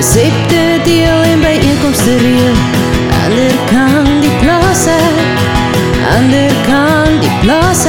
Resepte 0.00 0.80
deel 0.84 1.22
en 1.22 1.40
bijeenkomsten 1.40 2.18
reël. 2.18 2.54
Ander 3.24 3.52
kan 3.72 4.20
die 4.20 4.36
plaas 4.40 4.86
ander 6.16 6.52
kan 6.66 7.20
die 7.20 7.30
plaas. 7.40 7.84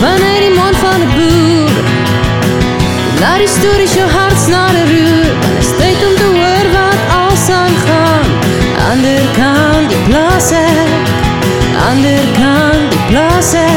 Vanuit 0.00 0.40
die 0.40 0.54
mond 0.58 0.76
van 0.76 1.00
'n 1.00 1.10
boer, 1.16 1.70
laat 3.20 3.38
die 3.38 3.48
stories 3.58 3.94
jou 3.94 4.08
hart 4.10 4.38
snare 4.46 4.82
roer. 4.92 5.30
Want 5.40 5.58
is 5.64 5.72
tyd 5.80 5.98
om 6.08 6.14
te 6.20 6.28
hoor 6.38 6.66
wat 6.78 7.00
als 7.22 7.44
aangaan. 7.62 8.26
Ander 8.90 9.22
kan 9.40 9.88
die 9.88 10.02
plaas 10.08 10.50
ander 11.88 12.24
kan 12.40 12.78
die 12.90 13.02
plaas 13.08 13.52
ek, 13.52 13.67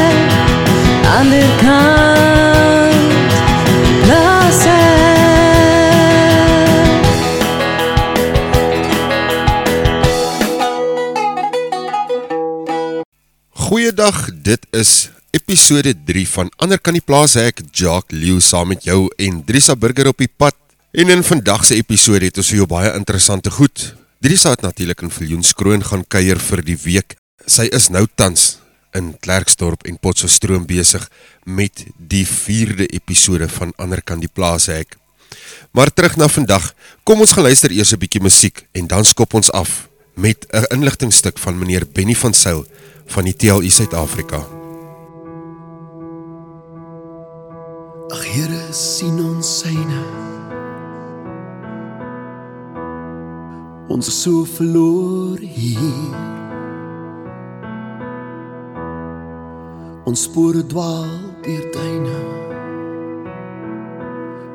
is 14.72 15.10
episode 15.36 15.92
3 16.04 16.28
van 16.32 16.48
Ander 16.56 16.80
kan 16.80 16.96
die 16.96 17.04
plaas 17.04 17.34
ek 17.36 17.60
Jacques 17.76 18.16
Lew 18.16 18.38
saam 18.40 18.70
met 18.72 18.86
jou 18.88 19.04
en 19.20 19.42
Drisa 19.44 19.74
Burger 19.76 20.08
op 20.08 20.22
die 20.22 20.30
pad. 20.30 20.56
En 20.96 21.12
in 21.12 21.24
vandag 21.24 21.66
se 21.68 21.76
episode 21.76 22.24
het 22.24 22.40
ons 22.40 22.48
vir 22.52 22.62
jou 22.62 22.68
baie 22.70 22.92
interessante 22.96 23.52
goed. 23.52 23.84
Drisa 24.24 24.54
het 24.54 24.64
natuurlik 24.64 25.04
in 25.04 25.12
Viljoenskroon 25.12 25.84
gaan 25.84 26.04
kuier 26.08 26.40
vir 26.40 26.64
die 26.64 26.78
week. 26.86 27.16
Sy 27.44 27.68
is 27.68 27.90
nou 27.92 28.06
tans 28.16 28.62
in 28.96 29.12
Klerksdorp 29.20 29.84
en 29.88 30.00
Potchefstroom 30.00 30.64
besig 30.68 31.04
met 31.44 31.84
die 31.96 32.24
4de 32.28 32.88
episode 32.96 33.50
van 33.52 33.76
Ander 33.76 34.00
kan 34.00 34.24
die 34.24 34.32
plaas 34.32 34.70
ek. 34.72 34.96
Maar 35.76 35.92
terug 35.92 36.16
na 36.16 36.30
vandag. 36.32 36.72
Kom 37.04 37.20
ons 37.20 37.36
gaan 37.36 37.44
luister 37.44 37.72
eers 37.72 37.92
'n 37.92 38.00
bietjie 38.00 38.24
musiek 38.24 38.64
en 38.72 38.86
dan 38.86 39.04
skop 39.04 39.34
ons 39.34 39.52
af 39.52 39.88
met 40.16 40.46
'n 40.48 40.64
inligtingstuk 40.80 41.38
van 41.38 41.58
meneer 41.58 41.84
Benny 41.84 42.14
van 42.14 42.32
Sail 42.32 42.64
van 43.06 43.24
die 43.24 43.36
TLU 43.36 43.68
Suid-Afrika. 43.68 44.61
Ag 48.12 48.24
Here, 48.28 48.72
sien 48.76 49.16
ons 49.24 49.48
syne. 49.62 50.02
Ons 53.88 54.10
is 54.10 54.18
so 54.20 54.42
verloor 54.44 55.40
hier. 55.40 56.18
Ons 60.04 60.26
spore 60.28 60.60
dwaal 60.68 61.08
deur 61.40 61.64
tuine. 61.72 62.20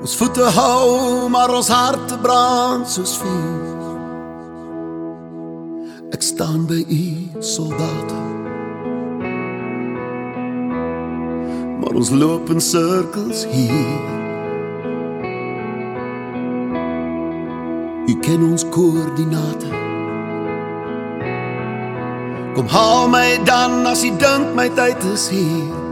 Ons 0.05 0.14
voete 0.21 0.53
hou, 0.61 1.25
maar 1.33 1.49
ons 1.58 1.73
harte 1.73 2.21
brand 2.21 2.86
soos 2.86 3.17
vuur. 3.25 3.86
Ek 6.14 6.21
staan 6.21 6.69
by 6.69 6.83
u 6.86 7.05
soldate. 7.42 8.36
Maar 11.80 11.94
ons 11.94 12.09
loop 12.09 12.50
in 12.50 12.61
sirkels 12.61 13.45
hier. 13.45 14.16
U 18.08 18.20
ken 18.20 18.44
ons 18.50 18.70
koördinate. 18.70 19.70
Kom 22.55 22.67
haal 22.67 23.09
my 23.09 23.38
dan 23.45 23.86
as 23.86 24.02
u 24.04 24.10
dink 24.17 24.55
my 24.58 24.70
tyd 24.73 25.04
is 25.14 25.27
hier. 25.30 25.86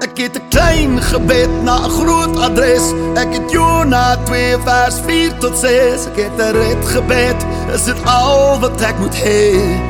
Ek 0.00 0.16
het 0.16 0.40
'n 0.40 0.48
klein 0.48 0.92
gebed 1.10 1.52
na 1.62 1.76
'n 1.84 1.90
groot 1.90 2.36
adres. 2.38 2.92
Ek 3.14 3.32
het 3.36 3.50
Jona 3.50 4.16
2 4.24 4.56
vers 4.64 5.00
4 5.06 5.38
tot 5.38 5.58
6. 5.58 6.06
Ek 6.06 6.16
het 6.16 6.36
'n 6.38 6.52
red 6.56 6.82
gebed. 6.84 7.38
Is 7.74 7.84
dit 7.84 8.00
al 8.04 8.60
wat 8.60 8.80
ek 8.80 8.98
moet 8.98 9.16
hê? 9.16 9.89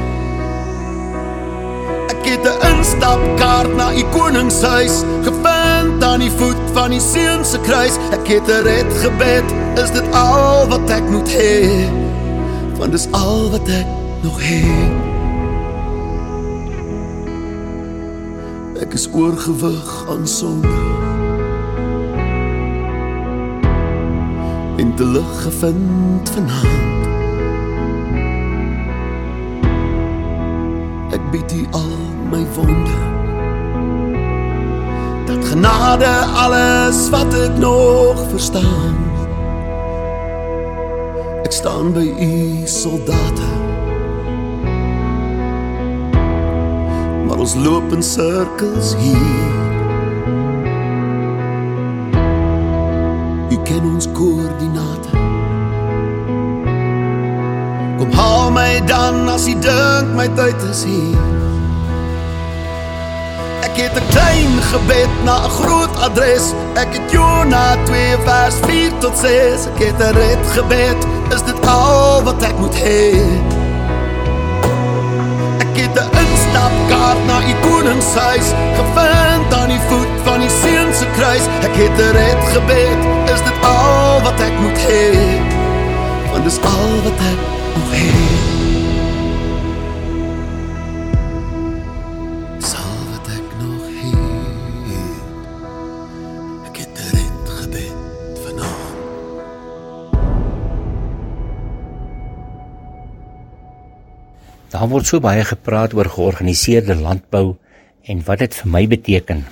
Ek 2.20 2.26
het 2.28 2.44
'n 2.44 2.76
instapkaart 2.76 3.76
na 3.76 3.94
u 3.96 4.04
koningshuis 4.12 5.02
gevind 5.22 6.04
aan 6.04 6.20
die 6.20 6.30
voet 6.30 6.56
van 6.72 6.90
die 6.90 7.00
seun 7.00 7.44
se 7.44 7.60
kruis. 7.60 7.96
Ek 8.10 8.26
het 8.28 8.46
'n 8.46 8.62
red 8.62 8.92
gebed. 9.02 9.44
Is 9.82 9.90
dit 9.90 10.12
al 10.12 10.68
wat 10.68 10.90
ek 10.90 11.10
moet 11.10 11.28
hê? 11.32 11.88
Want 12.78 12.92
dis 12.92 13.08
al 13.10 13.50
wat 13.50 13.68
ek 13.68 13.86
nog 14.22 14.38
het. 14.40 14.92
Ek 18.80 18.92
is 18.92 19.08
oorgewig 19.12 20.06
aan 20.08 20.28
sonde. 20.28 20.68
En 24.76 24.94
te 24.94 25.04
lig 25.04 25.42
gevind 25.42 26.30
vanaand. 26.30 27.08
Ek 31.12 31.30
bied 31.30 31.52
u 31.52 31.66
al 31.70 32.09
my 32.30 32.46
wonde. 32.54 32.98
Dat 35.26 35.48
genade 35.48 36.12
alles 36.34 37.10
wat 37.10 37.34
ek 37.34 37.58
nog 37.58 38.28
verstaan. 38.30 38.96
Ek 41.42 41.52
staan 41.52 41.92
by 41.92 42.06
u 42.20 42.60
soldate. 42.64 43.50
maar 47.30 47.38
ons 47.38 47.54
loop 47.54 47.92
in 47.92 48.02
sirkels 48.02 48.94
hier. 48.98 49.50
U 53.50 53.62
ken 53.62 53.84
ons 53.84 54.08
koördinate. 54.12 55.08
Kom 57.98 58.12
haal 58.12 58.50
my 58.50 58.80
dan 58.86 59.28
as 59.28 59.48
u 59.48 59.54
dink 59.62 60.14
my 60.16 60.26
tyd 60.34 60.62
is 60.70 60.84
hier. 60.84 61.39
Ek 63.60 63.76
het 63.76 63.94
'n 63.94 64.06
klein 64.10 64.52
gebed 64.72 65.12
na 65.24 65.34
'n 65.44 65.50
groot 65.50 65.94
adres. 66.06 66.46
Ek 66.74 66.90
het 66.96 67.10
Jona 67.10 67.76
2 67.84 68.16
vers 68.24 68.54
4 68.66 68.92
tot 68.98 69.18
6. 69.18 69.66
Ek 69.70 69.78
het 69.86 69.98
'n 69.98 70.14
red 70.20 70.42
gebed. 70.56 70.98
Is 71.34 71.42
dit 71.42 71.66
al 71.66 72.22
wat 72.22 72.42
ek 72.42 72.56
moet 72.58 72.76
hê? 72.84 73.04
Ek 75.64 75.74
het 75.82 75.94
'n 76.04 76.10
instapkaart 76.24 77.20
na 77.26 77.36
u 77.50 77.54
koningshuis 77.66 78.48
gevind 78.78 79.48
aan 79.60 79.68
die 79.68 79.82
voet 79.88 80.12
van 80.24 80.38
die 80.40 80.54
seun 80.62 80.94
se 80.94 81.06
kruis. 81.16 81.44
Ek 81.66 81.74
het 81.82 81.96
'n 81.98 82.12
red 82.20 82.40
gebed. 82.54 83.00
Is 83.34 83.42
dit 83.48 83.58
al 83.62 84.20
wat 84.22 84.40
ek 84.40 84.54
moet 84.62 84.78
hê? 84.88 85.06
Want 86.30 86.44
dis 86.44 86.58
al 86.62 86.92
wat 87.04 87.18
ek 87.32 87.38
nog 87.74 87.90
het. 87.90 88.59
Daar 104.80 104.88
word 104.88 105.04
so 105.10 105.20
baie 105.20 105.42
gepraat 105.44 105.92
oor 105.92 106.08
georganiseerde 106.08 106.94
landbou 106.96 107.58
en 108.08 108.20
wat 108.24 108.40
dit 108.40 108.54
vir 108.56 108.68
my 108.72 108.80
beteken. 108.88 109.42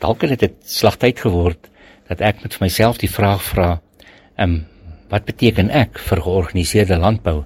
Dalk 0.00 0.22
het 0.24 0.40
dit 0.40 0.54
slagtyd 0.64 1.18
geword 1.20 1.66
dat 2.08 2.22
ek 2.24 2.38
met 2.40 2.54
myself 2.62 2.96
die 3.02 3.10
vraag 3.12 3.42
vra, 3.44 3.66
ehm 4.40 4.54
um, 4.54 4.54
wat 5.12 5.26
beteken 5.28 5.68
ek 5.68 5.98
vir 6.00 6.22
georganiseerde 6.24 6.96
landbou? 6.96 7.42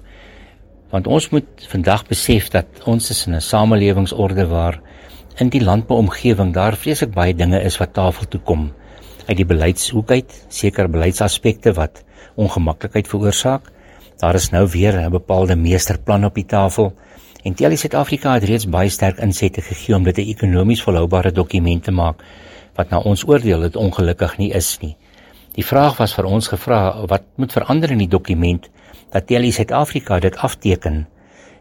Want 0.93 1.09
ons 1.11 1.27
moet 1.33 1.65
vandag 1.67 2.05
besef 2.07 2.47
dat 2.53 2.79
ons 2.87 3.09
is 3.11 3.25
in 3.27 3.35
'n 3.35 3.43
samelewingsorde 3.43 4.45
waar 4.47 4.79
in 5.43 5.49
die 5.49 5.63
landbouomgewing 5.63 6.53
daar 6.53 6.79
vreeslik 6.79 7.11
baie 7.11 7.35
dinge 7.35 7.59
is 7.59 7.77
wat 7.77 7.93
tafel 7.93 8.27
toe 8.27 8.39
kom 8.39 8.71
uit 9.27 9.37
die 9.37 9.49
beleidshoek 9.51 10.11
uit, 10.11 10.31
sekere 10.47 10.87
beleidsaspekte 10.87 11.73
wat 11.73 12.05
ongemaklikheid 12.35 13.07
veroorsaak. 13.07 13.67
Daar 14.17 14.35
is 14.35 14.49
nou 14.49 14.65
weer 14.67 14.95
'n 14.95 15.11
bepaalde 15.11 15.55
meesterplan 15.55 16.25
op 16.25 16.35
die 16.35 16.47
tafel 16.47 16.93
en 17.47 17.55
Telie 17.55 17.77
Suid-Afrika 17.79 18.33
het 18.35 18.43
reeds 18.43 18.67
baie 18.67 18.89
sterk 18.91 19.21
insette 19.23 19.61
gegee 19.63 19.95
om 19.95 20.03
dit 20.03 20.17
'n 20.17 20.29
ekonomies 20.35 20.81
volhoubare 20.83 21.31
dokument 21.31 21.83
te 21.83 21.91
maak 21.91 22.23
wat 22.75 22.89
na 22.89 22.99
ons 22.99 23.23
oordeel 23.27 23.61
dit 23.61 23.75
ongelukkig 23.75 24.37
nie 24.37 24.51
is 24.51 24.77
nie. 24.81 24.97
Die 25.55 25.65
vraag 25.65 25.97
was 25.97 26.13
vir 26.13 26.25
ons 26.25 26.47
gevra 26.47 27.05
wat 27.07 27.23
moet 27.35 27.51
verander 27.51 27.91
in 27.91 27.97
die 27.97 28.07
dokument 28.07 28.69
dat 29.11 29.27
Telie 29.27 29.51
Suid-Afrika 29.51 30.19
dit 30.19 30.35
afteken 30.35 31.07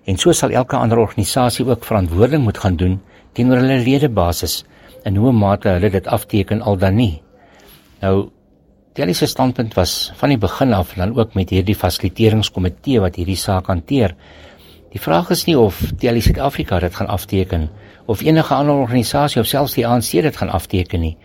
en 0.04 0.16
so 0.16 0.32
sal 0.32 0.50
elke 0.50 0.76
ander 0.76 0.98
organisasie 0.98 1.66
ook 1.66 1.84
verantwoording 1.84 2.42
moet 2.42 2.58
gaan 2.58 2.76
doen 2.76 3.00
teenoor 3.32 3.56
hulle 3.56 3.78
ledebasis 3.84 4.64
in 5.04 5.16
hoe 5.16 5.32
mate 5.32 5.68
hulle 5.68 5.90
dit 5.90 6.06
afteken 6.06 6.62
al 6.62 6.76
dan 6.76 6.94
nie. 6.96 7.22
Nou 8.00 8.30
Telie 8.92 9.14
se 9.14 9.26
standpunt 9.26 9.74
was 9.74 10.12
van 10.16 10.28
die 10.28 10.38
begin 10.38 10.72
af 10.72 10.94
dan 10.94 11.18
ook 11.18 11.34
met 11.34 11.50
hierdie 11.50 11.76
fasiliteringskomitee 11.76 13.00
wat 13.00 13.16
hierdie 13.16 13.36
saak 13.36 13.66
hanteer. 13.66 14.16
Die 14.94 15.00
vraag 15.02 15.30
is 15.34 15.44
nie 15.48 15.56
of 15.58 15.80
Telie 15.98 16.22
Suid-Afrika 16.22 16.78
dit 16.78 16.94
gaan 16.94 17.08
afteken 17.10 17.68
of 18.06 18.22
enige 18.22 18.54
ander 18.54 18.74
organisasie 18.74 19.40
of 19.40 19.48
selfs 19.50 19.74
die 19.74 19.86
ANC 19.86 20.12
dit 20.22 20.36
gaan 20.36 20.52
afteken 20.54 21.02
nie. 21.02 21.16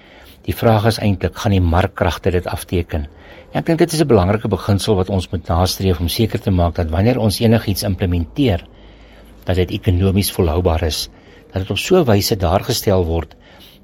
Die 0.48 0.56
vraag 0.58 0.88
is 0.90 0.98
eintlik 0.98 1.38
gaan 1.38 1.54
die 1.54 1.62
markkragte 1.62 2.34
dit 2.34 2.48
afteken? 2.50 3.06
Ek 3.54 3.68
dink 3.68 3.80
dit 3.84 3.94
is 3.94 4.02
'n 4.02 4.08
belangrike 4.08 4.50
beginsel 4.50 4.96
wat 4.96 5.10
ons 5.10 5.30
moet 5.30 5.48
nastreef 5.48 6.00
om 6.00 6.10
seker 6.10 6.42
te 6.42 6.52
maak 6.52 6.76
dat 6.76 6.90
wanneer 6.90 7.20
ons 7.20 7.40
enigiets 7.40 7.84
implementeer, 7.84 8.66
dat 9.46 9.56
dit 9.56 9.72
ekonomies 9.72 10.32
volhoubaar 10.32 10.84
is, 10.84 11.10
dat 11.54 11.62
dit 11.62 11.72
op 11.72 11.78
so 11.78 12.00
'n 12.00 12.06
wyse 12.06 12.36
daargestel 12.36 13.06
word 13.06 13.36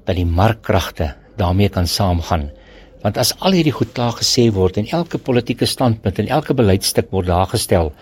dat 0.04 0.16
die 0.16 0.26
markkragte 0.26 1.14
daarmee 1.36 1.68
kan 1.68 1.86
saamgaan. 1.86 2.50
Want 3.02 3.18
as 3.18 3.34
al 3.38 3.52
hierdie 3.52 3.72
goed 3.72 3.92
klaar 3.92 4.12
gesê 4.12 4.50
word 4.52 4.76
en 4.76 4.86
elke 4.86 5.18
politieke 5.18 5.66
standpunt 5.66 6.18
en 6.18 6.28
elke 6.28 6.54
beleidstuk 6.54 7.10
word 7.10 7.26
daar 7.26 7.46
gestel, 7.46 7.92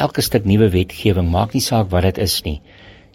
elke 0.00 0.22
stuk 0.24 0.46
nuwe 0.48 0.70
wetgewing 0.72 1.28
maak 1.30 1.54
nie 1.54 1.64
saak 1.64 1.90
wat 1.92 2.06
dit 2.08 2.18
is 2.18 2.40
nie. 2.44 2.60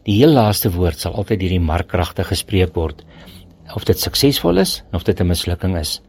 Die 0.06 0.20
heel 0.20 0.36
laaste 0.38 0.70
woord 0.70 1.02
sal 1.02 1.16
altyd 1.18 1.42
deur 1.42 1.56
die 1.56 1.64
markkragte 1.64 2.24
gespreek 2.24 2.76
word 2.78 3.02
of 3.74 3.88
dit 3.90 3.98
suksesvol 3.98 4.62
is 4.62 4.84
of 4.94 5.04
dit 5.04 5.20
'n 5.20 5.28
mislukking 5.28 5.78
is. 5.78 6.02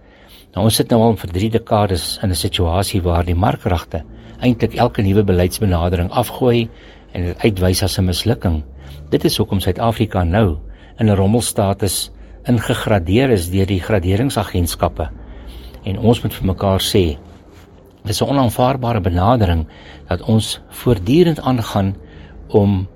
Nou 0.55 0.64
ons 0.64 0.75
sit 0.75 0.90
nou 0.90 1.00
al 1.02 1.17
vir 1.17 1.31
3 1.32 1.50
dekades 1.50 2.19
in 2.23 2.31
'n 2.31 2.34
situasie 2.34 3.00
waar 3.02 3.25
die 3.25 3.34
markkragte 3.34 4.05
eintlik 4.40 4.75
elke 4.75 5.02
nuwe 5.02 5.25
beleidsbenadering 5.25 6.11
afgooi 6.11 6.69
en 7.12 7.25
dit 7.25 7.38
uitwys 7.44 7.82
as 7.82 7.99
'n 7.99 8.05
mislukking. 8.05 8.62
Dit 9.11 9.25
is 9.25 9.37
hoekom 9.37 9.61
Suid-Afrika 9.61 10.25
nou 10.25 10.58
in 10.99 11.08
'n 11.08 11.17
rommelstatus 11.17 12.11
ingegradeer 12.46 13.31
is 13.31 13.50
deur 13.50 13.67
die 13.67 13.81
graderingsagentskappe. 13.81 15.08
En 15.84 15.99
ons 15.99 16.23
moet 16.23 16.34
vir 16.34 16.46
mekaar 16.46 16.81
sê 16.81 17.17
dis 18.06 18.23
'n 18.23 18.29
onaanvaarbare 18.29 19.00
benadering 19.00 19.67
dat 20.08 20.23
ons 20.23 20.61
voortdurend 20.69 21.41
aangaan 21.41 21.97
om 22.49 22.88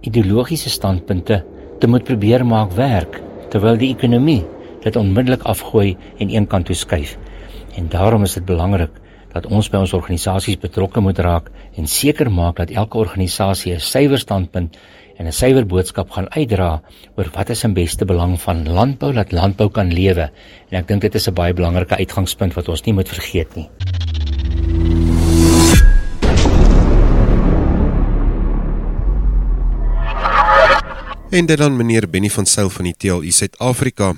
ideologiese 0.00 0.70
standpunte 0.70 1.44
te 1.78 1.86
moet 1.86 2.04
probeer 2.04 2.46
maak 2.46 2.72
werk 2.72 3.22
terwyl 3.48 3.76
die 3.76 3.94
ekonomie 3.94 4.44
dit 4.80 4.96
onmiddellik 4.96 5.42
afgooi 5.42 5.96
en 6.18 6.34
een 6.34 6.46
kant 6.46 6.66
toe 6.66 6.74
skuif. 6.74 7.16
En 7.76 7.88
daarom 7.88 8.22
is 8.22 8.34
dit 8.34 8.44
belangrik 8.44 8.90
dat 9.32 9.46
ons 9.46 9.68
by 9.68 9.82
ons 9.84 9.92
organisasies 9.92 10.60
betrokke 10.62 11.00
moet 11.00 11.18
raak 11.18 11.50
en 11.76 11.86
seker 11.86 12.30
maak 12.32 12.56
dat 12.56 12.70
elke 12.70 12.98
organisasie 12.98 13.74
'n 13.74 13.80
suiwer 13.80 14.18
standpunt 14.18 14.78
en 15.18 15.26
'n 15.26 15.32
suiwer 15.32 15.66
boodskap 15.66 16.10
gaan 16.10 16.30
uitdra 16.30 16.82
oor 17.16 17.28
wat 17.32 17.50
is 17.50 17.64
in 17.64 17.74
beste 17.74 18.04
belang 18.04 18.40
van 18.40 18.68
landbou 18.68 19.12
dat 19.12 19.32
landbou 19.32 19.68
kan 19.68 19.92
lewe. 19.92 20.30
En 20.70 20.78
ek 20.78 20.88
dink 20.88 21.00
dit 21.00 21.14
is 21.14 21.28
'n 21.28 21.34
baie 21.34 21.52
belangrike 21.52 21.96
uitgangspunt 21.96 22.54
wat 22.54 22.68
ons 22.68 22.82
nie 22.82 22.94
moet 22.94 23.08
vergeet 23.08 23.56
nie. 23.56 23.68
En 31.36 31.46
dit 31.46 31.58
dan 31.58 31.76
meneer 31.76 32.08
Benny 32.10 32.30
van 32.30 32.46
Sail 32.46 32.70
van 32.70 32.84
die 32.88 32.94
TLU 32.96 33.30
Suid-Afrika. 33.30 34.14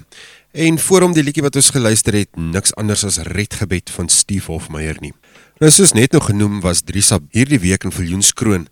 En 0.52 0.78
voor 0.78 1.02
hom 1.02 1.12
die 1.16 1.22
liedjie 1.22 1.42
wat 1.42 1.56
ons 1.58 1.70
geluister 1.74 2.14
het, 2.14 2.30
niks 2.36 2.74
anders 2.78 3.02
as 3.04 3.18
Redgebed 3.26 3.90
van 3.90 4.08
Steve 4.08 4.52
Hofmeyer 4.52 4.96
nie. 5.00 5.12
Nou 5.58 5.70
soos 5.74 5.92
net 5.92 6.14
nog 6.14 6.28
genoem 6.30 6.60
was 6.62 6.84
Drisa 6.86 7.18
hierdie 7.34 7.58
week 7.58 7.84
in 7.88 7.94
Viljoenskroon 7.94 8.68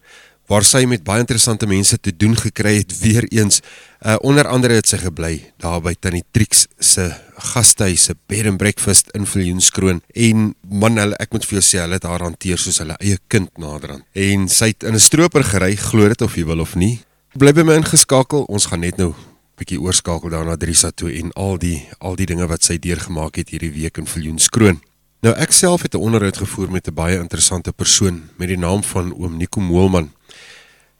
waar 0.46 0.62
sy 0.62 0.84
met 0.86 1.02
baie 1.02 1.24
interessante 1.24 1.66
mense 1.66 1.98
te 1.98 2.12
doen 2.14 2.36
gekry 2.38 2.76
het 2.78 2.94
weer 3.00 3.26
eens. 3.34 3.60
Uh, 3.98 4.14
onder 4.22 4.46
andere 4.46 4.78
het 4.78 4.86
sy 4.86 5.00
gebly 5.02 5.40
daar 5.58 5.80
by 5.82 5.96
Tannie 5.98 6.24
Trix 6.30 6.68
se 6.78 7.10
gastehuis, 7.52 8.08
se 8.08 8.14
bed 8.28 8.46
and 8.50 8.58
breakfast 8.58 9.10
in 9.14 9.26
Viljoenskroon 9.26 10.02
en 10.14 10.54
man 10.68 10.98
hulle 11.00 11.16
ek 11.22 11.32
moet 11.32 11.46
vir 11.46 11.58
jou 11.58 11.64
sê 11.64 11.80
hulle 11.82 11.98
het 11.98 12.08
haar 12.08 12.24
hanteer 12.26 12.58
soos 12.58 12.80
hulle 12.82 12.96
eie 13.00 13.18
kind 13.32 13.50
naderhand. 13.58 14.04
En 14.12 14.48
sy 14.48 14.72
het 14.72 14.82
in 14.82 14.94
'n 14.94 15.06
stroper 15.08 15.44
gery, 15.44 15.76
glo 15.76 16.08
dit 16.08 16.22
of 16.22 16.36
jy 16.36 16.44
wil 16.44 16.60
of 16.60 16.74
nie. 16.74 17.00
Bly 17.36 17.52
by 17.52 17.62
my 17.62 17.74
ingeskakel. 17.76 18.44
Ons 18.48 18.66
gaan 18.66 18.80
net 18.80 18.96
nou 18.96 19.14
bietjie 19.56 19.80
oorskakel 19.80 20.30
daarna 20.32 20.56
Drisa 20.56 20.90
toe 20.90 21.10
en 21.12 21.32
al 21.32 21.58
die 21.58 21.88
al 21.98 22.16
die 22.16 22.26
dinge 22.26 22.46
wat 22.46 22.62
sy 22.62 22.76
deurgemaak 22.78 23.36
het 23.36 23.48
hierdie 23.54 23.72
week 23.72 23.98
in 23.98 24.06
Viljoenskroon. 24.06 24.80
Nou 25.24 25.32
ek 25.34 25.52
self 25.52 25.82
het 25.82 25.94
'n 25.94 26.04
onderhoud 26.06 26.36
gevoer 26.36 26.70
met 26.70 26.88
'n 26.88 26.94
baie 26.94 27.18
interessante 27.18 27.72
persoon 27.72 28.28
met 28.36 28.48
die 28.48 28.58
naam 28.58 28.82
van 28.82 29.14
oom 29.14 29.36
Nico 29.36 29.60
Moelman. 29.60 30.12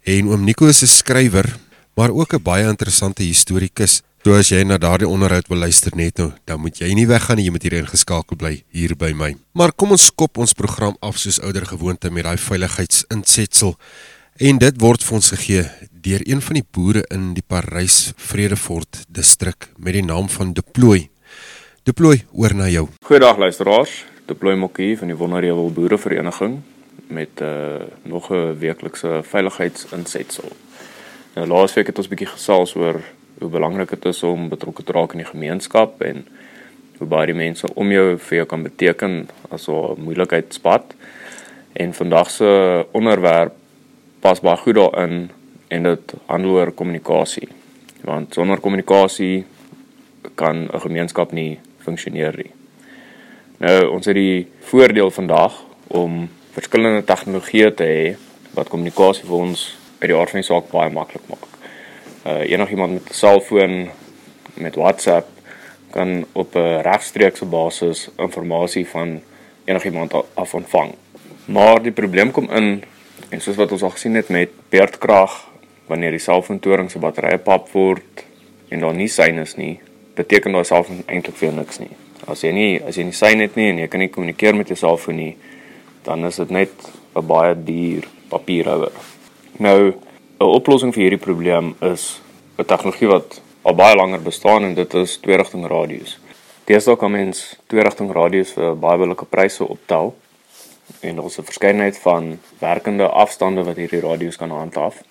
En 0.05 0.29
oom 0.29 0.45
Nico 0.45 0.67
is 0.67 0.83
'n 0.83 0.87
skrywer, 0.87 1.59
maar 1.95 2.11
ook 2.11 2.33
'n 2.35 2.43
baie 2.43 2.69
interessante 2.69 3.23
historikus. 3.23 4.03
So 4.27 4.35
as 4.35 4.49
jy 4.51 4.65
na 4.67 4.75
daardie 4.75 5.07
onderhoud 5.07 5.47
wil 5.47 5.61
luister 5.63 5.95
net 5.95 6.17
nou, 6.19 6.33
dan 6.51 6.59
moet 6.59 6.81
jy 6.81 6.89
nie 6.99 7.05
weggaan 7.07 7.39
nie, 7.39 7.45
jy 7.47 7.53
moet 7.55 7.63
hier 7.63 7.77
ingeskakel 7.79 8.35
bly 8.35 8.57
hier 8.75 8.97
by 8.99 9.13
my. 9.15 9.29
Maar 9.55 9.71
kom 9.79 9.93
ons 9.95 10.09
skop 10.11 10.41
ons 10.43 10.51
program 10.59 10.97
af 10.99 11.21
soos 11.23 11.39
ouer 11.47 11.63
gewoonte 11.71 12.11
met 12.11 12.27
daai 12.27 12.43
veiligheidsinsetsel. 12.43 13.77
En 14.43 14.59
dit 14.59 14.83
word 14.83 15.07
vir 15.07 15.19
ons 15.21 15.31
gegee 15.37 15.63
deur 16.09 16.27
een 16.27 16.43
van 16.43 16.59
die 16.59 16.65
boere 16.67 17.05
in 17.15 17.31
die 17.39 17.47
Parys 17.47 18.01
Vredefort 18.19 19.05
distrik 19.07 19.69
met 19.79 19.95
die 19.95 20.03
naam 20.03 20.27
van 20.27 20.51
Deploy. 20.59 21.05
Deploy, 21.87 22.25
oor 22.35 22.59
na 22.59 22.67
jou. 22.67 22.89
Goeiedag 23.07 23.39
luisteraars. 23.39 24.01
Deploy 24.27 24.59
Mokkie 24.59 24.97
van 24.99 25.15
die 25.15 25.21
Wonderheuwel 25.23 25.71
Boerevereniging 25.71 26.65
met 27.15 27.39
'n 27.39 27.45
uh, 27.47 27.87
nog 28.03 28.33
'n 28.35 28.59
weeklikse 28.59 29.23
veiligheidsinsetsel. 29.23 30.51
Nou 31.37 31.47
laasweek 31.47 31.87
het 31.87 31.99
ons 31.99 32.09
bietjie 32.09 32.33
gesels 32.35 32.75
oor 32.75 32.99
hoe 33.39 33.51
belangrik 33.51 33.91
dit 33.91 34.05
is 34.05 34.23
om 34.23 34.49
betrokke 34.49 34.83
te 34.83 34.93
raak 34.93 35.13
in 35.13 35.23
die 35.23 35.29
gemeenskap 35.29 36.03
en 36.03 36.25
hoe 36.99 37.09
baie 37.09 37.29
die 37.29 37.37
mense 37.37 37.69
om 37.75 37.91
jou 37.93 38.17
vir 38.29 38.39
jou 38.39 38.47
kan 38.49 38.63
beteken 38.63 39.29
as 39.51 39.69
'n 39.69 40.01
moeilikheidspad. 40.01 40.95
En 41.73 41.93
vandag 41.93 42.31
se 42.31 42.87
onderwerp 42.93 43.53
pas 44.21 44.41
baie 44.41 44.57
goed 44.57 44.75
daarin 44.75 45.31
en 45.69 45.83
dit 45.83 46.15
handel 46.27 46.51
oor 46.51 46.73
kommunikasie. 46.73 47.49
Want 48.05 48.35
sonder 48.35 48.61
kommunikasie 48.61 49.45
kan 50.35 50.69
'n 50.73 50.81
gemeenskap 50.81 51.33
nie 51.33 51.59
funksioneer 51.79 52.37
nie. 52.37 52.53
Nou, 53.59 53.89
ons 53.89 54.07
het 54.07 54.15
die 54.15 54.47
voordeel 54.61 55.11
vandag 55.11 55.65
om 55.87 56.29
verskillende 56.53 57.05
tegnologieë 57.05 57.75
te 57.75 57.85
hê 57.85 58.17
wat 58.55 58.69
kommunikasie 58.69 59.25
vir 59.25 59.37
ons 59.37 59.77
uit 59.99 60.11
die 60.11 60.17
aard 60.17 60.31
van 60.31 60.41
die 60.41 60.49
saak 60.49 60.71
baie 60.71 60.91
maklik 60.91 61.29
maak. 61.29 61.56
Uh 62.27 62.51
enigiemand 62.51 62.93
met 62.93 63.09
'n 63.11 63.15
selfoon 63.15 63.91
met 64.55 64.75
WhatsApp 64.75 65.29
kan 65.91 66.25
op 66.33 66.55
'n 66.55 66.81
regstreekse 66.83 67.45
basis 67.45 68.09
inligting 68.17 68.89
van 68.89 69.21
enigiemand 69.65 70.13
af 70.35 70.55
ontvang. 70.55 70.95
Maar 71.45 71.83
die 71.83 71.93
probleem 71.93 72.31
kom 72.31 72.51
in 72.51 72.83
En 73.29 73.43
soos 73.43 73.57
wat 73.59 73.73
ons 73.75 73.83
al 73.83 73.91
gesien 73.91 74.15
het 74.15 74.29
met 74.31 74.53
beerdkrag, 74.71 75.33
wanneer 75.91 76.15
die 76.15 76.23
selfoontoring 76.23 76.91
se 76.91 77.01
batterye 77.03 77.39
pap 77.43 77.69
word 77.75 78.23
en 78.71 78.83
daar 78.83 78.95
nie 78.95 79.09
syne 79.11 79.43
is 79.47 79.57
nie, 79.59 79.77
beteken 80.19 80.55
daai 80.55 80.67
selfoon 80.67 81.03
eintlik 81.11 81.39
vir 81.39 81.55
niks 81.55 81.81
nie. 81.83 81.91
As 82.31 82.43
jy 82.43 82.53
nie 82.55 82.71
as 82.87 82.99
jy 82.99 83.07
nie 83.07 83.17
syne 83.17 83.47
het 83.47 83.59
nie 83.59 83.69
en 83.73 83.81
jy 83.83 83.89
kan 83.91 84.03
nie 84.03 84.11
kommunikeer 84.15 84.55
met 84.59 84.71
jou 84.71 84.79
selfoon 84.79 85.19
nie, 85.19 85.33
dan 86.07 86.27
is 86.27 86.39
dit 86.43 86.55
net 86.55 86.71
'n 87.17 87.27
baie 87.27 87.55
duur 87.55 88.07
papierhouer. 88.31 88.93
Nou, 89.59 89.95
'n 90.41 90.45
oplossing 90.45 90.95
vir 90.95 91.03
hierdie 91.03 91.27
probleem 91.27 91.75
is 91.81 92.21
'n 92.57 92.65
tegnologie 92.65 93.09
wat 93.09 93.41
al 93.63 93.75
baie 93.75 93.97
langer 93.97 94.23
bestaan 94.23 94.65
en 94.65 94.75
dit 94.75 94.95
is 94.95 95.17
tweerigting 95.17 95.67
radio's. 95.67 96.19
Deesdae 96.65 96.97
kan 96.97 97.11
mens 97.11 97.57
tweerigting 97.67 98.13
radio's 98.13 98.53
vir 98.57 98.77
baie 98.81 98.99
billike 98.99 99.27
pryse 99.29 99.65
optel 99.65 100.15
en 101.01 101.21
ons 101.21 101.39
'n 101.39 101.45
verskeidenheid 101.45 101.99
van 101.99 102.39
werkende 102.59 103.09
afstande 103.09 103.65
wat 103.65 103.77
hierdie 103.77 104.01
radio's 104.01 104.37
kan 104.37 104.51
handhaaf. 104.51 105.03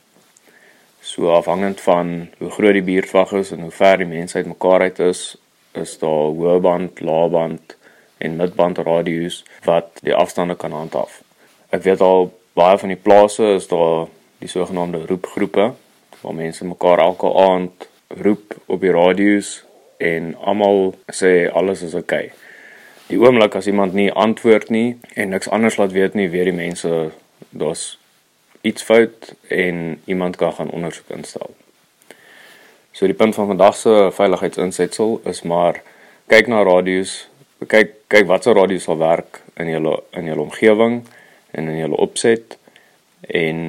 So 1.01 1.29
afhangend 1.31 1.81
van 1.81 2.27
hoe 2.39 2.49
groot 2.49 2.73
die 2.73 2.81
buurtwag 2.81 3.31
is 3.31 3.51
en 3.51 3.61
hoe 3.61 3.71
ver 3.71 3.97
die 3.97 4.07
mense 4.07 4.37
uitmekaar 4.37 4.81
uit 4.81 4.99
is, 4.99 5.37
is 5.71 5.97
daar 5.97 6.33
hoë 6.33 6.59
band, 6.59 6.99
lae 6.99 7.29
band 7.29 7.77
en 8.17 8.35
midband 8.35 8.77
radio's 8.77 9.43
wat 9.63 9.99
die 10.01 10.15
afstande 10.15 10.55
kan 10.55 10.71
handhaaf. 10.71 11.21
Ek 11.69 11.83
weet 11.83 12.01
al 12.01 12.33
baie 12.53 12.77
van 12.77 12.89
die 12.89 13.03
plase 13.03 13.43
is 13.43 13.67
daar 13.67 14.07
die 14.39 14.49
sogenaamde 14.49 15.05
roepgroepe 15.05 15.73
waar 16.25 16.35
mense 16.35 16.65
mekaar 16.65 17.03
elke 17.05 17.29
aand 17.45 17.87
roep 18.25 18.57
op 18.65 18.81
die 18.81 18.93
radio's 18.93 19.61
en 20.01 20.33
almal 20.41 20.95
sê 21.13 21.45
alles 21.53 21.85
is 21.85 21.93
oukei. 21.95 22.25
Okay 22.25 22.45
die 23.07 23.19
oomblik 23.21 23.55
as 23.57 23.67
iemand 23.69 23.93
nie 23.93 24.09
antwoord 24.11 24.71
nie 24.73 24.95
en 25.13 25.29
niks 25.33 25.49
anders 25.53 25.77
laat 25.77 25.93
weet 25.93 26.15
nie, 26.17 26.29
weet 26.33 26.49
die 26.49 26.57
mense 26.57 26.91
daar's 27.53 27.85
iets 28.65 28.85
fout 28.85 29.33
en 29.53 29.99
iemand 30.09 30.39
kan 30.41 30.55
gaan 30.57 30.73
ondersoek 30.73 31.13
instel. 31.13 31.53
So 32.95 33.05
die 33.05 33.17
punt 33.17 33.35
van 33.35 33.51
vandag 33.51 33.77
se 33.77 33.93
veiligheidsinsetsel 34.15 35.19
is 35.29 35.43
maar 35.45 35.81
kyk 36.31 36.49
na 36.49 36.63
radio's, 36.65 37.27
kyk 37.69 37.93
kyk 38.09 38.25
watse 38.29 38.55
radio's 38.57 38.87
sal 38.89 38.97
werk 38.97 39.43
in 39.61 39.69
julle 39.69 39.99
in 40.17 40.31
julle 40.31 40.47
omgewing 40.47 41.03
en 41.53 41.69
in 41.69 41.77
julle 41.83 42.01
opset 42.01 42.57
en 43.29 43.61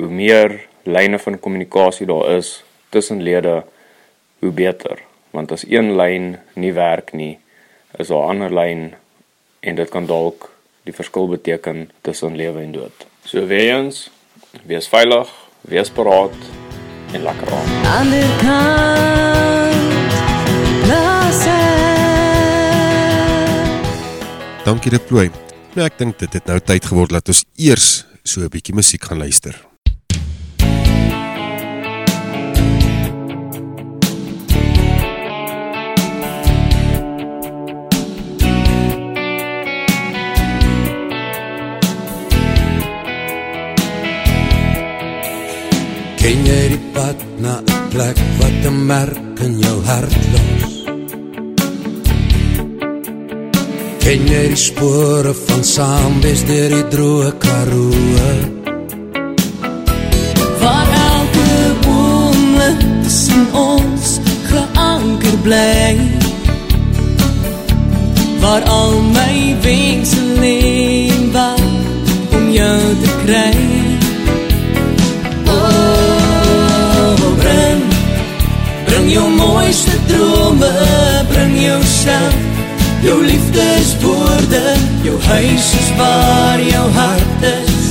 hoe 0.00 0.10
meer 0.10 0.58
lyne 0.82 1.18
van 1.18 1.40
kommunikasie 1.40 2.06
daar 2.06 2.36
is 2.36 2.62
tussen 2.88 3.22
lede, 3.22 3.64
hoe 4.38 4.50
beter, 4.50 4.98
want 5.30 5.52
as 5.52 5.64
een 5.68 5.96
lyn 5.96 6.38
nie 6.54 6.72
werk 6.72 7.12
nie, 7.12 7.38
is 7.98 8.08
daar 8.08 8.24
'n 8.24 8.28
ander 8.28 8.54
lyn 8.54 8.94
en 9.60 9.74
dit 9.74 9.88
kan 9.88 10.06
dalk 10.06 10.50
die 10.82 10.94
verskil 10.94 11.28
beteken 11.28 11.90
tussen 12.00 12.36
lewe 12.36 12.62
en 12.62 12.72
dood. 12.72 13.06
So 13.24 13.46
weens 13.46 14.10
wees 14.66 14.88
veilig, 14.88 15.28
wees 15.60 15.90
paraat 15.90 16.34
en 17.12 17.22
lekker 17.22 17.52
aan. 17.52 18.10
Die 18.10 18.36
kant, 18.40 18.90
Dankie 24.64 24.90
dit 24.90 25.06
plooi. 25.06 25.30
Nou 25.74 25.86
ek 25.86 25.96
dink 25.98 26.18
dit 26.18 26.32
het 26.32 26.46
nou 26.46 26.58
tyd 26.60 26.84
geword 26.84 27.10
dat 27.10 27.32
ons 27.32 27.44
eers 27.56 28.04
so 28.22 28.40
'n 28.40 28.48
bietjie 28.48 28.74
musiek 28.74 29.02
gaan 29.02 29.18
luister. 29.18 29.69
Ken 46.20 46.42
jy 46.44 46.64
die 46.68 46.80
pad 46.92 47.16
na 47.40 47.54
'n 47.64 47.84
plek 47.92 48.18
wat 48.38 48.64
'n 48.70 48.76
merk 48.90 49.38
in 49.44 49.54
jou 49.64 49.78
hart 49.88 50.16
los? 50.32 50.74
Ken 54.04 54.20
jy 54.32 54.44
die 54.52 54.62
spore 54.68 55.32
van 55.46 55.62
saambes 55.64 56.40
deur 56.50 56.68
die 56.76 56.86
droë 56.92 57.32
karoo? 57.44 58.04
Waar 60.62 60.88
elke 61.10 61.52
boomlik 61.84 62.80
tussen 63.04 63.44
ons 63.52 64.06
geanker 64.50 65.36
bly 65.46 65.96
Waar 68.42 68.64
al 68.78 68.94
my 69.16 69.36
wense 69.64 70.20
leen 70.40 71.32
wag 71.32 71.64
om 72.36 72.44
jou 72.60 72.80
te 73.02 73.10
kry 73.24 73.79
jou 79.10 79.28
mooiste 79.28 79.96
drome, 80.06 80.70
bring 81.28 81.56
jouself 81.62 82.34
Jou 83.02 83.24
liefdeswoorde, 83.24 84.74
jou 85.02 85.16
huis 85.22 85.68
is 85.80 85.88
waar 85.96 86.60
jou 86.60 86.90
hart 86.92 87.44
is. 87.48 87.86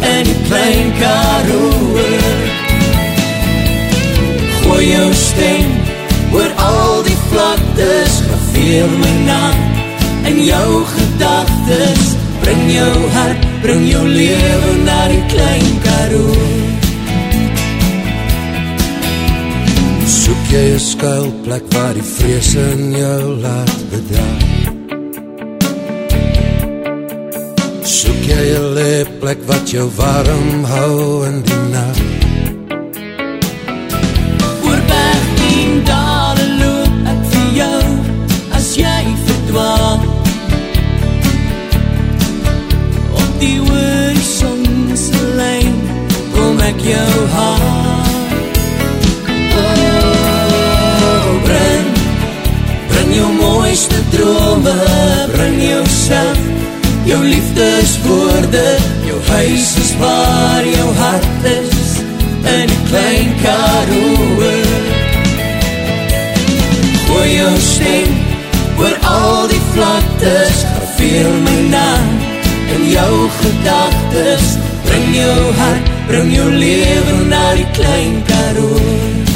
En 0.00 0.24
die 0.24 0.36
klein 0.48 0.92
karoo 1.00 2.04
Gooi 4.60 4.84
jou 4.90 5.08
stem 5.16 5.72
oor 6.36 6.52
al 6.66 7.02
die 7.08 7.18
vlaktes 7.30 8.20
Graveer 8.26 8.92
my 9.00 9.14
naam. 9.24 9.64
In 10.30 10.42
jou 10.44 10.84
gedagtes 10.92 12.14
Bring 12.44 12.68
jou 12.72 13.08
hart, 13.16 13.48
bring 13.64 13.88
jou 13.88 14.04
leven 14.06 14.84
naar 14.84 15.08
die 15.08 15.24
klein 15.32 15.80
karoo 15.88 16.79
jy 20.50 20.74
'n 20.74 20.80
skuilplek 20.90 21.64
waar 21.74 21.94
die 21.94 22.08
vrees 22.14 22.54
in 22.54 22.80
jou 23.02 23.22
laat 23.44 23.80
bedaar? 23.90 24.40
Soek 27.96 28.20
jy 28.32 28.44
'n 28.58 28.66
leplek 28.78 29.40
wat 29.50 29.64
jou 29.74 29.86
warm 30.00 30.64
hou 30.72 30.94
in 31.28 31.36
die 31.48 31.62
nag? 31.74 31.98
Oor 34.66 34.80
berg 34.90 35.28
en 35.54 35.72
dale 35.92 36.46
loop 36.62 36.94
ek 37.12 37.20
vir 37.32 37.48
jou 37.60 37.84
as 38.58 38.68
jy 38.82 39.02
verdwaal 39.26 39.98
Op 43.20 43.30
die 43.42 43.58
horizon 43.68 44.62
se 45.04 45.20
lyn 45.38 45.76
kom 46.34 46.58
ek 46.70 46.78
jou 46.92 47.14
haal 47.36 47.79
mooiste 53.70 54.02
drome, 54.10 54.74
bring 55.32 55.60
jouself 55.62 56.38
jou 57.04 57.22
liefdeswoorde, 57.22 58.64
jou 59.06 59.18
huis 59.28 59.76
is 59.78 59.92
waar 59.98 60.64
jou 60.66 60.88
hart 60.94 61.44
is 61.44 62.00
in 62.50 62.66
die 62.66 62.80
klein 62.88 63.30
karoo. 63.44 64.50
Gooi 67.06 67.30
jou 67.36 67.54
stem 67.62 68.18
oor 68.82 68.98
al 69.12 69.46
die 69.54 69.62
vlaktes, 69.70 70.66
graveer 70.74 71.30
my 71.46 71.58
naam 71.70 72.12
in 72.74 72.86
jou 72.90 73.14
gedagtes, 73.38 74.56
bring 74.88 75.10
jou 75.14 75.42
hart, 75.62 75.94
bring 76.10 76.34
jou 76.34 76.50
leven 76.50 77.28
naar 77.28 77.54
die 77.54 77.70
klein 77.78 78.22
karoo. 78.26 79.29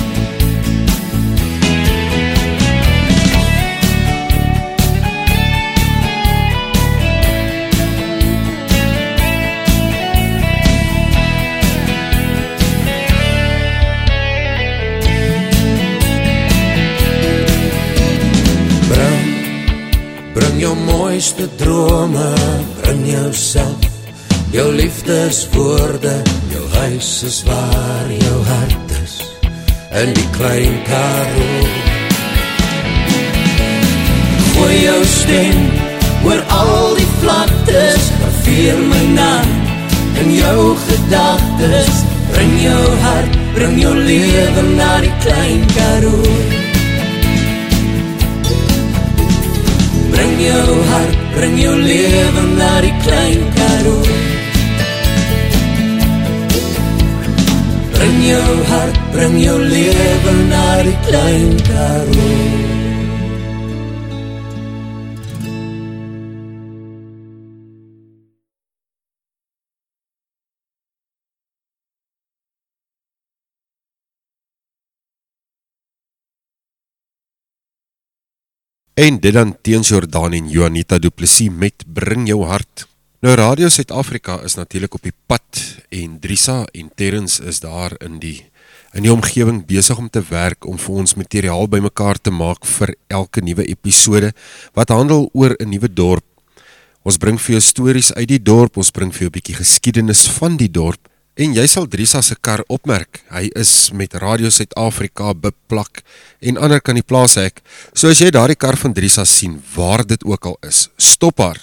Mooiste 21.24 21.56
drome, 21.56 22.34
bring 22.82 23.06
jouself, 23.06 23.84
jou 24.52 24.72
liefdeswoorde, 24.72 26.22
jou 26.52 26.64
huis 26.68 27.22
is 27.22 27.42
waar 27.44 28.10
jou 28.12 28.42
hart 28.44 28.90
is, 29.02 29.14
in 30.02 30.12
die 30.12 30.26
klein 30.36 30.74
karoo. 30.84 31.62
Gooi 34.50 34.82
jou 34.82 34.98
stem 35.04 35.62
oor 36.26 36.42
al 36.58 36.92
die 36.98 37.08
vlaktes, 37.22 38.10
graveer 38.18 38.82
my 38.90 39.06
naam 39.14 39.54
in 40.20 40.34
jou 40.36 40.76
gedagtes, 40.90 42.04
bring 42.34 42.52
jou 42.66 42.84
hart, 43.06 43.40
bring 43.56 43.80
jou 43.80 43.94
leven 43.96 44.76
naar 44.76 45.00
die 45.00 45.16
klein 45.24 45.64
karoo. 45.72 46.63
Bring 50.14 50.40
jou 50.40 50.76
hart, 50.90 51.16
bring 51.34 51.58
jou 51.58 51.74
leven 51.80 52.54
naar 52.56 52.80
die 52.86 52.94
klein 53.02 53.42
karoo. 53.58 54.02
Bring 57.98 58.22
jou 58.28 58.62
hart, 58.70 58.98
bring 59.12 59.36
jou 59.42 59.58
leven 59.58 60.48
naar 60.48 60.82
die 60.82 60.98
klein 61.08 61.60
karoo. 61.68 62.83
En 78.94 79.16
dit 79.18 79.32
dan 79.34 79.56
teens 79.58 79.88
Jordaan 79.88 80.32
en 80.32 80.48
Juanita 80.48 81.00
Du 81.02 81.10
Plessis 81.10 81.50
met 81.50 81.82
Bring 81.86 82.28
jou 82.28 82.44
hart. 82.46 82.84
Nou 83.26 83.34
Radio 83.34 83.66
Suid-Afrika 83.68 84.36
is 84.46 84.54
natuurlik 84.54 84.94
op 84.94 85.02
die 85.02 85.14
pad 85.26 85.62
en 85.90 86.20
Drisa 86.22 86.60
en 86.70 86.92
Terrence 86.94 87.42
is 87.42 87.58
daar 87.60 87.96
in 87.98 88.20
die 88.22 88.44
in 88.94 89.02
die 89.02 89.10
omgewing 89.10 89.64
besig 89.66 89.98
om 89.98 90.06
te 90.06 90.22
werk 90.28 90.62
om 90.70 90.78
vir 90.78 91.00
ons 91.02 91.16
materiaal 91.18 91.66
bymekaar 91.66 92.20
te 92.22 92.30
maak 92.30 92.62
vir 92.76 92.94
elke 93.10 93.42
nuwe 93.42 93.66
episode 93.66 94.30
wat 94.78 94.94
handel 94.94 95.26
oor 95.32 95.56
'n 95.58 95.74
nuwe 95.74 95.90
dorp. 95.90 96.24
Ons 97.02 97.18
bring 97.18 97.40
vir 97.40 97.58
jou 97.58 97.60
stories 97.60 98.12
uit 98.14 98.28
die 98.28 98.42
dorp, 98.42 98.76
ons 98.76 98.90
bring 98.90 99.10
vir 99.10 99.26
jou 99.26 99.30
'n 99.30 99.38
bietjie 99.40 99.58
geskiedenis 99.58 100.28
van 100.38 100.56
die 100.56 100.70
dorp 100.70 101.08
en 101.34 101.54
jy 101.56 101.64
sal 101.66 101.86
Drisa 101.90 102.20
se 102.22 102.36
kar 102.38 102.62
opmerk. 102.70 103.22
Hy 103.34 103.48
is 103.58 103.90
met 103.96 104.14
Radio 104.22 104.50
Suid-Afrika 104.54 105.32
beplak 105.34 106.02
en 106.40 106.58
ander 106.62 106.80
kan 106.80 106.98
die 106.98 107.06
plaas 107.06 107.34
hek. 107.40 107.60
So 107.92 108.12
as 108.12 108.22
jy 108.22 108.30
daardie 108.34 108.58
kar 108.58 108.78
van 108.78 108.94
Drisa 108.94 109.24
sien, 109.26 109.58
waar 109.74 110.04
dit 110.06 110.22
ook 110.24 110.46
al 110.52 110.58
is, 110.66 110.88
stop 110.96 111.42
haar 111.42 111.58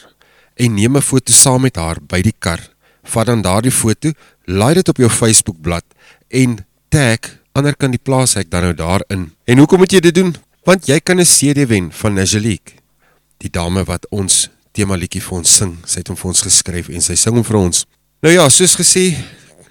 en 0.55 0.75
neem 0.75 0.97
'n 0.97 1.01
foto 1.01 1.33
saam 1.33 1.61
met 1.61 1.75
haar 1.75 1.99
by 2.01 2.21
die 2.21 2.35
kar. 2.37 2.59
Vat 3.03 3.25
dan 3.27 3.41
daardie 3.41 3.71
foto, 3.71 4.11
laai 4.45 4.73
dit 4.73 4.89
op 4.89 4.97
jou 4.97 5.09
Facebookblad 5.09 5.85
en 6.29 6.65
tag 6.89 7.19
ander 7.53 7.75
kan 7.75 7.91
die 7.91 8.03
plaas 8.03 8.33
hek 8.33 8.49
dan 8.49 8.63
nou 8.63 8.73
daarin. 8.73 9.31
En 9.45 9.57
hoekom 9.57 9.79
moet 9.79 9.91
jy 9.91 9.99
dit 9.99 10.15
doen? 10.15 10.35
Want 10.63 10.87
jy 10.87 10.99
kan 10.99 11.19
'n 11.19 11.25
CD 11.25 11.67
wen 11.67 11.91
van 11.91 12.13
Najalik. 12.13 12.75
Die 13.37 13.49
dame 13.49 13.83
wat 13.83 14.05
ons 14.11 14.49
tema 14.71 14.95
liedjie 14.95 15.21
vir 15.21 15.37
ons 15.37 15.55
sing, 15.55 15.77
sy 15.85 15.99
het 15.99 16.07
hom 16.07 16.17
vir 16.17 16.27
ons 16.27 16.41
geskryf 16.41 16.89
en 16.89 17.01
sy 17.01 17.15
sing 17.15 17.33
hom 17.33 17.43
vir 17.43 17.57
ons. 17.57 17.85
Nou 18.21 18.33
ja, 18.33 18.49
soos 18.49 18.75
gesê, 18.75 19.17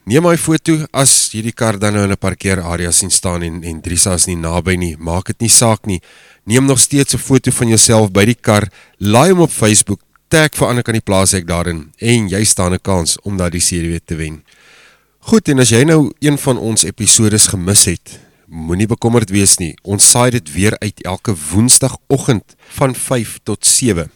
neem 0.05 0.23
my 0.23 0.37
foto 0.37 0.77
as 0.93 1.31
jy 1.35 1.43
die 1.43 1.53
kar 1.53 1.79
dan 1.79 1.95
nou 1.95 2.05
in 2.05 2.13
'n 2.13 2.17
parkeerarea 2.17 2.93
sien 2.93 3.11
staan 3.11 3.43
en 3.43 3.63
en 3.65 3.81
Drisa 3.81 4.15
is 4.15 4.27
nie 4.27 4.37
naby 4.37 4.77
nie, 4.77 4.97
maak 4.99 5.27
dit 5.27 5.41
nie 5.41 5.49
saak 5.49 5.87
nie. 5.87 6.01
Neem 6.45 6.67
nog 6.67 6.79
steeds 6.79 7.15
'n 7.15 7.19
foto 7.19 7.51
van 7.51 7.69
jouself 7.69 8.11
by 8.11 8.25
die 8.25 8.41
kar, 8.41 8.69
laai 8.99 9.31
hom 9.31 9.41
op 9.41 9.51
Facebook, 9.51 10.01
tag 10.29 10.55
vir 10.55 10.69
ander 10.69 10.83
kan 10.83 10.95
die 10.95 11.05
plaas 11.05 11.35
ek 11.35 11.47
daarin 11.47 11.93
en 11.99 12.29
jy 12.29 12.45
staan 12.45 12.73
'n 12.73 12.83
kans 12.83 13.19
om 13.23 13.37
daardie 13.37 13.61
CD 13.61 14.01
te 14.05 14.15
wen. 14.15 14.43
Goed, 15.19 15.49
en 15.49 15.59
as 15.61 15.69
jy 15.71 15.85
nou 15.85 16.13
een 16.21 16.39
van 16.39 16.59
ons 16.59 16.85
episodes 16.85 17.47
gemis 17.47 17.85
het, 17.85 18.21
moenie 18.49 18.87
bekommerd 18.87 19.31
wees 19.31 19.59
nie. 19.59 19.75
Ons 19.83 20.11
saai 20.11 20.31
dit 20.31 20.53
weer 20.53 20.77
uit 20.81 21.03
elke 21.03 21.35
woensdagoggend 21.53 22.57
van 22.79 22.95
5 22.95 23.39
tot 23.45 23.67
7. 23.67 24.11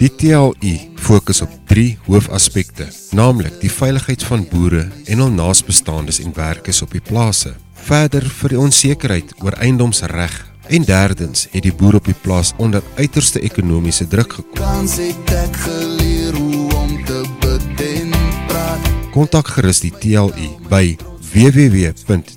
Die 0.00 0.08
TLU 0.18 0.72
fokus 0.98 1.44
op 1.46 1.52
3 1.70 1.84
hoofaspekte, 2.08 2.88
naamlik 3.14 3.60
die 3.62 3.70
veiligheid 3.70 4.24
van 4.26 4.42
boere 4.50 4.88
en 5.06 5.22
hul 5.22 5.30
naasbestaandes 5.36 6.18
en 6.24 6.34
werkers 6.34 6.82
op 6.82 6.90
die 6.90 7.04
plase. 7.06 7.54
Verder 7.86 8.26
vir 8.40 8.56
die 8.56 8.60
onsekerheid 8.64 9.30
oor 9.46 9.54
eiendomsreg 9.62 10.34
en 10.66 10.88
derdens 10.90 11.46
het 11.54 11.62
die 11.62 11.74
boer 11.74 12.00
op 12.00 12.10
die 12.10 12.18
plaas 12.18 12.50
onder 12.58 12.82
uiterste 12.98 13.44
ekonomiese 13.46 14.08
druk 14.10 14.40
gekom. 14.40 14.58
Kans 14.58 14.98
het 14.98 15.36
ek 15.38 15.62
geleer 15.68 16.34
hoe 16.34 16.66
om 16.82 16.98
te 17.06 17.22
bid 17.46 17.86
en 17.92 18.10
praat. 18.50 18.92
Kontak 19.14 19.54
gerus 19.54 19.84
die 19.86 19.94
TLU 20.02 20.50
by 20.66 20.96
www.tlu.co.za. 21.32 22.36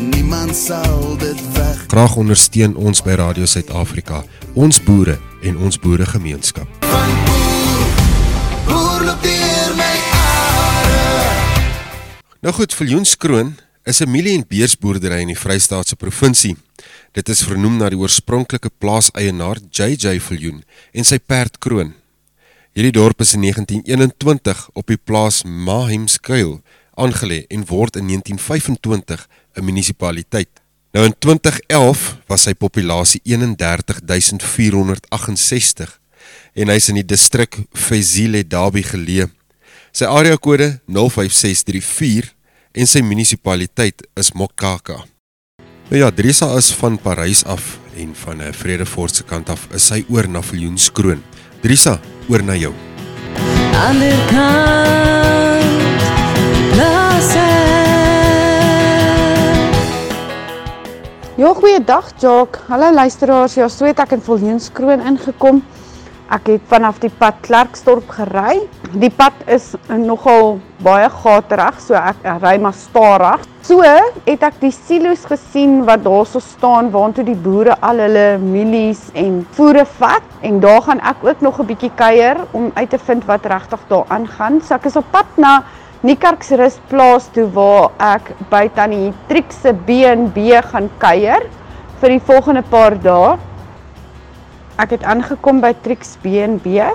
Niemand 0.00 0.56
sal 0.56 1.16
dit 1.16 1.40
weg. 1.52 1.84
Graag 1.86 2.16
ondersteun 2.16 2.76
ons 2.76 3.02
by 3.02 3.10
Radio 3.20 3.46
Suid-Afrika, 3.46 4.24
ons 4.54 4.82
boere 4.82 5.18
en 5.42 5.56
ons 5.56 5.78
boeregemeenskap. 5.78 6.68
Boer, 8.66 9.16
boer. 9.22 9.46
Nou 12.46 12.54
goed, 12.54 12.74
Viljoenskroon 12.74 13.56
is 13.82 14.00
'n 14.00 14.10
mielie- 14.10 14.36
en 14.36 14.44
beersboerdery 14.48 15.20
in 15.20 15.26
die 15.26 15.38
Vrystaatse 15.38 15.96
provinsie. 15.96 16.56
Dit 17.12 17.28
is 17.28 17.42
vernoem 17.42 17.76
na 17.76 17.88
die 17.88 17.98
oorspronklike 17.98 18.70
plaaseienaar 18.78 19.58
JJ 19.70 20.20
Viljoen 20.20 20.64
en 20.92 21.04
sy 21.04 21.18
perd 21.18 21.58
Kroon. 21.58 21.94
Hierdie 22.76 22.92
dorp 22.92 23.22
is 23.24 23.30
in 23.32 23.40
1921 23.40 24.58
op 24.76 24.84
die 24.92 25.00
plaas 25.00 25.48
Mahemskuil 25.48 26.60
aangelê 27.00 27.48
en 27.48 27.64
word 27.70 27.96
in 27.96 28.04
1925 28.04 29.24
'n 29.56 29.64
munisipaliteit. 29.64 30.60
Nou 30.92 31.08
in 31.08 31.16
2011 31.18 32.20
was 32.28 32.42
sy 32.42 32.54
populasie 32.54 33.20
31468 33.24 36.00
en 36.52 36.68
hy's 36.68 36.88
in 36.88 36.94
die 36.94 37.04
distrik 37.04 37.56
Fezile 37.72 38.44
Dabi 38.44 38.82
geleë. 38.82 39.30
Sy 39.92 40.04
areakode 40.04 40.80
05634 40.86 42.34
en 42.72 42.86
sy 42.86 43.00
munisipaliteit 43.00 44.06
is 44.14 44.32
Mokaka. 44.32 45.04
Nou 45.88 46.00
ja, 46.02 46.10
Drisa 46.10 46.56
is 46.56 46.72
van 46.72 46.98
Parys 46.98 47.44
af 47.44 47.78
en 47.96 48.14
van 48.14 48.42
'n 48.42 48.52
Vredefort 48.52 49.16
se 49.16 49.24
kant 49.24 49.48
af 49.48 49.68
is 49.72 49.86
sy 49.86 50.04
oor 50.08 50.28
na 50.28 50.42
Viljoenskroon. 50.42 51.22
Drisa, 51.62 52.00
oor 52.28 52.42
na 52.42 52.56
jou. 52.58 52.72
ander 53.86 54.16
kant 54.30 56.02
plaas 56.72 57.34
Ja, 61.36 61.52
goeiedag 61.52 62.14
Jock. 62.18 62.56
Hallo 62.68 62.92
luisteraars. 62.94 63.54
Ja, 63.54 63.68
so 63.68 63.84
het 63.84 63.98
ek 64.00 64.14
in 64.16 64.22
Viljoenskroon 64.24 65.02
ingekom. 65.04 65.58
Ek 66.32 66.48
het 66.48 66.64
vanaf 66.70 66.96
die 67.02 67.10
pad 67.12 67.42
Klerksdorp 67.44 68.08
gery. 68.08 68.62
Die 68.96 69.12
pad 69.12 69.36
is 69.52 69.74
nogal 69.92 70.56
baie 70.80 71.10
gaterig, 71.12 71.76
so 71.84 71.92
ek, 72.00 72.24
ek 72.24 72.40
ry 72.40 72.54
maar 72.64 72.74
stadig. 72.74 73.44
So 73.66 73.82
het 73.82 74.44
ek 74.46 74.60
die 74.62 74.70
silo's 74.70 75.24
gesien 75.26 75.80
wat 75.88 76.04
daarso 76.04 76.38
staan 76.38 76.92
waantoe 76.94 77.24
die 77.26 77.34
boere 77.34 77.74
al 77.82 77.98
hulle 77.98 78.36
mielies 78.38 79.00
en 79.18 79.40
voere 79.56 79.82
vat 79.96 80.36
en 80.46 80.60
daar 80.62 80.84
gaan 80.86 81.02
ek 81.10 81.24
ook 81.26 81.42
nog 81.42 81.58
'n 81.58 81.66
bietjie 81.66 81.90
kuier 81.98 82.38
om 82.52 82.70
uit 82.76 82.90
te 82.90 82.98
vind 82.98 83.24
wat 83.26 83.46
regtig 83.46 83.80
daar 83.88 84.06
aangaan. 84.08 84.60
So 84.62 84.74
ek 84.74 84.86
is 84.86 84.96
op 84.96 85.10
pad 85.10 85.26
na 85.36 85.64
Niekerks 86.02 86.50
rusplaas 86.50 87.26
toe 87.34 87.50
waar 87.50 87.90
ek 87.98 88.30
by 88.50 88.68
tannie 88.68 89.12
Trix 89.26 89.60
se 89.62 89.72
B&B 89.72 90.62
gaan 90.62 90.88
kuier 90.98 91.42
vir 92.00 92.08
die 92.08 92.20
volgende 92.20 92.62
paar 92.62 92.94
dae. 93.02 93.36
Ek 94.78 94.90
het 94.90 95.02
aangekom 95.02 95.60
by 95.60 95.74
Trix 95.82 96.16
B&B. 96.22 96.86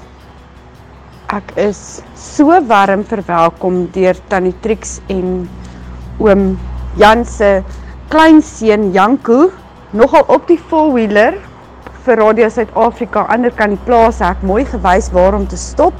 Ek 1.27 1.51
is 1.57 2.01
so 2.15 2.62
warm 2.62 3.03
verwelkom 3.03 3.91
deur 3.91 4.15
tannie 4.29 4.55
Trix 4.62 5.01
en 5.10 5.49
oom 6.21 6.57
Jan 7.01 7.25
se 7.25 7.62
kleinseun 8.12 8.91
Janko 8.93 9.49
nogal 9.97 10.25
op 10.27 10.45
die 10.49 10.60
four-wheeler 10.69 11.38
vir 12.05 12.19
Radio 12.21 12.49
Suid-Afrika 12.49 13.25
ander 13.34 13.53
kan 13.57 13.73
die 13.73 13.84
plaas 13.88 14.21
ek 14.25 14.43
mooi 14.45 14.63
gewys 14.69 15.10
waar 15.15 15.38
om 15.38 15.47
te 15.49 15.57
stop 15.60 15.95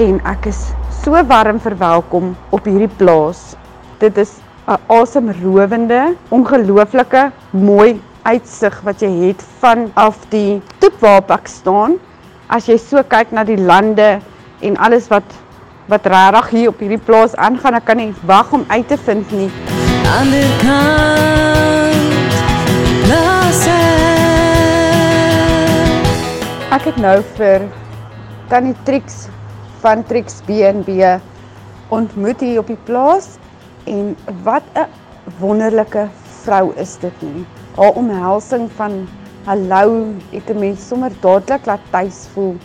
en 0.00 0.20
ek 0.32 0.48
is 0.52 0.62
so 1.02 1.18
warm 1.28 1.58
verwelkom 1.60 2.32
op 2.56 2.68
hierdie 2.68 2.90
plaas. 3.00 3.56
Dit 4.00 4.18
is 4.18 4.38
'n 4.68 4.78
asemrowende, 4.88 6.14
ongelooflike 6.30 7.30
mooi 7.50 8.00
uitsig 8.22 8.80
wat 8.86 9.02
jy 9.02 9.10
het 9.26 9.42
vanaf 9.60 10.18
die 10.30 10.62
toep 10.78 11.00
waarop 11.00 11.30
ek 11.30 11.48
staan. 11.48 11.98
As 12.48 12.68
jy 12.68 12.78
so 12.78 13.02
kyk 13.02 13.32
na 13.32 13.44
die 13.44 13.58
lande 13.58 14.20
en 14.62 14.76
alles 14.76 15.08
wat 15.10 15.24
wat 15.86 16.06
regtig 16.06 16.50
hier 16.50 16.68
op 16.68 16.78
hierdie 16.78 16.98
plaas 16.98 17.36
aangaan, 17.36 17.74
ek 17.74 17.84
kan 17.84 17.96
nie 17.96 18.12
wag 18.28 18.52
om 18.52 18.64
uit 18.68 18.88
te 18.88 18.96
vind 18.96 19.32
nie. 19.32 19.50
ander 20.12 20.48
kant 20.62 22.02
plaas 23.06 23.62
Ek 26.72 26.86
het 26.88 26.96
nou 26.96 27.18
vir 27.36 27.66
Tannie 28.48 28.76
Trix 28.86 29.26
van 29.82 30.04
Trix 30.08 30.40
B&B 30.46 30.88
ontmoet 31.92 32.40
hier 32.40 32.62
op 32.62 32.70
die 32.72 32.78
plaas 32.88 33.36
en 33.84 34.14
wat 34.46 34.64
'n 34.74 34.88
wonderlike 35.38 36.08
vrou 36.42 36.72
is 36.76 36.96
dit 37.02 37.22
nie. 37.22 37.44
Haar 37.76 37.92
omhelsing 37.92 38.70
van 38.76 39.08
hallo 39.44 40.14
het 40.30 40.50
'n 40.50 40.58
mens 40.58 40.88
sommer 40.88 41.12
dadelik 41.20 41.66
laat 41.66 41.84
tuis 41.90 42.28
voel. 42.34 42.56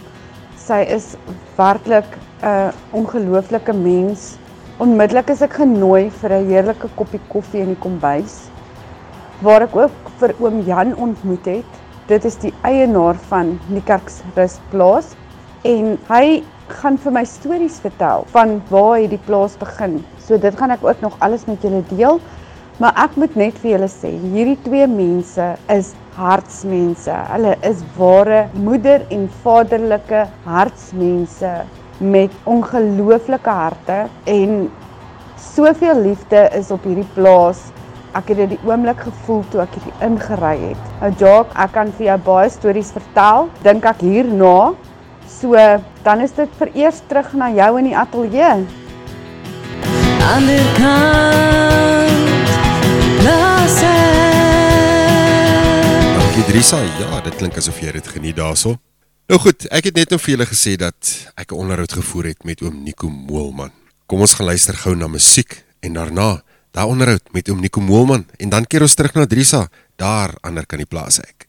Sy 0.68 0.82
is 0.92 1.14
werklik 1.56 2.18
'n 2.44 2.74
ongelooflike 2.92 3.72
mens. 3.74 4.36
Onmiddellik 4.84 5.30
is 5.32 5.42
ek 5.42 5.54
genooi 5.62 6.10
vir 6.22 6.34
'n 6.34 6.50
heerlike 6.50 6.90
koppie 6.98 7.22
koffie 7.30 7.62
in 7.62 7.70
die 7.72 7.84
kombuis 7.86 8.50
waar 9.42 9.62
ek 9.62 9.76
ook 9.76 10.12
vir 10.20 10.34
oom 10.40 10.60
Jan 10.68 10.92
ontmoet 10.96 11.46
het. 11.46 11.80
Dit 12.08 12.26
is 12.26 12.36
die 12.36 12.54
eienaar 12.64 13.16
van 13.30 13.60
Niekerks 13.70 14.22
Rusplaas 14.36 15.16
en 15.64 15.98
hy 16.10 16.44
gaan 16.82 16.98
vir 16.98 17.12
my 17.12 17.24
stories 17.24 17.80
vertel 17.80 18.26
van 18.36 18.62
waar 18.70 19.00
hy 19.00 19.08
die 19.08 19.24
plaas 19.26 19.56
begin. 19.58 20.04
So 20.20 20.38
dit 20.38 20.58
gaan 20.60 20.72
ek 20.72 20.84
ook 20.84 21.02
nog 21.02 21.16
alles 21.20 21.46
met 21.46 21.62
julle 21.62 21.84
deel. 21.96 22.20
Maar 22.78 22.94
ek 23.08 23.16
moet 23.18 23.38
net 23.40 23.56
vir 23.64 23.72
julle 23.74 23.88
sê, 23.90 24.12
hierdie 24.22 24.58
twee 24.66 24.86
mense 24.90 25.46
is 25.74 25.94
hartsmense. 26.18 27.14
Hulle 27.32 27.56
is 27.66 27.82
ware 27.98 28.44
moeder 28.54 29.06
en 29.14 29.26
vaderlike 29.44 30.26
hartsmense 30.46 31.54
met 31.98 32.34
ongelooflike 32.46 33.50
harte 33.50 34.04
en 34.30 34.68
soveel 35.42 36.04
liefde 36.06 36.46
is 36.58 36.70
op 36.74 36.86
hierdie 36.86 37.08
plaas. 37.16 37.64
Ek 38.18 38.30
het 38.32 38.44
dit 38.44 38.54
die 38.56 38.70
oomblik 38.70 39.02
gevoel 39.08 39.42
toe 39.52 39.64
ek 39.66 39.78
hier 39.82 40.06
ingery 40.06 40.56
het. 40.70 40.90
Nou 41.02 41.12
Jacques, 41.18 41.58
ek 41.58 41.74
kan 41.74 41.94
vir 41.98 42.12
jou 42.12 42.20
baie 42.30 42.52
stories 42.54 42.94
vertel. 42.94 43.50
Dink 43.66 43.86
ek 43.90 44.06
hierna. 44.06 44.74
So, 45.28 45.58
dan 46.06 46.22
is 46.24 46.34
dit 46.38 46.54
vereers 46.62 47.02
terug 47.10 47.34
na 47.38 47.50
jou 47.54 47.74
in 47.82 47.90
die 47.90 47.98
ateljee. 47.98 48.68
ander 50.28 50.66
kant 50.78 52.27
Dankie 56.18 56.46
Drisa. 56.52 56.82
Ja, 57.00 57.22
dit 57.22 57.36
klink 57.36 57.58
asof 57.58 57.80
jy 57.82 57.92
dit 57.92 58.08
geniet 58.08 58.36
daarso. 58.38 58.78
Nou 59.28 59.40
goed, 59.44 59.66
ek 59.76 59.90
het 59.90 59.98
net 60.00 60.14
nou 60.14 60.20
vir 60.24 60.38
julle 60.38 60.46
gesê 60.48 60.78
dat 60.80 61.10
ek 61.36 61.52
'n 61.52 61.60
onderhoud 61.60 61.94
gevoer 61.94 62.26
het 62.32 62.44
met 62.44 62.62
oom 62.62 62.84
Nico 62.84 63.10
Moelman. 63.10 63.72
Kom 64.06 64.20
ons 64.22 64.34
gaan 64.34 64.46
luister 64.46 64.74
gou 64.74 64.96
na 64.96 65.08
musiek 65.08 65.66
en 65.80 65.94
daarna 65.94 66.42
daai 66.72 66.88
onderhoud 66.88 67.34
met 67.34 67.50
oom 67.50 67.60
Nico 67.60 67.82
Moelman 67.82 68.26
en 68.38 68.50
dan 68.50 68.66
keer 68.66 68.82
ons 68.82 68.94
terug 68.94 69.14
na 69.14 69.26
Drisa 69.26 69.68
daar 69.96 70.38
ander 70.42 70.66
kan 70.66 70.78
die 70.78 70.88
plaas 70.88 71.20
ek. 71.20 71.48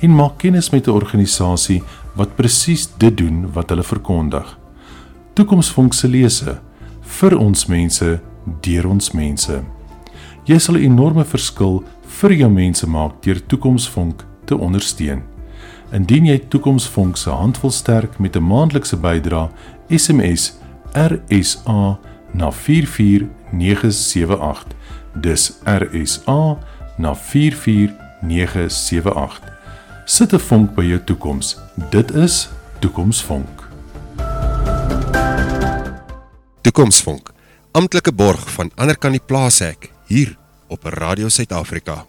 en 0.00 0.14
maak 0.14 0.38
kennis 0.38 0.70
met 0.70 0.86
'n 0.86 0.90
organisasie 0.90 1.82
wat 2.14 2.36
presies 2.36 2.88
dit 2.98 3.16
doen 3.16 3.52
wat 3.52 3.68
hulle 3.68 3.82
verkondig. 3.82 4.58
Toekomsvonk 5.34 5.94
se 5.94 6.08
lese 6.08 6.60
vir 7.00 7.38
ons 7.38 7.66
mense 7.66 8.20
deur 8.60 8.88
ons 8.88 9.12
mense. 9.12 9.62
Jy 10.44 10.58
sal 10.58 10.76
'n 10.76 10.84
enorme 10.84 11.24
verskil 11.24 11.84
vir 12.20 12.32
jou 12.32 12.50
mense 12.50 12.86
maak 12.86 13.22
deur 13.22 13.46
Toekomsvonk 13.46 14.24
te 14.44 14.56
ondersteun. 14.56 15.22
Indien 15.92 16.26
jy 16.26 16.38
Toekomsvonk 16.48 17.16
se 17.16 17.30
hand 17.30 17.60
wil 17.60 17.70
sterk 17.70 18.18
met 18.18 18.36
'n 18.36 18.42
maandelikse 18.42 18.96
bydrae, 18.96 19.48
SMS 19.88 20.52
RSA 20.94 21.98
na 22.32 22.50
44978. 22.50 24.66
Dis 25.14 25.52
RSA 25.64 26.58
na 26.98 27.14
44978. 27.14 28.01
Sit 30.04 30.32
'n 30.32 30.38
vonk 30.38 30.74
by 30.74 30.84
jou 30.84 31.00
toekoms. 31.04 31.56
Dit 31.90 32.14
is 32.14 32.48
Toekomsvonk. 32.78 33.68
Toekomsvonk, 36.60 37.32
amptelike 37.72 38.12
borg 38.12 38.50
van 38.50 38.70
ander 38.74 38.98
kan 38.98 39.10
die 39.10 39.22
plaashek 39.26 39.90
hier 40.06 40.36
op 40.68 40.84
Radio 40.84 41.28
Suid-Afrika. 41.28 42.06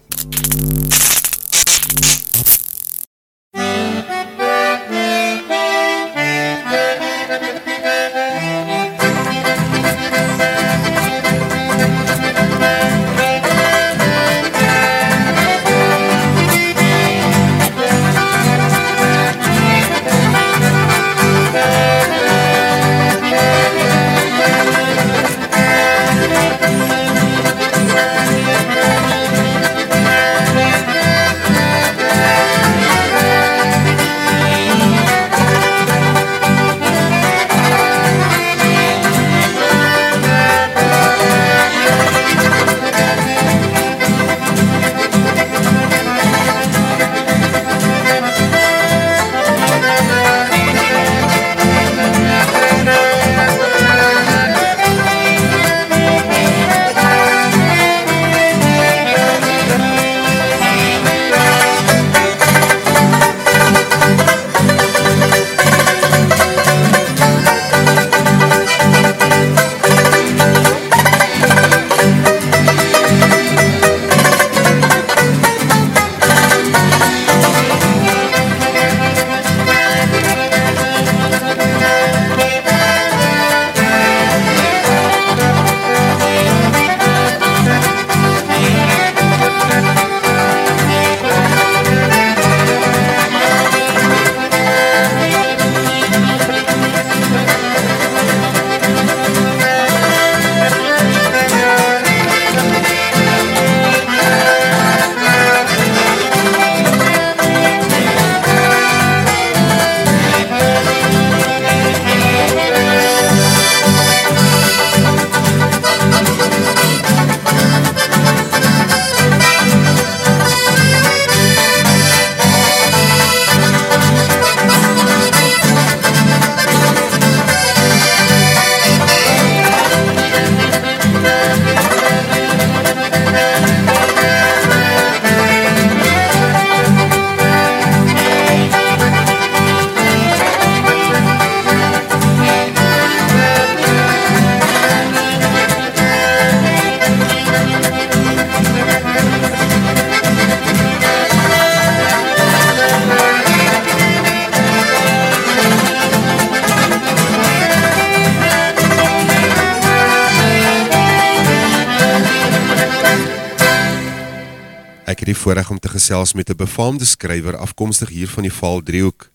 Gesels 166.04 166.34
met 166.36 166.50
'n 166.50 166.56
befaamde 166.56 167.04
skrywer 167.04 167.56
afkomstig 167.56 168.08
hier 168.08 168.28
van 168.28 168.42
die 168.42 168.52
Vaal 168.52 168.82
Driehoek. 168.82 169.30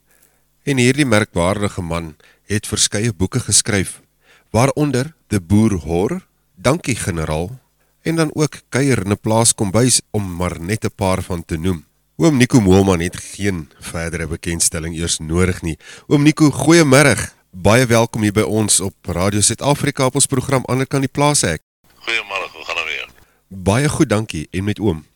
En 0.64 0.78
hierdie 0.78 1.06
merkwaardige 1.06 1.82
man 1.82 2.16
het 2.46 2.68
verskeie 2.68 3.14
boeke 3.14 3.40
geskryf, 3.40 4.02
waaronder 4.50 5.14
De 5.28 5.42
Boer 5.42 5.74
Hor, 5.74 6.28
Dankie 6.56 6.96
Generaal 6.96 7.60
en 8.02 8.16
dan 8.16 8.30
ook 8.34 8.54
Kuier 8.70 9.06
in 9.06 9.12
'n 9.12 9.20
plaas 9.20 9.56
kombuis 9.56 10.02
om 10.12 10.36
maar 10.36 10.62
net 10.62 10.86
'n 10.86 10.92
paar 10.96 11.22
van 11.22 11.46
te 11.46 11.58
noem. 11.58 11.86
Oom 12.18 12.38
Nico 12.38 12.62
Moelman 12.62 13.00
het 13.00 13.18
geen 13.18 13.70
verdere 13.80 14.28
bekendstelling 14.28 14.96
eers 14.96 15.18
nodig 15.18 15.62
nie. 15.62 15.78
Oom 16.08 16.24
Nico, 16.24 16.52
goeiemôre. 16.52 17.18
Baie 17.52 17.86
welkom 17.86 18.22
hier 18.22 18.34
by 18.34 18.42
ons 18.42 18.80
op 18.80 18.94
Radio 19.02 19.42
Suid-Afrika 19.42 20.06
op 20.06 20.16
ons 20.16 20.26
program 20.26 20.64
Ander 20.66 20.88
kan 20.88 21.00
die 21.00 21.10
plaas 21.12 21.44
ek. 21.44 21.62
Goeiemôre, 21.96 22.50
hoe 22.54 22.66
gaan 22.66 22.76
dit 22.76 22.86
weer? 22.86 23.10
Baie 23.48 23.90
goed, 23.90 24.10
dankie. 24.10 24.48
En 24.52 24.64
met 24.64 24.80
oom? 24.80 25.10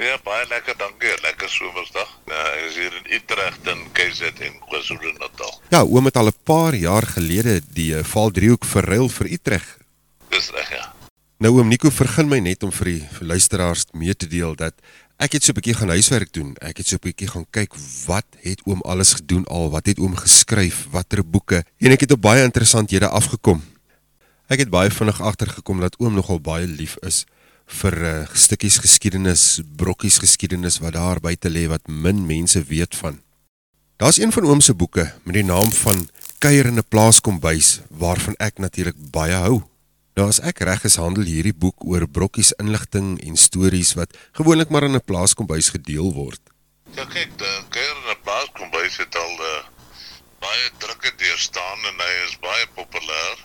Ja, 0.00 0.14
baie 0.24 0.46
lekker, 0.48 0.72
dankie. 0.80 1.10
Lekker 1.20 1.48
somersdag. 1.52 2.08
Ja, 2.24 2.44
ek 2.54 2.62
is 2.70 2.76
hier 2.80 2.94
in 2.96 3.08
Utrecht 3.18 3.66
en 3.68 3.82
KZN, 3.92 4.54
KwaZulu-Natal. 4.70 5.50
Ja, 5.74 5.82
oom 5.84 6.06
het 6.08 6.16
al 6.16 6.30
'n 6.30 6.40
paar 6.48 6.74
jaar 6.74 7.04
gelede 7.04 7.60
die 7.68 7.92
uh, 7.92 8.04
Vaaldriehoek 8.04 8.64
verruil 8.64 9.08
vir 9.08 9.26
Utrecht. 9.36 9.76
Dis 10.32 10.48
reg, 10.56 10.70
ja. 10.72 10.94
Nou 11.36 11.52
oom 11.58 11.68
Nico, 11.68 11.90
vergun 11.90 12.28
my 12.28 12.38
net 12.40 12.62
om 12.62 12.72
vir 12.72 12.84
die 12.84 13.02
vir 13.12 13.26
luisteraars 13.26 13.84
mee 13.92 14.14
te 14.16 14.26
deel 14.26 14.56
dat 14.56 14.72
ek 15.18 15.36
het 15.36 15.44
so 15.44 15.52
'n 15.52 15.60
bietjie 15.60 15.76
gaan 15.76 15.92
huiswerk 15.92 16.32
doen. 16.32 16.56
Ek 16.60 16.80
het 16.80 16.86
so 16.86 16.96
'n 16.96 17.04
bietjie 17.04 17.28
gaan 17.28 17.46
kyk 17.50 17.76
wat 18.06 18.26
het 18.40 18.60
oom 18.64 18.80
alles 18.80 19.12
gedoen 19.20 19.44
al, 19.52 19.68
wat 19.70 19.86
het 19.86 19.98
oom 19.98 20.16
geskryf, 20.16 20.86
watter 20.90 21.20
boeke 21.20 21.64
en 21.76 21.92
ek 21.92 22.00
het 22.00 22.12
op 22.12 22.22
baie 22.22 22.42
interessanthede 22.42 23.08
afgekom. 23.08 23.60
Ek 24.48 24.58
het 24.64 24.70
baie 24.70 24.90
vinnig 24.90 25.20
agtergekom 25.20 25.80
dat 25.80 25.98
oom 25.98 26.14
nogal 26.14 26.40
baie 26.40 26.66
lief 26.66 26.96
is 27.04 27.26
vir 27.80 27.96
uh, 28.02 28.26
stukkies 28.34 28.78
geskiedenis, 28.82 29.60
brokkies 29.76 30.18
geskiedenis 30.18 30.80
wat 30.82 30.96
daar 30.98 31.20
buite 31.20 31.48
lê 31.48 31.66
wat 31.70 31.86
min 31.88 32.26
mense 32.26 32.62
weet 32.68 32.96
van. 32.96 33.20
Daar's 34.00 34.18
een 34.18 34.32
van 34.32 34.44
oom 34.48 34.60
se 34.60 34.74
boeke 34.74 35.12
met 35.24 35.34
die 35.34 35.44
naam 35.44 35.72
van 35.72 36.08
Kuier 36.40 36.66
in 36.66 36.78
'n 36.78 36.88
plaaskombuis 36.88 37.80
waarvan 37.88 38.34
ek 38.38 38.58
natuurlik 38.58 38.96
baie 39.12 39.34
hou. 39.34 39.60
Nou 40.16 40.28
as 40.28 40.40
ek 40.40 40.58
reg 40.64 40.84
is 40.84 40.96
handel 40.96 41.24
hierdie 41.24 41.52
boek 41.52 41.84
oor 41.84 42.08
brokkies 42.08 42.52
inligting 42.56 43.20
en 43.20 43.36
stories 43.36 43.92
wat 43.94 44.16
gewoonlik 44.32 44.70
maar 44.70 44.82
in 44.88 44.96
'n 44.96 45.04
plaaskombuis 45.04 45.68
gedeel 45.68 46.12
word. 46.12 46.40
Ja 46.96 47.04
kyk, 47.04 47.36
die 47.38 47.56
kuier 47.68 47.96
in 47.96 48.10
'n 48.10 48.22
plaaskombuis 48.24 48.96
het 48.96 49.16
al 49.16 49.34
uh, 49.52 49.62
baie 50.40 50.70
drukke 50.78 51.12
deurstaan 51.16 51.78
en 51.90 51.96
hy 52.04 52.14
is 52.26 52.36
baie 52.40 52.66
populêr. 52.74 53.36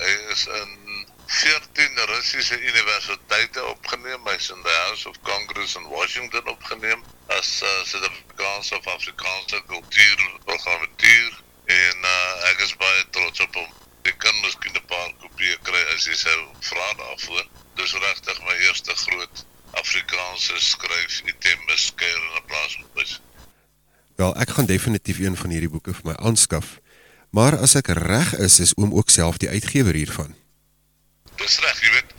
Hy 0.00 0.12
is 0.32 0.46
in 0.46 0.87
14 1.28 2.06
Russiese 2.06 2.56
universiteite 2.60 3.64
opgeneem. 3.64 4.20
Hy's 4.24 4.50
in 4.50 4.62
the 4.62 4.76
House 4.86 5.08
of 5.08 5.20
Congress 5.22 5.76
in 5.76 5.84
Washington 5.88 6.48
opgeneem 6.48 7.02
as 7.26 7.60
uh, 7.62 7.68
Suid-Afrikaanse 7.84 8.76
of 8.76 8.86
Afrikaanse 8.86 9.62
kultuurprogrammatuur 9.66 11.42
en 11.64 11.98
uh, 12.14 12.48
ek 12.50 12.64
is 12.64 12.72
baie 12.80 13.04
trots 13.10 13.44
op 13.44 13.60
hom. 13.60 13.68
Ek 14.08 14.16
kan 14.24 14.40
miskien 14.40 14.72
'n 14.72 14.86
paar 14.88 15.12
kopieë 15.20 15.60
kry 15.68 15.84
as 15.92 16.08
jy 16.08 16.16
sou 16.16 16.38
vra 16.70 16.88
daarvoor. 17.02 17.44
Dis 17.76 17.92
regtig 17.92 18.40
my 18.48 18.56
eerste 18.64 18.96
groot 19.04 19.44
Afrikaanse 19.84 20.56
skryf 20.70 21.20
item 21.28 21.60
beskeer 21.68 22.18
in 22.24 22.40
'n 22.40 22.48
plaaskombuis. 22.48 23.20
Wel, 24.16 24.32
ek 24.40 24.56
gaan 24.56 24.72
definitief 24.72 25.20
een 25.20 25.36
van 25.36 25.50
hierdie 25.50 25.74
boeke 25.76 25.92
vir 25.92 26.08
my 26.08 26.16
aanskaf. 26.16 26.80
Maar 27.36 27.60
as 27.60 27.76
ek 27.76 27.92
reg 28.00 28.32
is, 28.40 28.60
is 28.64 28.76
oom 28.80 28.96
ook 28.96 29.12
self 29.12 29.36
die 29.36 29.52
uitgewer 29.52 29.92
hiervan. 29.94 30.37
Dis 31.38 31.58
reg, 31.62 31.80
jy 31.84 31.90
weet, 31.94 32.14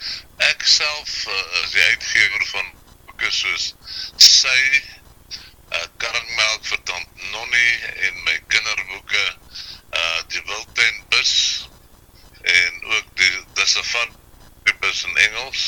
ek 0.47 0.61
self 0.63 1.09
uh, 1.27 1.39
is 1.61 1.73
die 1.73 1.83
uitgewer 1.91 2.45
van 2.53 2.69
boeke 3.07 3.31
soos 3.35 3.65
Sy, 4.23 4.61
uh, 5.75 5.81
Karringmelk 5.99 6.69
vir 6.69 6.79
Tant 6.87 7.25
Nonnie 7.33 7.73
en 8.07 8.21
my 8.29 8.37
kinderboeke, 8.53 9.25
uh 9.99 10.21
Die 10.31 10.45
Wildtuin 10.47 11.03
Bus 11.11 11.33
en 12.53 12.79
ook 12.93 13.11
die 13.19 13.31
die 13.59 13.67
Safari 13.67 14.75
Bus 14.79 15.03
in 15.09 15.17
Engels. 15.25 15.65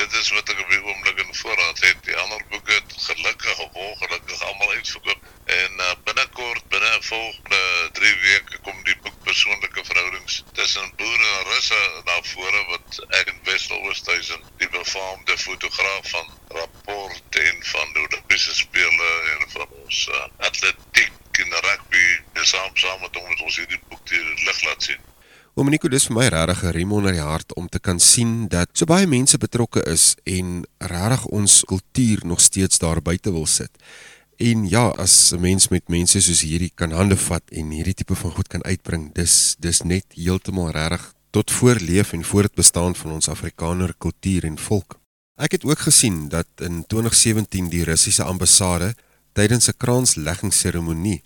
Dit 0.00 0.12
is 0.16 0.32
wat 0.32 0.48
ek 0.54 0.62
op 0.64 0.72
die 0.72 0.80
oomblik 0.80 1.20
in 1.20 1.34
voorraad 1.42 1.82
het. 1.84 2.00
Die 2.08 2.16
ander 2.16 2.40
boeke 2.48 2.78
het 2.78 2.96
gelukkig 3.10 3.58
of 3.66 3.80
ongelukkig 3.90 4.42
almal 4.48 4.72
uitverkoop. 4.78 5.28
En 5.60 5.84
uh, 5.84 5.92
binnekort, 6.08 6.68
binne 6.72 6.96
volgende 7.10 7.62
3 8.00 8.14
weke 8.24 8.64
kom 8.64 8.80
die 8.88 8.96
persoonlike 9.36 9.84
verhoudings 9.84 10.44
tussen 10.52 10.92
boere 10.96 11.26
en 11.38 11.44
russe 11.52 11.80
vore 12.32 12.60
wat 12.70 13.00
ek 13.18 13.28
in 13.28 13.40
Westel 13.44 13.82
Oosthuizen, 13.84 14.40
die 14.62 14.68
befaamde 14.72 15.36
fotograaf 15.36 16.08
van 16.14 16.30
rapport 16.56 17.36
en 17.42 17.58
van 17.72 17.92
die 17.92 18.04
Olympiese 18.06 18.54
spele 18.56 19.10
en 19.34 19.44
van 19.52 19.74
ons 19.82 19.98
uh, 20.08 20.22
atletiek 20.48 21.42
en 21.44 21.52
rugby, 21.68 22.06
saam 22.48 22.72
saam 22.80 23.04
met 23.04 23.20
hom 23.20 23.28
het 23.28 23.44
ons 23.44 23.60
hierdie 23.60 23.80
boek 23.90 24.00
die 24.08 24.22
lig 24.24 24.64
laat 24.64 24.88
sien. 24.88 25.04
Oom 25.56 25.68
Nico, 25.72 25.92
dis 25.92 26.08
vir 26.08 26.16
my 26.16 26.26
regtig 26.32 26.64
'n 26.64 26.72
riem 26.78 26.96
onder 26.96 27.12
die 27.12 27.28
hart 27.28 27.52
om 27.60 27.68
te 27.68 27.80
kan 27.80 28.00
sien 28.00 28.48
dat 28.48 28.72
so 28.72 28.88
baie 28.88 29.06
mense 29.06 29.36
betrokke 29.36 29.84
is 29.84 30.14
en 30.24 30.64
regtig 30.80 31.28
ons 31.28 31.62
kultuur 31.68 32.24
nog 32.24 32.40
steeds 32.40 32.80
daar 32.80 33.02
buite 33.04 33.32
wil 33.32 33.46
sit. 33.46 33.72
En 34.36 34.68
ja, 34.68 34.88
as 34.88 35.32
'n 35.32 35.40
mens 35.40 35.68
met 35.68 35.88
mense 35.88 36.20
soos 36.20 36.40
hierdie 36.40 36.72
kan 36.74 36.90
hande 36.90 37.16
vat 37.16 37.42
en 37.50 37.70
hierdie 37.70 37.94
tipe 37.94 38.14
van 38.14 38.30
goed 38.30 38.48
kan 38.48 38.64
uitbring, 38.64 39.14
dis 39.14 39.56
dis 39.58 39.80
net 39.80 40.04
heeltemal 40.08 40.70
regtig 40.70 41.14
tot 41.30 41.50
voorleef 41.50 42.12
en 42.12 42.24
voortbestaan 42.24 42.94
van 42.94 43.10
ons 43.12 43.28
Afrikaner 43.28 43.94
kultuur 43.98 44.44
en 44.44 44.58
volk. 44.58 45.00
Ek 45.36 45.52
het 45.52 45.64
ook 45.64 45.78
gesien 45.78 46.28
dat 46.28 46.46
in 46.60 46.84
2017 46.86 47.68
die 47.68 47.84
Russiese 47.84 48.22
ambassade 48.22 48.94
tydens 49.32 49.68
'n 49.68 49.76
kraansleggingsseremonie 49.76 51.22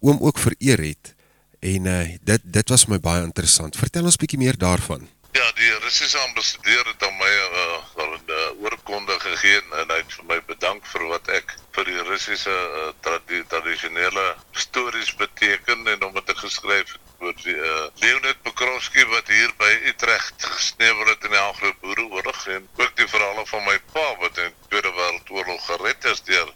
oom 0.00 0.18
ook 0.20 0.38
vereer 0.38 0.80
het 0.80 1.14
en 1.60 1.84
uh, 1.84 2.16
dit 2.22 2.40
dit 2.44 2.68
was 2.68 2.86
my 2.86 2.98
baie 3.00 3.22
interessant. 3.24 3.76
Vertel 3.76 4.04
ons 4.04 4.16
bietjie 4.16 4.38
meer 4.38 4.58
daarvan. 4.58 5.08
Ja, 5.36 5.52
die 5.52 5.70
Russiese 5.84 6.18
ambassadeur 6.18 6.86
het 6.86 7.02
aan 7.04 7.16
my 7.20 7.32
uh, 7.62 8.04
'n 8.04 8.30
uh, 8.36 8.62
oorkonde 8.62 9.16
gegee 9.20 9.58
en 9.80 9.90
hy 9.92 9.98
het 9.98 10.14
vir 10.18 10.24
my 10.30 10.38
bedank 10.50 10.86
vir 10.92 11.04
wat 11.10 11.28
ek 11.38 11.52
vir 11.76 11.84
die 11.90 12.04
Russiese 12.06 12.54
uh, 12.78 12.84
tradi 13.04 13.42
tradisionele 13.50 14.24
stories 14.62 15.12
beteken 15.20 15.92
en 15.92 16.06
om 16.08 16.16
dit 16.16 16.32
geskryf 16.44 16.96
oor 17.20 17.36
die 17.42 17.58
uh, 17.58 17.84
Leonid 18.04 18.40
Pokrovsky 18.48 19.04
wat 19.12 19.28
hier 19.28 19.52
by 19.60 19.70
Utrecht 19.92 20.48
gesneuwel 20.54 21.12
het 21.12 21.28
in 21.28 21.36
die 21.36 21.44
Anglo-Boereoorlog 21.44 22.42
en 22.56 22.68
ook 22.80 22.96
die 22.96 23.12
verhale 23.14 23.46
van 23.52 23.68
my 23.68 23.78
pa 23.92 24.08
wat 24.24 24.40
in 24.46 24.52
die 24.56 24.68
Tweede 24.70 24.96
Wêreldoorlog 25.00 25.64
gered 25.68 26.12
is 26.16 26.24
deur 26.32 26.52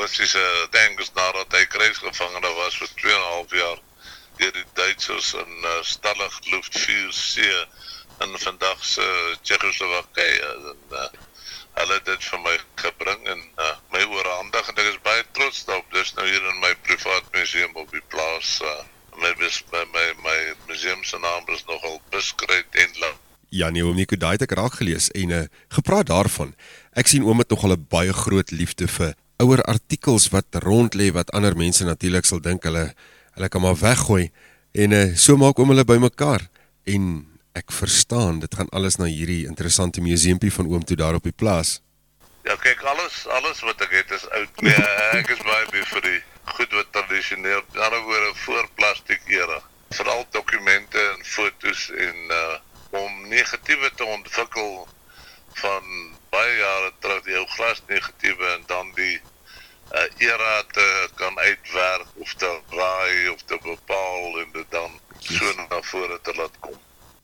Russiese 0.00 0.46
tanks 0.78 1.12
nadat 1.20 1.60
hy 1.60 1.66
krygsgevangene 1.76 2.56
was 2.62 2.80
vir 2.80 2.96
2 3.04 3.18
en 3.18 3.20
'n 3.20 3.32
half 3.34 3.58
jaar 3.64 3.88
deur 4.40 4.54
die 4.62 4.68
Duitsers 4.80 5.34
in 5.44 5.58
uh, 5.62 5.80
stallig 5.94 6.40
luftvuur 6.48 7.12
see 7.12 7.66
in 8.20 8.38
vandag 8.38 8.84
se 8.84 9.06
Tsjechoslowakye 9.42 10.26
en 10.50 10.76
uh, 10.92 11.08
hulle 11.74 11.98
het 11.98 12.06
dit 12.06 12.24
vir 12.30 12.40
my 12.46 12.56
gebring 12.82 13.26
en 13.34 13.42
uh, 13.58 13.74
my 13.92 14.04
oorhandig 14.06 14.68
en 14.70 14.80
ek 14.84 14.90
is 14.92 15.02
baie 15.06 15.24
trots 15.32 15.64
daarop. 15.66 15.90
Dis 15.92 16.14
nou 16.14 16.26
hier 16.28 16.50
in 16.52 16.60
my 16.62 16.74
privaat 16.86 17.26
museum 17.34 17.74
op 17.74 17.90
die 17.90 18.04
plaas 18.14 18.60
uh, 18.62 18.80
my 19.20 19.34
bes, 19.38 19.62
my 19.72 19.84
my, 19.94 20.06
my 20.22 20.38
museum 20.68 21.04
se 21.04 21.18
naam 21.18 21.46
is 21.54 21.66
nogal 21.70 22.00
beskryf 22.14 22.82
en 22.84 22.98
lang 23.02 23.20
Ja 23.54 23.68
nee, 23.70 23.84
oom 23.86 23.94
Nico, 23.94 24.16
daai 24.18 24.34
het 24.34 24.48
ek 24.48 24.56
raak 24.58 24.80
gelees 24.80 25.12
en 25.14 25.30
uh, 25.30 25.44
gepraat 25.70 26.08
daarvan. 26.10 26.56
Ek 26.98 27.06
sien 27.06 27.22
oom 27.22 27.38
het 27.38 27.52
nogal 27.54 27.76
'n 27.76 27.86
baie 27.86 28.12
groot 28.12 28.50
liefde 28.50 28.88
vir 28.90 29.14
ouer 29.38 29.62
artikels 29.62 30.26
wat 30.34 30.58
rond 30.66 30.94
lê 30.94 31.12
wat 31.14 31.30
ander 31.30 31.54
mense 31.56 31.84
natuurlik 31.84 32.26
sal 32.26 32.42
dink 32.42 32.66
hulle 32.66 32.94
hulle 33.34 33.48
kan 33.48 33.62
maar 33.62 33.78
weggooi 33.78 34.30
en 34.74 34.92
uh, 34.92 35.14
so 35.14 35.36
maak 35.36 35.58
oom 35.58 35.70
hulle 35.70 35.84
bymekaar. 35.84 36.42
En 36.84 37.26
ek 37.54 37.72
verstaan 37.72 38.40
dit 38.42 38.54
gaan 38.54 38.70
alles 38.74 38.96
na 38.98 39.06
hierdie 39.06 39.44
interessante 39.46 40.02
museumpie 40.02 40.52
van 40.52 40.70
oom 40.70 40.84
toe 40.84 40.96
daar 40.98 41.18
op 41.18 41.26
die 41.26 41.36
plaas. 41.42 41.78
Ja, 42.44 42.56
kyk 42.60 42.82
alles 42.82 43.24
alles 43.38 43.62
wat 43.64 43.80
ek 43.86 43.94
het 44.00 44.10
is 44.18 44.26
oud. 44.36 44.62
Nee, 44.66 44.86
ek 45.20 45.30
is 45.32 45.42
baie 45.46 45.68
lief 45.72 45.92
vir 45.94 46.04
die 46.10 46.20
goed 46.56 46.74
wat 46.76 46.90
tradisioneel, 46.92 47.62
in 47.72 47.80
ander 47.86 48.02
woorde 48.04 48.34
voor 48.42 48.68
plastiek 48.80 49.22
era. 49.32 49.62
Veral 49.94 50.26
dokumente 50.34 51.00
en 51.14 51.24
fotos 51.24 51.90
en 51.94 52.38
uh 52.42 52.54
om 52.94 53.28
negatiewe 53.28 53.88
te 53.98 54.04
ontwikkel 54.06 54.86
van 55.58 55.86
baie 56.30 56.52
jare 56.60 56.92
terug 57.02 57.24
die 57.26 57.36
ou 57.40 57.46
glas 57.56 57.80
negatiewe 57.90 58.50
en 58.52 58.62
dan 58.70 58.92
die 58.98 59.16
uh, 59.18 60.04
era 60.22 60.62
te 60.76 60.86
kan 61.18 61.38
uitwerk 61.38 62.06
of 62.22 62.34
te 62.38 62.50
raai 62.70 63.28
of 63.32 63.42
te 63.50 63.58
bepaal 63.66 64.38
en 64.44 64.52
dit 64.52 64.70
dan 64.70 64.98
so 65.18 65.54
na 65.58 65.82
vore 65.90 66.20
te 66.22 66.34
laat 66.38 66.60
kom. 66.60 66.78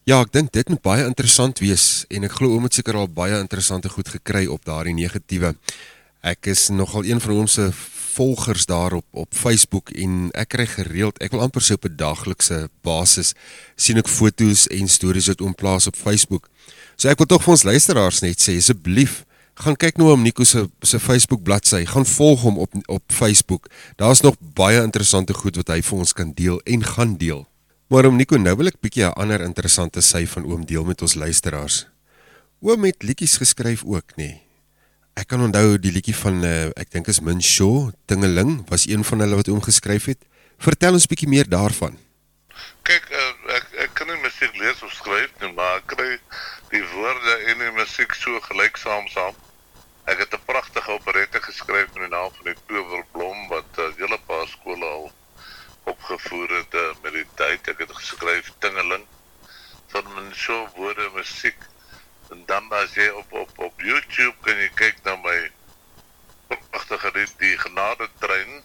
Ja, 0.09 0.23
ek 0.25 0.33
dink 0.33 0.53
dit 0.57 0.69
moet 0.73 0.81
baie 0.81 1.05
interessant 1.05 1.61
wees 1.61 2.07
en 2.09 2.25
ek 2.25 2.39
glo 2.39 2.55
oom 2.55 2.65
het 2.65 2.79
seker 2.79 2.97
al 2.97 3.09
baie 3.13 3.37
interessante 3.37 3.91
goed 3.93 4.09
gekry 4.09 4.47
op 4.49 4.65
daardie 4.65 4.95
negatiewe. 4.97 5.53
Ek 6.25 6.49
is 6.49 6.71
nogal 6.73 7.05
een 7.05 7.21
van 7.21 7.43
ons 7.43 7.57
se 7.59 7.67
volgers 8.15 8.65
daar 8.67 8.97
op 8.97 9.37
Facebook 9.37 9.93
en 9.93 10.31
ek 10.33 10.55
kry 10.57 10.67
gereeld, 10.73 11.21
ek 11.21 11.37
wil 11.37 11.45
amper 11.45 11.63
so 11.63 11.77
op 11.77 11.85
'n 11.85 11.97
daaglikse 12.01 12.71
basis 12.83 13.35
sien 13.77 14.01
ek 14.01 14.09
foto's 14.09 14.67
en 14.73 14.89
stories 14.89 15.29
wat 15.29 15.41
oom 15.41 15.55
plaas 15.55 15.87
op 15.87 15.97
Facebook. 15.97 16.49
So 16.97 17.09
ek 17.09 17.19
wil 17.19 17.27
tog 17.27 17.45
vir 17.45 17.53
ons 17.53 17.69
luisteraars 17.69 18.21
net 18.21 18.41
sê 18.41 18.57
asseblief 18.57 19.25
gaan 19.55 19.77
kyk 19.77 19.99
nou 19.99 20.13
op 20.13 20.19
Nico 20.19 20.45
se 20.45 20.69
se 20.83 20.99
Facebook 20.99 21.43
bladsy, 21.43 21.85
gaan 21.85 22.07
volg 22.07 22.41
hom 22.41 22.59
op 22.59 22.73
op 22.89 23.03
Facebook. 23.13 23.69
Daar's 23.97 24.21
nog 24.21 24.37
baie 24.41 24.83
interessante 24.83 25.35
goed 25.35 25.57
wat 25.57 25.69
hy 25.69 25.83
vir 25.83 25.99
ons 25.99 26.13
kan 26.13 26.33
deel 26.33 26.61
en 26.65 26.85
gaan 26.85 27.17
deel. 27.17 27.50
Maar 27.91 28.07
om 28.07 28.15
Nico 28.15 28.39
nou 28.39 28.53
wil 28.55 28.71
ek 28.71 28.77
bietjie 28.79 29.03
'n 29.03 29.19
ander 29.19 29.43
interessante 29.43 30.01
sy 30.01 30.23
van 30.23 30.45
oom 30.47 30.63
deel 30.65 30.85
met 30.87 31.03
ons 31.03 31.15
luisteraars. 31.15 31.89
Oom 32.63 32.85
het 32.85 33.03
liedjies 33.03 33.35
geskryf 33.43 33.83
ook, 33.83 34.15
nê? 34.15 34.31
Nee. 34.31 34.43
Ek 35.19 35.27
kan 35.27 35.43
onthou 35.43 35.75
die 35.79 35.91
liedjie 35.91 36.15
van 36.15 36.45
uh, 36.45 36.71
ek 36.79 36.91
dink 36.95 37.09
is 37.09 37.21
Min 37.21 37.43
Shaw, 37.43 37.91
Tingeling, 38.07 38.63
was 38.71 38.87
een 38.87 39.03
van 39.05 39.21
hulle 39.21 39.35
wat 39.35 39.49
oom 39.49 39.63
geskryf 39.63 40.07
het. 40.07 40.23
Vertel 40.59 40.93
ons 40.93 41.07
bietjie 41.11 41.29
meer 41.29 41.51
daarvan. 41.51 41.99
Kyk, 42.87 43.11
uh, 43.11 43.35
ek 43.59 43.67
ek 43.89 43.95
kan 43.99 44.07
nie 44.07 44.23
musiek 44.23 44.55
lees 44.55 44.83
of 44.87 44.93
skryf 44.95 45.35
nie, 45.43 45.53
maar 45.53 45.83
ek 45.83 45.91
kry 45.91 46.11
die 46.71 46.87
woorde 46.95 47.35
en 47.51 47.59
die 47.59 47.75
musiek 47.75 48.15
so 48.15 48.39
gelyksaam 48.47 49.09
saam. 49.11 49.35
Ek 50.07 50.19
het 50.23 50.31
'n 50.31 50.47
pragtige 50.47 50.95
operette 50.95 51.43
geskryf 51.43 51.91
met 51.95 52.07
die 52.07 52.15
naam 52.15 52.31
van 52.39 52.55
die 52.55 52.61
Towerblom 52.69 53.49
wat 53.49 53.71
uh, 53.83 53.91
hele 53.99 54.19
paar 54.31 54.47
skole 54.47 54.87
al 54.87 55.11
opgevoer 55.85 56.49
het 56.57 56.75
uh, 56.75 56.91
met 57.03 57.13
die 57.13 57.27
tyd. 57.35 57.69
Ek 57.69 57.79
het 57.85 57.93
geskryf 57.93 58.53
Tingeling 58.59 59.07
van 59.93 60.13
Min 60.15 60.35
Shaw 60.35 60.69
woorde 60.77 61.11
musiek 61.15 61.69
en 62.31 62.43
dan 62.47 62.71
as 62.73 62.95
jy 62.95 63.09
op 63.09 63.33
op 63.33 63.59
op 63.59 63.81
YouTube 63.83 64.37
kan 64.47 64.59
jy 64.61 64.69
kyk 64.79 65.01
na 65.05 65.17
my 65.23 65.39
pragtige 66.51 67.11
lied 67.15 67.33
die 67.43 67.57
genade 67.59 68.07
trein 68.23 68.63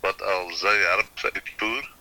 wat 0.00 0.22
al 0.22 0.48
sy 0.56 0.72
herps 0.84 1.26
uitvoer. 1.28 1.92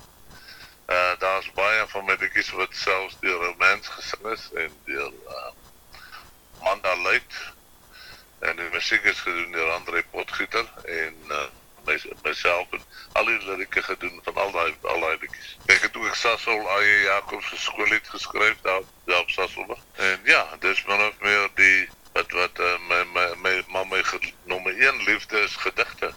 Uh 0.96 1.14
daar's 1.20 1.52
baie 1.58 1.84
van 1.92 2.06
my 2.06 2.16
liedjies 2.22 2.54
wat 2.60 2.76
selfs 2.78 3.20
deur 3.26 3.42
romans 3.44 3.92
gesing 3.98 4.32
is 4.32 4.48
en 4.64 4.80
deur 4.88 5.12
uh 5.36 5.52
Manda 6.64 6.96
Luit 7.04 7.38
en 8.40 8.56
die 8.62 8.72
musiek 8.74 9.04
is 9.12 9.20
gedoen 9.28 9.52
deur 9.52 9.72
Andre 9.76 10.04
Potgieter 10.12 10.68
en 11.02 11.38
uh 11.42 11.46
my 11.86 11.98
myself 12.24 12.72
en 12.72 12.84
al 13.20 13.26
die 13.26 13.38
lirieke 13.46 13.84
gedoen 13.84 14.20
van 14.24 14.42
al 14.44 14.52
daai 14.52 14.74
al 14.82 15.00
daai 15.00 15.18
liedjies. 15.22 15.58
Ek 15.66 15.82
het 15.88 15.98
ook 15.98 16.16
Sasol 16.16 16.70
Aye 16.78 16.98
Jacobs 17.04 17.50
se 17.50 17.60
skoollied 17.68 18.10
geskryf 18.14 18.62
daar 18.62 18.82
daar 19.06 19.20
op 19.20 19.30
Sasol. 19.30 19.78
En 19.94 20.20
ja, 20.24 20.44
dis 20.60 20.84
min 20.86 21.06
of 21.08 21.20
meer 21.20 21.50
die 21.56 21.90
wat 22.14 22.32
wat 22.32 22.60
uh, 22.60 22.76
my 22.90 23.04
my 23.14 23.26
my 23.44 23.56
mamma 23.68 24.02
my 24.02 24.34
nommer 24.44 24.78
1 24.78 25.04
liefde 25.04 25.40
is 25.40 25.56
gedigte. 25.56 26.14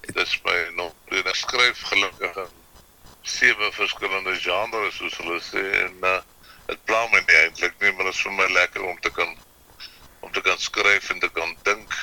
Dis 0.00 0.40
my 0.42 0.58
nog 0.74 0.94
ek 1.10 1.36
skryf 1.36 1.82
gelukkig 1.92 2.36
in 2.36 2.56
sewe 3.22 3.72
verskillende 3.72 4.34
genres 4.40 4.96
soos 4.96 5.16
hulle 5.20 5.40
sê 5.44 5.62
en 5.84 6.04
uh, 6.04 6.18
dit 6.68 6.84
pla 6.88 7.04
my 7.12 7.20
nie 7.20 7.36
eintlik 7.42 7.76
nie, 7.80 7.92
maar 7.92 8.08
dit 8.08 8.16
is 8.16 8.22
vir 8.24 8.36
my 8.38 8.48
lekker 8.54 8.84
om 8.88 8.98
te 9.04 9.12
kan 9.12 9.36
om 10.20 10.32
te 10.32 10.42
kan 10.44 10.58
skryf 10.58 11.10
en 11.12 11.20
te 11.20 11.30
kan 11.32 11.54
dink 11.68 11.94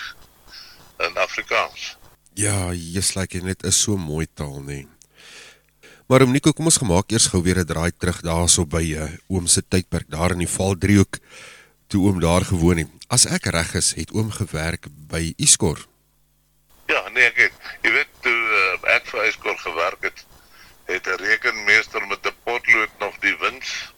in 1.08 1.18
Afrikaans. 1.18 1.96
Ja, 2.36 2.74
jy's 2.76 3.14
like 3.16 3.40
net 3.40 3.64
is 3.64 3.78
so 3.80 3.96
mooi 3.96 4.26
taal 4.28 4.60
nê. 4.60 4.82
Maar 6.12 6.26
om 6.26 6.34
Nico, 6.36 6.52
kom 6.52 6.68
ons 6.68 6.78
gemaak 6.82 7.14
eers 7.16 7.30
gou 7.32 7.40
weer 7.42 7.62
'n 7.62 7.66
draai 7.70 7.92
terug 7.96 8.20
daarso 8.22 8.66
by 8.68 8.84
uh, 8.92 9.08
oom 9.32 9.48
se 9.48 9.62
tydperk 9.64 10.10
daar 10.12 10.36
in 10.36 10.44
die 10.44 10.56
Valdriehoek 10.58 11.16
toe 11.88 12.02
oom 12.04 12.20
daar 12.20 12.44
gewoon 12.44 12.78
het. 12.78 12.92
As 13.08 13.26
ek 13.26 13.48
reg 13.56 13.72
is, 13.80 13.96
het 13.96 14.12
oom 14.12 14.32
gewerk 14.32 14.88
by 15.08 15.34
Iskor. 15.38 15.80
Ja, 16.92 17.08
nee, 17.16 17.24
ek 17.24 17.38
het, 17.38 17.56
jy 17.88 17.92
weet 17.92 18.12
toe 18.20 18.36
uh, 18.36 18.96
ek 18.98 19.08
vir 19.08 19.28
Iskor 19.32 19.58
gewerk 19.58 20.04
het, 20.04 20.26
het 20.92 21.08
'n 21.08 21.24
rekenmeester 21.24 22.04
met 22.08 22.20
'n 22.28 22.36
potlood 22.44 22.92
nog 23.00 23.16
die 23.24 23.38
wins 23.40 23.94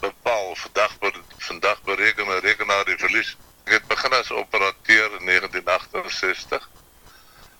bepaal. 0.00 0.56
Vandag 0.56 0.92
vandag 1.38 1.82
bereken 1.88 2.28
'n 2.28 2.44
rekenaar 2.44 2.84
die 2.84 3.00
verlies. 3.00 3.36
Ek 3.64 3.72
het 3.80 3.86
begin 3.88 4.12
as 4.12 4.30
operateur 4.30 5.08
in 5.20 5.24
1968. 5.24 6.68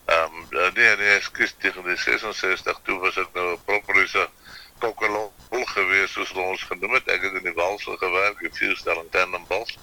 Ehm 0.08 0.34
um, 0.34 0.72
nee, 0.74 0.96
nee, 0.96 1.14
ekskuus, 1.14 1.54
tegen 1.58 1.84
die 1.84 1.96
66 1.96 2.80
toe 2.82 2.98
was 3.00 3.16
ek 3.20 3.34
nou 3.36 3.52
'n 3.52 3.64
prokureur 3.64 4.30
kokkelol 4.78 5.32
gewees 5.74 6.12
soos 6.12 6.32
ons 6.32 6.62
genoem 6.70 6.94
het. 6.96 7.08
Ek 7.12 7.22
het 7.22 7.38
in 7.40 7.48
die 7.48 7.56
Walse 7.56 7.96
gewerk, 8.00 8.40
in 8.40 8.54
vierstelling 8.54 9.10
Tannenbos. 9.10 9.78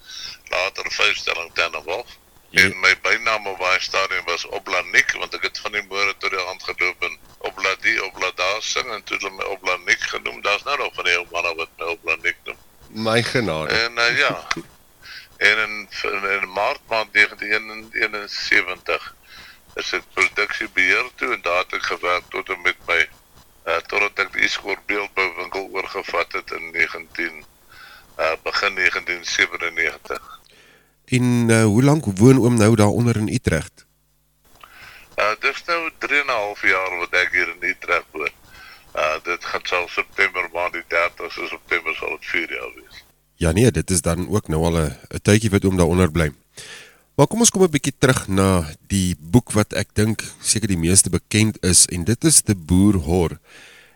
Later 0.54 0.92
vyfstelling 0.98 1.52
Tannenbos. 1.54 2.18
En 2.56 2.80
my 2.80 2.94
bynaam 3.04 3.48
op 3.52 3.60
daai 3.60 3.80
stadium 3.84 4.24
was 4.26 4.46
Oblanik 4.46 5.12
want 5.20 5.34
ek 5.36 5.50
het 5.50 5.60
van 5.60 5.74
die 5.76 5.84
moore 5.90 6.14
tot 6.18 6.32
die 6.32 6.40
hand 6.40 6.64
geloop 6.64 7.04
en 7.04 7.18
Obladi, 7.50 7.98
Oblada 8.00 8.48
sing 8.60 8.88
en 8.96 9.04
toe 9.04 9.18
hulle 9.18 9.34
my 9.36 9.44
Oblanik 9.44 10.08
genoem. 10.14 10.42
Daar's 10.42 10.64
nou 10.64 10.78
nog 10.78 10.94
van 10.96 11.10
die 11.10 11.18
ou 11.20 11.26
manne 11.32 11.52
wat 11.60 11.76
my 11.78 11.92
Oblanik 11.98 12.40
noem. 12.46 12.62
My 13.10 13.24
genade. 13.24 13.76
En 13.76 14.00
uh, 14.00 14.18
ja. 14.18 14.48
en 15.50 15.64
in, 15.68 15.76
in, 16.02 16.30
in 16.32 16.50
Maart 16.54 16.82
maand 16.88 17.14
1971 17.14 19.14
is 19.76 19.92
ek 19.94 20.04
produksiebeheer 20.14 21.10
toe 21.20 21.34
en 21.36 21.42
daar 21.42 21.64
het 21.64 21.74
ek 21.74 21.90
gewerk 21.92 22.30
tot 22.30 22.50
en 22.50 22.62
met 22.64 22.78
my 22.88 23.02
uh, 23.04 23.80
totdat 23.92 24.26
ek 24.26 24.32
die 24.36 24.46
Iskor 24.48 24.80
beeldbouwinkel 24.88 25.68
oorgevat 25.76 26.38
het 26.40 26.54
in 26.56 26.72
19 26.72 27.44
uh, 28.20 28.32
begin 28.44 28.76
1997. 28.76 30.40
En 31.06 31.50
uh, 31.50 31.64
hoe 31.64 31.84
lank 31.84 32.06
woon 32.06 32.40
oom 32.40 32.56
nou 32.58 32.76
daaronder 32.76 33.18
in 33.18 33.34
Utrecht? 33.34 33.86
Uh 35.16 35.32
dis 35.40 35.62
nou 35.68 35.92
3 36.04 36.20
en 36.20 36.28
'n 36.28 36.30
half 36.30 36.62
jaar 36.62 36.98
wat 37.00 37.14
ek 37.16 37.32
hier 37.32 37.48
in 37.48 37.64
Utrecht 37.64 38.10
woon. 38.12 38.34
Uh 38.96 39.16
dit 39.24 39.46
gaan 39.46 39.64
sal 39.64 39.88
September 39.88 40.50
maand 40.54 40.74
die 40.74 40.88
30ste 40.92 41.48
September 41.52 41.96
sal 41.96 42.18
dit 42.20 42.26
4 42.26 42.52
jaar 42.52 42.74
wees. 42.76 43.04
Ja 43.36 43.52
nee, 43.52 43.72
dit 43.72 43.90
is 43.90 44.02
dan 44.02 44.28
ook 44.30 44.48
nou 44.48 44.64
al 44.64 44.78
'n 44.80 45.22
tydjie 45.22 45.50
wat 45.50 45.66
oom 45.66 45.78
daaronder 45.78 46.12
bly. 46.12 46.32
Maar 47.15 47.30
kom 47.32 47.39
ons 47.39 47.49
kom 47.49 47.63
'n 47.63 47.71
bietjie 47.71 47.95
terug 47.97 48.28
na 48.28 48.67
die 48.91 49.15
boek 49.19 49.51
wat 49.56 49.73
ek 49.73 49.95
dink 49.95 50.19
seker 50.43 50.67
die 50.67 50.84
meeste 50.88 51.10
bekend 51.10 51.56
is 51.63 51.86
en 51.88 52.04
dit 52.04 52.23
is 52.23 52.41
De 52.43 52.56
Boer 52.56 52.95
Hor. 53.08 53.39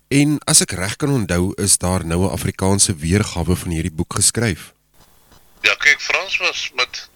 En 0.08 0.40
as 0.48 0.62
ek 0.62 0.72
reg 0.72 0.96
kan 0.96 1.12
onthou, 1.12 1.52
is 1.60 1.78
daar 1.78 2.06
nou 2.06 2.24
'n 2.24 2.32
Afrikaanse 2.32 2.96
weergawe 2.96 3.56
van 3.56 3.72
hierdie 3.76 3.92
boek 3.92 4.14
geskryf. 4.16 4.72
Ja, 5.62 5.76
kyk 5.76 6.00
Frans 6.02 6.38
was 6.38 6.72
met 6.76 7.10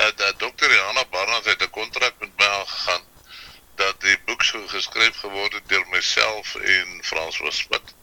uh, 0.00 0.10
dat 0.16 0.38
dokter 0.38 0.70
Johanna 0.74 1.04
Barnard 1.10 1.44
het 1.44 1.62
'n 1.62 1.70
kontrak 1.70 2.14
met 2.20 2.30
my 2.38 2.46
aangegaan 2.46 3.02
dat 3.74 4.00
die 4.00 4.18
boek 4.26 4.42
so 4.42 4.66
geskryf 4.66 5.16
geword 5.16 5.52
het 5.52 5.68
deur 5.68 5.86
myself 5.90 6.54
en 6.54 6.86
Frans 7.02 7.38
was 7.38 7.56
Smit. 7.56 7.94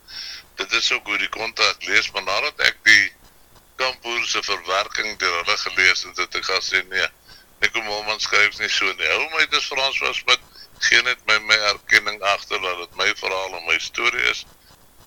Dit 0.56 0.72
is 0.72 0.92
ook 0.92 1.08
hoe 1.08 1.18
die 1.18 1.30
kontrak 1.30 1.86
lees, 1.86 2.12
maar 2.12 2.24
nadat 2.24 2.60
ek 2.60 2.78
die 2.84 3.12
kampoer 3.76 4.26
se 4.26 4.44
verwerking 4.44 5.20
deur 5.20 5.44
hulle 5.44 5.58
gelees 5.58 6.04
het, 6.04 6.18
het 6.18 6.36
ek 6.36 6.46
gesê 6.46 6.84
nee, 6.90 7.08
Nico 7.60 7.82
Molman 7.82 8.20
skryf 8.20 8.60
nie 8.60 8.70
so 8.70 8.86
nie. 8.94 9.12
Hou 9.12 9.30
my 9.36 9.46
dis 9.52 9.66
Frans 9.66 10.00
was 10.00 10.18
Smit 10.18 10.40
geen 10.80 11.04
net 11.04 11.20
my 11.28 11.40
my 11.40 11.58
erkenning 11.74 12.22
agter 12.22 12.62
dat 12.62 12.78
dit 12.78 12.96
my 12.96 13.12
verhaal 13.16 13.58
en 13.58 13.66
my 13.68 13.80
storie 13.80 14.28
is. 14.32 14.46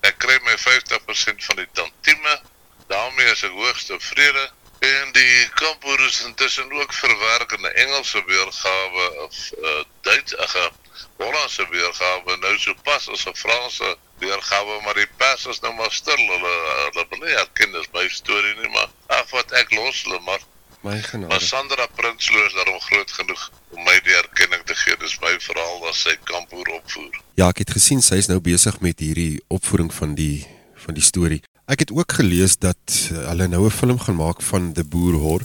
Ek 0.01 0.17
kry 0.21 0.37
my 0.45 0.57
50% 0.57 1.47
van 1.49 1.61
die 1.61 1.69
tantieme. 1.73 2.41
daarmee 2.87 3.31
is 3.31 3.43
ek 3.43 3.51
hoogs 3.57 3.85
tevrede. 3.85 4.51
En 4.83 5.11
die 5.15 5.49
kampoer 5.55 6.01
is 6.05 6.21
intussen 6.27 6.71
ook 6.71 6.93
verwerk 6.93 7.51
in 7.51 7.61
'n 7.61 7.75
Engelse 7.85 8.23
weergawe 8.25 9.05
of 9.25 9.35
uh, 9.57 9.83
Duits, 10.01 10.37
ag, 10.37 10.55
'n 10.55 10.71
Hollandse 11.17 11.67
weergawe 11.69 12.37
nou 12.37 12.57
so 12.59 12.73
pas 12.83 13.07
as 13.09 13.25
'n 13.25 13.35
Franse 13.35 13.97
weergawe, 14.19 14.81
maar 14.81 14.93
die 14.93 15.07
pers 15.17 15.45
is 15.45 15.59
nou 15.59 15.73
maar 15.73 15.91
stil. 15.91 16.25
Hulle 16.33 16.55
hulle 16.85 17.05
wil 17.09 17.23
nie 17.25 17.35
erken 17.43 17.71
dis 17.71 17.91
my 17.93 18.07
storie 18.09 18.55
nie, 18.55 18.69
maar 18.69 18.89
ag 19.07 19.29
wat 19.29 19.51
ek 19.51 19.71
los 19.71 20.03
hulle 20.03 20.19
maar. 20.19 20.43
My 20.83 21.01
genade. 21.01 21.27
Maar 21.27 21.41
Sandra 21.41 21.87
Prinsloo 21.95 22.45
is 22.45 22.53
daarom 22.53 22.79
groot 22.79 23.11
genoeg 23.11 23.51
om 23.69 23.83
my 23.83 23.99
die 24.03 24.15
erkenning 24.15 24.63
te 24.67 24.75
gee. 24.75 24.97
Dis 24.99 25.15
my 25.23 25.31
verhaal 25.39 25.79
dat 25.79 25.95
sy 25.95 26.15
kampoer 26.27 26.73
opvoer. 26.75 27.21
Ja, 27.39 27.47
ek 27.47 27.63
het 27.63 27.71
gesien 27.71 28.03
sy 28.03 28.19
is 28.19 28.27
nou 28.27 28.41
besig 28.43 28.81
met 28.83 28.99
hierdie 28.99 29.39
opvoering 29.47 29.93
van 29.95 30.17
die 30.19 30.43
van 30.83 30.97
die 30.97 31.05
storie. 31.05 31.39
Ek 31.71 31.85
het 31.85 31.93
ook 31.95 32.17
gelees 32.19 32.57
dat 32.59 32.97
uh, 33.13 33.21
hulle 33.29 33.47
nou 33.47 33.63
'n 33.65 33.71
film 33.71 33.99
gaan 33.99 34.19
maak 34.19 34.41
van 34.41 34.73
De 34.73 34.83
Boer 34.83 35.15
Hor 35.23 35.41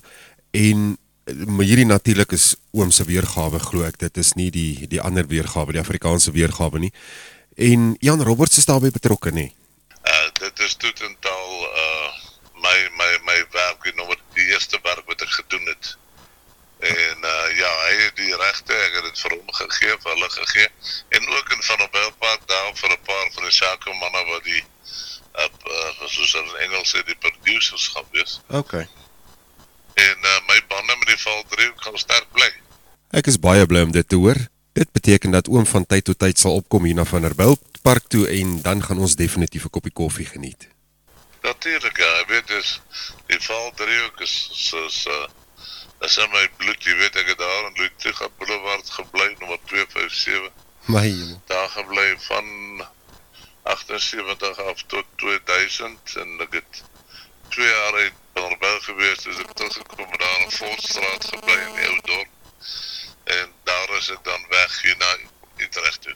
en 0.51 0.98
uh, 0.98 1.46
maar 1.46 1.70
hierdie 1.70 1.87
natuurlik 1.87 2.33
is 2.35 2.57
oom 2.74 2.90
se 2.90 3.05
weergawe 3.05 3.59
glo 3.59 3.87
ek 3.87 3.98
dit 3.98 4.16
is 4.16 4.35
nie 4.35 4.51
die 4.51 4.88
die 4.90 5.01
ander 5.01 5.27
weergawe 5.27 5.72
die 5.72 5.85
Afrikaanse 5.87 6.35
weergawe 6.35 6.79
nie. 6.79 6.92
En 7.55 7.94
Jan 8.01 8.22
Roberts 8.22 8.59
is 8.59 8.66
daarbey 8.66 8.90
betrokke 8.90 9.31
nê. 9.31 9.53
Uh 10.03 10.27
dit 10.42 10.59
is 10.66 10.74
totaal 10.74 11.62
uh 11.62 12.28
my 12.62 12.79
my 13.01 13.11
my 13.31 13.38
werk 13.53 13.87
en 13.90 13.97
nou 13.97 14.14
die 14.35 14.47
eerste 14.53 14.79
werk 14.83 15.07
wat 15.07 15.23
ek 15.23 15.35
gedoen 15.40 15.66
het. 15.66 15.97
En 16.79 17.25
uh 17.33 17.47
ja, 17.59 17.71
hy 17.85 17.94
het 18.05 18.16
die 18.16 18.35
regte, 18.37 18.75
ek 18.87 18.99
het 18.99 19.07
dit 19.09 19.23
vir 19.25 19.37
hom 19.37 19.55
gegee, 19.61 19.97
vir 20.03 20.12
hulle 20.14 20.31
gegee 20.31 20.68
en 21.18 21.31
ook 21.37 21.55
in 21.57 21.62
van 21.71 21.83
'n 21.83 21.90
Belpark 21.97 22.47
daar 22.47 22.75
vir 22.75 22.90
'n 22.90 23.03
paar 23.11 23.31
van 23.35 23.49
die 23.49 23.57
sake 23.57 23.94
manne 24.03 24.25
wat 24.33 24.44
die 24.44 24.64
op 25.47 25.57
uh, 25.71 26.07
soos 26.07 26.35
in 26.35 26.55
Engels 26.66 26.94
sê 26.94 27.03
die 27.07 27.18
producers 27.18 27.88
gaan 27.94 28.07
wees. 28.11 28.40
Okay. 28.49 28.87
En 29.94 30.16
uh, 30.23 30.38
my 30.51 30.59
bande 30.68 30.97
met 30.99 31.09
die 31.12 31.21
val 31.23 31.44
3 31.49 31.73
gaan 31.77 31.99
sterk 31.99 32.31
bly. 32.33 32.51
Ek 33.11 33.27
is 33.27 33.38
baie 33.38 33.66
bly 33.66 33.83
om 33.87 33.92
dit 33.94 34.09
te 34.09 34.16
hoor. 34.16 34.38
Dit 34.73 34.90
beteken 34.92 35.31
dat 35.35 35.49
oom 35.49 35.66
van 35.66 35.87
tyd 35.87 36.05
tot 36.05 36.18
tyd 36.18 36.38
sal 36.38 36.59
opkom 36.62 36.85
hier 36.85 36.94
na 36.94 37.05
Vanderbijl 37.05 37.59
park 37.83 38.09
toe 38.12 38.27
en 38.29 38.59
dan 38.62 38.83
gaan 38.83 38.99
ons 38.99 39.16
definitief 39.16 39.64
'n 39.64 39.71
koppie 39.71 39.92
koffie 39.92 40.27
geniet. 40.27 40.68
Natuurlik, 41.42 41.96
ja, 41.96 42.12
ek 42.22 42.29
weet 42.29 42.46
dis 42.46 42.81
die 43.27 43.40
val 43.40 43.70
3 43.74 44.01
ook 44.07 44.20
is 44.27 44.37
soos 44.53 45.07
uh 45.07 45.27
is 46.07 46.16
in 46.16 46.31
my 46.31 46.44
bloed, 46.57 46.85
jy 46.87 46.94
weet 46.94 47.16
ek 47.18 47.33
het 47.33 47.38
daar 47.38 47.64
in 47.66 47.74
Ludwig 47.80 48.20
Boulevard 48.39 48.91
gebly 48.91 49.26
nommer 49.41 49.59
257. 49.66 50.53
My 50.86 51.03
hemel. 51.09 51.41
Daar 51.51 51.68
gebly 51.68 52.14
van 52.26 52.86
78 53.62 54.59
af 54.59 54.84
tot 54.86 55.05
2000 55.16 56.14
en 56.22 56.47
ek 56.47 56.55
het 56.61 56.82
2 57.49 57.66
jaar 57.66 57.99
in 58.05 58.14
Vanderbijl 58.34 58.80
gewees, 58.80 59.26
dus 59.26 59.43
ek 59.43 59.53
teruggekom 59.53 60.07
en 60.07 60.22
daar 60.22 60.41
in 60.47 60.57
Voortstraat 60.61 61.28
gebly 61.34 61.59
in 61.66 61.74
die 61.80 61.89
ou 61.91 62.01
dorp. 62.12 62.30
En 63.24 63.53
daar 63.64 63.97
is 63.99 64.11
ek 64.14 64.24
dan 64.24 64.47
weg 64.55 64.80
hier 64.82 64.97
na 65.03 65.14
Utrecht 65.66 66.03
toe. 66.03 66.14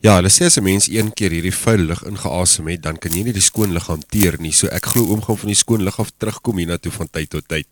Ja, 0.00 0.14
hulle 0.14 0.30
sê 0.30 0.46
as 0.46 0.56
'n 0.58 0.62
mens 0.62 0.86
een 0.86 1.12
keer 1.12 1.30
hierdie 1.30 1.54
vuil 1.54 1.82
lug 1.90 2.02
ingeasem 2.06 2.68
het, 2.68 2.82
dan 2.82 2.98
kan 2.98 3.12
jy 3.12 3.22
nie 3.22 3.32
die 3.32 3.42
skoon 3.42 3.72
lug 3.72 3.86
hanteer 3.86 4.36
nie. 4.38 4.52
So 4.52 4.66
ek 4.66 4.86
glo 4.86 5.10
oom 5.10 5.22
gaan 5.22 5.38
van 5.38 5.48
die 5.48 5.58
skoon 5.58 5.82
lug 5.82 5.98
af 5.98 6.10
terugkom 6.16 6.56
hiernatoe 6.56 6.92
van 6.92 7.10
tyd 7.10 7.30
tot 7.30 7.48
tyd. 7.48 7.66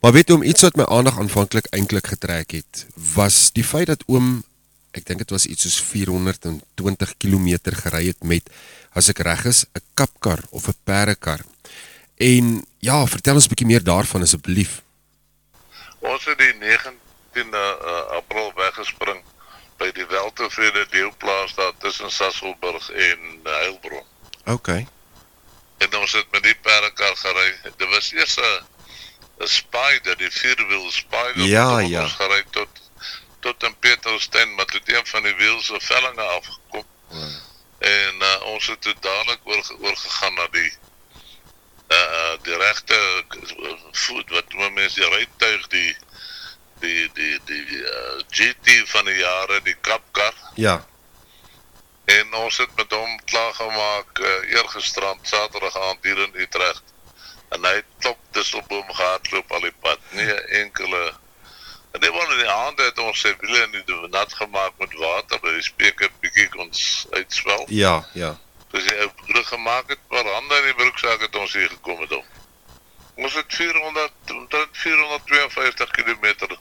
Maar 0.00 0.12
weet 0.12 0.28
jy 0.28 0.34
om 0.34 0.42
iets 0.42 0.60
wat 0.60 0.76
my 0.76 0.84
aandag 0.84 1.18
aanvanklik 1.18 1.66
eintlik 1.72 2.06
getrek 2.06 2.50
het, 2.50 2.86
was 3.14 3.52
die 3.52 3.64
feit 3.64 3.86
dat 3.86 4.04
oom 4.06 4.44
ek 4.92 5.06
dink 5.06 5.18
dit 5.18 5.30
was 5.30 5.46
iets 5.46 5.62
soos 5.62 5.80
420 5.80 7.14
km 7.16 7.58
gery 7.82 8.06
het 8.06 8.24
met 8.24 8.50
as 8.92 9.08
ek 9.08 9.18
reg 9.18 9.44
is, 9.44 9.64
'n 9.74 9.80
kapkar 9.94 10.40
of 10.50 10.68
'n 10.68 10.76
perdekar. 10.84 11.40
En 12.16 12.66
ja, 12.80 13.06
vertel 13.06 13.34
ons 13.34 13.46
'n 13.46 13.48
bietjie 13.48 13.66
meer 13.66 13.84
daarvan 13.84 14.22
asseblief. 14.22 14.82
Ons 16.00 16.24
het 16.24 16.38
die 16.38 16.52
19de 16.52 17.64
uh, 17.80 18.16
April 18.20 18.52
weggespring 18.56 19.20
by 19.76 19.90
die 19.92 20.06
Weltevrede 20.06 20.86
deelplaas 20.90 21.54
daar 21.54 21.72
tussen 21.78 22.10
Sasselburg 22.10 22.90
en 22.90 23.18
uh, 23.44 23.52
Heilbron. 23.52 24.04
OK. 24.44 24.68
En 25.78 25.96
ons 25.96 26.12
het 26.12 26.30
met 26.30 26.42
die 26.42 26.54
perdekar 26.54 27.16
gery. 27.16 27.54
Dit 27.76 27.88
was 27.88 28.12
eers 28.12 28.36
'n 28.36 28.64
'n 29.40 29.46
Spider, 29.46 30.16
die 30.16 30.30
vierwiel 30.30 30.90
Spider 30.90 31.44
Ja, 31.44 31.78
ja. 31.78 32.02
ons 32.02 32.12
gery 32.12 32.44
tot 32.50 32.68
tot 33.40 33.62
in 33.62 33.76
Peterstein, 33.78 34.54
maar 34.54 34.64
toe 34.64 34.80
een 34.84 35.06
van 35.06 35.22
die 35.22 35.34
wiele 35.34 35.62
se 35.62 35.80
vellinge 35.80 36.22
afgekom. 36.22 36.84
En 37.78 38.14
uh, 38.18 38.42
ons 38.42 38.66
het 38.66 38.80
toe 38.80 38.94
dadelik 39.00 39.40
oor 39.44 39.76
oorgegaan 39.80 40.34
na 40.34 40.48
die 40.50 40.72
uh 41.88 42.34
die 42.42 42.56
regte 42.56 43.24
voet 43.92 44.30
wat 44.30 44.54
noem 44.54 44.72
mens 44.72 44.94
die 44.94 45.08
rytuig 45.08 45.66
die 45.66 45.96
die 46.80 47.10
die 47.14 47.38
die 47.44 47.78
uh, 47.80 48.18
GT 48.30 48.82
van 48.92 49.04
die 49.04 49.18
jare 49.18 49.60
die 49.62 49.76
kapkar 49.80 50.34
Ja. 50.54 50.84
en 52.04 52.34
ons 52.34 52.56
het 52.56 52.74
met 52.76 52.92
hom 52.92 53.20
klaar 53.24 53.54
gemaak 53.54 54.18
uh, 54.18 54.34
eergisterand 54.54 55.26
Saterdag 55.26 55.76
aand 55.76 56.02
hier 56.02 56.18
in 56.18 56.34
Utrecht. 56.34 56.82
En 57.48 57.64
hy 57.64 57.74
het 57.78 57.88
top 58.00 58.18
disselboom 58.30 58.92
gehardloop 58.92 59.52
al 59.52 59.60
die 59.60 59.74
pad. 59.80 59.98
Nie 60.10 60.32
enkele 60.62 61.14
En 61.96 62.02
die 62.02 62.10
man 62.12 62.30
in 62.30 62.38
die 62.38 62.50
aande 62.50 62.82
het 62.82 62.98
ons 63.00 63.20
sy 63.24 63.30
wiele 63.40 63.62
in 63.64 63.70
die 63.72 64.08
nat 64.12 64.32
gemaak 64.36 64.74
met 64.82 64.92
water, 65.00 65.38
by 65.40 65.54
die 65.54 65.62
speker 65.64 66.10
bietjie 66.20 66.48
ons 66.60 67.06
uitswel. 67.16 67.62
Ja, 67.72 67.94
ja. 68.12 68.34
Dus 68.74 68.84
die 68.84 68.96
ou 69.00 69.06
broer 69.22 69.46
gemaak 69.48 69.88
het, 69.94 70.02
maar 70.12 70.28
hande 70.28 70.58
in 70.60 70.66
die 70.66 70.74
broeksak 70.76 71.24
het 71.24 71.38
ons 71.40 71.54
hier 71.56 71.70
gekom 71.72 72.02
het 72.04 72.12
hom. 72.18 72.26
Ons 73.16 73.34
het 73.34 73.48
400 73.48 74.32
omtrent 74.34 74.72
452 74.72 75.90
km 75.90 76.56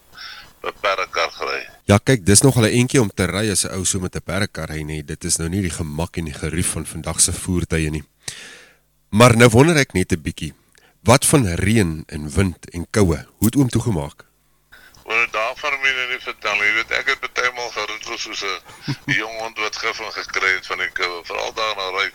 per 0.61 0.73
perkar 0.81 1.31
gery. 1.31 1.61
Ja, 1.83 1.97
kyk, 1.97 2.25
dis 2.25 2.41
nog 2.41 2.57
'n 2.57 2.71
entjie 2.71 3.01
om 3.01 3.11
te 3.13 3.25
ry 3.25 3.51
as 3.51 3.65
'n 3.65 3.73
ou 3.75 3.85
so 3.85 3.99
met 3.99 4.15
'n 4.15 4.23
perkar 4.23 4.69
ry 4.69 4.81
nie. 4.81 5.03
Dit 5.03 5.23
is 5.23 5.37
nou 5.37 5.49
nie 5.49 5.61
die 5.61 5.75
gemak 5.79 6.17
en 6.17 6.25
die 6.25 6.33
gerief 6.33 6.71
van 6.71 6.85
vandag 6.85 7.19
se 7.21 7.33
voertuie 7.33 7.89
nie. 7.89 8.03
Maar 9.09 9.37
nou 9.37 9.49
wonder 9.49 9.77
ek 9.77 9.93
net 9.93 10.11
'n 10.11 10.21
bietjie, 10.21 10.53
wat 11.03 11.25
van 11.25 11.45
reën 11.45 12.03
en 12.07 12.29
wind 12.29 12.69
en 12.69 12.87
koue? 12.89 13.25
Hoe 13.37 13.47
het 13.47 13.55
oom 13.55 13.69
toegemaak? 13.69 14.25
Maar 15.05 15.27
daarvan 15.31 15.73
moet 15.79 15.95
jy 15.99 16.07
nie 16.09 16.21
vertel 16.21 16.55
nie. 16.55 16.67
Jy 16.69 16.73
weet 16.73 16.91
ek 16.91 17.07
het 17.07 17.19
partymal 17.19 17.69
geroetel 17.69 18.17
soos 18.17 18.43
'n 18.43 19.13
jong 19.21 19.37
hond 19.39 19.57
wat 19.57 19.75
gif 19.75 19.99
en 19.99 20.11
gekry 20.11 20.53
het 20.55 20.65
van 20.65 20.77
die 20.77 20.91
koue, 20.91 21.25
veral 21.25 21.53
daar 21.53 21.75
na 21.75 21.89
ry. 21.97 22.11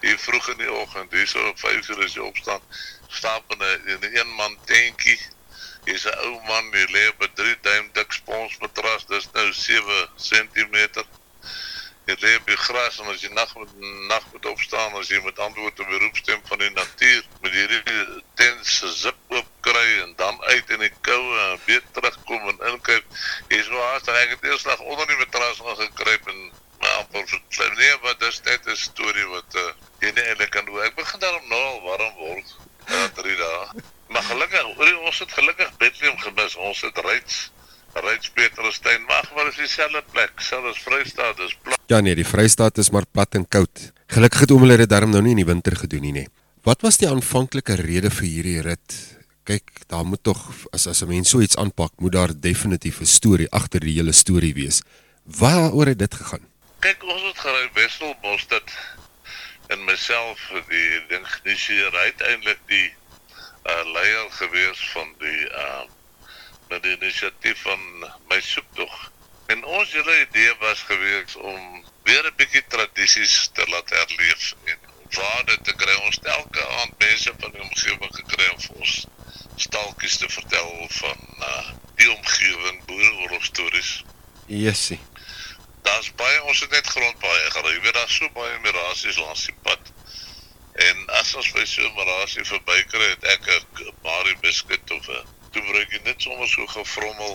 Hier 0.00 0.18
vroeg 0.18 0.48
in 0.48 0.58
die 0.58 0.72
oggend, 0.72 1.12
hier 1.12 1.26
so 1.26 1.48
op 1.48 1.58
5 1.58 1.88
uur 1.88 2.04
as 2.04 2.14
jy 2.14 2.20
opstaan, 2.20 2.60
stap 3.14 3.52
in 3.54 3.62
'n 3.62 4.10
een 4.18 4.30
man 4.40 4.58
tentjie. 4.70 5.20
Jy's 5.84 6.04
'n 6.06 6.18
ou 6.26 6.40
man, 6.48 6.70
jy 6.72 6.86
lê 6.94 7.02
op 7.08 7.22
'n 7.22 7.34
3 7.34 7.56
duim 7.60 7.90
dik 7.92 8.12
sponsmatras, 8.12 9.06
dis 9.06 9.28
nou 9.32 9.52
7 9.52 10.08
cm. 10.28 10.76
Jy 12.06 12.16
lê 12.20 12.30
op 12.36 12.46
die 12.46 12.56
gras 12.56 12.98
en 13.00 13.06
as 13.12 13.22
jy 13.24 13.30
nag 13.32 13.54
met 13.56 13.70
nag 14.08 14.24
moet 14.32 14.46
opstaan, 14.46 14.96
as 15.00 15.08
jy 15.08 15.20
met 15.24 15.38
antwoord 15.38 15.80
op 15.80 15.92
die 15.92 16.00
roepstem 16.02 16.40
van 16.48 16.58
die 16.58 16.70
natuur, 16.70 17.22
met 17.40 17.52
hierdie 17.52 18.22
tent 18.40 18.66
se 18.66 18.92
zip 18.92 19.16
oop 19.28 19.48
kry 19.60 19.86
en 20.02 20.12
dan 20.16 20.42
uit 20.42 20.70
in 20.76 20.84
die 20.84 20.92
koue 21.00 21.38
en 21.46 21.60
weer 21.64 21.82
terugkom 21.92 22.48
en 22.52 22.66
inkyk. 22.72 23.08
Jy's 23.48 23.70
so 23.70 23.86
haastig, 23.88 24.20
ek 24.24 24.36
het 24.36 24.44
eers 24.50 24.66
slag 24.66 24.84
onder 24.84 25.06
die 25.06 25.16
matras 25.22 25.64
ingekruip 25.64 26.28
en 26.34 26.44
my 26.84 26.92
amper 26.98 27.24
verslim. 27.28 27.74
Nee, 27.80 27.96
wat 28.04 28.20
dis 28.20 28.40
net 28.48 28.68
'n 28.68 28.76
storie 28.76 29.26
wat 29.32 29.56
uh, 29.60 29.72
jy 30.00 30.12
nie 30.12 30.28
eintlik 30.28 30.50
kan 30.50 30.64
doen. 30.68 30.82
Ek 30.84 30.96
begin 31.00 31.20
daarom 31.20 31.48
nou 31.48 31.62
al 31.70 31.82
warm 31.88 32.14
word. 32.20 32.56
Ja, 32.86 33.08
drie 33.14 33.36
dae. 33.36 33.82
Maar 34.08 34.22
gelukkig, 34.22 34.64
ons 35.06 35.18
het 35.18 35.32
gelukkig 35.32 35.76
Bethlehem 35.76 36.18
gemis. 36.18 36.56
Ons 36.56 36.80
het 36.80 36.98
Ryds 36.98 37.50
Ryds 37.94 38.30
Peterstein, 38.34 39.04
maar 39.06 39.30
maar 39.34 39.48
is 39.48 39.56
dieselfde 39.56 40.02
plek, 40.10 40.40
selfs 40.42 40.82
Vrystaat, 40.82 41.36
dis 41.36 41.54
plat. 41.62 41.78
Ja 41.86 42.00
nee, 42.00 42.14
die 42.14 42.26
Vrystaat 42.26 42.78
is 42.78 42.90
maar 42.90 43.06
plat 43.10 43.34
en 43.38 43.46
koud. 43.48 43.92
Gelukkig 44.10 44.40
het 44.40 44.54
oom 44.54 44.64
hulle 44.66 44.78
dit 44.82 44.90
darm 44.90 45.12
nou 45.14 45.22
nie 45.22 45.34
in 45.36 45.42
die 45.42 45.46
winter 45.46 45.76
gedoen 45.78 46.02
nie, 46.02 46.14
nê. 46.16 46.24
Wat 46.66 46.82
was 46.82 46.98
die 46.98 47.08
aanvanklike 47.08 47.76
rede 47.78 48.10
vir 48.10 48.26
hierdie 48.26 48.62
rit? 48.66 48.96
Kyk, 49.44 49.84
daar 49.92 50.06
moet 50.08 50.22
tog 50.24 50.40
as 50.72 50.88
as 50.88 51.02
'n 51.02 51.08
mens 51.08 51.30
so 51.30 51.40
iets 51.40 51.56
aanpak, 51.56 51.92
moet 52.00 52.12
daar 52.12 52.32
definitief 52.34 53.00
'n 53.00 53.06
storie 53.06 53.50
agter 53.50 53.80
die 53.80 53.94
hele 53.94 54.12
storie 54.12 54.54
wees. 54.54 54.82
Waaroor 55.24 55.86
het 55.86 55.98
dit 55.98 56.14
gegaan? 56.14 56.44
Kyk, 56.80 57.04
ons 57.04 57.22
het 57.22 57.38
gery 57.38 57.70
Westelbos 57.74 58.48
dit 58.48 58.68
en 59.66 59.84
myself 59.84 60.40
die 60.68 61.06
ding 61.08 61.26
het 61.42 62.20
eintlik 62.20 62.60
die 62.66 62.88
uh, 63.64 63.84
leier 63.92 64.30
gewees 64.30 64.80
van 64.92 65.14
die 65.18 65.42
uh 65.50 65.82
met 66.68 66.82
die 66.82 66.94
inisiatief 66.96 67.60
van 67.62 67.80
my 68.28 68.38
soektog. 68.40 68.94
En 69.52 69.64
ons 69.64 69.90
hele 69.92 70.14
idee 70.20 70.54
was 70.60 70.80
gewees 70.88 71.36
om 71.36 71.84
weer 72.08 72.24
'n 72.24 72.36
bietjie 72.36 72.64
tradisies 72.68 73.50
te 73.52 73.66
laat 73.68 73.90
herleef 73.90 74.54
en 74.64 74.78
waarde 75.18 75.58
te 75.60 75.74
kry. 75.74 75.94
Ons 76.06 76.16
het 76.16 76.24
elke 76.24 76.66
aand 76.80 76.98
mense 76.98 77.34
van 77.38 77.52
die 77.52 77.62
omgewing 77.62 78.14
gekry 78.16 78.48
om 78.48 78.80
ons 78.80 79.06
stalkies 79.56 80.16
te 80.16 80.28
vertel 80.28 80.86
van 80.88 81.20
uh, 81.38 81.70
die 81.94 82.10
omgewing, 82.10 82.84
boereoorlogstories 82.84 84.04
Jessie. 84.46 85.00
Ons 86.54 86.62
het 86.62 86.70
net 86.70 86.86
grondpaaie 86.86 87.46
gery. 87.50 87.70
Jy 87.74 87.80
weet 87.82 87.96
daar's 87.98 88.16
so 88.16 88.30
baie 88.34 88.58
mirasies 88.62 89.16
langs 89.18 89.40
die 89.48 89.54
pad. 89.66 89.88
En 90.84 91.00
as 91.18 91.32
ons 91.40 91.48
by 91.56 91.64
so 91.66 91.82
'n 91.82 91.96
mirasie 91.96 92.44
verbykry 92.46 93.08
het 93.14 93.24
ek 93.32 93.48
'n 93.50 93.90
Marie 94.06 94.36
biscuit 94.44 94.92
of 94.96 95.08
'n 95.08 95.26
toebreek 95.50 95.90
jy 95.90 96.00
net 96.04 96.22
sommer 96.22 96.46
so 96.48 96.66
gefrommel 96.76 97.34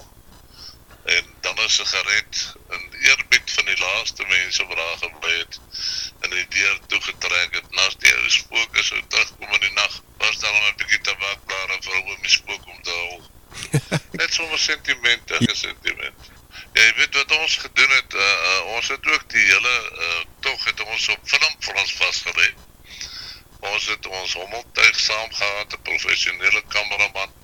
en 1.18 1.26
dan 1.42 1.60
'n 1.60 1.70
sigaret 1.70 2.56
en 2.70 2.82
eerbied 3.10 3.52
van 3.58 3.66
die 3.66 3.78
laaste 3.84 4.24
mense 4.24 4.68
wat 4.72 4.78
daar 4.78 4.98
gebly 5.04 5.36
het 5.44 5.60
en 6.22 6.30
die 6.30 6.48
deur 6.56 6.80
toegetrek 6.88 7.60
het. 7.60 7.72
Nas 7.72 8.00
die 8.00 8.16
ou 8.16 8.30
spook 8.30 8.76
is 8.76 8.88
sou 8.88 9.04
terugkom 9.08 9.54
in 9.54 9.68
die 9.68 9.76
nag. 9.82 10.02
Was 10.18 10.40
daar 10.40 10.54
nog 10.54 10.72
'n 10.72 10.76
bietjie 10.78 11.02
tabakblare 11.02 11.82
vir 11.82 11.94
hoe 11.96 12.18
my 12.22 12.36
spook 12.40 12.68
om 12.68 12.82
te 12.82 12.92
hou. 12.92 13.22
Net 14.20 14.34
sommer 14.34 14.60
sentimente, 14.60 15.36
'n 15.40 15.56
sentiment. 15.56 16.39
Ja, 16.80 16.86
jy 16.86 16.94
weet 16.96 17.16
wat 17.16 17.32
ons 17.36 17.56
gedoen 17.60 17.90
het, 17.92 18.14
uh, 18.14 18.26
uh, 18.50 18.60
ons 18.76 18.88
het 18.88 19.08
ook 19.12 19.24
die 19.30 19.42
hele 19.44 19.72
uh, 20.04 20.20
tog 20.40 20.62
het 20.64 20.84
ons 20.84 21.08
op 21.12 21.26
film 21.28 21.58
vir 21.66 21.80
ons 21.82 21.92
vasgelê. 21.98 22.46
Ons 23.72 23.88
het 23.92 24.08
ons 24.08 24.36
hommeltuig 24.40 25.00
saam 25.00 25.34
gehad, 25.42 25.76
'n 25.76 25.82
professionele 25.90 26.62
kameraman. 26.76 27.36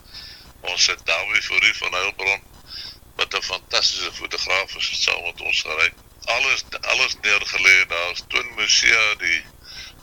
Ons 0.72 0.88
het 0.88 1.04
Dawie 1.12 1.42
Fourie 1.42 1.76
van 1.82 2.00
Heilbron 2.00 2.48
wat 3.20 3.36
'n 3.36 3.44
fantastiese 3.50 4.14
fotograaf 4.22 4.76
is, 4.76 5.04
saam 5.04 5.22
met 5.28 5.42
ons 5.42 5.62
gery. 5.68 5.92
Alles 6.38 6.64
alles 6.96 7.20
neergelê. 7.22 7.76
Daar's 7.92 8.24
Toon 8.28 8.56
Musea 8.56 9.16
die 9.16 9.44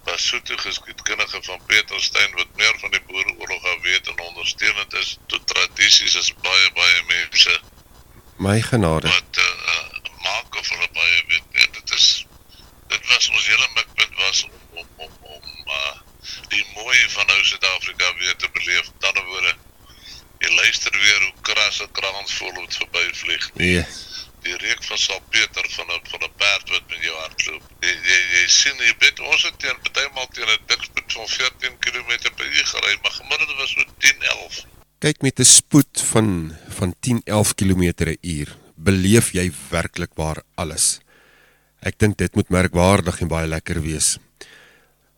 Basotho 0.04 0.56
geskiedkundige 0.56 1.42
van 1.42 1.66
Peterstein 1.66 2.34
wat 2.34 2.56
meer 2.56 2.78
van 2.78 2.90
die 2.90 3.04
boereoorlog 3.08 3.80
weet 3.82 4.08
en 4.08 4.20
ondersteunend 4.28 4.94
is 4.94 5.18
tot 5.26 5.46
tradisies 5.46 6.14
is 6.14 6.34
baie 6.34 6.72
baie 6.72 7.02
mense 7.02 7.60
My 8.42 8.60
genade. 8.60 9.08
wat 9.08 9.38
uh, 9.38 10.12
maak 10.22 10.56
of 10.58 10.68
hulle 10.68 10.88
baie 10.92 11.18
weet 11.28 11.44
nee, 11.52 11.68
dit 11.72 11.92
is 11.94 12.26
dit 12.90 13.02
was 13.10 13.28
ons 13.28 13.46
hele 13.46 13.68
mikpunt 13.74 14.16
was 14.16 14.40
om 14.44 14.80
om 14.80 14.88
om, 14.96 15.12
om 15.34 15.44
uh, 15.76 15.92
die 16.54 16.64
mooi 16.74 16.98
van 17.14 17.26
nou 17.26 17.44
Suid-Afrika 17.44 18.08
weer 18.18 18.36
te 18.36 18.48
beleef. 18.56 18.90
Met 18.94 19.06
ander 19.10 19.28
woorde, 19.30 19.54
jy 20.42 20.50
luister 20.56 20.98
weer 21.04 21.20
hoe 21.20 21.46
krasse 21.50 21.86
kraans 21.92 22.34
volop 22.40 22.74
verbyvlieg. 22.80 23.46
Nee. 23.62 23.86
Die 24.42 24.58
reuk 24.64 24.84
van 24.90 24.98
salpeter 24.98 25.70
van 25.76 25.94
'n 25.94 26.02
van 26.10 26.26
'n 26.26 26.34
perd 26.42 26.74
wat 26.74 26.84
met 26.88 27.06
jou 27.06 27.16
hardloop. 27.20 27.70
Jy, 27.80 27.94
jy 28.10 28.20
jy 28.34 28.44
sien 28.48 28.84
jy 28.88 28.94
weet 28.98 29.20
ons 29.20 29.42
het 29.42 29.58
teen 29.58 29.78
partymal 29.86 30.26
teen 30.34 30.50
'n 30.50 30.66
dikspoed 30.66 31.18
van 31.20 31.28
14 31.38 31.78
km 31.78 32.10
per 32.34 32.46
uur 32.46 32.66
gery, 32.74 32.98
maar 33.02 33.18
gemiddeld 33.22 33.56
was 33.62 33.70
so 33.70 33.84
10 33.98 34.22
11. 34.34 34.64
Kyk 34.98 35.22
met 35.22 35.38
'n 35.38 35.44
spoed 35.44 36.02
van 36.10 36.56
van 36.82 36.94
10-11 36.98 37.54
km/h 37.54 38.50
beleef 38.74 39.30
jy 39.36 39.46
werklik 39.70 40.16
waar 40.18 40.42
alles. 40.58 40.98
Ek 41.78 41.94
dink 42.02 42.18
dit 42.18 42.34
moet 42.34 42.50
merkwaardig 42.50 43.20
en 43.22 43.30
baie 43.30 43.46
lekker 43.46 43.78
wees. 43.84 44.16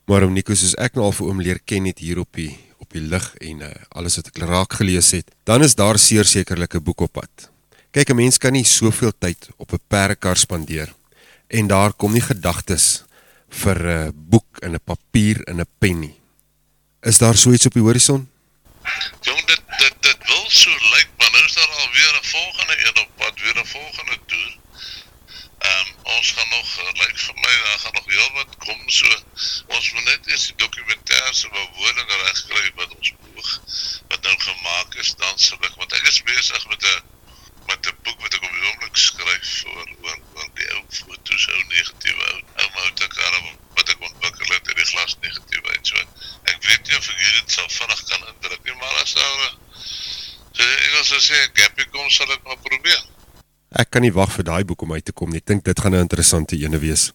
Maar 0.05 0.27
om 0.27 0.35
Nico 0.37 0.53
soos 0.53 0.77
ek 0.77 0.99
nou 0.99 1.07
al 1.07 1.17
vir 1.17 1.31
oom 1.31 1.41
leer 1.41 1.61
ken 1.65 1.89
het 1.89 2.03
hier 2.05 2.21
op 2.21 2.29
die 2.37 2.53
op 2.85 2.93
die 2.93 3.01
lig 3.01 3.25
en 3.41 3.63
uh, 3.65 3.71
alles 3.97 4.19
wat 4.19 4.29
ek 4.29 4.43
raak 4.45 4.77
gelees 4.77 5.15
het, 5.17 5.31
dan 5.49 5.65
is 5.65 5.73
daar 5.79 5.97
sekerlik 5.97 6.75
'n 6.77 6.85
boek 6.85 7.01
op 7.01 7.13
pad. 7.17 7.49
Kyk, 7.93 8.11
'n 8.11 8.17
mens 8.17 8.37
kan 8.39 8.53
nie 8.53 8.65
soveel 8.65 9.13
tyd 9.19 9.49
op 9.57 9.73
'n 9.73 9.81
perdekar 9.89 10.37
spandeer 10.37 10.93
en 11.49 11.67
daar 11.67 11.93
kom 11.93 12.13
nie 12.13 12.21
gedagtes 12.21 13.05
vir 13.49 13.79
'n 13.81 14.13
boek 14.13 14.61
en 14.61 14.75
'n 14.75 14.85
papier 14.85 15.41
en 15.49 15.61
'n 15.61 15.71
pen 15.79 16.01
nie. 16.01 16.21
Is 17.01 17.19
daar 17.19 17.37
so 17.37 17.53
iets 17.53 17.67
op 17.67 17.73
die 17.73 17.83
horison? 17.83 18.29
Jong, 19.23 19.45
dit 19.47 19.63
dit 19.79 19.95
dit 20.01 20.19
wil 20.29 20.45
so 20.49 20.71
lyk, 20.71 21.09
maar 21.19 21.31
nou 21.33 21.45
is 21.45 21.55
daar 21.55 21.73
alweer 21.83 22.15
'n 22.21 22.29
volgende 22.37 22.77
een 22.87 22.97
weer 23.55 23.63
'n 23.63 23.67
volgende 23.67 24.19
toer. 24.27 24.57
Ehm 25.59 25.87
um, 25.87 25.97
ons 26.03 26.31
gaan 26.31 26.49
nog 26.49 26.93
lyk 26.93 27.19
vir 27.19 27.35
my 27.35 27.55
daar 27.65 27.79
gaan 27.79 27.93
nog 27.93 28.07
heel 28.07 28.33
wat 28.33 28.57
kom 28.59 28.89
so. 28.91 29.23
Ons 29.67 29.93
moet 29.93 30.05
net 30.05 30.27
eers 30.27 30.47
die 30.47 30.57
dokumentêre 30.57 31.49
bewoning 31.51 32.11
regkry 32.23 32.73
wat 32.75 32.95
ons 32.97 33.13
boog 33.21 33.51
wat 34.09 34.23
nou 34.23 34.35
gemaak 34.39 34.95
is 34.95 35.15
dan 35.15 35.39
sal 35.39 35.59
ek 35.69 35.75
want 35.77 35.93
ek 35.93 36.09
is 36.13 36.23
besig 36.23 36.67
met 36.67 36.83
'n 36.83 37.03
met 37.67 37.87
'n 37.87 37.97
boek 38.03 38.21
wat 38.21 38.35
ek 38.35 38.43
op 38.43 38.53
die 38.57 38.67
oomblik 38.69 38.97
skryf 38.97 39.65
oor 39.65 39.89
oor 40.03 40.19
oor 40.35 40.51
die 40.55 40.69
ou 40.75 40.85
foto's 40.99 41.49
ou 41.49 41.63
negatiewe 41.63 42.31
ou 42.33 42.41
ou 42.63 42.69
motorkarre 42.79 43.41
wat 43.75 43.89
ek 43.89 44.07
ontwikkel 44.11 44.55
het 44.55 44.69
in 44.69 44.83
die 44.83 44.91
glas 44.93 45.17
negatiewe 45.21 45.77
en 45.79 45.85
so. 45.85 46.07
Ek 46.45 46.63
weet 46.69 46.87
nie 46.87 46.97
of 46.97 47.09
ek 47.09 47.27
dit 47.41 47.59
sal 47.59 47.69
vinnig 47.79 48.05
kan 48.11 48.29
indruk 48.33 48.63
nie, 48.65 48.75
maar 48.83 49.03
as 49.03 49.15
daar 49.15 49.39
so 49.39 49.65
Engels 51.05 51.27
sê 51.27 51.39
gapie 51.59 51.87
kom 51.91 52.11
sal 52.11 52.31
ek 52.31 52.43
maar 52.47 52.61
probeer. 52.63 53.03
Ek 53.71 53.91
kan 53.91 54.03
nie 54.03 54.13
wag 54.13 54.33
vir 54.33 54.45
daai 54.45 54.65
boek 54.65 54.83
om 54.83 54.93
uit 54.93 55.05
te 55.05 55.13
kom 55.13 55.31
nie. 55.31 55.39
Ek 55.39 55.47
dink 55.47 55.65
dit 55.65 55.81
gaan 55.81 55.95
'n 55.95 56.07
interessante 56.07 56.57
ene 56.57 56.79
wees. 56.79 57.13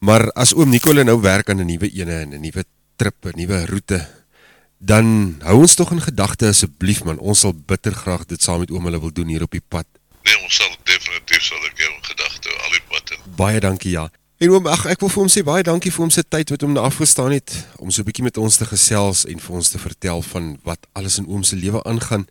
Maar 0.00 0.30
as 0.32 0.54
oom 0.54 0.70
Nicole 0.70 1.04
nou 1.04 1.20
werk 1.20 1.50
aan 1.50 1.60
'n 1.60 1.66
nuwe 1.66 1.90
ene 1.92 2.20
en 2.20 2.34
'n 2.34 2.40
nuwe 2.40 2.64
trip, 2.96 3.26
'n 3.26 3.36
nuwe 3.36 3.66
roete, 3.66 4.08
dan 4.78 5.36
hou 5.44 5.60
ons 5.60 5.74
tog 5.74 5.90
in 5.90 6.00
gedagte 6.00 6.46
asseblief 6.46 7.04
man. 7.04 7.18
Ons 7.18 7.40
sal 7.40 7.52
bitter 7.52 7.92
graag 7.92 8.24
dit 8.26 8.42
saam 8.42 8.58
met 8.58 8.70
oom 8.70 8.84
hulle 8.84 9.00
wil 9.00 9.12
doen 9.12 9.28
hier 9.28 9.42
op 9.42 9.50
die 9.50 9.64
pad. 9.68 9.86
Nee, 10.24 10.36
ons 10.44 10.54
sal 10.54 10.72
definitief 10.84 11.42
sal 11.42 11.60
ek 11.68 11.76
jou 11.76 11.90
in 11.92 12.04
gedagte 12.04 12.48
hou, 12.48 12.58
al 12.64 12.70
die 12.70 12.86
pad 12.88 13.10
in. 13.10 13.36
Baie 13.36 13.60
dankie 13.60 13.90
ja. 13.90 14.10
En 14.40 14.50
oom, 14.50 14.66
ag 14.72 14.86
ek 14.88 15.02
wil 15.04 15.12
vir 15.12 15.20
hom 15.20 15.28
sê 15.28 15.42
baie 15.44 15.64
dankie 15.66 15.92
vir 15.92 16.00
hom 16.00 16.12
se 16.12 16.24
tyd 16.24 16.48
wat 16.48 16.62
hom 16.64 16.72
daar 16.74 16.88
afgestaan 16.88 17.34
het 17.36 17.52
om 17.76 17.90
so 17.90 18.00
'n 18.00 18.08
bietjie 18.08 18.24
met 18.24 18.40
ons 18.40 18.56
te 18.56 18.64
gesels 18.64 19.26
en 19.28 19.38
vir 19.38 19.56
ons 19.56 19.68
te 19.68 19.78
vertel 19.78 20.22
van 20.22 20.56
wat 20.64 20.86
alles 20.92 21.18
in 21.18 21.28
oom 21.28 21.42
se 21.44 21.56
lewe 21.56 21.84
aangaan 21.84 22.24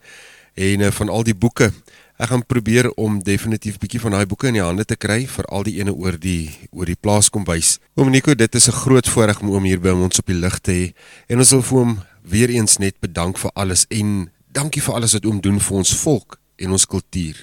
en 0.56 0.80
uh, 0.82 0.92
van 0.92 1.10
al 1.10 1.24
die 1.24 1.36
boeke. 1.38 1.72
Ek 2.20 2.34
gaan 2.34 2.44
probeer 2.44 2.90
om 3.00 3.22
definitief 3.24 3.78
bietjie 3.80 4.02
van 4.04 4.12
daai 4.12 4.26
boeke 4.28 4.50
in 4.50 4.58
die 4.58 4.64
hande 4.64 4.84
te 4.84 4.98
kry 5.00 5.22
vir 5.32 5.46
al 5.56 5.64
die 5.64 5.78
ene 5.80 5.94
oor 5.96 6.18
die 6.20 6.52
oor 6.76 6.90
die 6.90 6.98
plaas 7.00 7.30
kom 7.32 7.46
wys. 7.48 7.78
Oom 7.96 8.12
Nico, 8.12 8.36
dit 8.36 8.56
is 8.56 8.68
'n 8.68 8.76
groot 8.76 9.08
voorreg 9.08 9.40
om 9.40 9.50
oom 9.50 9.64
hier 9.64 9.80
by 9.80 9.90
ons 9.96 10.20
op 10.20 10.28
die 10.28 10.36
lig 10.36 10.60
te 10.60 10.72
hê 10.72 10.94
en 11.30 11.40
ons 11.40 11.52
wil 11.52 11.64
vir 11.64 11.78
hom 11.80 12.04
weer 12.24 12.50
eens 12.50 12.78
net 12.78 13.00
bedank 13.00 13.38
vir 13.38 13.52
alles 13.56 13.86
en 13.90 14.30
dankie 14.52 14.82
vir 14.82 14.96
alles 14.96 15.14
wat 15.14 15.26
oom 15.26 15.40
doen 15.42 15.60
vir 15.60 15.78
ons 15.78 15.96
volk 15.96 16.40
en 16.58 16.72
ons 16.72 16.86
kultuur. 16.86 17.36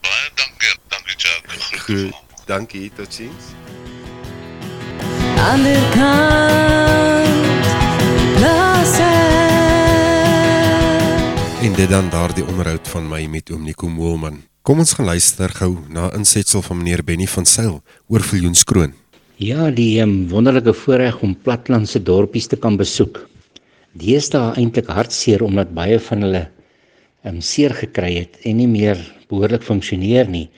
Baie 0.00 0.30
dankie, 0.34 0.74
dankie 0.88 1.16
Jacques. 1.16 1.80
Goed, 1.84 2.14
dankie, 2.46 2.90
totsiens. 2.96 3.54
aan 5.44 5.62
de 5.62 5.88
kant 5.94 7.28
plaza. 8.38 9.23
En 11.64 11.72
dit 11.72 11.88
dan 11.88 12.10
daardie 12.12 12.44
onderhoud 12.44 12.88
van 12.92 13.06
my 13.08 13.22
met 13.32 13.48
oom 13.50 13.62
Nico 13.64 13.88
Moelman. 13.88 14.42
Kom 14.68 14.82
ons 14.82 14.90
gaan 14.92 15.06
luister 15.08 15.48
gou 15.48 15.70
na 15.88 16.10
insetsel 16.12 16.60
van 16.60 16.76
meneer 16.76 17.00
Benny 17.00 17.24
van 17.24 17.46
Sail 17.48 17.78
oor 18.12 18.20
Viljoenskroon. 18.20 18.92
Ja, 19.40 19.70
die 19.72 20.02
um, 20.02 20.12
wonderlike 20.28 20.74
voorreg 20.76 21.22
om 21.24 21.32
platlandse 21.46 22.02
dorpies 22.04 22.50
te 22.52 22.58
kan 22.60 22.76
besoek. 22.76 23.22
Deesdae 23.96 24.52
eintlik 24.60 24.90
hartseer 24.92 25.40
omdat 25.46 25.72
baie 25.72 25.96
van 26.10 26.26
hulle 26.26 26.42
um, 27.24 27.40
seer 27.40 27.72
gekry 27.78 28.12
het 28.18 28.36
en 28.44 28.60
nie 28.60 28.68
meer 28.68 29.00
behoorlik 29.32 29.64
funksioneer 29.64 30.28
nie. 30.28 30.50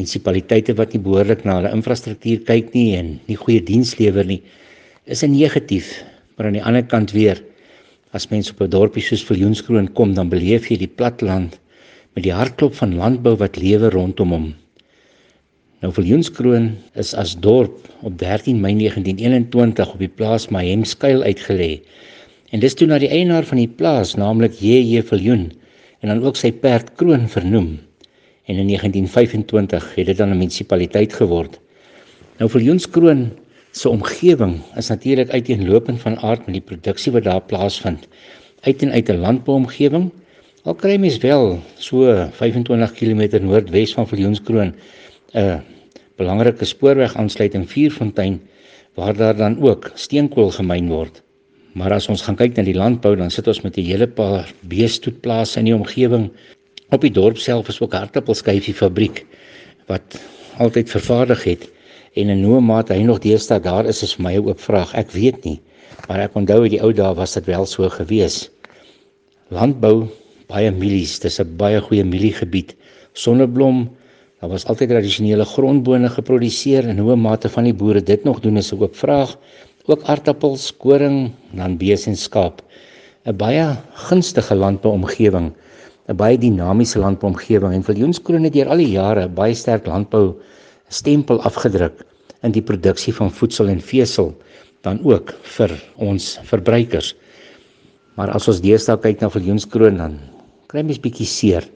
Munisipaliteite 0.00 0.78
wat 0.80 0.96
nie 0.96 1.02
behoorlik 1.04 1.44
na 1.44 1.58
hulle 1.58 1.74
infrastruktuur 1.76 2.40
kyk 2.48 2.72
nie 2.72 2.94
en 2.96 3.18
nie 3.28 3.36
goeie 3.36 3.60
diens 3.60 3.98
lewer 4.00 4.24
nie, 4.24 4.40
is 5.04 5.20
'n 5.22 5.36
negatief. 5.36 5.92
Maar 6.36 6.46
aan 6.46 6.56
die 6.56 6.64
ander 6.64 6.88
kant 6.88 7.12
weer, 7.12 7.44
as 8.18 8.28
mens 8.34 8.50
op 8.50 8.60
'n 8.64 8.70
dorpie 8.74 9.02
soos 9.02 9.22
Viljoenskroon 9.30 9.92
kom, 9.98 10.14
dan 10.14 10.28
beleef 10.28 10.66
jy 10.70 10.76
die 10.76 10.94
platland 11.00 11.58
met 12.14 12.24
die 12.26 12.34
hartklop 12.34 12.74
van 12.74 12.96
landbou 12.98 13.36
wat 13.38 13.56
lewe 13.62 13.90
rondom 13.94 14.32
hom. 14.34 14.46
Nou 15.82 15.92
Viljoenskroon 15.94 16.72
is 16.98 17.14
as 17.14 17.36
dorp 17.38 17.86
op 18.02 18.18
13 18.18 18.58
Mei 18.60 18.74
1921 18.74 19.92
op 19.94 20.00
die 20.02 20.10
plaas 20.10 20.48
Mahemskuil 20.50 21.22
uitgelê. 21.22 21.78
En 22.50 22.60
dis 22.60 22.74
toe 22.74 22.88
na 22.90 22.98
die 22.98 23.12
eienaar 23.12 23.46
van 23.46 23.60
die 23.60 23.70
plaas, 23.70 24.16
naamlik 24.18 24.56
J.J. 24.58 25.04
Viljoen, 25.06 25.52
en 26.00 26.10
dan 26.10 26.24
ook 26.24 26.36
sy 26.36 26.50
perd 26.50 26.94
Kroon 26.98 27.28
vernoem. 27.28 27.76
En 28.48 28.56
in 28.56 28.66
1925 28.66 29.94
het 29.94 30.06
dit 30.06 30.16
dan 30.16 30.30
'n 30.30 30.38
munisipaliteit 30.38 31.12
geword. 31.12 31.60
Nou 32.38 32.50
Viljoenskroon 32.50 33.30
se 33.78 33.88
omgewing 33.88 34.58
is 34.76 34.88
natuurlik 34.90 35.30
uiteenlopend 35.30 36.00
van 36.00 36.18
aard 36.18 36.46
met 36.46 36.56
die 36.58 36.64
produksie 36.64 37.12
wat 37.14 37.26
daar 37.28 37.42
plaasvind. 37.42 38.08
Uit 38.66 38.82
en 38.82 38.92
uit 38.92 39.08
'n 39.08 39.20
landbouomgewing. 39.22 40.10
Al 40.62 40.74
kry 40.74 40.96
mens 40.96 41.18
wel 41.18 41.60
so 41.78 42.28
25 42.32 42.92
km 42.92 43.42
noordwes 43.42 43.94
van 43.94 44.08
Viljoenskroon 44.08 44.74
'n 45.34 45.62
belangrike 46.16 46.64
spoorwegaansluiting 46.64 47.70
Vierfontein 47.70 48.40
waar 48.94 49.16
daar 49.16 49.36
dan 49.36 49.62
ook 49.62 49.90
steenkool 49.94 50.50
gemyn 50.50 50.88
word. 50.88 51.22
Maar 51.72 51.92
as 51.92 52.08
ons 52.08 52.22
gaan 52.22 52.36
kyk 52.36 52.56
na 52.56 52.62
die 52.62 52.74
landbou, 52.74 53.16
dan 53.16 53.30
sit 53.30 53.46
ons 53.46 53.60
met 53.60 53.76
'n 53.76 53.84
hele 53.84 54.08
paar 54.08 54.52
beestoetplase 54.60 55.58
in 55.58 55.64
die 55.64 55.74
omgewing. 55.74 56.30
Op 56.90 57.00
die 57.00 57.10
dorp 57.10 57.36
self 57.36 57.68
is 57.68 57.80
ook 57.80 57.92
'n 57.92 57.96
aardappelskyfie 57.96 58.74
fabriek 58.74 59.26
wat 59.86 60.20
altyd 60.58 60.90
vervaardig 60.90 61.44
het 61.44 61.77
en 62.18 62.32
in 62.34 62.40
hoe 62.42 62.58
mate 62.60 62.96
hy 62.96 63.04
nog 63.06 63.20
deesdae 63.22 63.60
daar 63.62 63.86
is 63.86 64.02
is 64.02 64.16
vir 64.16 64.24
my 64.26 64.32
'n 64.36 64.46
oop 64.50 64.60
vraag. 64.60 64.94
Ek 64.94 65.10
weet 65.14 65.44
nie, 65.44 65.60
maar 66.08 66.20
ek 66.20 66.34
onthou 66.34 66.62
uit 66.62 66.72
die 66.74 66.82
ou 66.82 66.92
dae 66.92 67.14
was 67.14 67.34
dit 67.34 67.46
wel 67.46 67.66
so 67.66 67.88
gewees. 67.88 68.50
Landbou, 69.50 70.08
baie 70.48 70.70
mielies, 70.70 71.18
dis 71.20 71.38
'n 71.40 71.56
baie 71.56 71.80
goeie 71.80 72.04
mieliegebied. 72.04 72.74
Sonneblom, 73.14 73.88
daar 74.40 74.50
was 74.50 74.66
altyd 74.66 74.88
tradisionele 74.88 75.44
grondbone 75.44 76.08
geproduseer 76.08 76.88
en 76.88 76.98
hoe 76.98 77.16
mate 77.16 77.48
van 77.48 77.64
die 77.64 77.74
boere 77.74 78.02
dit 78.02 78.24
nog 78.24 78.40
doen 78.40 78.56
is 78.56 78.72
'n 78.72 78.82
oop 78.82 78.96
vraag. 78.96 79.38
Ook 79.86 80.02
aardappels, 80.02 80.76
koring, 80.76 81.32
dan 81.52 81.78
bees 81.78 82.06
en 82.06 82.16
skaap. 82.16 82.62
'n 83.26 83.36
Baie 83.36 83.76
gunstige 84.08 84.54
landbouomgewing, 84.54 85.52
'n 86.08 86.16
baie 86.16 86.38
dinamiese 86.38 86.98
landbouomgewing 86.98 87.72
en 87.74 87.84
Viljoenskroon 87.84 88.44
het 88.44 88.52
deur 88.52 88.68
al 88.68 88.76
die 88.76 88.90
jare 88.90 89.28
baie 89.28 89.54
sterk 89.54 89.86
landbou 89.86 90.34
stempel 90.88 91.40
afgedruk 91.42 92.07
in 92.46 92.54
die 92.54 92.62
produksie 92.62 93.14
van 93.14 93.32
voedsel 93.34 93.70
en 93.72 93.80
vesel 93.82 94.32
dan 94.86 95.00
ook 95.06 95.32
vir 95.56 95.74
ons 95.96 96.36
verbruikers. 96.46 97.14
Maar 98.18 98.32
as 98.34 98.48
ons 98.50 98.62
deesdae 98.62 98.98
kyk 99.02 99.22
na 99.22 99.30
Viljoenskroon 99.32 99.98
dan 99.98 100.18
kry 100.70 100.84
mens 100.86 101.02
bietjie 101.02 101.26
seer. 101.26 101.66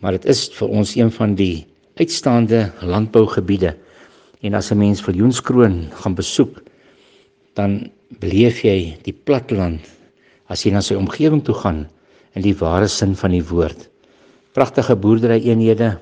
Maar 0.00 0.18
dit 0.18 0.28
is 0.32 0.46
vir 0.58 0.72
ons 0.80 0.94
een 0.96 1.12
van 1.12 1.34
die 1.38 1.66
uitstaande 1.96 2.66
landbougebiede. 2.84 3.74
En 4.44 4.54
as 4.54 4.70
'n 4.70 4.78
mens 4.78 5.00
Viljoenskroon 5.00 5.88
gaan 5.92 6.14
besoek, 6.14 6.62
dan 7.54 7.90
beleef 8.20 8.62
jy 8.64 8.96
die 9.02 9.16
platteland 9.24 9.80
as 10.48 10.64
jy 10.64 10.72
na 10.72 10.80
sy 10.80 10.94
omgewing 10.94 11.42
toe 11.44 11.54
gaan 11.54 11.88
in 12.34 12.42
die 12.42 12.54
ware 12.54 12.88
sin 12.88 13.16
van 13.16 13.30
die 13.30 13.42
woord. 13.42 13.88
Pragtige 14.52 14.96
boerdery 14.96 15.40
eenhede, 15.40 15.98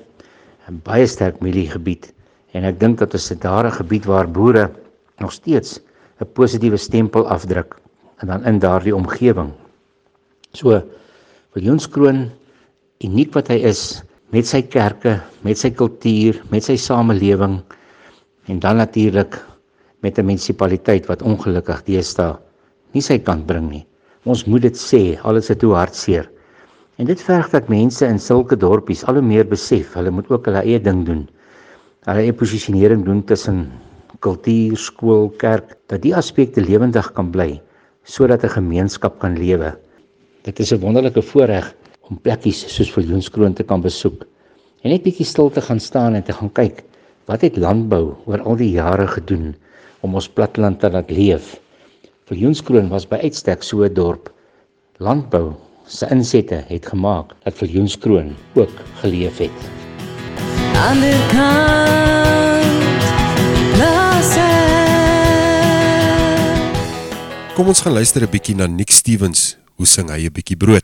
'n 0.67 0.81
baie 0.83 1.07
sterk 1.07 1.39
mieliegebied 1.39 2.14
en 2.55 2.67
ek 2.67 2.79
dink 2.79 3.01
dat 3.01 3.11
dit 3.11 3.21
'n 3.31 3.39
daar 3.43 3.67
'n 3.67 3.77
gebied 3.79 4.05
waar 4.05 4.27
boere 4.31 4.71
nog 5.19 5.31
steeds 5.31 5.79
'n 6.21 6.31
positiewe 6.33 6.77
stempel 6.77 7.27
afdruk 7.27 7.75
en 8.21 8.27
dan 8.27 8.45
in 8.45 8.59
daardie 8.59 8.95
omgewing. 8.95 9.51
So 10.53 10.81
Viljoenskroon 11.53 12.31
uniek 12.99 13.33
wat 13.33 13.47
hy 13.47 13.59
is 13.63 14.03
met 14.31 14.47
sy 14.47 14.61
kerke, 14.61 15.21
met 15.41 15.57
sy 15.57 15.69
kultuur, 15.69 16.41
met 16.51 16.63
sy 16.63 16.75
samelewing 16.75 17.61
en 18.47 18.59
dan 18.59 18.77
natuurlik 18.77 19.35
met 20.01 20.17
'n 20.17 20.25
munisipaliteit 20.25 21.05
wat 21.07 21.21
ongelukkig 21.21 21.83
deesdae 21.83 22.37
nie 22.95 23.03
sy 23.03 23.19
kant 23.19 23.45
bring 23.47 23.67
nie. 23.69 23.83
Ons 24.25 24.45
moet 24.49 24.63
dit 24.65 24.77
sê, 24.79 25.19
al 25.27 25.37
is 25.41 25.51
dit 25.51 25.61
hoe 25.67 25.75
hartseer. 25.75 26.29
En 26.97 27.05
dit 27.05 27.21
verg 27.27 27.49
dat 27.51 27.67
mense 27.69 28.07
in 28.07 28.19
sulke 28.19 28.55
dorpies 28.55 29.03
al 29.03 29.19
hoe 29.19 29.25
meer 29.25 29.45
besef, 29.45 29.93
hulle 29.99 30.13
moet 30.15 30.29
ook 30.31 30.47
hulle 30.47 30.63
eie 30.63 30.79
ding 30.79 31.03
doen. 31.05 31.25
Hulle 32.05 32.21
eie 32.21 32.33
posisionering 32.37 33.01
doen 33.01 33.23
tussen 33.25 33.63
kultuur, 34.21 34.77
skool, 34.77 35.31
kerk, 35.41 35.71
dat 35.89 36.03
die 36.03 36.11
aspekte 36.13 36.61
lewendig 36.61 37.07
kan 37.17 37.31
bly 37.33 37.55
sodat 38.05 38.43
'n 38.45 38.53
gemeenskap 38.53 39.17
kan 39.19 39.33
lewe. 39.33 39.73
Dit 40.45 40.59
is 40.59 40.71
'n 40.71 40.81
wonderlike 40.81 41.21
voorreg 41.21 41.73
om 42.09 42.19
plekkies 42.21 42.59
soos 42.69 42.91
Viljoenskroon 42.93 43.53
te 43.53 43.63
kan 43.63 43.81
besoek 43.81 44.25
en 44.83 44.91
net 44.91 45.03
bietjie 45.03 45.25
stil 45.25 45.49
te 45.49 45.61
gaan 45.61 45.79
staan 45.79 46.13
en 46.13 46.23
te 46.23 46.33
gaan 46.33 46.51
kyk 46.53 46.83
wat 47.25 47.41
het 47.41 47.57
landbou 47.57 48.13
oor 48.25 48.41
al 48.41 48.55
die 48.55 48.71
jare 48.71 49.07
gedoen 49.07 49.55
om 50.01 50.13
ons 50.13 50.29
platteland 50.29 50.79
te 50.79 50.91
laat 50.91 51.09
leef. 51.09 51.59
Viljoenskroon 52.29 52.89
was 52.89 53.07
by 53.07 53.15
uitstek 53.15 53.63
so 53.63 53.83
'n 53.83 53.93
dorp. 53.93 54.29
Landbou 54.97 55.53
se 55.87 56.05
insette 56.11 56.63
het 56.67 56.85
gemaak 56.85 57.33
dat 57.43 57.53
Viljoenskroon 57.53 58.35
ook 58.53 58.75
geleef 59.01 59.37
het. 59.37 59.84
Kom 67.55 67.67
ons 67.71 67.79
gaan 67.81 67.93
luister 67.95 68.21
'n 68.21 68.29
bietjie 68.29 68.55
na 68.55 68.67
Nick 68.67 68.91
Stevens. 68.91 69.55
Hoe 69.79 69.87
sing 69.87 70.09
hy 70.09 70.27
'n 70.27 70.31
bietjie 70.31 70.57
brood? 70.57 70.83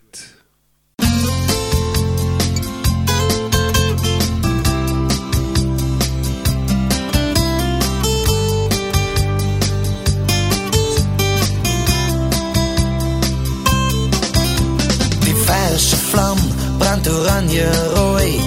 Die 15.21 15.37
verse 15.45 15.95
vlam 16.09 16.39
brand 16.79 17.07
oranje 17.07 17.67
rooi 17.93 18.40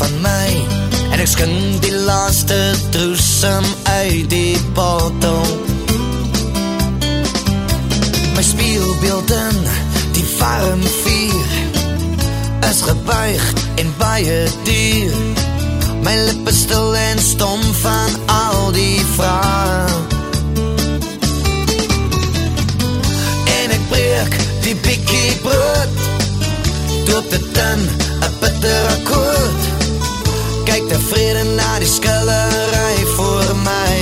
van 0.00 0.16
my 0.24 0.48
En 1.10 1.18
ek 1.20 1.30
skink 1.36 1.80
die 1.84 1.94
laaste 2.08 2.58
troesem 2.94 3.66
uit 4.00 4.30
die 4.32 4.56
bottel 4.76 5.44
My 8.34 8.42
spieelbeeld 8.42 9.30
in 9.30 9.64
die 10.16 10.26
warm 10.38 10.80
vuur 11.02 11.50
is 12.70 12.82
gebuig 12.82 13.52
en 13.74 13.94
baie 13.98 14.46
duur. 14.64 15.12
My 16.02 16.14
lippe 16.26 16.52
stil 16.54 16.94
en 16.94 17.18
stom 17.18 17.62
van 17.82 18.10
al 18.26 18.72
die 18.72 19.00
vrae. 19.16 19.86
En 23.56 23.74
ek 23.76 23.88
breek 23.90 24.38
die 24.62 24.76
bikkie 24.86 25.34
brood. 25.42 25.98
Doop 27.10 27.30
dit 27.30 27.60
in 27.66 27.80
'n 28.28 28.32
bitter 28.40 28.80
akkoord. 28.94 29.29
Kyk 31.10 31.18
tevrede 31.18 31.44
na 31.56 31.78
die 31.78 31.88
skillery 31.88 33.06
voor 33.16 33.56
my. 33.64 33.94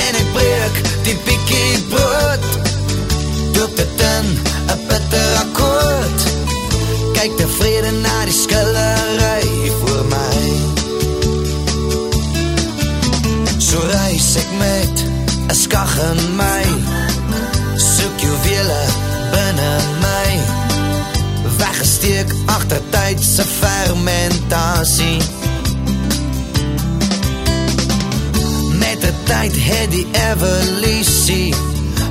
En 0.00 0.16
ek 0.16 0.30
breek 0.32 0.78
die 1.04 1.16
bikkie 1.26 1.82
brood. 1.92 2.46
Doop 3.52 3.76
dit 3.76 4.00
in 4.16 4.26
'n 4.72 4.80
bitter 4.88 5.28
akkoord. 5.44 6.20
Kyk 7.12 7.36
tevrede 7.36 7.92
na 8.00 8.24
die 8.24 8.38
skillery 8.44 9.72
voor 9.80 10.04
my. 10.14 10.40
So 13.58 13.76
reis 13.92 14.36
ek 14.40 14.50
met 14.56 15.04
'n 15.52 15.54
skag 15.54 15.92
in 16.08 16.36
my. 16.36 16.41
Weggesteek 22.02 22.34
agter 22.46 22.80
tyd 22.90 23.22
se 23.22 23.44
fermentasie. 23.44 25.22
Met 28.78 29.00
die 29.00 29.12
tyd 29.24 29.54
het 29.54 29.90
die 29.90 30.06
evolusie 30.30 31.54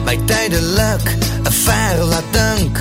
my 0.05 0.15
tydelik 0.25 1.05
'n 1.43 1.51
ver 1.51 2.03
laat 2.05 2.29
dink. 2.31 2.79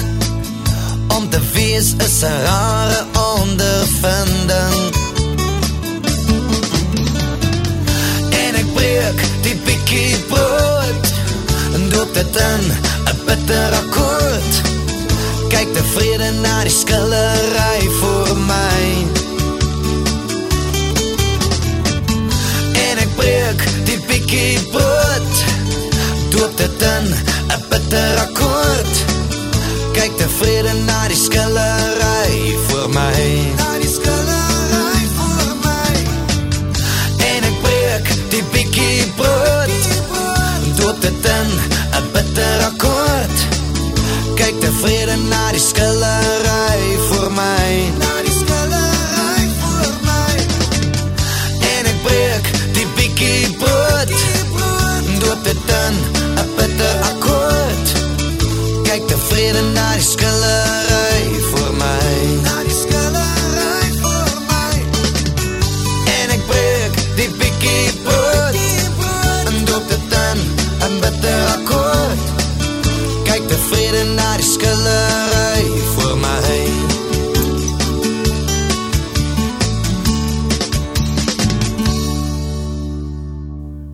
Om 1.16 1.28
te 1.28 1.40
wees 1.52 1.94
is 1.98 2.22
'n 2.22 2.38
rare 2.46 3.02
ondervinding. 3.34 4.78
En 8.44 8.54
ek 8.54 8.74
breek 8.74 9.18
die 9.42 9.58
bikkie 9.64 10.16
brood 10.28 11.04
en 11.74 11.88
doop 11.88 12.14
dit 12.14 12.36
in 12.36 12.62
'n 13.10 13.18
bitter 13.26 13.72
akkoord. 13.82 14.79
Kyk 15.50 15.72
tevrede 15.74 16.30
na 16.42 16.62
die 16.62 16.72
skillery 16.72 17.90
voor 18.00 18.36
my. 18.48 18.82
En 22.86 23.02
ek 23.04 23.12
breek 23.18 23.66
die 23.88 23.98
bikkie 24.08 24.58
brood 24.70 25.44
doop 26.30 26.56
dit 26.56 26.82
in 26.94 27.06
'n 27.10 27.62
bitter 27.68 28.18
akkoord. 28.26 28.94
Kyk 29.92 30.16
tevrede 30.22 30.74
na 30.86 31.00
die 31.08 31.20
skillery 31.26 32.56
voor 32.66 32.88
my. 32.88 33.22
Na 33.58 33.70
die 33.82 33.92
skillery 33.94 34.29
na 45.30 45.50
die 45.54 45.60
skillery 45.60 46.98
voor 47.08 47.30
my. 47.32 47.70
Na 48.02 48.12
die 48.26 48.34
skillery 48.34 49.46
voor 49.60 49.92
my. 50.08 50.34
En 51.70 51.90
ek 51.92 51.98
breek 52.04 52.52
die 52.76 52.86
bikkie 52.98 53.56
brood. 53.62 54.14
Doop 55.22 55.44
dit 55.48 55.74
in 55.82 55.94
'n 56.36 56.48
bitter 56.56 56.94
akkoord. 57.10 57.88
Kyk 58.86 59.02
tevrede 59.08 59.62
na 59.74 59.88
die 59.98 60.08
skillery 60.12 60.89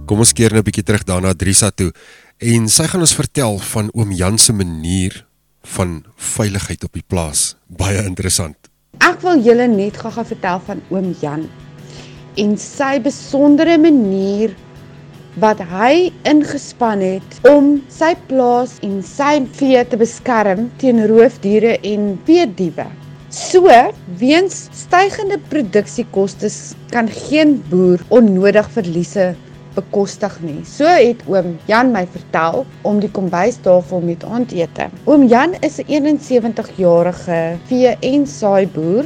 Kom 0.07 0.21
ons 0.23 0.31
keer 0.31 0.53
nou 0.55 0.63
'n 0.63 0.67
bietjie 0.69 0.87
terug 0.87 1.03
daarna 1.03 1.35
Drisa 1.35 1.71
toe 1.75 1.91
en 2.39 2.69
sy 2.69 2.85
gaan 2.87 3.03
ons 3.03 3.15
vertel 3.15 3.59
van 3.59 3.91
oom 3.93 4.13
Jan 4.13 4.39
se 4.39 4.53
manier 4.53 5.27
van 5.75 6.05
veiligheid 6.17 6.85
op 6.85 6.93
die 6.93 7.03
plaas. 7.03 7.57
Baie 7.67 8.05
interessant. 8.07 8.57
Ek 9.01 9.19
wil 9.23 9.43
julle 9.43 9.67
net 9.67 9.97
gou-gou 9.97 10.25
vertel 10.25 10.61
van 10.67 10.83
oom 10.91 11.11
Jan 11.21 11.49
en 12.37 12.57
sy 12.57 13.01
besondere 13.03 13.79
manier 13.79 14.55
wat 15.43 15.59
hy 15.59 16.13
ingespan 16.23 17.01
het 17.01 17.49
om 17.51 17.83
sy 17.89 18.15
plaas 18.29 18.79
en 18.83 19.03
sy 19.03 19.43
vee 19.59 19.83
te 19.85 19.97
beskerm 19.97 20.71
teen 20.79 21.03
roofdiere 21.11 21.81
en 21.83 22.15
veediewe. 22.25 22.87
So, 23.31 23.67
weens 24.19 24.69
stygende 24.73 25.39
produksiekoste 25.51 26.49
kan 26.91 27.09
geen 27.09 27.59
boer 27.69 27.99
onnodig 28.09 28.71
verliese 28.71 29.35
bekostig 29.77 30.35
nie. 30.43 30.65
So 30.65 30.89
het 30.89 31.23
oom 31.29 31.55
Jan 31.71 31.93
my 31.95 32.07
vertel 32.13 32.65
om 32.83 33.01
die 33.03 33.11
kombuistafel 33.13 34.03
met 34.05 34.25
aandete. 34.25 34.89
Oom 35.05 35.29
Jan 35.31 35.55
is 35.61 35.79
'n 35.79 35.87
71-jarige 35.87 37.57
vee- 37.69 37.97
en 38.01 38.27
saaiboer 38.27 39.05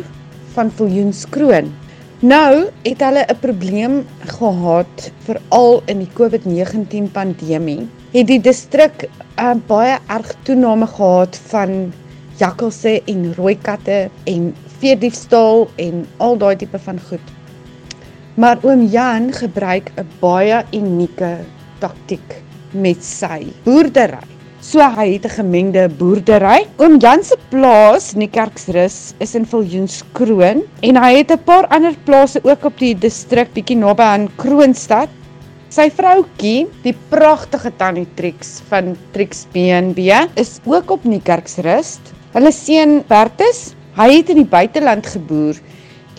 van 0.55 0.71
Viljoenskroon. 0.71 1.73
Nou 2.21 2.69
het 2.83 3.01
hulle 3.01 3.25
'n 3.29 3.39
probleem 3.41 4.07
gehad 4.39 5.11
veral 5.25 5.83
in 5.87 5.99
die 5.99 6.13
COVID-19 6.15 7.11
pandemie. 7.13 7.89
Het 8.13 8.27
die 8.27 8.41
distrik 8.41 9.09
'n 9.37 9.43
uh, 9.43 9.55
baie 9.67 9.99
erg 10.07 10.35
toename 10.43 10.87
gehad 10.87 11.41
van 11.47 11.93
jakkalse 12.37 13.03
en 13.05 13.35
rooi 13.35 13.59
katte 13.59 14.11
en 14.25 14.55
veediefstal 14.79 15.69
en 15.77 16.07
al 16.17 16.37
daai 16.37 16.57
tipe 16.57 16.79
van 16.79 17.01
goed. 17.09 17.40
Maar 18.41 18.57
oom 18.65 18.87
Jan 18.89 19.27
gebruik 19.37 19.91
'n 20.01 20.07
baie 20.21 20.65
unieke 20.73 21.45
taktik 21.79 22.41
met 22.73 23.05
sy 23.05 23.53
boerdery. 23.67 24.23
So 24.65 24.81
hy 24.81 25.13
het 25.13 25.27
'n 25.29 25.37
gemengde 25.37 25.83
boerdery. 25.99 26.65
Oom 26.79 26.97
Jan 26.97 27.23
se 27.23 27.37
plaas, 27.51 28.15
Niekerksrus, 28.15 29.13
is 29.19 29.35
in 29.35 29.45
Viljoenskroon 29.45 30.63
en 30.81 30.97
hy 30.97 31.13
het 31.17 31.31
'n 31.31 31.45
paar 31.45 31.67
ander 31.69 31.95
plase 32.05 32.41
ook 32.43 32.65
op 32.65 32.79
die 32.79 32.95
distrik 32.95 33.53
bietjie 33.53 33.77
naby 33.77 34.03
aan 34.03 34.29
Kroonstad. 34.37 35.09
Sy 35.69 35.91
vroutjie, 35.91 36.67
die 36.83 36.97
pragtige 37.11 37.73
tannie 37.77 38.09
Trix 38.15 38.63
van 38.71 38.97
Trix 39.13 39.47
BNB, 39.53 39.99
is 40.37 40.61
ook 40.65 40.91
op 40.91 41.05
Niekerksrus. 41.05 41.99
Hulle 42.33 42.53
seun 42.53 43.05
Bertus, 43.07 43.75
hy 43.97 44.17
het 44.17 44.31
in 44.31 44.37
die 44.37 44.51
buiteland 44.51 45.07
geboer 45.07 45.61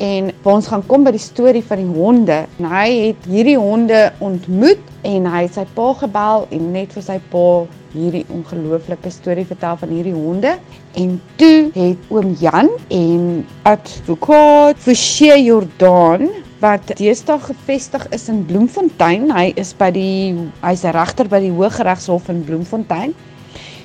en 0.02 0.32
ons 0.50 0.68
gaan 0.68 0.82
kom 0.90 1.04
by 1.06 1.14
die 1.14 1.22
storie 1.22 1.62
van 1.66 1.82
die 1.84 1.94
honde. 1.94 2.38
En 2.60 2.70
hy 2.72 2.88
het 3.12 3.28
hierdie 3.30 3.58
honde 3.60 4.08
ontmoet 4.24 4.82
en 5.06 5.28
hy 5.30 5.44
het 5.46 5.60
sy 5.60 5.66
pa 5.76 5.92
gebel 6.00 6.48
en 6.58 6.68
net 6.74 6.94
vir 6.98 7.06
sy 7.06 7.18
pa 7.32 7.46
hierdie 7.92 8.24
ongelooflike 8.34 9.12
storie 9.14 9.46
vertel 9.46 9.78
van 9.82 9.92
hierdie 9.94 10.16
honde. 10.16 10.56
En 10.98 11.18
toe 11.38 11.70
het 11.76 12.08
oom 12.10 12.32
Jan 12.40 12.72
en 12.90 13.28
advokaat 13.70 14.80
Forsie 14.82 15.36
Jordaan 15.44 16.30
wat 16.62 16.94
deesdae 16.98 17.42
gevestig 17.42 18.08
is 18.16 18.28
in 18.30 18.42
Bloemfontein. 18.50 19.30
Hy 19.34 19.52
is 19.58 19.74
by 19.78 19.92
die 19.94 20.34
hy's 20.62 20.86
'n 20.86 20.96
regter 20.98 21.30
by 21.30 21.42
die 21.42 21.54
Hooggeregshof 21.54 22.30
in 22.30 22.44
Bloemfontein. 22.46 23.14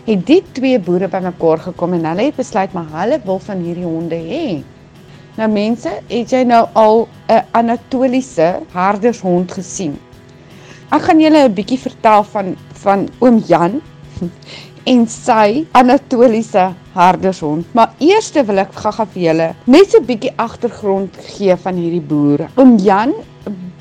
Het 0.07 0.27
die 0.27 0.43
twee 0.53 0.79
boere 0.79 1.09
bymekaar 1.09 1.59
gekom 1.59 1.93
en 1.93 2.05
hulle 2.05 2.31
het 2.31 2.37
besluit 2.37 2.73
maar 2.73 2.87
hulle 2.93 3.21
wil 3.25 3.39
van 3.39 3.61
hierdie 3.61 3.85
honde 3.85 4.17
hê. 4.17 4.63
Nou 5.37 5.51
mense, 5.53 5.91
het 6.09 6.31
jy 6.33 6.47
nou 6.49 6.63
al 6.73 7.09
'n 7.29 7.45
Anatoliese 7.53 8.65
herdershond 8.73 9.53
gesien? 9.53 9.99
Ek 10.89 11.03
gaan 11.03 11.21
julle 11.21 11.49
'n 11.49 11.55
bietjie 11.55 11.79
vertel 11.79 12.25
van 12.25 12.57
van 12.73 13.09
oom 13.19 13.43
Jan 13.47 13.83
en 14.93 15.07
sy 15.07 15.67
Anatoliese 15.73 16.73
herdershond. 16.95 17.75
Maar 17.75 17.93
eers 17.99 18.33
wil 18.33 18.59
ek 18.59 18.73
gaga 18.73 19.07
vir 19.07 19.23
julle 19.23 19.55
net 19.67 19.91
so 19.91 19.99
'n 19.99 20.07
bietjie 20.07 20.33
agtergrond 20.37 21.17
gee 21.21 21.57
van 21.57 21.75
hierdie 21.75 22.01
boere. 22.01 22.49
Oom 22.57 22.79
Jan 22.79 23.13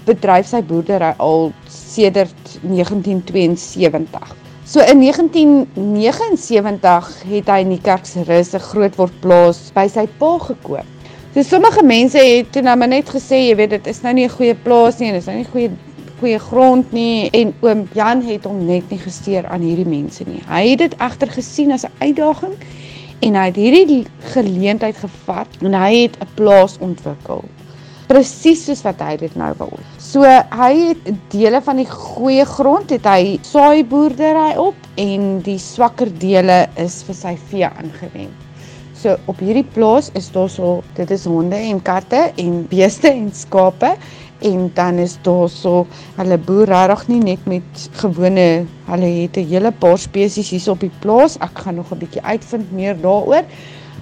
bedryf 0.06 0.48
sy 0.48 0.62
boerdery 0.62 1.14
al 1.18 1.52
sedert 1.70 2.60
1972. 2.62 4.36
So 4.66 4.82
in 4.82 5.00
1979 5.00 7.24
het 7.24 7.48
hy 7.48 7.60
in 7.62 7.70
die 7.70 7.82
Kerksrus 7.82 8.54
'n 8.54 8.60
grootwordplaas 8.60 9.72
by 9.74 9.88
sy 9.88 10.08
pa 10.20 10.40
gekoop. 10.40 10.95
So 11.36 11.44
sommige 11.44 11.84
mense 11.84 12.16
het 12.18 12.54
toe 12.56 12.62
nou 12.64 12.78
maar 12.80 12.88
net 12.88 13.10
gesê, 13.12 13.42
jy 13.50 13.56
weet, 13.60 13.74
dit 13.74 13.88
is 13.92 13.98
nou 14.06 14.14
nie 14.16 14.24
'n 14.24 14.32
goeie 14.32 14.56
plaas 14.56 15.00
nie 15.00 15.10
en 15.10 15.16
is 15.16 15.26
nou 15.26 15.36
nie 15.36 15.48
goeie 15.52 15.72
goeie 16.20 16.40
grond 16.40 16.92
nie 16.94 17.30
en 17.30 17.54
oom 17.60 17.90
Jan 17.94 18.22
het 18.24 18.46
hom 18.46 18.66
net 18.66 18.90
nie 18.90 19.00
gesteer 19.00 19.46
aan 19.46 19.60
hierdie 19.60 19.86
mense 19.86 20.24
nie. 20.24 20.40
Hy 20.48 20.70
het 20.70 20.80
dit 20.80 20.96
egter 20.96 21.28
gesien 21.28 21.74
as 21.74 21.84
'n 21.84 21.92
uitdaging 22.00 22.56
en 23.20 23.36
hy 23.36 23.46
het 23.46 23.56
hierdie 23.56 24.06
geleentheid 24.32 24.96
gevat 24.96 25.48
en 25.60 25.74
hy 25.74 26.04
het 26.04 26.16
'n 26.22 26.28
plaas 26.36 26.78
ontwikkel. 26.80 27.44
Presies 28.08 28.66
soos 28.66 28.82
wat 28.84 29.02
hy 29.02 29.18
dit 29.18 29.36
nou 29.36 29.54
wil. 29.58 29.78
So 30.00 30.24
hy 30.24 30.74
het 30.88 31.32
dele 31.32 31.62
van 31.62 31.76
die 31.76 31.90
goeie 31.90 32.46
grond 32.46 32.90
het 32.90 33.04
hy 33.04 33.40
saaiboerdery 33.42 34.56
op 34.56 34.76
en 34.96 35.42
die 35.42 35.60
swakker 35.60 36.08
dele 36.18 36.70
is 36.78 37.04
vir 37.04 37.16
sy 37.16 37.38
vee 37.50 37.66
aangewend. 37.66 38.45
So 39.06 39.14
op 39.30 39.38
hierdie 39.38 39.68
plaas 39.76 40.08
is 40.18 40.32
daar 40.34 40.48
so 40.50 40.80
dit 40.98 41.12
is 41.14 41.28
honde 41.30 41.60
en 41.62 41.78
katte 41.86 42.24
en 42.42 42.64
beeste 42.72 43.12
en 43.12 43.28
skape 43.38 43.92
en 44.50 44.64
dan 44.74 44.98
is 45.04 45.14
daar 45.28 45.46
so 45.54 45.84
hulle 46.16 46.40
boer 46.48 46.72
regtig 46.72 47.04
nie 47.12 47.20
net 47.22 47.44
met 47.46 47.84
gewone 48.02 48.48
hulle 48.88 49.12
het 49.20 49.38
'n 49.38 49.46
hele 49.52 49.72
paar 49.84 50.02
spesies 50.02 50.50
hier 50.50 50.72
op 50.74 50.80
die 50.80 50.92
plaas. 51.06 51.38
Ek 51.38 51.54
gaan 51.54 51.76
nog 51.76 51.94
'n 51.94 52.02
bietjie 52.02 52.24
uitvind 52.24 52.72
meer 52.72 52.98
daaroor. 53.02 53.46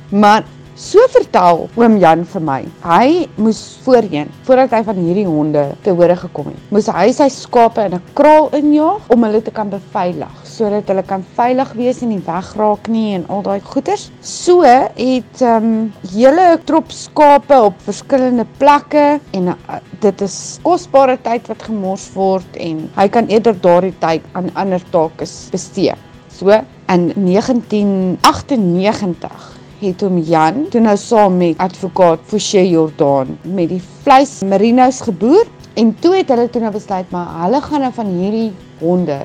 Maar 0.10 0.46
So 0.74 0.98
vertel 1.14 1.68
oom 1.78 2.00
Jan 2.02 2.24
vir 2.26 2.42
my. 2.42 2.64
Hy 2.82 3.30
moes 3.38 3.78
voorheen, 3.86 4.32
voordat 4.48 4.72
hy 4.74 4.80
van 4.88 4.98
hierdie 4.98 5.26
honde 5.28 5.68
te 5.86 5.94
hore 5.94 6.16
gekom 6.18 6.48
het, 6.50 6.64
moes 6.74 6.88
hy 6.90 7.12
sy 7.14 7.28
skape 7.30 7.86
in 7.86 7.94
'n 8.00 8.02
kraal 8.18 8.50
injaag 8.58 9.06
om 9.14 9.24
hulle 9.24 9.42
te 9.42 9.54
kan 9.54 9.70
beveilig 9.70 10.34
sodat 10.54 10.88
hulle 10.90 11.04
kan 11.04 11.24
veilig 11.38 11.74
wees 11.78 12.02
en 12.02 12.10
nie 12.10 12.24
wegraak 12.26 12.88
nie 12.88 13.16
en 13.16 13.26
al 13.30 13.42
daai 13.46 13.62
goeders. 13.62 14.12
So 14.22 14.62
het 14.62 15.42
ehm 15.42 15.64
um, 15.64 15.94
hele 16.14 16.60
trop 16.66 16.92
skape 16.92 17.62
op 17.70 17.76
verskillende 17.86 18.46
plekke 18.58 19.20
en 19.32 19.48
uh, 19.48 19.54
dit 20.02 20.22
is 20.22 20.60
kosbare 20.64 21.18
tyd 21.22 21.48
wat 21.48 21.64
gemors 21.70 22.14
word 22.16 22.58
en 22.58 22.90
hy 22.96 23.08
kan 23.10 23.28
eerder 23.30 23.62
daardie 23.62 23.94
tyd 24.00 24.22
aan 24.34 24.50
ander 24.56 24.82
take 24.92 25.26
bestee. 25.52 25.94
So 26.30 26.50
in 26.90 27.14
1998 27.16 29.53
het 29.84 30.02
hom 30.06 30.18
Jan 30.24 30.66
toe 30.72 30.82
nou 30.82 30.96
saam 30.98 31.38
met 31.38 31.60
advokaat 31.64 32.24
Forsie 32.32 32.66
Jordaan 32.70 33.38
met 33.44 33.70
die 33.70 33.82
vleis 34.04 34.40
merinos 34.48 35.02
geboer 35.06 35.46
en 35.80 35.96
toe 36.00 36.16
het 36.18 36.32
hulle 36.34 36.50
toe 36.50 36.62
nou 36.64 36.74
besluit 36.76 37.12
maar 37.12 37.32
hulle 37.44 37.62
gaan 37.62 37.84
nou 37.88 37.94
van 38.00 38.14
hierdie 38.18 38.52
honde 38.80 39.20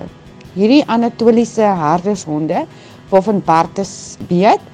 hierdie 0.59 0.83
Anatoliese 0.91 1.69
herdershonde 1.83 2.65
waarvan 3.11 3.43
Bertus 3.47 4.17
weet 4.29 4.65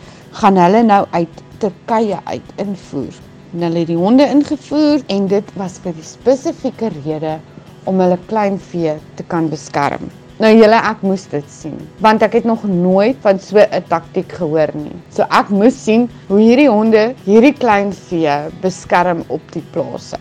gaan 0.40 0.58
hulle 0.58 0.82
nou 0.82 1.04
uit 1.10 1.42
Turkye 1.62 2.18
uit 2.24 2.52
invoer. 2.56 3.14
En 3.54 3.62
hulle 3.68 3.84
het 3.84 3.92
die 3.92 4.00
honde 4.00 4.26
ingevoer 4.26 5.04
en 5.06 5.30
dit 5.30 5.54
was 5.60 5.78
vir 5.84 5.94
die 5.94 6.08
spesifieke 6.08 6.90
rede 7.04 7.38
om 7.84 8.02
hulle 8.02 8.18
kleinvee 8.26 8.98
te 9.14 9.26
kan 9.30 9.50
beskerm 9.52 10.10
Nou 10.42 10.48
julle 10.50 10.78
ek 10.82 11.02
moes 11.06 11.28
dit 11.30 11.44
sien 11.46 11.76
want 12.02 12.22
ek 12.26 12.32
het 12.40 12.46
nog 12.48 12.64
nooit 12.66 13.18
van 13.22 13.38
so 13.38 13.62
'n 13.62 13.84
taktik 13.88 14.32
gehoor 14.34 14.70
nie. 14.74 14.96
So 15.14 15.22
ek 15.30 15.48
moes 15.48 15.76
sien 15.84 16.08
hoe 16.26 16.40
hierdie 16.40 16.68
honde 16.68 17.14
hierdie 17.24 17.54
klein 17.54 17.92
vee 17.92 18.34
beskerm 18.60 19.22
op 19.28 19.52
die 19.52 19.62
plase. 19.70 20.18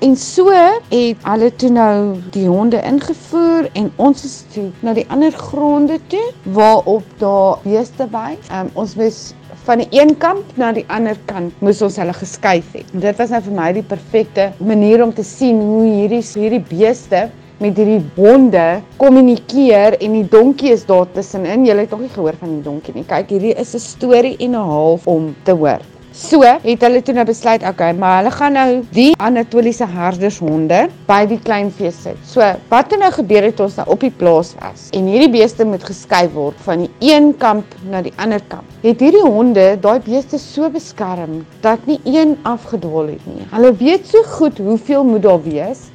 En 0.00 0.16
so 0.16 0.48
het 0.48 1.16
hulle 1.22 1.50
toe 1.56 1.70
nou 1.70 2.16
die 2.32 2.46
honde 2.48 2.80
ingevoer 2.80 3.68
en 3.74 3.92
ons 3.96 4.24
is 4.24 4.44
toe 4.54 4.70
na 4.80 4.94
die 4.94 5.06
ander 5.08 5.32
gronde 5.32 6.00
toe 6.08 6.32
waarop 6.42 7.04
daar 7.18 7.58
beeste 7.62 8.06
by. 8.06 8.38
Um, 8.50 8.70
ons 8.74 8.96
moes 8.96 9.34
van 9.68 9.78
die 9.78 9.88
een 9.90 10.16
kant 10.16 10.56
na 10.56 10.72
die 10.72 10.86
ander 10.88 11.18
kant 11.26 11.52
moes 11.60 11.82
ons 11.82 12.00
hulle 12.00 12.12
geskuif 12.12 12.72
het. 12.72 12.88
Dit 12.92 13.20
was 13.20 13.30
nou 13.30 13.42
vir 13.42 13.52
my 13.60 13.72
die 13.72 13.84
perfekte 13.84 14.52
manier 14.58 15.04
om 15.04 15.12
te 15.12 15.22
sien 15.22 15.60
hoe 15.60 15.84
hierdie 15.84 16.24
hierdie 16.24 16.64
beeste 16.72 17.28
met 17.62 17.78
hierdie 17.78 18.02
honde 18.16 18.66
kommunikeer 18.98 19.96
en 20.02 20.18
die 20.18 20.26
donkie 20.28 20.72
is 20.74 20.84
daar 20.88 21.06
tussenin. 21.14 21.66
Jy 21.66 21.78
het 21.84 21.94
nog 21.94 22.04
nie 22.04 22.12
gehoor 22.12 22.38
van 22.40 22.56
die 22.56 22.64
donkie 22.66 22.94
nie. 22.96 23.06
Kyk, 23.06 23.30
hierdie 23.36 23.54
is 23.54 23.74
'n 23.74 23.86
storie 23.86 24.36
en 24.38 24.56
'n 24.58 24.68
half 24.74 25.06
om 25.06 25.34
te 25.44 25.52
hoor. 25.52 25.82
So 26.12 26.42
het 26.44 26.82
hulle 26.84 27.00
toe 27.00 27.14
nou 27.14 27.24
besluit, 27.24 27.62
okay, 27.64 27.94
maar 27.96 28.18
hulle 28.18 28.30
gaan 28.30 28.52
nou 28.52 28.82
die 28.92 29.14
Anatoliese 29.16 29.86
herdershonde 29.88 30.90
by 31.06 31.22
die 31.24 31.38
kleinvee 31.40 31.90
sit. 31.90 32.18
So, 32.28 32.44
wat 32.68 32.92
het 32.92 33.00
nou 33.00 33.08
gebeur 33.14 33.42
het 33.42 33.60
ons 33.64 33.78
nou 33.80 33.86
op 33.94 34.04
die 34.04 34.10
plaas 34.10 34.52
was 34.60 34.90
en 34.92 35.08
hierdie 35.08 35.30
beeste 35.32 35.64
moet 35.64 35.82
geskuif 35.88 36.34
word 36.34 36.60
van 36.66 36.84
die 36.84 36.90
een 37.00 37.32
kamp 37.40 37.64
na 37.88 38.02
die 38.02 38.12
ander 38.20 38.44
kamp. 38.52 38.68
Het 38.82 39.00
hierdie 39.00 39.24
honde 39.24 39.64
daai 39.80 40.00
beeste 40.04 40.36
so 40.36 40.68
beskerm 40.68 41.46
dat 41.64 41.80
nie 41.86 42.00
een 42.04 42.36
afgedwaal 42.42 43.14
het 43.14 43.24
nie. 43.32 43.48
Hulle 43.54 43.72
weet 43.80 44.04
so 44.12 44.20
goed 44.36 44.60
hoeveel 44.60 45.08
moet 45.08 45.22
daar 45.22 45.42
wees 45.42 45.88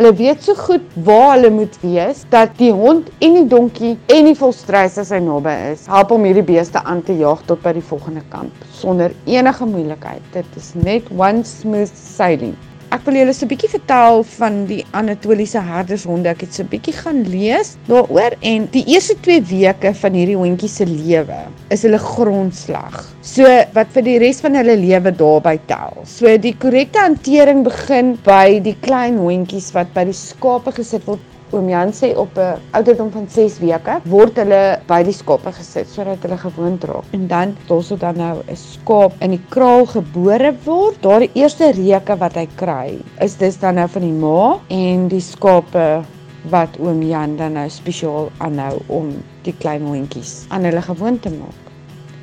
Hulle 0.00 0.14
weet 0.16 0.40
so 0.40 0.54
goed 0.56 0.94
waar 1.04 1.34
hulle 1.34 1.50
moet 1.52 1.74
wees 1.82 2.22
dat 2.32 2.54
die 2.56 2.70
hond 2.72 3.10
en 3.20 3.34
die 3.36 3.42
donkie 3.52 3.90
en 4.14 4.30
die 4.30 4.38
volstrys 4.38 4.96
as 5.02 5.10
hy 5.12 5.18
naby 5.20 5.52
is, 5.74 5.82
help 5.92 6.14
om 6.16 6.24
hierdie 6.24 6.46
beeste 6.54 6.80
aan 6.88 7.02
te 7.04 7.18
jaag 7.18 7.42
tot 7.50 7.60
by 7.60 7.74
die 7.76 7.84
volgende 7.84 8.24
kamp 8.32 8.64
sonder 8.78 9.12
enige 9.28 9.68
moeilikheid. 9.68 10.24
Dit 10.32 10.56
is 10.56 10.72
net 10.88 11.12
one 11.12 11.44
smooth 11.44 11.92
sailing. 11.92 12.56
Ek 12.90 13.04
wil 13.06 13.20
julle 13.20 13.30
so 13.30 13.46
'n 13.46 13.50
bietjie 13.52 13.68
vertel 13.70 14.24
van 14.26 14.54
die 14.66 14.80
Anatoliese 14.98 15.60
herdershonde. 15.62 16.32
Ek 16.32 16.40
het 16.42 16.56
so 16.56 16.64
'n 16.64 16.70
bietjie 16.72 16.94
gaan 16.96 17.20
lees 17.22 17.76
daaroor 17.86 18.34
en 18.42 18.66
die 18.72 18.82
eerste 18.90 19.14
2 19.26 19.44
weke 19.46 19.92
van 20.00 20.16
hierdie 20.18 20.34
hondjie 20.40 20.68
se 20.68 20.86
lewe 20.90 21.38
is 21.70 21.86
hulle 21.86 22.00
grondslag. 22.02 22.96
So 23.22 23.46
wat 23.78 23.94
vir 23.94 24.02
die 24.02 24.18
res 24.18 24.40
van 24.42 24.58
hulle 24.58 24.74
lewe 24.74 25.14
daarby 25.14 25.60
tel. 25.70 26.02
So 26.04 26.36
die 26.36 26.56
korrekte 26.58 26.98
hantering 26.98 27.62
begin 27.62 28.16
by 28.26 28.58
die 28.58 28.74
klein 28.82 29.22
hondjies 29.22 29.70
wat 29.72 29.94
by 29.94 30.04
die 30.10 30.18
skape 30.26 30.74
gesit 30.74 31.06
word 31.06 31.22
Oom 31.50 31.66
Jan 31.66 31.90
sê 31.90 32.12
op 32.14 32.38
'n 32.38 32.60
ouderdom 32.78 33.10
van 33.10 33.26
6 33.28 33.58
weke 33.58 33.94
word 34.04 34.36
hulle 34.38 34.78
by 34.86 35.02
die 35.02 35.12
skape 35.12 35.50
gesit 35.52 35.88
sodat 35.90 36.22
hulle 36.22 36.36
gewoond 36.38 36.84
raak. 36.84 37.04
En 37.10 37.26
dan 37.26 37.56
totdat 37.66 38.00
dan 38.00 38.16
nou 38.16 38.36
'n 38.46 38.56
skaap 38.56 39.12
in 39.18 39.30
die 39.30 39.42
kraal 39.48 39.86
gebore 39.86 40.54
word, 40.64 41.02
daardie 41.02 41.30
eerste 41.34 41.72
reuke 41.72 42.16
wat 42.18 42.34
hy 42.34 42.46
kry, 42.54 42.98
is 43.20 43.34
dis 43.34 43.58
dan 43.58 43.74
nou 43.74 43.88
van 43.88 44.02
die 44.02 44.12
ma 44.12 44.60
en 44.68 45.08
die 45.08 45.20
skape 45.20 46.04
wat 46.50 46.78
oom 46.78 47.02
Jan 47.02 47.36
dan 47.36 47.52
nou 47.52 47.68
spesiaal 47.68 48.30
aanhou 48.38 48.78
om 48.86 49.10
die 49.42 49.54
klein 49.58 49.82
hondjies 49.82 50.44
aan 50.48 50.64
hulle 50.64 50.82
gewoond 50.82 51.22
te 51.22 51.30
maak. 51.30 51.58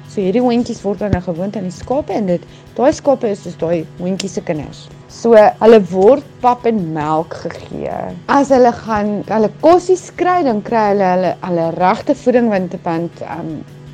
So 0.08 0.22
hierdie 0.22 0.42
hondjies 0.42 0.82
word 0.82 1.00
dan 1.00 1.12
nou 1.12 1.22
gewoond 1.22 1.56
aan 1.56 1.68
die 1.68 1.72
skape 1.72 2.14
en 2.14 2.26
dit 2.26 2.42
daai 2.76 2.94
skape 2.94 3.28
is 3.28 3.44
dus 3.44 3.58
daai 3.58 3.86
hondjies 4.00 4.34
se 4.34 4.42
kinders. 4.42 4.88
So 5.08 5.32
hulle 5.40 5.80
word 5.88 6.24
pap 6.44 6.66
en 6.68 6.82
melk 6.92 7.32
gegee. 7.46 7.96
As 8.28 8.50
hulle 8.52 8.74
gaan 8.76 9.22
hulle 9.30 9.50
kossies 9.64 10.10
kry, 10.20 10.42
dan 10.44 10.60
kry 10.68 10.90
hulle 10.90 11.12
hulle 11.14 11.32
hulle 11.46 11.68
regte 11.78 12.16
voeding 12.26 12.50
want 12.52 12.76
want 12.84 13.24
um, 13.24 13.54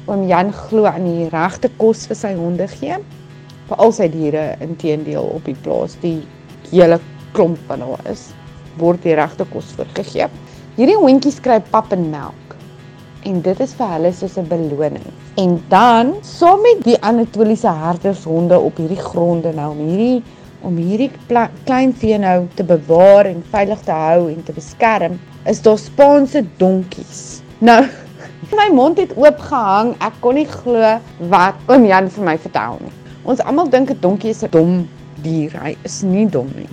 oom 0.09 0.25
Jan 0.27 0.49
glo 0.63 0.89
aan 0.89 1.05
die 1.05 1.29
regte 1.29 1.69
kos 1.77 2.07
vir 2.09 2.17
sy 2.17 2.33
honde 2.39 2.65
gee. 2.73 2.97
Vir 3.69 3.85
al 3.85 3.93
sy 3.93 4.09
diere 4.09 4.47
inteendeel 4.65 5.29
op 5.37 5.45
die 5.45 5.57
plaas, 5.61 5.93
die 6.01 6.17
hele 6.71 6.97
klomp 7.37 7.61
wat 7.69 7.85
daar 7.85 8.09
is, 8.09 8.31
word 8.81 9.05
die 9.05 9.13
regte 9.21 9.45
kos 9.53 9.69
voorgegee. 9.77 10.31
Hierdie 10.79 10.97
hondjies 10.97 11.37
kry 11.45 11.61
pap 11.69 11.93
en 11.93 12.09
melk. 12.09 12.57
En 13.29 13.37
dit 13.45 13.59
is 13.61 13.77
vir 13.77 13.91
hulle 13.99 14.11
soos 14.17 14.39
'n 14.41 14.49
beloning. 14.49 15.09
En 15.37 15.59
dan, 15.69 16.15
saam 16.25 16.61
met 16.65 16.81
die 16.83 16.97
Anatoliese 17.01 17.69
herdershonde 17.69 18.59
op 18.59 18.81
hierdie 18.81 18.99
gronde 18.99 19.53
nou 19.53 19.71
om 19.77 19.85
hierdie 19.87 20.23
om 20.63 20.77
hierdie 20.79 21.11
klein 21.65 21.93
vee 21.99 22.17
nou 22.17 22.47
te 22.57 22.63
bewaar 22.63 23.27
en 23.29 23.43
veilig 23.51 23.81
te 23.85 23.91
hou 23.91 24.29
en 24.31 24.43
te 24.47 24.55
beskerm, 24.55 25.19
is 25.49 25.61
daar 25.61 25.77
Spaanse 25.77 26.43
donkies. 26.57 27.41
Nou, 27.59 27.81
my 28.59 28.69
mond 28.75 28.99
het 29.01 29.15
oop 29.19 29.39
gehang. 29.39 29.93
Ek 30.03 30.15
kon 30.23 30.39
nie 30.39 30.47
glo 30.49 30.95
wat 31.33 31.59
oom 31.71 31.87
Jan 31.89 32.09
vir 32.15 32.27
my 32.29 32.37
vertel 32.45 32.79
nie. 32.83 32.95
Ons 33.23 33.43
almal 33.43 33.69
dink 33.71 33.91
'n 33.91 33.99
donkie 34.03 34.31
is 34.31 34.43
'n 34.43 34.51
dom 34.51 34.87
dier. 35.23 35.51
Hy 35.63 35.75
is 35.83 36.01
nie 36.03 36.25
dom 36.27 36.49
nie. 36.55 36.69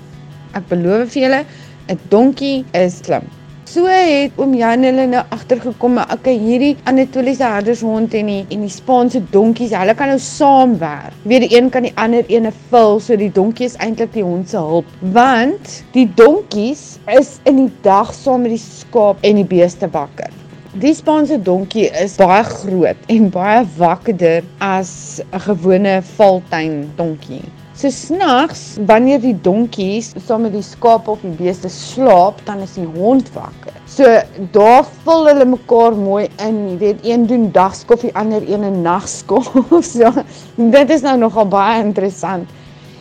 Ek 0.55 0.67
beloof 0.69 1.13
vir 1.15 1.23
julle, 1.23 1.45
'n 1.89 1.99
donkie 2.11 2.65
is 2.75 2.99
slim. 3.03 3.27
So 3.71 3.87
het 3.87 4.35
oom 4.43 4.51
Jan 4.59 4.83
hulle 4.83 5.05
nou 5.07 5.21
agtergekom, 5.31 5.93
maar 5.95 6.11
okay, 6.11 6.33
hierdie 6.43 6.73
Anatoliese 6.91 7.47
herdershond 7.47 8.17
en 8.19 8.31
die 8.33 8.39
en 8.51 8.65
die 8.65 8.73
Spaanse 8.75 9.21
donkies, 9.31 9.71
hulle 9.79 9.95
kan 9.95 10.11
nou 10.11 10.17
saamwerk. 10.25 11.15
Die 11.31 11.47
een 11.53 11.69
kan 11.71 11.87
die 11.87 11.93
ander 11.95 12.27
ene 12.35 12.51
vul, 12.73 12.99
so 12.99 13.15
die 13.21 13.31
donkie 13.37 13.69
is 13.69 13.77
eintlik 13.79 14.11
die 14.17 14.25
hond 14.27 14.51
se 14.51 14.59
hulp, 14.59 14.91
want 15.15 15.77
die 15.95 16.09
donkies 16.19 16.83
is 17.15 17.37
in 17.47 17.61
die 17.61 17.71
dag 17.87 18.11
saam 18.17 18.43
met 18.43 18.57
die 18.57 18.65
skaap 18.65 19.23
en 19.31 19.39
die 19.39 19.47
beeste 19.55 19.87
wakker. 19.95 20.35
Die 20.83 20.95
Spaanse 20.99 21.39
donkie 21.39 21.87
is 22.03 22.19
baie 22.19 22.43
groot 22.51 23.09
en 23.15 23.31
baie 23.31 23.63
wakkerder 23.79 24.43
as 24.59 25.23
'n 25.31 25.47
gewone 25.47 26.01
valtuin 26.19 26.89
donkie. 26.99 27.45
So 27.81 27.89
snags 27.89 28.77
wanneer 28.85 29.23
die 29.23 29.33
donkies 29.41 30.11
saam 30.27 30.43
met 30.45 30.53
die 30.53 30.65
skaap 30.67 31.07
of 31.09 31.23
die 31.25 31.33
beeste 31.39 31.71
slaap, 31.73 32.43
dan 32.45 32.59
is 32.61 32.75
die 32.77 32.85
hond 32.85 33.31
wakker. 33.33 33.73
So 33.89 34.05
daar 34.53 34.85
vul 35.07 35.25
hulle 35.31 35.47
mekaar 35.49 35.97
mooi 35.97 36.27
in. 36.45 36.59
Jy 36.75 36.77
weet, 36.83 37.07
een 37.09 37.25
doen 37.31 37.47
dagskof, 37.55 38.05
die 38.05 38.13
ander 38.21 38.45
een 38.45 38.69
'n 38.69 38.83
nagskof. 38.85 39.49
so 39.95 40.13
dit 40.61 40.93
is 40.93 41.07
nou 41.09 41.17
nogal 41.25 41.49
baie 41.49 41.81
interessant. 41.81 42.53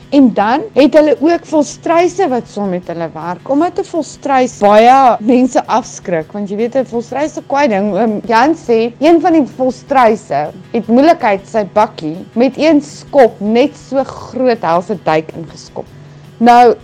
En 0.10 0.34
dan 0.34 0.62
het 0.74 0.94
hulle 0.98 1.16
ook 1.20 1.46
volstruise 1.46 2.28
wat 2.32 2.48
saam 2.50 2.70
met 2.74 2.88
hulle 2.90 3.10
werk. 3.14 3.50
Omdat 3.50 3.80
'n 3.80 3.90
volstruis 3.92 4.58
baie 4.58 5.18
mense 5.20 5.66
afskrik, 5.66 6.32
want 6.32 6.50
jy 6.50 6.56
weet 6.56 6.76
'n 6.76 6.86
volstruis 6.86 7.34
se 7.34 7.42
kwaai 7.48 7.68
ding. 7.68 7.94
Um, 7.96 8.22
Jan 8.26 8.56
sê 8.56 8.92
een 9.00 9.22
van 9.22 9.34
die 9.34 9.46
volstruise 9.46 10.52
het 10.72 10.88
moeilikheid 10.88 11.48
sy 11.48 11.64
bakkie 11.74 12.18
met 12.34 12.58
een 12.58 12.82
skop 12.82 13.40
net 13.40 13.78
so 13.78 14.04
groot 14.04 14.62
helse 14.62 14.98
duik 15.04 15.32
ingeskop. 15.32 15.86
Nou 16.38 16.76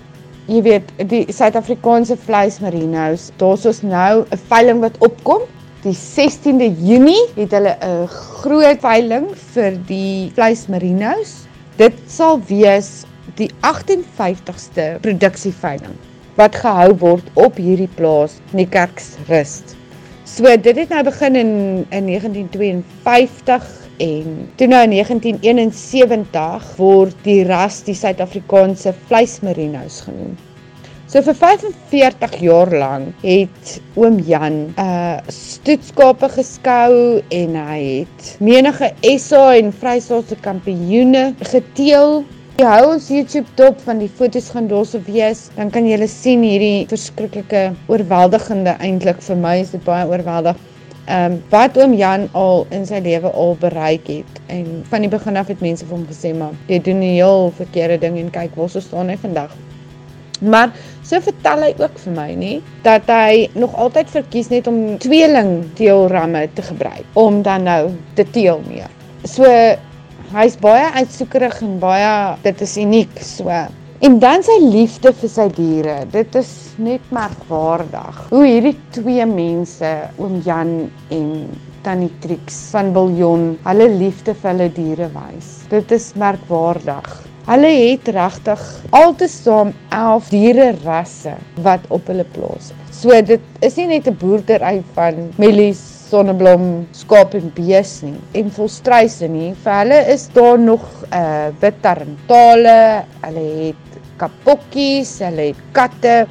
Jy 0.48 0.62
weet, 0.62 0.92
die 1.10 1.26
Suid-Afrikaanse 1.34 2.18
vleismarinos, 2.18 3.32
daar's 3.38 3.66
ons 3.66 3.82
nou 3.82 4.26
'n 4.30 4.38
veiling 4.48 4.80
wat 4.80 4.98
opkom 5.00 5.42
Die 5.86 5.94
16de 5.94 6.72
Junie 6.82 7.28
het 7.36 7.52
hulle 7.54 7.76
'n 7.78 8.08
groot 8.10 8.80
veiling 8.82 9.28
vir 9.54 9.76
die 9.86 10.32
vleismarinos. 10.34 11.46
Dit 11.78 11.94
sal 12.10 12.40
wees 12.48 13.06
die 13.40 13.50
58ste 13.62 14.96
produksieveiling 15.06 15.96
wat 16.40 16.56
gehou 16.60 16.92
word 17.00 17.28
op 17.40 17.58
hierdie 17.60 17.90
plaas, 17.96 18.40
Niekerksrust. 18.56 19.76
So 20.28 20.52
dit 20.58 20.76
het 20.76 20.92
nou 20.92 21.04
begin 21.08 21.36
in 21.40 21.54
in 21.96 22.10
1952 22.12 23.70
en 24.04 24.50
toe 24.60 24.68
nou 24.68 24.82
in 24.84 24.98
1971 24.98 26.74
word 26.80 27.16
die 27.24 27.44
ras 27.48 27.80
die 27.88 27.96
Suid-Afrikaanse 27.96 28.92
vleismarinos 29.08 30.02
genoem. 30.08 30.36
So 31.08 31.22
vir 31.22 31.38
45 31.38 32.40
jaar 32.42 32.72
lank 32.74 33.22
het 33.24 33.76
oom 33.96 34.18
Jan 34.26 34.74
uh, 34.82 35.22
stoetskape 35.32 36.32
geskou 36.34 37.22
en 37.30 37.60
hy 37.62 37.82
het 38.02 38.32
menige 38.44 38.90
SA 39.22 39.44
en 39.56 39.70
Vrystaatse 39.72 40.36
kampioene 40.44 41.30
geteel. 41.54 42.26
Jy 42.56 42.64
hou 42.64 42.84
ons 42.94 43.10
YouTube 43.12 43.50
dop 43.60 43.82
van 43.84 43.98
die 44.00 44.08
fotos 44.08 44.46
gaan 44.54 44.70
daarso 44.72 45.02
wees, 45.04 45.42
dan 45.58 45.68
kan 45.76 45.84
jy 45.90 45.98
sien 46.08 46.40
hierdie 46.40 46.86
verskriklike 46.88 47.64
oorweldigende 47.92 48.78
eintlik 48.80 49.18
vir 49.26 49.42
my 49.42 49.58
is 49.60 49.74
dit 49.74 49.82
baie 49.84 50.06
oorweldig. 50.08 50.62
Ehm 51.12 51.34
um, 51.34 51.42
wat 51.52 51.76
oom 51.76 51.92
Jan 52.00 52.30
al 52.32 52.62
in 52.78 52.86
sy 52.88 53.02
lewe 53.04 53.28
al 53.28 53.58
bereik 53.60 54.08
het 54.08 54.40
en 54.48 54.70
van 54.88 55.04
die 55.04 55.10
begin 55.12 55.36
af 55.36 55.52
het 55.52 55.60
mense 55.66 55.84
vir 55.84 55.98
hom 55.98 56.06
gesê 56.08 56.32
maar 56.34 56.54
jy 56.70 56.80
doen 56.86 57.04
'n 57.04 57.18
heel 57.18 57.52
verkeerde 57.58 57.98
ding 58.06 58.16
en 58.22 58.32
kyk 58.38 58.56
waar 58.56 58.70
so 58.70 58.80
staan 58.80 59.12
hy 59.12 59.18
vandag. 59.18 59.52
Maar 60.40 60.72
so 61.04 61.20
vertel 61.20 61.66
hy 61.68 61.74
ook 61.78 62.00
vir 62.06 62.14
my 62.14 62.30
nie 62.36 62.62
dat 62.84 63.04
hy 63.12 63.50
nog 63.54 63.76
altyd 63.76 64.16
verkies 64.16 64.48
net 64.50 64.68
om 64.68 64.98
tweeling 64.98 65.76
teelramme 65.76 66.48
te 66.54 66.62
gebruik 66.62 67.04
om 67.14 67.42
dan 67.42 67.64
nou 67.64 67.92
te 68.14 68.24
teel 68.24 68.64
mee. 68.70 68.88
So 69.26 69.44
hy's 70.34 70.56
baie 70.62 70.88
uitsoekerig 70.96 71.62
en 71.62 71.80
baie 71.80 72.14
dit 72.44 72.62
is 72.66 72.78
uniek 72.82 73.20
so. 73.22 73.52
En 74.06 74.18
dan 74.20 74.44
sy 74.44 74.58
liefde 74.60 75.14
vir 75.16 75.30
sy 75.32 75.46
diere. 75.56 75.96
Dit 76.12 76.36
is 76.36 76.50
net 76.78 77.04
merkwaardig. 77.16 78.18
Hoe 78.30 78.44
hierdie 78.44 78.76
twee 78.94 79.26
mense, 79.30 79.92
oom 80.20 80.42
Jan 80.46 80.74
en 81.16 81.30
Tannie 81.86 82.12
Trix 82.22 82.58
van 82.74 82.92
Biljon, 82.96 83.54
hulle 83.64 83.88
liefde 83.96 84.36
vir 84.36 84.52
hulle 84.52 84.68
diere 84.76 85.08
wys. 85.14 85.54
Dit 85.72 85.94
is 85.96 86.12
merkwaardig. 86.20 87.08
Hulle 87.46 87.70
het 87.70 88.08
regtig 88.10 88.62
altesaam 88.98 89.72
11 89.94 90.30
diere 90.34 90.72
rasse 90.84 91.36
wat 91.66 91.86
op 91.94 92.08
hulle 92.10 92.26
plaas. 92.36 92.72
So 92.90 93.14
dit 93.22 93.42
is 93.62 93.78
nie 93.78 93.88
net 93.96 94.08
'n 94.10 94.18
boerdery 94.18 94.84
van 94.96 95.30
mielies, 95.38 95.95
sonneblom, 96.10 96.86
skaap 96.94 97.36
en 97.38 97.52
bees 97.56 97.98
nie 98.06 98.18
en 98.40 98.52
volstruise 98.58 99.28
nie. 99.32 99.54
Vir 99.64 99.80
hulle 99.82 100.00
is 100.14 100.28
daar 100.36 100.60
nog 100.60 100.86
'n 101.10 101.14
uh, 101.18 101.52
wit 101.62 101.82
tarantale, 101.82 103.06
hulle 103.26 103.46
het 103.66 104.00
kapokkies, 104.18 105.20
hulle 105.20 105.52
het 105.52 105.62
katte, 105.74 106.26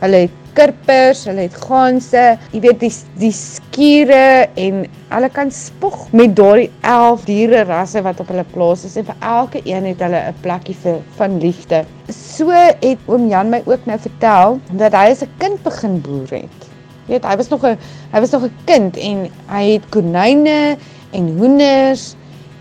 hulle 0.00 0.26
het 0.26 0.38
kirpers, 0.58 1.24
hulle 1.28 1.46
het 1.46 1.56
ganse, 1.68 2.22
jy 2.52 2.62
weet 2.64 2.80
die 2.82 2.92
die 3.20 3.32
skure 3.34 4.48
en 4.58 4.86
hulle 5.12 5.28
kan 5.34 5.52
spog 5.54 6.08
met 6.18 6.34
daardie 6.38 6.70
11 6.82 7.26
diere 7.28 7.64
rasse 7.68 8.02
wat 8.06 8.22
op 8.22 8.32
hulle 8.32 8.46
plaas 8.54 8.84
is 8.88 8.96
en 8.98 9.06
vir 9.10 9.28
elke 9.32 9.62
een 9.64 9.86
het 9.92 10.02
hulle 10.06 10.22
'n 10.30 10.40
plekkie 10.42 10.78
vir 10.82 10.98
van 11.20 11.38
liefde. 11.44 11.84
So 12.10 12.50
het 12.50 12.98
oom 13.06 13.28
Jan 13.28 13.50
my 13.50 13.62
ook 13.66 13.86
nou 13.86 13.98
vertel 13.98 14.60
dat 14.72 14.92
hy 14.92 15.06
as 15.10 15.22
'n 15.22 15.30
kind 15.38 15.62
begin 15.62 16.00
boer 16.00 16.30
het. 16.30 16.67
Jy 17.08 17.16
weet, 17.16 17.24
hy 17.24 17.36
was 17.40 17.48
nog 17.48 17.62
'n 17.64 17.78
hy 18.12 18.20
was 18.20 18.32
nog 18.36 18.42
'n 18.44 18.56
kind 18.68 18.96
en 18.96 19.18
hy 19.48 19.64
het 19.72 19.84
konyne 19.88 20.76
en 21.16 21.24
hoenders 21.38 22.14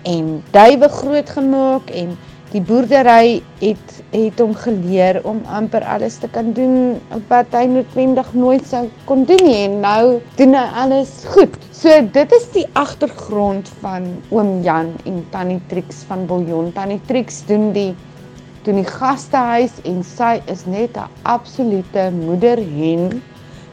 en 0.08 0.44
duwe 0.56 0.88
grootgemaak 0.90 1.90
en 1.92 2.16
die 2.54 2.62
boerdery 2.64 3.42
het 3.60 3.98
het 4.14 4.40
hom 4.40 4.54
geleer 4.56 5.20
om 5.28 5.42
amper 5.52 5.84
alles 5.84 6.16
te 6.24 6.30
kan 6.32 6.54
doen 6.56 6.96
wat 7.28 7.52
hy 7.52 7.66
noodwendig 7.68 8.30
nooit 8.34 8.64
sou 8.70 8.86
kon 9.10 9.26
doen 9.28 9.44
nie 9.44 9.58
en 9.66 9.80
nou 9.84 10.22
doen 10.40 10.56
hy 10.56 10.66
alles 10.84 11.12
goed. 11.36 11.60
So 11.76 11.92
dit 12.16 12.32
is 12.40 12.48
die 12.56 12.66
agtergrond 12.80 13.68
van 13.82 14.08
oom 14.32 14.62
Jan 14.64 14.96
en 15.04 15.26
tannie 15.36 15.60
Trix 15.68 16.06
van 16.08 16.24
Biljon. 16.26 16.72
Tannie 16.74 17.02
Trix 17.12 17.44
doen 17.52 17.74
die 17.76 17.92
doen 18.64 18.80
die 18.80 18.88
gastehuis 18.88 19.76
en 19.84 20.04
sy 20.04 20.38
is 20.48 20.66
net 20.66 20.96
'n 20.96 21.12
absolute 21.24 22.12
moederhen 22.16 23.22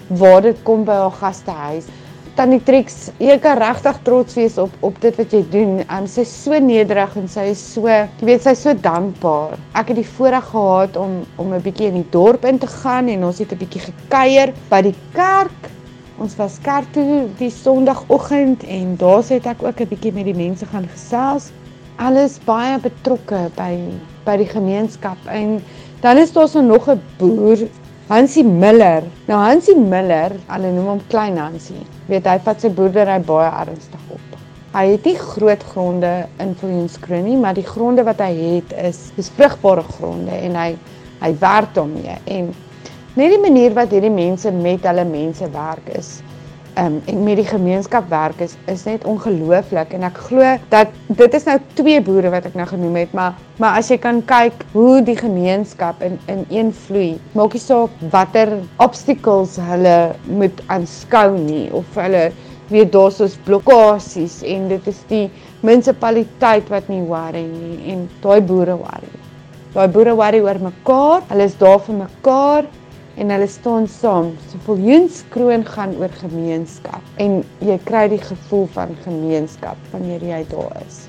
waar 0.08 0.42
dit 0.42 0.62
kom 0.62 0.84
by 0.84 0.92
haar 0.92 1.14
gastehuis. 1.20 1.86
Tannie 2.34 2.58
Trix, 2.66 3.12
jy 3.22 3.36
kan 3.38 3.60
regtig 3.60 3.98
trots 4.02 4.34
wees 4.34 4.56
op 4.58 4.72
op 4.82 4.96
dit 5.02 5.14
wat 5.20 5.34
jy 5.36 5.42
doen. 5.52 5.76
Um, 5.86 6.08
sy 6.10 6.24
is 6.26 6.32
so 6.34 6.58
nederig 6.58 7.12
en 7.20 7.28
sy 7.30 7.44
is 7.52 7.60
so, 7.76 7.86
jy 7.86 8.26
weet, 8.26 8.42
sy 8.42 8.56
is 8.56 8.64
so 8.66 8.74
dankbaar. 8.74 9.54
Ek 9.78 9.92
het 9.92 10.00
die 10.00 10.08
voorreg 10.16 10.48
gehad 10.50 10.98
om 10.98 11.20
om 11.38 11.54
'n 11.54 11.62
bietjie 11.62 11.92
in 11.92 12.00
die 12.00 12.10
dorp 12.10 12.44
in 12.44 12.58
te 12.58 12.66
gaan 12.66 13.08
en 13.08 13.22
ons 13.24 13.38
het 13.38 13.52
'n 13.52 13.60
bietjie 13.62 13.84
gekuier 13.86 14.52
by 14.70 14.82
die 14.82 14.96
kerk. 15.14 15.70
Ons 16.18 16.34
was 16.36 16.58
kerk 16.58 16.90
toe 16.92 17.28
die 17.38 17.50
Sondagoggend 17.50 18.64
en 18.66 18.96
daar 18.96 19.22
het 19.22 19.46
ek 19.46 19.62
ook 19.62 19.80
'n 19.80 19.88
bietjie 19.88 20.12
met 20.12 20.24
die 20.24 20.34
mense 20.34 20.66
gaan 20.66 20.88
gesels. 20.90 21.52
Alles 21.98 22.40
baie 22.44 22.78
betrokke 22.78 23.50
by 23.54 23.78
by 24.24 24.36
die 24.36 24.50
gemeenskap 24.50 25.18
en 25.28 25.62
dan 26.00 26.18
is 26.18 26.32
daar 26.32 26.48
so 26.48 26.60
nog 26.60 26.88
'n 26.88 27.00
boer 27.18 27.58
Hansie 28.08 28.44
Miller. 28.44 29.02
Nou 29.26 29.38
Hansie 29.40 29.76
Miller, 29.78 30.34
hulle 30.50 30.72
noem 30.74 30.88
hom 30.92 30.98
Klein 31.08 31.38
Hansie. 31.40 31.86
Weet 32.10 32.26
hy 32.28 32.34
vat 32.44 32.60
sy 32.60 32.68
boerdery 32.76 33.16
baie 33.24 33.48
ernstig 33.62 34.10
op. 34.12 34.34
Hy 34.74 34.82
het 34.90 35.06
nie 35.08 35.14
groot 35.16 35.62
gronde 35.70 36.10
in 36.42 36.52
Viljoenskroon 36.60 37.24
nie, 37.24 37.38
maar 37.40 37.56
die 37.56 37.64
gronde 37.64 38.04
wat 38.04 38.20
hy 38.20 38.32
het 38.34 38.74
is 38.76 39.30
vrugbare 39.38 39.86
gronde 39.96 40.36
en 40.36 40.58
hy 40.58 40.74
hy 41.24 41.30
werk 41.40 41.70
daarmee 41.72 42.18
en 42.28 42.50
net 43.16 43.30
die 43.32 43.40
manier 43.40 43.72
wat 43.72 43.94
hierdie 43.94 44.12
mense 44.12 44.50
met 44.52 44.84
hulle 44.84 45.06
mense 45.08 45.46
werk 45.54 45.86
is 45.96 46.18
um, 46.78 47.00
en 47.06 47.22
met 47.24 47.38
die 47.40 47.46
gemeenskap 47.48 48.08
werk 48.08 48.40
is 48.44 48.56
is 48.70 48.84
net 48.88 49.04
ongelooflik. 49.04 49.92
En 49.96 50.06
ek 50.06 50.18
glo 50.28 50.54
dat 50.72 50.94
dit 51.06 51.34
is 51.34 51.46
nou 51.48 51.58
twee 51.78 52.00
boere 52.04 52.32
wat 52.34 52.48
ek 52.50 52.56
nou 52.58 52.66
genoem 52.68 53.00
het 53.02 53.12
maar 53.16 53.38
maar 53.62 53.78
as 53.78 53.90
jy 53.92 53.98
kan 54.02 54.20
kyk 54.26 54.64
hoe 54.72 55.02
die 55.06 55.16
gemeenskap 55.18 56.02
in 56.02 56.18
in 56.32 56.44
een 56.50 56.72
vloei 56.86 57.14
maak 57.38 57.54
nie 57.54 57.62
saak 57.62 57.94
watter 58.14 58.56
obstacles 58.82 59.58
hulle 59.70 60.14
moet 60.26 60.64
aanskou 60.74 61.30
nie 61.38 61.68
of 61.72 61.98
hulle 62.00 62.30
weet 62.72 62.92
daar's 62.92 63.20
ons 63.20 63.36
blokkades 63.46 64.40
en 64.48 64.68
dit 64.72 64.86
is 64.90 65.02
die 65.10 65.26
munisipaliteit 65.64 66.70
wat 66.72 66.88
nie 66.92 67.02
worry 67.04 67.44
nie 67.44 67.92
en 67.92 68.08
daai 68.22 68.40
boere 68.40 68.76
worry. 68.80 69.12
Daai 69.74 69.88
boere 69.92 70.14
worry 70.16 70.40
oor 70.44 70.60
mekaar 70.62 71.22
hulle 71.28 71.46
is 71.50 71.58
daar 71.60 71.80
vir 71.86 72.00
mekaar 72.04 72.70
en 73.16 73.30
hulle 73.30 73.46
staan 73.46 73.88
saam. 73.88 74.32
So 74.50 74.58
Viljoenskroon 74.66 75.64
gaan 75.66 75.94
oor 76.00 76.12
gemeenskap 76.20 77.02
en 77.22 77.42
jy 77.62 77.78
kry 77.88 78.06
die 78.12 78.22
gevoel 78.22 78.66
van 78.74 78.96
gemeenskap 79.04 79.78
wanneer 79.92 80.24
jy 80.24 80.42
daar 80.50 80.74
is. 80.82 81.04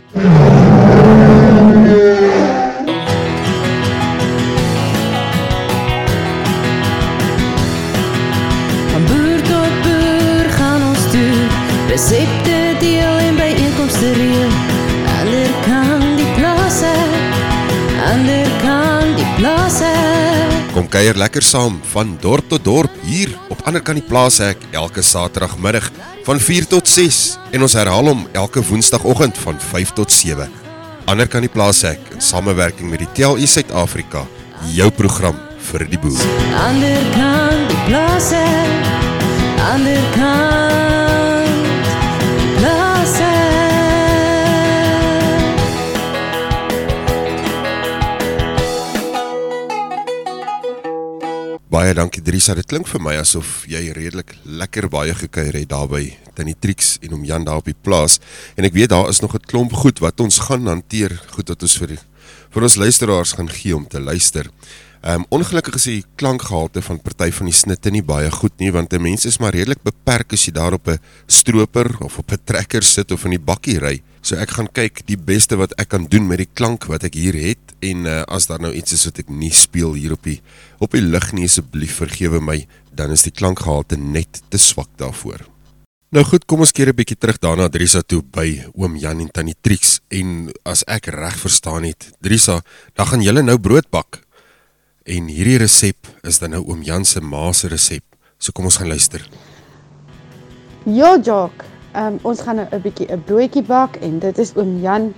Van 8.92 9.10
boer 9.10 9.42
tot 9.50 9.82
boer 9.88 10.54
gaan 10.60 10.88
ons 10.92 11.10
toe. 11.16 11.34
Resepte 11.90 12.60
deel 12.84 13.18
en 13.28 13.42
byeenkomste 13.42 14.14
reël. 14.22 14.56
Ander 15.18 15.52
kan 15.66 16.08
die 16.22 16.32
plase. 16.38 16.96
Ander 18.14 18.50
kan 18.62 19.16
die 19.18 19.32
plase. 19.40 19.95
Kuier 20.96 21.18
lekker 21.20 21.44
saam 21.44 21.74
van 21.92 22.14
dorp 22.24 22.46
tot 22.48 22.64
dorp 22.64 22.94
hier 23.04 23.34
op 23.52 23.60
ander 23.68 23.82
kan 23.84 23.98
die 24.00 24.06
plaashek 24.08 24.62
elke 24.72 25.02
Saterdagmiddag 25.04 25.90
van 26.24 26.40
4 26.40 26.70
tot 26.72 26.88
6 26.88 27.18
en 27.52 27.66
ons 27.68 27.76
herhaal 27.76 28.08
hom 28.14 28.22
elke 28.32 28.64
Woensdagoggend 28.64 29.36
van 29.44 29.60
5 29.60 29.92
tot 29.98 30.16
7. 30.16 30.48
Ander 31.12 31.28
kan 31.28 31.44
die 31.44 31.52
plaashek 31.52 32.00
in 32.16 32.24
samewerking 32.24 32.88
met 32.94 33.04
die 33.04 33.10
TLU 33.12 33.44
Suid-Afrika, 33.44 34.24
jou 34.72 34.88
program 34.96 35.36
vir 35.68 35.84
die 35.92 36.00
boer. 36.00 36.24
Ander 36.64 37.04
kan 37.18 37.68
die 37.74 37.84
plase. 37.90 38.46
Ander 39.68 40.10
kan 40.16 40.35
baie 51.76 51.92
dankie 51.92 52.22
Drisa. 52.24 52.54
Dit 52.56 52.70
klink 52.72 52.88
vir 52.88 53.02
my 53.04 53.18
asof 53.20 53.66
jy 53.68 53.90
redelik 53.96 54.32
lekker 54.48 54.86
baie 54.92 55.12
gekuier 55.18 55.58
het 55.58 55.74
daarby 55.74 56.06
Tannie 56.38 56.56
Trix 56.56 56.94
en 57.04 57.18
om 57.18 57.26
Jan 57.28 57.44
daar 57.44 57.60
op 57.60 57.68
die 57.68 57.76
plaas. 57.76 58.22
En 58.56 58.64
ek 58.68 58.76
weet 58.78 58.94
daar 58.94 59.10
is 59.12 59.20
nog 59.20 59.36
'n 59.36 59.44
klomp 59.44 59.74
goed 59.74 60.00
wat 60.00 60.20
ons 60.24 60.40
gaan 60.48 60.68
hanteer, 60.72 61.20
goed 61.36 61.50
wat 61.50 61.62
ons 61.62 61.78
vir 61.78 61.88
die, 61.88 62.00
vir 62.54 62.64
ons 62.64 62.76
luisteraars 62.76 63.36
gaan 63.36 63.50
gee 63.50 63.76
om 63.76 63.88
te 63.88 64.00
luister. 64.00 64.48
Ehm 65.06 65.22
um, 65.22 65.26
ongelukkig 65.38 65.76
is 65.78 65.84
die 65.86 66.06
klankgehalte 66.18 66.82
van 66.82 66.98
party 66.98 67.28
van 67.38 67.46
die 67.46 67.54
snitte 67.54 67.92
nie 67.94 68.02
baie 68.02 68.30
goed 68.34 68.56
nie 68.58 68.72
want 68.74 68.94
'n 68.94 69.02
mens 69.02 69.26
is 69.30 69.38
maar 69.38 69.54
redelik 69.54 69.84
beperk 69.86 70.34
as 70.34 70.46
jy 70.48 70.54
daar 70.54 70.74
op 70.74 70.88
'n 70.90 70.98
stroper 71.28 72.02
of 72.02 72.18
op 72.18 72.32
'n 72.32 72.42
trekker 72.44 72.82
sit 72.84 73.12
of 73.12 73.24
in 73.26 73.38
die 73.38 73.46
bakkie 73.52 73.78
ry. 73.80 74.02
So 74.22 74.36
ek 74.36 74.50
gaan 74.50 74.68
kyk 74.74 75.06
die 75.06 75.18
beste 75.18 75.58
wat 75.58 75.78
ek 75.78 75.90
kan 75.90 76.08
doen 76.10 76.28
met 76.28 76.38
die 76.38 76.50
klank 76.54 76.86
wat 76.86 77.04
ek 77.04 77.14
hier 77.14 77.34
het 77.34 77.76
en 77.82 78.06
uh, 78.06 78.22
as 78.22 78.48
daar 78.48 78.60
nou 78.60 78.74
iets 78.74 78.94
is 78.94 79.06
wat 79.06 79.20
ek 79.20 79.30
nie 79.30 79.52
speel 79.52 79.94
hier 79.94 80.14
op 80.14 80.24
die 80.24 80.42
op 80.80 80.92
die 80.92 81.02
lig 81.02 81.34
nie 81.34 81.46
asseblief 81.46 81.96
vergewe 82.02 82.42
my, 82.42 82.66
dan 82.92 83.12
is 83.12 83.22
die 83.22 83.32
klankgehalte 83.32 83.98
net 83.98 84.42
te 84.50 84.58
swak 84.58 84.90
daarvoor. 84.98 85.46
Nou 86.10 86.26
goed, 86.26 86.46
kom 86.46 86.60
ons 86.60 86.72
keer 86.72 86.90
'n 86.90 86.96
bietjie 86.96 87.18
terug 87.18 87.38
daarna 87.38 87.70
Drisa 87.70 88.02
toe 88.02 88.24
by 88.24 88.66
oom 88.74 88.98
Jan 88.98 89.20
en 89.20 89.30
tannie 89.30 89.56
Trix 89.62 90.00
en 90.10 90.50
as 90.66 90.84
ek 90.88 91.06
reg 91.06 91.38
verstaan 91.38 91.84
het, 91.84 92.10
Drisa, 92.22 92.64
dan 92.96 93.06
gaan 93.06 93.22
julle 93.22 93.44
nou 93.44 93.60
brood 93.60 93.90
bak. 93.92 94.25
En 95.06 95.28
hierdie 95.30 95.60
resep 95.62 96.08
is 96.26 96.40
dan 96.42 96.56
nou 96.56 96.64
oom 96.66 96.80
Jan 96.82 97.04
se 97.06 97.20
ma 97.22 97.52
se 97.54 97.68
resep. 97.70 98.02
So 98.42 98.50
kom 98.58 98.66
ons 98.66 98.80
gaan 98.82 98.90
luister. 98.90 99.22
Ja, 100.90 101.12
Jock. 101.22 101.62
Um, 101.94 102.18
ons 102.26 102.42
gaan 102.42 102.58
nou 102.58 102.66
'n 102.72 102.82
bietjie 102.82 103.06
'n 103.14 103.22
broodjie 103.28 103.62
bak 103.62 104.00
en 104.02 104.18
dit 104.20 104.38
is 104.38 104.56
oom 104.56 104.82
Jan 104.82 105.14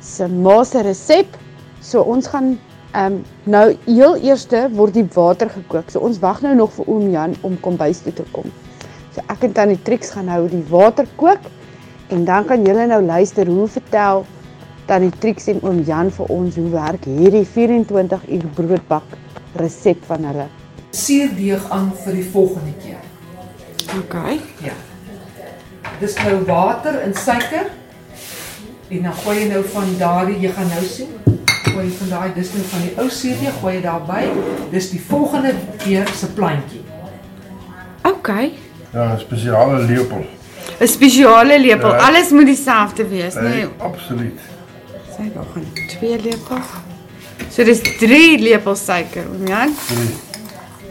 se 0.00 0.26
ma 0.26 0.64
se 0.64 0.82
resep. 0.82 1.38
So 1.80 2.02
ons 2.02 2.26
gaan 2.26 2.58
ehm 2.94 3.12
um, 3.12 3.24
nou 3.44 3.78
heel 3.86 4.16
eerste 4.16 4.68
word 4.72 4.94
die 4.94 5.06
water 5.14 5.48
gekook. 5.50 5.90
So 5.90 6.00
ons 6.00 6.18
wag 6.18 6.42
nou 6.42 6.54
nog 6.54 6.72
vir 6.72 6.86
oom 6.88 7.10
Jan 7.10 7.36
om 7.42 7.60
kombuis 7.60 8.02
toe 8.02 8.12
te 8.12 8.24
kom. 8.32 8.50
So 9.14 9.22
ek 9.28 9.44
en 9.44 9.52
tannie 9.52 9.82
Trix 9.82 10.10
gaan 10.10 10.26
nou 10.26 10.48
die 10.48 10.64
water 10.68 11.06
kook 11.16 11.46
en 12.08 12.24
dan 12.24 12.44
kan 12.44 12.66
julle 12.66 12.86
nou 12.86 13.02
luister 13.02 13.46
hoe 13.46 13.68
vertel 13.68 14.26
tannie 14.92 15.12
Trix 15.24 15.46
en 15.48 15.60
oom 15.64 15.80
Jan 15.88 16.10
vir 16.12 16.32
ons 16.34 16.56
hoe 16.60 16.70
werk 16.74 17.06
hierdie 17.08 17.46
24 17.48 18.26
uur 18.36 18.48
broodbak 18.58 19.14
resep 19.60 20.02
van 20.08 20.26
hulle. 20.28 20.48
Suurdeeg 20.92 21.64
aan 21.72 21.88
vir 22.02 22.18
die 22.18 22.26
volgende 22.34 22.74
keer. 22.82 23.00
OK. 23.96 24.18
Ja. 24.66 24.74
Dis 26.02 26.18
nou 26.20 26.42
water 26.48 27.00
en 27.06 27.16
suiker. 27.16 27.70
En 28.92 29.08
dan 29.08 29.16
gooi 29.22 29.38
jy 29.38 29.48
nou 29.48 29.62
van 29.72 29.96
daardie, 29.96 30.36
jy 30.42 30.52
gaan 30.52 30.68
nou 30.74 30.84
sien, 30.84 31.16
gooi 31.70 31.86
van 31.96 32.12
daai 32.12 32.34
dis 32.36 32.52
nou 32.52 32.66
van 32.74 32.84
die 32.84 32.92
ou 33.00 33.08
suurdeeg 33.08 33.58
gooi 33.62 33.74
jy 33.78 33.82
daarby. 33.86 34.22
Dis 34.74 34.90
die 34.92 35.00
volgende 35.08 35.54
keer 35.80 36.12
se 36.20 36.28
plantjie. 36.36 36.84
OK. 38.04 38.28
Ja, 38.92 39.14
'n 39.14 39.18
spesiale 39.24 39.86
lepel. 39.88 40.26
'n 40.80 40.88
Spesiale 40.88 41.60
lepel. 41.60 41.94
Ja. 41.96 42.08
Alles 42.08 42.30
moet 42.30 42.46
dieselfde 42.46 43.08
wees, 43.08 43.34
nee. 43.34 43.48
Nee, 43.48 43.68
absoluut. 43.78 44.51
Daar 45.30 45.44
gaan 45.52 45.66
twee 45.86 46.20
lepels. 46.20 46.66
So 47.50 47.64
dis 47.64 47.80
3 47.98 48.38
lepels 48.42 48.84
suiker, 48.84 49.26
oom 49.30 49.46
Jan. 49.46 49.74
Drie. 49.86 50.14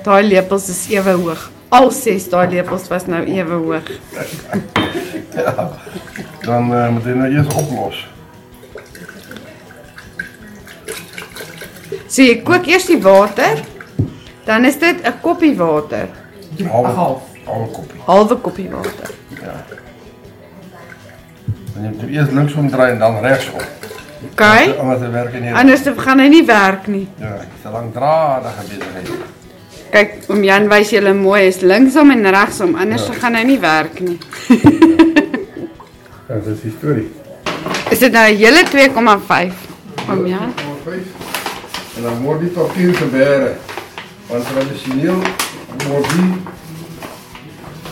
Daai 0.05 0.23
lepels 0.23 0.69
is 0.69 0.85
ewe 0.89 1.11
hoog. 1.11 1.49
Al 1.69 1.91
6 1.91 2.29
daai 2.31 2.47
lepels 2.53 2.87
was 2.87 3.05
nou 3.11 3.23
ewe 3.25 3.57
hoog. 3.65 3.91
Ja. 5.35 5.67
Dan 6.47 6.71
uh, 6.73 6.87
moet 6.89 7.05
jy 7.05 7.17
nou 7.17 7.27
eers 7.29 7.51
oplos. 7.53 7.99
So 12.07 12.23
jy 12.23 12.39
kook 12.47 12.65
eers 12.71 12.87
die 12.89 13.01
water. 13.03 13.61
Dan 14.47 14.65
is 14.65 14.79
dit 14.79 15.03
'n 15.03 15.19
koppie 15.21 15.53
water. 15.57 16.07
Half. 16.71 16.95
half. 16.95 17.21
Half 17.45 17.71
koppie. 17.71 18.01
Halwe 18.05 18.35
koppie 18.35 18.69
water. 18.69 19.13
Ja. 19.41 19.59
Dan 21.73 21.83
jy 21.83 21.89
moet 21.89 22.09
eers 22.09 22.31
linksom 22.31 22.69
draai 22.69 22.91
en 22.91 22.99
dan 22.99 23.19
regsom. 23.21 23.61
OK? 24.29 24.41
Anders 24.79 24.99
dan 24.99 25.11
werk 25.11 25.39
nie. 25.41 25.53
Anders 25.53 25.81
gaan 25.97 26.19
hy 26.19 26.27
nie 26.27 26.45
werk 26.45 26.87
nie. 26.87 27.07
Ja, 27.19 27.37
dis 27.37 27.65
'n 27.65 27.71
langdradige 27.73 28.63
besigheid. 28.69 29.09
Kyk, 29.91 30.11
oom 30.29 30.43
Jan 30.43 30.69
wys 30.69 30.89
julle 30.89 31.13
mooi 31.13 31.47
is 31.47 31.61
linksom 31.61 32.11
en 32.11 32.29
regsom, 32.31 32.75
anders 32.75 33.05
dan 33.07 33.15
gaan 33.15 33.35
hy 33.35 33.43
nie 33.43 33.59
werk 33.59 33.99
nie. 33.99 34.17
Ja, 36.31 36.37
dis 36.39 36.61
die 36.63 36.71
storie. 36.77 37.09
Is 37.91 37.99
dit 37.99 38.11
nou 38.11 38.23
'n 38.31 38.37
hele 38.39 38.63
2,5? 38.63 39.55
Oom 40.09 40.25
Jan. 40.27 40.53
2,5. 40.55 41.97
En 41.97 42.03
dan 42.03 42.21
word 42.21 42.39
die 42.39 42.49
papier 42.49 42.95
gebeere. 42.95 43.55
Want 44.27 44.47
tradisioneel 44.47 45.19
word 45.87 46.07
die 46.09 46.31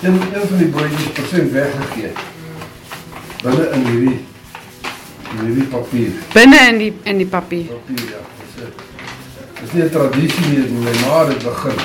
een, 0.01 0.13
een 0.33 0.47
van 0.47 0.57
die 0.57 0.67
broodjies 0.67 1.11
persent 1.13 1.51
weggegee. 1.51 2.11
Binne 3.43 3.69
in 3.73 3.85
hierdie 3.85 4.19
in 5.31 5.45
hierdie 5.45 5.67
papier. 5.69 6.11
Binne 6.33 6.59
in 6.69 6.77
die 6.77 6.93
in 7.03 7.17
die 7.17 7.27
papier. 7.27 7.65
Papier 7.65 8.05
ja. 8.09 8.21
Dis 8.55 8.63
'n 8.63 8.71
dis 9.61 9.71
nie 9.73 9.83
'n 9.83 9.89
tradisie 9.89 10.45
nie, 10.49 10.61
dit 10.61 10.71
my 10.71 10.93
ma 11.07 11.25
het 11.27 11.43
begin. 11.43 11.77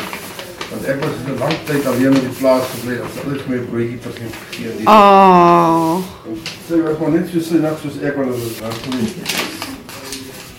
Want 0.70 0.84
ek 0.86 1.00
was 1.00 1.14
'n 1.26 1.38
lang 1.38 1.56
tyd 1.64 1.86
alleen 1.86 2.16
op 2.16 2.20
die 2.20 2.36
plaas 2.38 2.64
gebly, 2.74 2.98
ons 3.00 3.14
het 3.14 3.24
altyd 3.24 3.48
my 3.48 3.56
broodjie 3.70 3.96
persent 3.96 4.34
gegee. 4.50 4.86
Oh, 4.86 5.98
Sy 6.68 6.80
was 6.82 6.98
maar 6.98 7.10
net 7.10 7.28
so 7.32 7.40
sinnig 7.40 7.78
soos 7.82 7.96
ek 8.02 8.16
want 8.16 8.32
dit 8.32 8.60
was 8.60 8.74
dan 8.82 8.98
nie. 9.00 9.12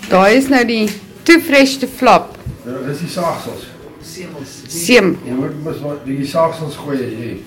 daai 0.09 0.35
is 0.37 0.47
nou 0.47 0.65
die 0.65 0.89
too 1.23 1.39
fresh 1.39 1.77
to 1.77 1.87
flop. 1.87 2.37
Ja, 2.65 2.71
dis 2.87 2.99
die 2.99 3.09
saagsels. 3.09 3.63
Seem. 4.67 5.17
Jy 5.25 5.31
moet 5.33 5.63
mos 5.63 5.79
maar 5.81 5.97
die 6.05 6.25
saagsels 6.27 6.75
gooi 6.75 6.97
jy. 6.97 7.41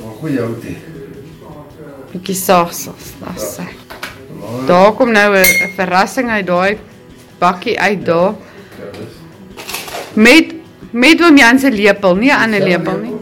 'n 0.00 0.10
Goeie 0.20 0.40
hout 0.40 0.62
hê. 0.62 0.74
Bietjie 2.12 2.34
saagsels, 2.34 3.12
daar's. 3.20 3.56
Daar 4.66 4.92
kom 4.92 5.12
nou 5.12 5.36
'n 5.36 5.44
verrassing 5.76 6.28
uit 6.30 6.46
daai 6.46 6.78
bakkie 7.38 7.80
uit 7.80 8.04
daar. 8.06 8.34
Met 10.14 10.54
met 10.90 11.22
oom 11.22 11.36
Jan 11.36 11.58
se 11.58 11.70
lepel, 11.70 12.16
nie 12.16 12.30
'n 12.30 12.40
ander 12.42 12.60
lepel 12.60 12.98
nie. 12.98 13.12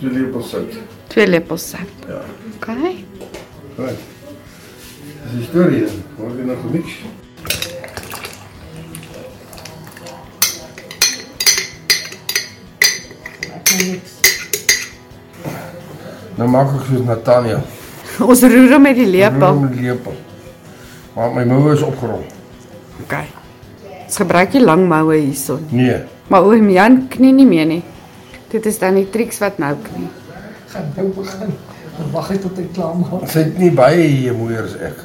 so 0.00 0.08
lepel 0.10 0.42
sout. 0.42 0.72
Twee 1.06 1.26
lepels 1.26 1.68
sout. 1.68 1.92
Ja. 2.08 2.20
OK. 2.56 2.68
Goed. 3.76 3.98
Dis 5.36 5.46
storie 5.46 5.84
dan. 5.84 6.02
Word 6.16 6.36
jy 6.38 6.44
nog 6.44 6.60
gemix? 6.60 6.86
Nou 16.38 16.48
maak 16.50 16.70
ek 16.78 16.86
soos 16.88 17.04
Natania. 17.06 17.60
Ons 18.18 18.42
roer 18.42 18.72
hom 18.74 18.82
met 18.82 18.96
die 18.98 19.06
Roer 19.06 19.14
lepel. 19.16 19.60
Met 19.60 19.72
die 19.76 19.88
lepel. 19.88 20.14
Maar 21.18 21.32
my 21.34 21.42
moue 21.50 21.72
is 21.74 21.80
opgerol. 21.82 22.22
OK. 23.02 23.14
Ons 24.04 24.18
gebruik 24.20 24.52
nie 24.54 24.60
lang 24.62 24.84
moue 24.86 25.16
hierson. 25.18 25.64
Nee. 25.74 25.96
Maar 26.30 26.44
oom 26.46 26.68
Jan 26.70 27.00
knie 27.10 27.32
nie 27.34 27.46
meer 27.48 27.66
nie. 27.66 27.80
Dit 28.52 28.68
is 28.70 28.78
dan 28.78 28.94
die 29.00 29.08
triks 29.10 29.40
wat 29.42 29.58
nou 29.58 29.72
knie. 29.88 30.06
Gaan 30.70 30.92
nou 30.94 31.08
begin. 31.16 31.50
Wag 32.12 32.28
hy 32.30 32.36
tot 32.44 32.60
hy 32.60 32.68
klaar 32.76 32.94
maak. 33.00 33.26
Sy 33.32 33.42
het 33.48 33.58
nie 33.58 33.72
baie 33.74 34.04
hier 34.04 34.36
moeier 34.38 34.68
as 34.68 34.76
ek. 34.92 35.02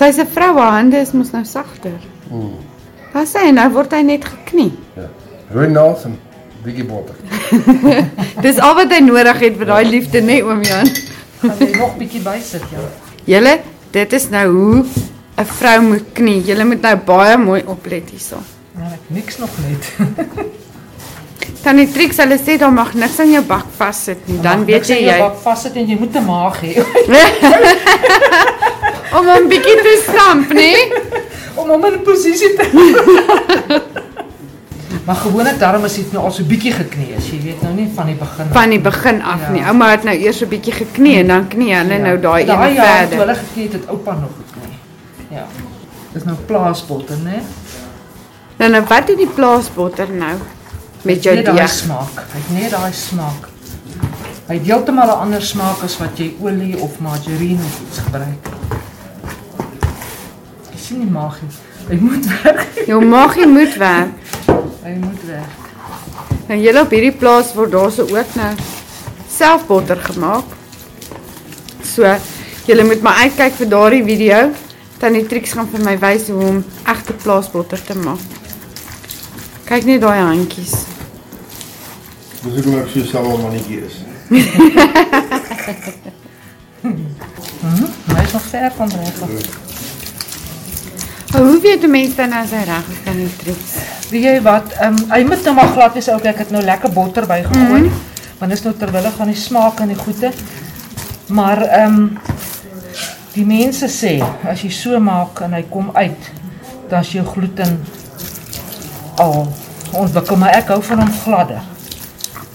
Sy 0.00 0.08
se 0.16 0.24
vrou 0.32 0.48
haar 0.56 0.78
hande 0.78 1.04
is 1.04 1.12
mos 1.12 1.34
nou 1.36 1.44
sagter. 1.44 2.00
Mm. 2.30 2.56
Wat 3.12 3.28
sê 3.28 3.44
hy 3.50 3.52
nou 3.52 3.68
word 3.76 3.92
hy 3.98 4.00
net 4.14 4.24
geknie. 4.24 4.72
Ja. 4.96 5.10
Rooi 5.52 5.68
naels 5.74 6.08
en 6.08 6.16
bietjie 6.64 6.88
botter. 6.88 7.20
Dis 8.46 8.64
al 8.64 8.78
wat 8.80 8.96
hy 8.96 9.04
nodig 9.04 9.44
het 9.44 9.60
vir 9.60 9.74
daai 9.74 9.92
liefde, 9.92 10.24
nê 10.24 10.40
oom 10.40 10.64
Jan. 10.64 10.88
Gaan 11.44 11.60
jy 11.60 11.70
nog 11.76 12.00
bietjie 12.00 12.24
bysit, 12.24 12.64
ja. 12.72 12.88
Julle, 13.28 13.58
dit 13.92 14.16
is 14.16 14.30
nou 14.32 14.46
hoe 14.56 14.84
'n 15.40 15.44
vrou 15.46 15.80
moet 15.82 16.04
knie. 16.12 16.40
Julle 16.44 16.64
moet 16.64 16.80
nou 16.82 16.96
baie 16.96 17.36
mooi 17.38 17.62
oplet 17.66 18.10
hierso. 18.10 18.36
Maar 18.76 18.92
ek 18.92 19.06
niks 19.08 19.38
nog 19.38 19.50
net. 19.68 19.92
Tannie 21.62 21.88
Trix, 21.92 22.16
hulle 22.16 22.38
sê 22.40 22.56
daar 22.58 22.72
mag 22.72 22.94
niks 22.94 23.18
aan 23.20 23.32
jou 23.32 23.42
bak 23.44 23.66
vassit 23.76 24.28
nie. 24.28 24.38
Dan 24.40 24.64
weet 24.64 24.86
jy 24.88 25.00
jy 25.04 25.18
bak 25.20 25.36
vassit 25.42 25.76
en 25.76 25.86
jy 25.86 25.96
moet 26.00 26.14
'n 26.16 26.24
maag 26.24 26.60
hê. 26.64 26.72
om 29.18 29.26
hom 29.26 29.48
bietjie 29.48 29.76
te 29.84 29.94
stamp, 30.06 30.52
nê? 30.52 30.72
Om 31.60 31.68
hom 31.68 31.84
in 31.84 31.92
'n 31.98 32.02
posisie 32.06 32.54
te 32.56 32.64
Maar 35.04 35.16
gewoonlik 35.16 35.58
daarom 35.58 35.84
is 35.84 35.94
dit 35.94 36.12
nou 36.12 36.24
al 36.24 36.30
so 36.30 36.44
bietjie 36.44 36.72
geknie 36.72 37.08
is. 37.16 37.30
Jy 37.32 37.38
weet 37.42 37.62
nou 37.62 37.72
nie 37.74 37.88
van 37.94 38.06
die 38.06 38.14
begin 38.14 38.46
af. 38.46 38.52
Van 38.52 38.70
die 38.70 38.78
begin 38.80 39.22
af 39.22 39.48
nie. 39.50 39.62
Ouma 39.66 39.90
het 39.90 40.04
nou 40.04 40.16
eers 40.16 40.40
'n 40.44 40.48
bietjie 40.48 40.72
geknie 40.72 41.16
en 41.18 41.26
dan 41.26 41.48
knie 41.48 41.74
hulle 41.74 41.98
nou 41.98 42.16
daai 42.20 42.44
Daai 42.44 42.68
een 42.68 42.74
jaar 42.74 42.86
toe 42.86 43.08
verder. 43.08 43.18
hulle 43.18 43.34
geknie 43.34 43.64
het, 43.64 43.72
het 43.72 43.88
oupa 43.88 44.12
nog 44.12 44.30
geknie. 44.38 44.49
Ja. 45.30 45.46
Dis 46.12 46.24
nou 46.26 46.36
plaasbotter, 46.46 47.18
né? 47.24 47.42
Nou 48.58 48.70
nou 48.70 48.82
wat 48.90 49.06
doen 49.06 49.16
die 49.20 49.30
plaasbotter 49.30 50.10
nou 50.12 50.34
met 51.06 51.22
jou 51.24 51.34
Net 51.36 51.46
daai 51.46 51.56
deeg? 51.62 51.70
smaak. 51.70 52.18
Hy 52.32 52.40
het 52.42 52.50
net 52.56 52.70
daai 52.74 52.92
smaak. 52.92 53.46
Hy 54.50 54.54
het 54.58 54.66
heeltemal 54.66 55.06
'n 55.14 55.20
ander 55.26 55.42
smaak 55.42 55.82
as 55.86 55.96
wat 55.98 56.18
jy 56.18 56.34
olie 56.42 56.76
of 56.82 56.98
margarine 57.00 57.62
of 57.64 57.80
iets 57.86 57.98
gebruik. 57.98 58.48
Jy 60.72 60.78
sien 60.78 60.98
nie 60.98 61.10
magie. 61.10 61.48
Hy 61.88 61.96
moet 62.00 62.26
werk. 62.42 62.66
Jou 62.86 63.04
maagie 63.04 63.46
moet 63.46 63.76
werk. 63.76 64.10
Hy 64.84 64.94
moet 64.98 65.22
werk. 65.26 65.58
Nou 66.48 66.58
julle 66.60 66.80
op 66.80 66.90
hierdie 66.90 67.12
plaas 67.12 67.54
word 67.54 67.70
daar 67.72 67.90
so 67.92 68.02
ook 68.02 68.34
nou 68.34 68.54
self 69.28 69.66
botter 69.66 69.96
gemaak. 69.96 70.44
So 71.84 72.16
julle 72.66 72.84
moet 72.84 73.02
maar 73.02 73.14
uitkyk 73.24 73.52
vir 73.54 73.68
daardie 73.68 74.04
video. 74.04 74.50
Tannie 75.00 75.24
Trix 75.26 75.52
gaan 75.56 75.68
vir 75.72 75.80
my 75.84 75.94
wys 75.98 76.26
hoe 76.28 76.44
om 76.44 76.64
egte 76.92 77.14
plaasbotter 77.22 77.80
te 77.84 77.94
maak. 77.96 78.20
Kyk 79.64 79.86
net 79.88 80.02
daai 80.02 80.18
handjies. 80.20 80.74
Dis 82.42 82.58
ek 82.60 82.66
maar 82.68 82.88
so 82.92 83.04
sal 83.08 83.28
mannetjie 83.40 83.80
is. 83.86 83.96
Mhm. 87.60 87.88
Hy 88.10 88.22
is 88.24 88.32
nog 88.32 88.42
ver 88.50 88.72
van 88.76 88.88
reg. 88.88 89.18
Maar 91.32 91.42
hoe 91.42 91.60
weet 91.60 91.82
'n 91.82 91.90
mens 91.90 92.14
dan 92.16 92.32
as 92.32 92.50
hy 92.50 92.62
reg 92.64 92.86
is 92.90 93.00
Tannie 93.04 93.36
Trix? 93.36 93.58
Weet 94.10 94.22
jy 94.22 94.42
wat? 94.42 94.72
Ehm 94.80 94.96
um, 94.96 95.10
hy 95.10 95.22
moet 95.24 95.44
nou 95.44 95.54
maar 95.54 95.68
glad 95.68 95.92
wees 95.94 96.08
ook. 96.10 96.24
Ek 96.24 96.38
het 96.38 96.50
nou 96.50 96.62
lekker 96.64 96.92
botter 96.92 97.26
bygegooi. 97.26 97.80
Mhm. 97.80 97.92
Want 98.38 98.50
dis 98.50 98.62
nou 98.62 98.74
terwille 98.76 99.10
van 99.16 99.26
die 99.26 99.36
smaak 99.36 99.80
en 99.80 99.88
die 99.88 99.96
goeie. 99.96 100.30
Maar 101.26 101.62
ehm 101.62 101.94
um, 101.94 102.18
die 103.40 103.48
mense 103.48 103.88
sê 103.88 104.18
as 104.44 104.60
jy 104.64 104.70
so 104.74 105.00
maak 105.00 105.40
en 105.46 105.54
hy 105.56 105.62
kom 105.72 105.88
uit, 105.96 106.26
dan 106.90 107.00
is 107.00 107.12
jou 107.14 107.24
gluten 107.24 107.78
al 109.22 109.46
ontwikkel, 109.96 110.36
maar 110.40 110.56
ek 110.58 110.72
hou 110.74 110.80
van 110.84 111.00
hom 111.04 111.14
gladder. 111.22 111.62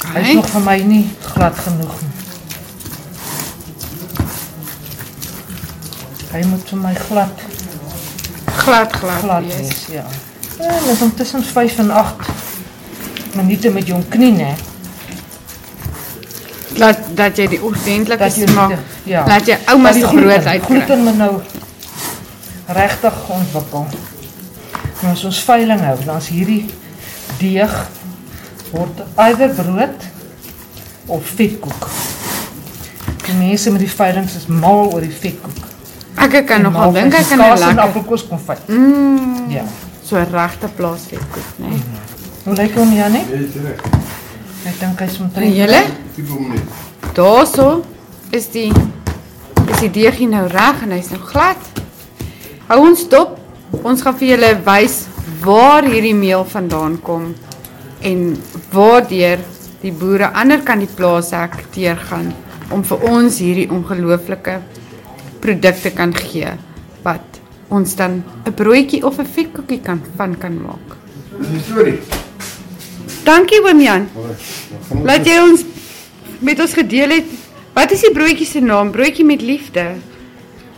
Hy 0.05 0.21
is 0.21 0.35
nog 0.37 0.51
vir 0.51 0.63
my 0.65 0.75
nie 0.85 1.01
glad 1.31 1.57
genoeg 1.57 1.95
nie. 2.03 2.11
Hy 6.35 6.43
moet 6.51 6.69
vir 6.69 6.81
my 6.83 6.93
glad 7.07 7.43
glad 8.65 8.93
glad, 8.93 9.19
glad 9.23 9.43
wees. 9.45 9.57
wees, 9.57 9.81
ja. 9.93 10.05
Ja, 10.59 10.77
dis 10.85 11.01
om 11.01 11.11
tussen 11.15 11.43
5 11.43 11.81
en 11.85 11.91
8 11.91 13.35
minute 13.35 13.71
met 13.73 13.87
jou 13.87 13.99
knie, 14.09 14.31
né? 14.35 14.53
Laat 16.77 16.99
dat 17.15 17.37
jy 17.37 17.47
die 17.47 17.61
ordentlike 17.63 18.29
jy 18.35 18.47
smaak. 18.47 18.79
ja. 19.03 19.25
Laat 19.27 19.47
jy 19.47 19.57
ouma 19.65 19.83
Maar 19.83 19.93
se 19.93 19.99
die 19.99 20.07
brood 20.19 20.45
uitkry. 20.45 20.79
Gluten 20.79 21.03
moet 21.03 21.17
nou 21.17 21.41
regtig 22.67 23.13
ontwikkel. 23.29 23.85
En 25.03 25.09
as 25.11 25.23
ons 25.23 25.43
veiling 25.43 25.79
hou, 25.85 25.95
dan 26.05 26.17
is 26.17 26.27
hierdie 26.33 26.65
deeg 27.39 27.75
word 28.71 29.03
either 29.15 29.49
brood 29.53 30.09
of 31.05 31.25
vetkoek. 31.37 31.87
Die 33.25 33.33
mense 33.37 33.71
met 33.71 33.81
die 33.81 33.89
veilings 33.89 34.35
is 34.35 34.45
mal 34.47 34.91
oor 34.93 35.01
die 35.01 35.13
vetkoek. 35.13 35.63
Ek 36.15 36.45
kan 36.47 36.63
En 36.63 36.71
nogal 36.71 36.93
dink 36.95 37.13
ek 37.13 37.27
kan 37.29 37.39
'n 37.41 37.57
lekker 37.59 37.81
appelkoos 37.81 38.27
konfyt. 38.27 38.67
Mm. 38.67 39.49
Ja. 39.49 39.63
So 40.03 40.17
regte 40.17 40.67
plaasvetkoek, 40.75 41.49
né? 41.57 41.67
Nee. 41.69 41.81
Hoe 42.43 42.55
lyk 42.55 42.75
hom 42.75 42.93
Janie? 42.93 43.23
Jy 43.29 43.39
is 43.47 43.55
reg. 43.63 43.81
Ek 44.65 44.79
dink 44.79 44.99
hy's 44.99 45.17
En 45.19 45.25
omtrent. 45.25 45.55
julle? 45.55 45.81
Tipe 46.15 46.31
hom 46.31 46.49
net. 46.49 46.61
Daarso 47.13 47.83
is 48.31 48.47
die 48.51 48.71
is 49.69 49.79
die 49.81 49.89
deegie 49.89 50.27
nou 50.27 50.47
reg 50.47 50.83
en 50.83 50.91
hy's 50.91 51.11
nou 51.13 51.21
glad. 51.21 51.57
Hou 52.67 52.79
ons 52.87 53.07
dop. 53.09 53.37
Ons 53.83 54.01
gaan 54.01 54.15
vir 54.17 54.27
julle 54.35 54.51
wys 54.65 55.07
waar 55.45 55.83
hierdie 55.85 56.15
meel 56.15 56.45
vandaan 56.45 56.97
kom 57.01 57.33
en 58.01 58.37
waardeur 58.71 59.41
die 59.81 59.91
boere 59.91 60.31
ander 60.33 60.61
kan 60.65 60.79
die 60.79 60.89
plaashek 60.89 61.57
deurgaan 61.75 62.31
om 62.73 62.83
vir 62.83 63.03
ons 63.09 63.39
hierdie 63.39 63.69
ongelooflike 63.69 64.59
produkte 65.41 65.91
kan 65.93 66.13
gee 66.13 66.53
wat 67.03 67.41
ons 67.69 67.95
dan 67.95 68.23
'n 68.45 68.53
broodjie 68.53 69.03
of 69.05 69.19
'n 69.19 69.25
vetkoekie 69.25 69.81
kan 69.81 70.01
van 70.17 70.37
kan 70.37 70.55
maak. 70.61 70.97
Dis 71.39 71.49
die 71.49 71.59
storie. 71.59 72.24
Dankie 73.25 73.61
oom 73.65 73.79
Jan. 73.81 74.07
Laat 75.03 75.25
jy 75.25 75.37
ons 75.41 75.63
met 76.45 76.59
ons 76.61 76.73
gedeel 76.77 77.09
het. 77.19 77.31
Wat 77.75 77.91
is 77.91 78.03
die 78.05 78.11
broodjie 78.15 78.45
se 78.47 78.61
naam? 78.63 78.91
Broodjie 78.95 79.25
met 79.25 79.41
liefde. 79.41 79.87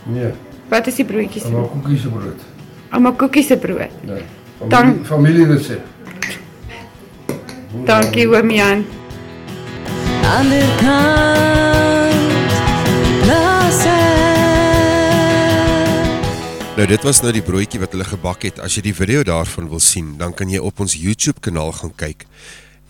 Nee, 0.08 0.32
Wat 0.68 0.86
is 0.86 0.94
die 1.00 1.04
broodjie 1.04 1.40
se 1.40 1.50
naam? 1.52 1.68
koekies 1.72 2.02
se 2.02 2.08
brood. 2.12 2.40
Ouma 2.92 3.10
Koekie 3.12 3.42
se 3.44 3.56
brood. 3.56 3.92
Nee. 4.04 4.22
Dan- 4.68 5.04
Familie, 5.04 5.04
familie 5.04 5.46
resep. 5.46 5.80
Dankie 7.84 8.26
oom 8.28 8.50
Jan. 8.50 8.84
Ander 10.38 10.64
kant 10.80 11.87
Nou 16.78 16.86
dit 16.86 17.02
was 17.02 17.18
nou 17.24 17.32
die 17.34 17.42
broodjie 17.42 17.80
wat 17.82 17.90
hulle 17.90 18.04
gebak 18.06 18.44
het. 18.46 18.62
As 18.62 18.78
jy 18.78 18.86
die 18.86 18.94
video 18.94 19.26
daarvan 19.26 19.66
wil 19.66 19.82
sien, 19.82 20.14
dan 20.20 20.30
kan 20.30 20.46
jy 20.46 20.62
op 20.62 20.78
ons 20.78 20.94
YouTube 20.94 21.42
kanaal 21.42 21.74
gaan 21.74 21.90
kyk. 21.98 22.22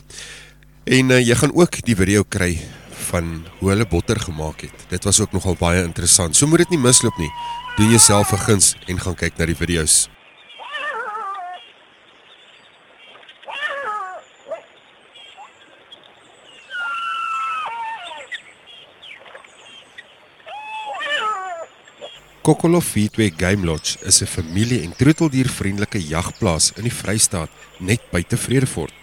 En 0.87 1.11
uh, 1.11 1.19
jy 1.19 1.35
gaan 1.35 1.51
ook 1.51 1.83
die 1.83 1.99
video 1.99 2.23
kry 2.23 2.63
van 3.11 3.43
hoe 3.59 3.75
hulle 3.75 3.83
botter 3.83 4.15
gemaak 4.23 4.63
het. 4.69 4.87
Dit 4.87 5.03
was 5.03 5.19
ook 5.19 5.35
nogal 5.35 5.59
baie 5.59 5.83
interessant. 5.83 6.31
So 6.31 6.47
moet 6.47 6.63
dit 6.63 6.79
nie 6.79 6.87
misloop 6.87 7.19
nie. 7.19 7.27
Doen 7.75 7.91
jouself 7.91 8.31
'n 8.31 8.39
guns 8.47 8.79
en 8.87 8.95
gaan 8.95 9.19
kyk 9.19 9.35
na 9.35 9.51
die 9.51 9.59
video's. 9.59 10.14
Kokolo 22.45 22.79
Feedway 22.79 23.33
Game 23.35 23.65
Lodge 23.65 23.97
is 24.05 24.21
'n 24.21 24.25
familie- 24.25 24.83
en 24.83 24.95
troeteldiervriendelike 24.95 26.07
jagplaas 26.07 26.71
in 26.75 26.83
die 26.83 26.93
Vrystaat 26.93 27.49
net 27.79 28.01
buite 28.11 28.37
Vredefort. 28.37 28.93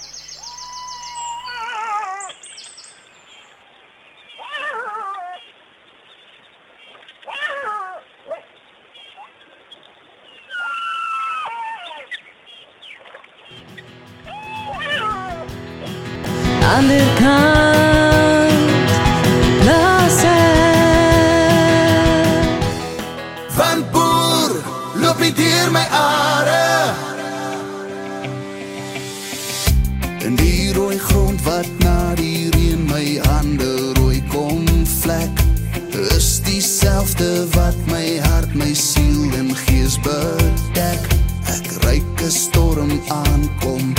Ander 16.77 17.07
kant 17.17 18.91
plaas 19.61 20.17
Van 23.57 23.81
boer 23.91 24.53
loop 25.01 25.17
nie 25.23 25.33
deur 25.33 25.71
my 25.73 25.81
are. 25.89 26.93
In 30.21 30.37
die 30.37 30.73
rooi 30.77 30.99
grond 30.99 31.41
wat 31.49 31.65
na 31.81 32.13
die 32.21 32.51
reën 32.53 32.85
my 32.93 33.05
hande 33.25 33.73
rooi 33.97 34.21
kom 34.29 34.61
vlek 34.99 35.45
Is 36.13 36.43
dieselfde 36.45 37.47
wat 37.57 37.79
my 37.89 38.19
hart, 38.29 38.53
my 38.53 38.73
siel 38.77 39.33
en 39.41 39.49
gees 39.65 39.97
bedek. 40.05 41.09
Ek 41.49 41.73
'n 42.21 42.29
storm 42.29 43.01
aankom 43.09 43.96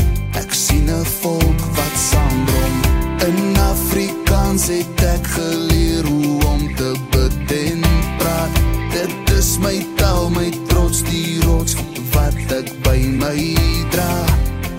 het 4.69 5.03
ek 5.03 5.27
geleer 5.27 6.05
hoe 6.05 6.45
om 6.45 6.75
te 6.77 6.93
bid 7.11 7.53
en 7.53 7.81
praat. 8.19 8.59
Dit 8.93 9.31
is 9.39 9.59
my 9.59 9.87
taal, 9.97 10.29
my 10.31 10.51
trots, 10.69 11.01
die 11.09 11.41
rots 11.47 11.77
wat 12.13 12.37
ek 12.53 12.69
by 12.85 12.99
my 13.21 13.55
dra. 13.93 14.13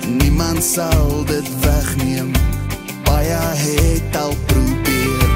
Niemand 0.06 0.62
sal 0.64 1.24
dit 1.26 1.50
wegneem. 1.64 2.30
Baie 3.08 3.40
het 3.64 4.18
al 4.18 4.36
probeer. 4.52 5.32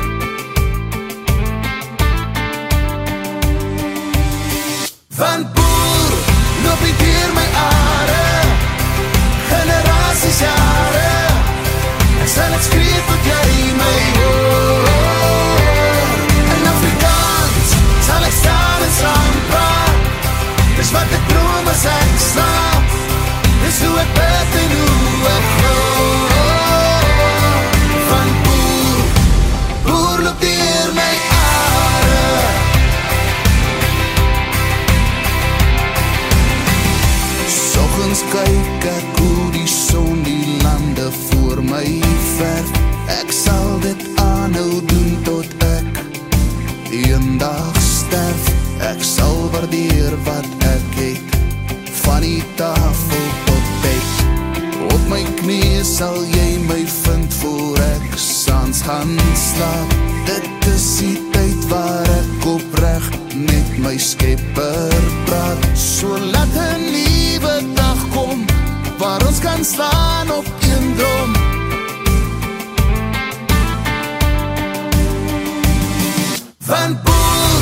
Van 5.17 5.47
boer, 5.55 6.13
loop 6.65 6.83
dit 6.85 7.07
hier 7.07 7.31
my 7.39 7.47
are. 7.63 8.27
Generasies 9.49 10.43
jare. 10.45 11.09
Ek 12.21 12.29
sal 12.37 12.53
dit 12.57 12.69
skryf 12.69 13.09
vir 13.09 13.25
jou. 13.31 13.42
As 21.83 21.91
ek 21.91 22.19
slaap 22.19 22.85
Dis 23.63 23.79
hoe 23.83 23.97
ek 23.99 24.11
bid 24.17 24.55
en 24.61 24.71
hoe 24.79 25.27
ek 25.31 25.45
gloor 25.57 27.05
Van 28.09 28.29
boer, 28.45 29.03
boer 29.87 30.19
loop 30.27 30.39
dier 30.43 30.89
my 30.95 31.13
are 31.39 32.21
Soggens 37.57 38.23
kyk 38.31 38.89
ek 38.93 39.19
hoe 39.19 39.51
die 39.57 39.67
son 39.67 40.23
die 40.27 40.59
lande 40.63 41.11
voor 41.27 41.63
my 41.67 41.87
verf 42.37 42.69
Ek 43.19 43.35
sal 43.35 43.79
dit 43.83 44.07
aanhou 44.23 44.79
doen 44.87 45.11
tot 45.27 45.67
ek 45.73 46.03
eendag 46.93 47.75
sterf. 47.83 48.51
Ek 48.93 49.01
sal 49.03 49.49
waardeer 49.51 50.13
wat 50.27 50.62
sal 55.83 56.15
jy 56.31 56.59
my 56.63 56.81
vind 56.87 57.33
voor 57.41 57.77
ek 57.77 58.15
saans 58.15 58.81
gaan 58.87 59.17
slaap. 59.35 59.95
Dit 60.25 60.67
is 60.71 60.87
die 61.01 61.17
tyd 61.35 61.67
waar 61.67 62.07
ek 62.15 62.47
opreg 62.47 63.09
met 63.35 63.77
my 63.83 63.97
skepper 63.99 64.95
praat. 65.27 65.67
So 65.75 66.15
laat 66.31 66.55
een 66.55 66.87
nieuwe 66.91 67.55
dag 67.75 67.99
kom 68.15 68.45
Waar 68.97 69.27
ons 69.27 69.39
kan 69.39 69.65
slaan 69.65 70.31
op 70.31 70.45
een 70.61 70.95
droom. 70.95 71.31
Van 76.59 76.99
boer 77.03 77.59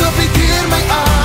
loop 0.00 0.16
die 0.16 0.30
dier 0.32 0.68
my 0.68 0.82
are 0.90 1.17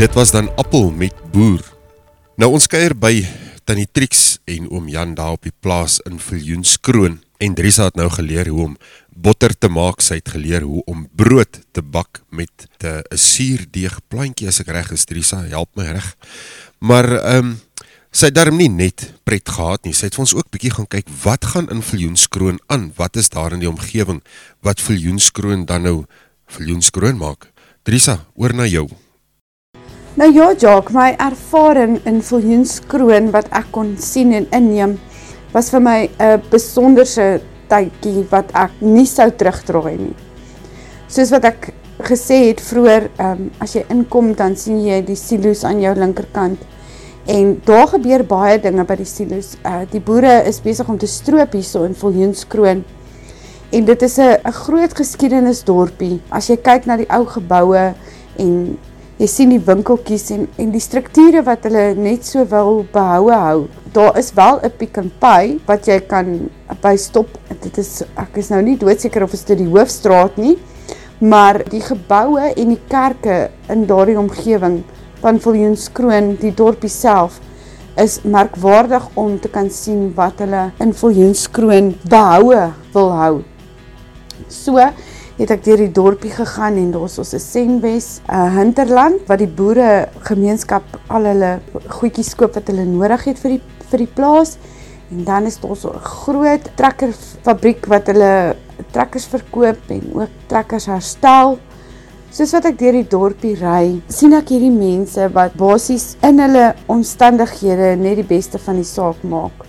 Dit 0.00 0.14
was 0.14 0.30
dan 0.30 0.56
Appel 0.56 0.90
met 0.90 1.12
Boer. 1.30 1.60
Nou 2.40 2.54
ons 2.56 2.64
kuier 2.72 2.94
by 2.96 3.18
Tannie 3.68 3.88
Trix 3.92 4.38
en 4.48 4.70
oom 4.72 4.86
Jan 4.88 5.10
daar 5.12 5.34
op 5.36 5.42
die 5.44 5.52
plaas 5.52 5.98
in 6.08 6.16
Viljoenskroon 6.16 7.18
en 7.36 7.56
Drisa 7.58 7.90
het 7.90 7.98
nou 8.00 8.06
geleer 8.14 8.48
hoe 8.48 8.62
om 8.70 8.78
botter 9.12 9.52
te 9.52 9.68
maak, 9.68 10.00
sy 10.00 10.16
het 10.22 10.32
geleer 10.32 10.64
hoe 10.64 10.80
om 10.88 11.02
brood 11.12 11.58
te 11.76 11.84
bak 11.84 12.22
met 12.32 12.64
'n 12.80 13.02
suurdeeg 13.12 13.98
plantjie 14.08 14.48
as 14.48 14.60
ek 14.60 14.72
reg 14.72 14.90
is 14.90 15.04
Drisa, 15.04 15.42
help 15.52 15.68
my 15.76 15.84
reg. 15.92 16.16
Maar 16.78 17.08
ehm 17.20 17.44
um, 17.44 17.60
sy 18.10 18.32
het 18.32 18.34
darm 18.34 18.56
nie 18.56 18.72
net 18.72 19.12
pret 19.24 19.48
gehad 19.48 19.84
nie, 19.84 19.92
sy 19.92 20.06
het 20.06 20.14
vir 20.14 20.24
ons 20.24 20.34
ook 20.34 20.50
bietjie 20.50 20.72
gaan 20.72 20.88
kyk 20.88 21.08
wat 21.24 21.44
gaan 21.44 21.68
in 21.68 21.82
Viljoenskroon 21.82 22.58
aan, 22.68 22.92
wat 22.96 23.16
is 23.16 23.28
daar 23.28 23.52
in 23.52 23.60
die 23.60 23.68
omgewing 23.68 24.22
wat 24.62 24.80
Viljoenskroon 24.80 25.66
dan 25.66 25.82
nou 25.82 26.04
Viljoenskroon 26.46 27.18
maak. 27.18 27.52
Drisa, 27.84 28.24
oor 28.34 28.54
na 28.54 28.64
jou. 28.64 28.88
Nou 30.18 30.26
ja, 30.34 30.48
Jacques, 30.58 30.90
my 30.90 31.12
ervaring 31.22 32.00
in 32.02 32.16
Viljoenskroon 32.26 33.28
wat 33.30 33.46
ek 33.54 33.68
kon 33.70 33.92
sien 34.02 34.32
en 34.34 34.48
inneem, 34.56 34.96
was 35.52 35.70
vir 35.70 35.80
my 35.80 36.10
'n 36.18 36.42
besonderse 36.50 37.40
tydjie 37.70 38.26
wat 38.30 38.50
ek 38.52 38.72
nie 38.80 39.06
sou 39.06 39.30
terugdraai 39.30 39.98
nie. 39.98 40.16
Soos 41.06 41.30
wat 41.30 41.44
ek 41.44 41.74
gesê 42.02 42.48
het 42.48 42.60
vroeër, 42.60 43.08
um, 43.20 43.50
as 43.60 43.74
jy 43.74 43.84
inkom 43.88 44.34
dan 44.34 44.56
sien 44.56 44.82
jy 44.84 45.00
die 45.00 45.16
silo's 45.16 45.64
aan 45.64 45.80
jou 45.80 45.94
linkerkant 45.94 46.58
en 47.28 47.62
daar 47.64 47.86
gebeur 47.86 48.24
baie 48.24 48.58
dinge 48.58 48.84
by 48.84 48.96
die 48.96 49.04
silo's. 49.04 49.56
Uh, 49.64 49.86
die 49.92 50.00
boere 50.00 50.42
is 50.44 50.60
besig 50.60 50.88
om 50.88 50.98
te 50.98 51.06
stroop 51.06 51.52
hierso 51.52 51.84
in 51.84 51.94
Viljoenskroon. 51.94 52.84
En 53.72 53.84
dit 53.84 54.02
is 54.02 54.18
'n 54.18 54.52
groot 54.52 54.92
geskiedenisdorpie. 54.92 56.20
As 56.30 56.48
jy 56.48 56.56
kyk 56.56 56.86
na 56.86 56.96
die 56.96 57.10
ou 57.10 57.24
geboue 57.24 57.94
en 58.38 58.78
jy 59.20 59.26
sien 59.28 59.50
die 59.52 59.60
winkeltjies 59.60 60.30
en 60.32 60.46
en 60.62 60.70
die 60.72 60.80
strukture 60.80 61.42
wat 61.44 61.66
hulle 61.68 61.90
net 61.92 62.24
so 62.24 62.40
wil 62.48 62.80
behoue 62.92 63.36
hou. 63.36 63.58
Daar 63.92 64.16
is 64.16 64.30
wel 64.32 64.60
'n 64.64 64.70
Pick 64.78 64.96
n 64.96 65.10
Pay 65.20 65.58
wat 65.66 65.86
jy 65.86 66.00
kan 66.00 66.48
by 66.80 66.96
stop. 66.96 67.28
Dit 67.60 67.78
is 67.78 68.02
ek 68.16 68.38
is 68.38 68.48
nou 68.48 68.62
nie 68.62 68.76
doodseker 68.76 69.22
of 69.22 69.32
is 69.34 69.44
dit 69.44 69.58
die 69.58 69.68
hoofstraat 69.68 70.38
nie, 70.38 70.56
maar 71.20 71.62
die 71.68 71.80
geboue 71.80 72.54
en 72.56 72.68
die 72.68 72.80
kerke 72.88 73.50
in 73.68 73.86
daardie 73.86 74.18
omgewing 74.18 74.82
van 75.20 75.38
Viljoenskroon, 75.38 76.36
die 76.40 76.54
dorpie 76.54 76.88
self 76.88 77.40
is 77.96 78.20
merkwaardig 78.22 79.04
om 79.14 79.38
te 79.38 79.48
kan 79.48 79.68
sien 79.70 80.14
wat 80.14 80.38
hulle 80.38 80.72
in 80.80 80.94
Viljoenskroon 80.94 81.94
behoue 82.08 82.72
wil 82.94 83.10
hou. 83.12 83.42
So 84.48 84.78
het 85.40 85.50
ek 85.54 85.62
deur 85.64 85.80
die 85.80 85.92
dorpie 85.96 86.32
gegaan 86.34 86.76
en 86.76 86.90
daar's 86.92 87.16
ons 87.18 87.32
'n 87.34 87.40
Senwes, 87.40 88.20
'n 88.28 88.50
hinterland 88.58 89.26
wat 89.26 89.38
die 89.38 89.48
boere 89.48 90.08
gemeenskap 90.28 90.84
al 91.08 91.24
hulle 91.24 91.60
goedjies 91.88 92.34
koop 92.34 92.54
wat 92.54 92.68
hulle 92.68 92.84
nodig 92.84 93.24
het 93.24 93.38
vir 93.38 93.50
die 93.56 93.62
vir 93.90 93.98
die 93.98 94.14
plaas. 94.14 94.58
En 95.10 95.24
dan 95.24 95.46
is 95.46 95.58
daar 95.60 95.76
so 95.76 95.90
'n 95.90 95.98
groot 95.98 96.70
trekkerfabriek 96.76 97.86
wat 97.86 98.06
hulle 98.06 98.56
trekkers 98.92 99.26
verkoop 99.26 99.80
en 99.88 100.02
ook 100.14 100.28
trekkers 100.46 100.86
herstel. 100.86 101.58
Soos 102.30 102.52
wat 102.52 102.64
ek 102.64 102.78
deur 102.78 102.92
die 102.92 103.08
dorpie 103.08 103.56
ry, 103.56 104.00
sien 104.08 104.32
ek 104.32 104.48
hierdie 104.48 104.70
mense 104.70 105.28
wat 105.32 105.54
basies 105.54 106.16
in 106.22 106.38
hulle 106.38 106.74
omstandighede 106.86 107.96
net 107.96 108.16
die 108.16 108.36
beste 108.36 108.58
van 108.58 108.76
die 108.76 108.84
saak 108.84 109.22
maak. 109.22 109.66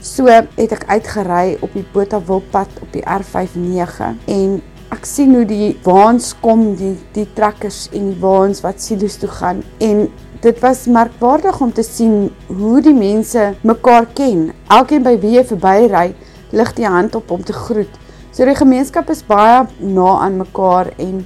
So 0.00 0.26
het 0.26 0.72
ek 0.72 0.84
uitgery 0.88 1.56
op 1.60 1.72
die 1.72 1.86
Botawilpad 1.92 2.68
op 2.82 2.92
die 2.92 3.02
R59 3.02 4.16
en 4.26 4.62
ek 4.94 5.06
sien 5.08 5.34
hoe 5.34 5.46
die 5.48 5.72
waans 5.86 6.32
kom, 6.44 6.74
die 6.78 6.94
die 7.16 7.26
trekkers 7.34 7.88
en 7.92 8.12
die 8.12 8.20
waans 8.22 8.62
wat 8.64 8.82
silo's 8.82 9.18
toe 9.18 9.30
gaan 9.40 9.62
en 9.82 10.06
dit 10.44 10.60
was 10.62 10.84
merkwaardig 10.92 11.60
om 11.64 11.72
te 11.72 11.82
sien 11.86 12.28
hoe 12.50 12.82
die 12.84 12.94
mense 12.94 13.54
mekaar 13.64 14.06
ken. 14.18 14.50
Elkeen 14.68 15.04
by 15.06 15.14
wie 15.22 15.38
jy 15.38 15.44
verbyry, 15.48 16.10
lig 16.52 16.72
die 16.76 16.86
hand 16.86 17.16
op 17.16 17.32
om 17.32 17.42
te 17.44 17.56
groet. 17.56 17.90
So 18.34 18.44
die 18.44 18.56
gemeenskap 18.58 19.08
is 19.14 19.24
baie 19.24 19.62
na 19.80 20.18
aan 20.26 20.36
mekaar 20.42 20.92
en 21.00 21.22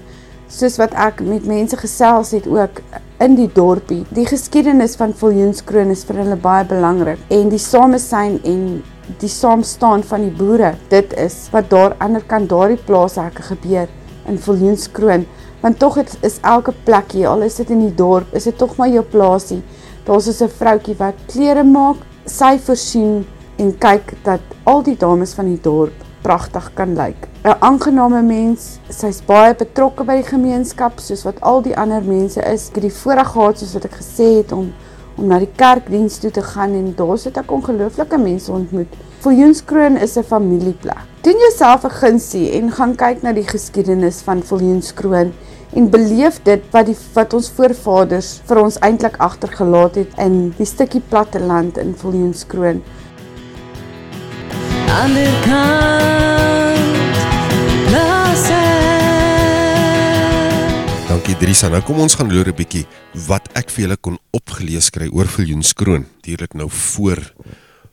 soos 0.48 0.78
wat 0.80 0.94
ek 0.94 1.20
met 1.26 1.48
mense 1.50 1.76
gesels 1.80 2.30
het 2.36 2.46
ook 2.46 2.78
in 3.24 3.34
die 3.36 3.48
dorpie. 3.52 4.04
Die 4.14 4.26
geskiedenis 4.28 4.94
van 5.00 5.16
Viljoenskroon 5.18 5.90
is 5.92 6.06
vir 6.06 6.22
hulle 6.22 6.38
baie 6.38 6.68
belangrik 6.68 7.20
en 7.34 7.50
die 7.50 7.60
samesyn 7.60 8.38
en 8.46 8.62
die 9.18 9.28
saamstaan 9.28 10.02
van 10.02 10.20
die 10.20 10.30
boere. 10.30 10.74
Dit 10.88 11.12
is 11.16 11.48
wat 11.50 11.70
daar 11.70 11.94
ander 11.98 12.24
kan 12.24 12.46
daardie 12.46 12.80
plaashekke 12.84 13.42
gebeur 13.42 13.88
in 14.26 14.38
Viljoenskroon 14.38 15.26
want 15.60 15.78
tog 15.78 15.96
het, 15.98 16.12
is 16.22 16.38
elke 16.46 16.72
plekkie, 16.84 17.24
al 17.26 17.42
is 17.42 17.56
dit 17.58 17.70
in 17.74 17.80
die 17.82 17.94
dorp, 17.94 18.34
is 18.36 18.44
dit 18.46 18.58
tog 18.58 18.76
maar 18.78 18.90
jou 18.92 19.02
plaasie. 19.02 19.62
Daar's 20.06 20.28
so 20.30 20.44
'n 20.44 20.48
vroutjie 20.48 20.94
wat 20.96 21.14
klere 21.26 21.64
maak, 21.64 21.96
sy 22.24 22.58
voorsien 22.58 23.26
en 23.58 23.78
kyk 23.78 24.14
dat 24.22 24.40
al 24.64 24.82
die 24.82 24.96
dames 24.96 25.34
van 25.34 25.44
die 25.44 25.60
dorp 25.60 25.92
pragtig 26.22 26.70
kan 26.74 26.94
lyk. 26.94 27.28
'n 27.44 27.56
Aangename 27.60 28.22
mens, 28.22 28.78
sy's 28.88 29.20
baie 29.26 29.54
betrokke 29.54 30.04
by 30.04 30.16
die 30.22 30.30
gemeenskap 30.30 31.00
soos 31.00 31.24
wat 31.24 31.40
al 31.40 31.62
die 31.62 31.76
ander 31.76 32.02
mense 32.02 32.40
is. 32.40 32.68
Ek 32.68 32.74
het 32.74 32.82
die 32.82 32.98
voorreg 33.02 33.32
gehad 33.32 33.58
soos 33.58 33.74
wat 33.74 33.84
ek 33.84 33.96
gesê 34.00 34.36
het 34.36 34.52
om 34.52 34.72
om 35.18 35.26
na 35.26 35.38
die 35.42 35.50
kerkdiens 35.58 36.18
toe 36.22 36.30
te 36.30 36.42
gaan 36.42 36.76
en 36.78 36.92
daar 36.96 37.18
sit 37.18 37.36
ek 37.40 37.50
ongelooflike 37.52 38.18
mense 38.22 38.52
ontmoet. 38.52 38.94
Viljoenskroon 39.24 39.96
is 39.96 40.16
'n 40.16 40.22
familieplek. 40.22 41.02
Doen 41.22 41.38
jouself 41.38 41.84
'n 41.84 41.90
gunsie 41.90 42.50
en 42.52 42.70
gaan 42.72 42.94
kyk 42.94 43.22
na 43.22 43.32
die 43.32 43.46
geskiedenis 43.46 44.22
van 44.22 44.42
Viljoenskroon 44.42 45.32
en 45.74 45.90
beleef 45.90 46.40
dit 46.42 46.62
wat 46.70 46.86
die 46.86 46.96
wat 47.14 47.34
ons 47.34 47.50
voorvaders 47.50 48.40
vir 48.44 48.62
ons 48.62 48.78
eintlik 48.78 49.16
agtergelaat 49.18 49.94
het 49.94 50.12
in 50.16 50.54
die 50.56 50.66
stukkie 50.66 51.02
platte 51.08 51.40
land 51.40 51.78
in 51.78 51.94
Viljoenskroon. 51.94 52.82
Ander 54.88 55.32
kant 55.44 56.67
Dankie 61.38 61.54
Drisa. 61.54 61.68
Nou 61.70 61.78
kom 61.86 62.00
ons 62.02 62.16
gaan 62.18 62.32
loer 62.34 62.48
'n 62.50 62.56
bietjie 62.58 62.82
wat 63.28 63.46
ek 63.54 63.70
vir 63.70 63.82
julle 63.84 63.96
kon 63.96 64.18
opgelees 64.34 64.90
kry 64.90 65.06
oor 65.06 65.28
Viljoenskroon. 65.30 66.02
Natuurlik 66.18 66.54
nou 66.54 66.66
voor 66.68 67.32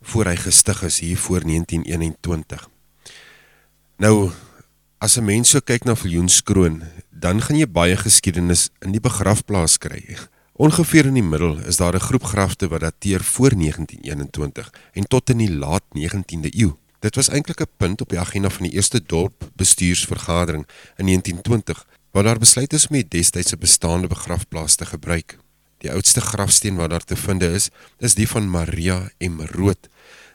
voor 0.01 0.25
hy 0.25 0.35
gestig 0.35 0.81
is 0.83 0.99
hier 0.99 1.17
voor 1.17 1.45
1921. 1.45 2.69
Nou 3.99 4.31
as 4.97 5.17
'n 5.17 5.25
mens 5.25 5.49
so 5.49 5.59
kyk 5.59 5.85
na 5.85 5.95
Viljoenskroon, 5.95 6.83
dan 7.11 7.41
gaan 7.41 7.57
jy 7.57 7.67
baie 7.67 7.95
geskiedenis 7.95 8.69
in 8.81 8.91
die 8.91 9.01
begrafplaas 9.01 9.77
kry. 9.77 10.17
Ongeveer 10.57 11.05
in 11.05 11.13
die 11.13 11.29
middel 11.29 11.59
is 11.67 11.77
daar 11.77 11.93
'n 11.93 11.99
groep 11.99 12.23
grafte 12.23 12.67
wat 12.67 12.81
dateer 12.81 13.21
voor 13.23 13.55
1921 13.55 14.73
en 14.93 15.07
tot 15.07 15.29
in 15.29 15.37
die 15.37 15.53
laat 15.53 15.83
19de 15.93 16.49
eeu. 16.57 16.73
Dit 16.99 17.15
was 17.15 17.29
eintlik 17.29 17.61
'n 17.61 17.69
punt 17.77 18.01
op 18.01 18.09
die 18.09 18.19
agenda 18.19 18.49
van 18.49 18.63
die 18.63 18.73
eerste 18.73 19.05
dorp 19.05 19.51
bestuursvergadering 19.55 20.65
in 20.97 21.05
1920 21.05 21.85
waar 22.15 22.23
daar 22.23 22.39
besluit 22.39 22.73
is 22.73 22.87
om 22.87 22.95
die 22.95 23.07
destydse 23.11 23.57
bestaande 23.59 24.07
begrafplaas 24.07 24.75
te 24.79 24.85
gebruik. 24.87 25.33
Die 25.83 25.91
oudste 25.91 26.21
grafsteen 26.21 26.77
wat 26.79 26.89
daar 26.89 27.03
te 27.03 27.15
vind 27.19 27.43
is, 27.43 27.67
is 27.99 28.15
die 28.15 28.27
van 28.27 28.47
Maria 28.49 29.09
M. 29.19 29.41
Rood, 29.51 29.89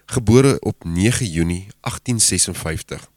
gebore 0.04 0.58
op 0.60 0.84
9 0.84 1.26
Junie 1.26 1.68
1856 1.80 3.08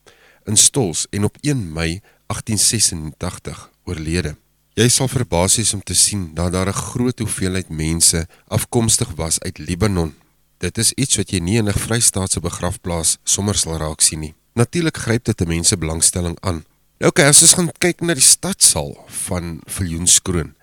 in 0.45 0.57
Stols 0.57 1.07
en 1.10 1.23
op 1.23 1.38
1 1.41 1.73
Mei 1.73 1.99
1886 2.31 3.69
oorlede. 3.84 4.35
Jy 4.80 4.88
sal 4.88 5.11
verbaas 5.11 5.60
wees 5.60 5.73
om 5.76 5.84
te 5.84 5.95
sien 5.95 6.31
dat 6.34 6.56
daar 6.56 6.72
'n 6.72 6.84
groot 6.88 7.19
hoeveelheid 7.19 7.69
mense 7.69 8.27
afkomstig 8.48 9.11
was 9.15 9.40
uit 9.40 9.57
Libanon. 9.57 10.15
Dit 10.57 10.77
is 10.77 10.94
iets 10.94 11.18
wat 11.18 11.31
jy 11.31 11.40
nie 11.40 11.57
in 11.57 11.68
'n 11.68 11.80
Vrystaatse 11.85 12.40
begrafplaas 12.40 13.18
sommer 13.23 13.56
sal 13.56 13.77
raak 13.77 14.02
sien 14.02 14.19
nie. 14.19 14.34
Natuurlik 14.53 14.98
gryp 14.98 15.23
dit 15.23 15.41
'n 15.41 15.48
mense 15.48 15.77
belangstelling 15.77 16.38
aan. 16.40 16.64
Nou 17.03 17.11
okay, 17.11 17.25
as 17.27 17.41
ons 17.43 17.51
gaan 17.57 17.67
kyk 17.84 17.99
na 18.07 18.13
die 18.15 18.23
stadsaal 18.23 18.93
van 19.25 19.57
Viljoenskroon. 19.67 20.53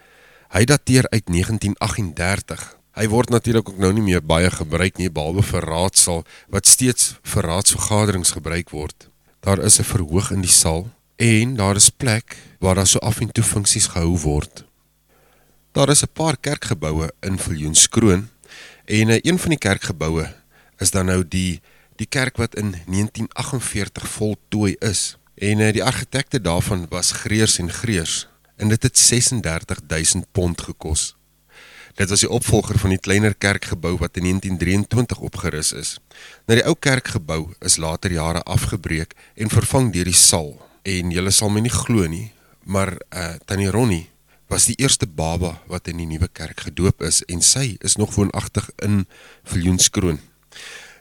Hy 0.54 0.62
dateer 0.64 1.04
uit 1.12 1.26
1938. 1.28 2.62
Hy 2.96 3.04
word 3.12 3.34
natuurlik 3.34 3.68
ook 3.68 3.82
nou 3.84 3.90
nie 3.92 4.04
meer 4.06 4.22
baie 4.24 4.48
gebruik 4.48 4.96
nie 4.96 5.10
behalwe 5.12 5.44
vir 5.44 5.68
raadsaal 5.68 6.24
wat 6.48 6.70
steeds 6.70 7.10
vir 7.34 7.44
raadsvergaderings 7.44 8.32
gebruik 8.38 8.72
word. 8.72 9.10
Daar 9.44 9.60
is 9.60 9.76
'n 9.84 9.90
verhoog 9.92 10.32
in 10.32 10.40
die 10.40 10.48
saal 10.48 10.88
en 11.20 11.56
daar 11.60 11.76
is 11.76 11.90
plek 11.90 12.38
waar 12.58 12.80
daar 12.80 12.88
so 12.88 12.98
af 13.04 13.20
en 13.20 13.28
toe 13.28 13.44
funksies 13.44 13.92
gehou 13.92 14.16
word. 14.16 14.64
Daar 15.76 15.90
is 15.90 16.02
'n 16.02 16.12
paar 16.12 16.40
kerkgeboue 16.40 17.12
in 17.20 17.38
Viljoenskroon 17.38 18.30
en 18.86 19.28
een 19.28 19.38
van 19.38 19.50
die 19.50 19.58
kerkgeboue 19.58 20.32
is 20.78 20.90
dan 20.90 21.06
nou 21.06 21.22
die 21.28 21.60
die 21.96 22.08
kerk 22.08 22.36
wat 22.36 22.54
in 22.54 22.74
1948 22.86 24.08
voltooi 24.08 24.76
is. 24.80 25.19
En 25.40 25.60
eh, 25.60 25.72
die 25.72 25.84
argitekte 25.84 26.40
daarvan 26.40 26.86
was 26.88 27.12
Greers 27.12 27.58
en 27.58 27.70
Greers 27.72 28.28
en 28.56 28.68
dit 28.68 28.82
het 28.82 28.98
36000 28.98 30.26
pond 30.32 30.60
gekos. 30.60 31.16
Dit 31.94 32.08
was 32.08 32.20
die 32.20 32.30
opvolger 32.30 32.78
van 32.78 32.92
die 32.92 32.98
kleiner 32.98 33.34
kerkgebou 33.34 33.96
wat 33.96 34.16
in 34.16 34.22
1923 34.22 35.18
opgeris 35.18 35.72
is. 35.72 35.96
Nou 36.44 36.58
die 36.60 36.66
ou 36.68 36.76
kerkgebou 36.78 37.54
is 37.58 37.76
later 37.76 38.12
jare 38.12 38.42
afgebreek 38.42 39.16
en 39.34 39.48
vervang 39.48 39.92
deur 39.92 40.04
die 40.04 40.16
saal. 40.16 40.52
En 40.82 41.10
julle 41.10 41.32
sal 41.32 41.48
my 41.48 41.64
nie 41.64 41.72
glo 41.72 42.04
nie, 42.08 42.32
maar 42.64 42.92
uh 43.08 43.32
Tannie 43.44 43.72
Ronnie 43.72 44.10
was 44.52 44.68
die 44.68 44.76
eerste 44.76 45.06
baba 45.06 45.56
wat 45.72 45.88
in 45.88 45.96
die 46.02 46.08
nuwe 46.10 46.28
kerk 46.32 46.68
gedoop 46.68 47.02
is 47.02 47.24
en 47.32 47.40
sy 47.40 47.78
is 47.80 47.96
nog 47.96 48.14
woonagtig 48.14 48.70
in 48.84 49.06
Viljoenskroon. 49.48 50.20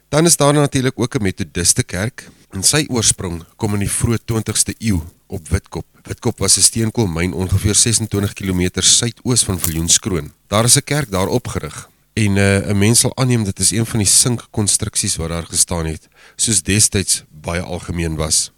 Dan 0.10 0.26
is 0.26 0.38
daar 0.38 0.54
natuurlik 0.54 1.00
ook 1.00 1.16
'n 1.16 1.24
Methodiste 1.24 1.84
kerk 1.84 2.30
en 2.52 2.64
sy 2.64 2.86
oorsprong 2.90 3.44
kom 3.58 3.74
in 3.78 3.86
die 3.86 3.92
vroeë 3.92 4.20
20ste 4.26 4.74
eeu 4.80 5.00
op 5.28 5.48
Witkop. 5.50 5.86
Witkop 6.08 6.40
was 6.40 6.58
'n 6.58 6.62
steenkoolmyn 6.62 7.34
ongeveer 7.34 7.76
26 7.76 8.34
km 8.34 8.82
suidoos 8.82 9.44
van 9.44 9.60
Viljoenskroon. 9.60 10.32
Daar 10.48 10.66
is 10.66 10.76
'n 10.78 10.84
kerk 10.84 11.12
daar 11.12 11.28
opgerig 11.28 11.90
en 12.14 12.36
uh, 12.36 12.72
mens 12.72 13.00
sal 13.00 13.16
aanneem 13.16 13.44
dit 13.44 13.60
is 13.60 13.72
een 13.72 13.86
van 13.86 14.00
die 14.00 14.08
sinkkonstruksies 14.08 15.16
wat 15.16 15.30
daar 15.30 15.46
gestaan 15.46 15.86
het, 15.86 16.08
soos 16.36 16.64
destyds 16.64 17.24
baie 17.30 17.62
algemeen 17.62 18.16
was. 18.16 18.52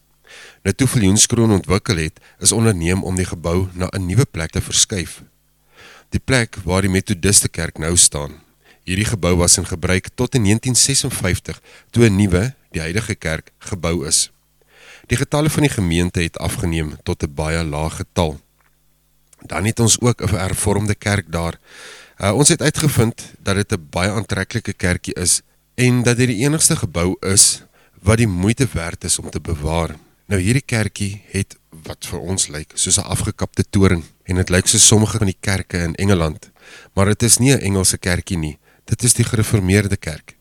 Nou 0.64 0.74
toe 0.76 0.88
Viljoenskroon 0.88 1.52
ontwikkel 1.52 1.98
het, 1.98 2.20
is 2.40 2.52
onderneem 2.52 3.04
om 3.04 3.16
die 3.16 3.26
gebou 3.26 3.68
na 3.74 3.88
'n 3.92 4.06
nuwe 4.06 4.26
plek 4.26 4.52
te 4.52 4.62
verskuif. 4.62 5.22
Die 6.10 6.20
plek 6.20 6.58
waar 6.64 6.82
die 6.82 6.90
Methodiste 6.90 7.50
kerk 7.50 7.78
nou 7.78 7.98
staan. 7.98 8.32
Hierdie 8.84 9.06
gebou 9.06 9.36
was 9.36 9.58
in 9.58 9.66
gebruik 9.66 10.10
tot 10.16 10.36
in 10.36 10.44
1956 10.44 11.62
toe 11.90 12.10
'n 12.10 12.16
nuwe, 12.16 12.56
die 12.72 12.82
huidige 12.82 13.16
kerk 13.16 13.52
gebou 13.60 14.08
is. 14.08 14.32
Die 15.08 15.18
getalle 15.18 15.50
van 15.50 15.66
die 15.68 15.74
gemeente 15.74 16.22
het 16.22 16.38
afgeneem 16.40 16.96
tot 17.04 17.24
'n 17.24 17.34
baie 17.34 17.64
laag 17.64 17.96
getal. 17.96 18.40
Dan 19.46 19.66
het 19.66 19.80
ons 19.80 20.00
ook 20.00 20.22
'n 20.22 20.36
hervormde 20.36 20.96
kerk 20.96 21.32
daar. 21.32 21.60
Uh, 22.18 22.34
ons 22.34 22.50
het 22.50 22.62
uitgevind 22.62 23.34
dat 23.40 23.56
dit 23.56 23.72
'n 23.72 23.88
baie 23.90 24.12
aantreklike 24.12 24.74
kerkie 24.74 25.14
is 25.14 25.42
en 25.76 26.04
dat 26.04 26.18
dit 26.18 26.28
die 26.28 26.44
enigste 26.46 26.76
gebou 26.76 27.16
is 27.20 27.64
wat 28.02 28.18
die 28.18 28.28
moeite 28.28 28.68
werd 28.74 29.04
is 29.04 29.20
om 29.20 29.30
te 29.30 29.42
bewaar. 29.42 29.96
Nou 30.26 30.42
hierdie 30.42 30.66
kerkie 30.66 31.22
het 31.32 31.58
wat 31.70 32.06
vir 32.06 32.20
ons 32.20 32.48
lyk 32.48 32.72
soos 32.74 32.98
'n 32.98 33.10
afgekapte 33.16 33.64
toring 33.70 34.04
en 34.24 34.36
dit 34.36 34.50
lyk 34.50 34.68
soos 34.68 34.88
sommige 34.88 35.18
van 35.18 35.28
die 35.28 35.38
kerke 35.40 35.78
in 35.78 35.96
Engeland, 35.96 36.52
maar 36.94 37.06
dit 37.06 37.24
is 37.24 37.38
nie 37.38 37.54
'n 37.54 37.60
Engelse 37.60 37.98
kerkie 37.98 38.38
nie. 38.38 38.58
Dit 38.86 39.04
is 39.04 39.14
die 39.14 39.26
gereformeerde 39.26 39.98
kerk. 39.98 40.36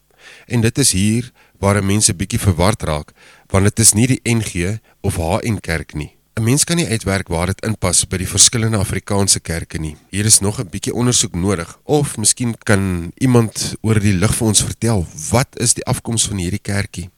En 0.46 0.60
dit 0.60 0.78
is 0.78 0.92
hier 0.92 1.32
waar 1.60 1.84
mense 1.84 2.14
bietjie 2.14 2.40
verward 2.40 2.82
raak 2.82 3.12
want 3.52 3.68
dit 3.68 3.78
is 3.78 3.92
nie 3.94 4.06
die 4.06 4.20
NG 4.24 4.78
of 5.00 5.16
HN 5.16 5.60
kerk 5.60 5.94
nie. 5.94 6.14
'n 6.40 6.44
Mens 6.44 6.64
kan 6.64 6.76
nie 6.76 6.88
uitwerk 6.88 7.28
waar 7.28 7.50
dit 7.50 7.60
inpas 7.66 8.06
by 8.08 8.16
die 8.22 8.28
verskillende 8.28 8.78
Afrikaanse 8.78 9.40
kerke 9.40 9.78
nie. 9.78 9.96
Hier 10.08 10.24
is 10.24 10.40
nog 10.40 10.60
'n 10.60 10.70
bietjie 10.70 10.94
ondersoek 10.94 11.34
nodig 11.34 11.78
of 11.84 12.16
miskien 12.16 12.54
kan 12.64 13.12
iemand 13.18 13.74
oor 13.80 14.00
die 14.00 14.14
lig 14.14 14.34
vir 14.34 14.46
ons 14.46 14.62
vertel 14.62 15.06
wat 15.30 15.48
is 15.60 15.74
die 15.74 15.84
afkoms 15.84 16.26
van 16.28 16.36
hierdie 16.36 16.62
kerkie. 16.62 17.10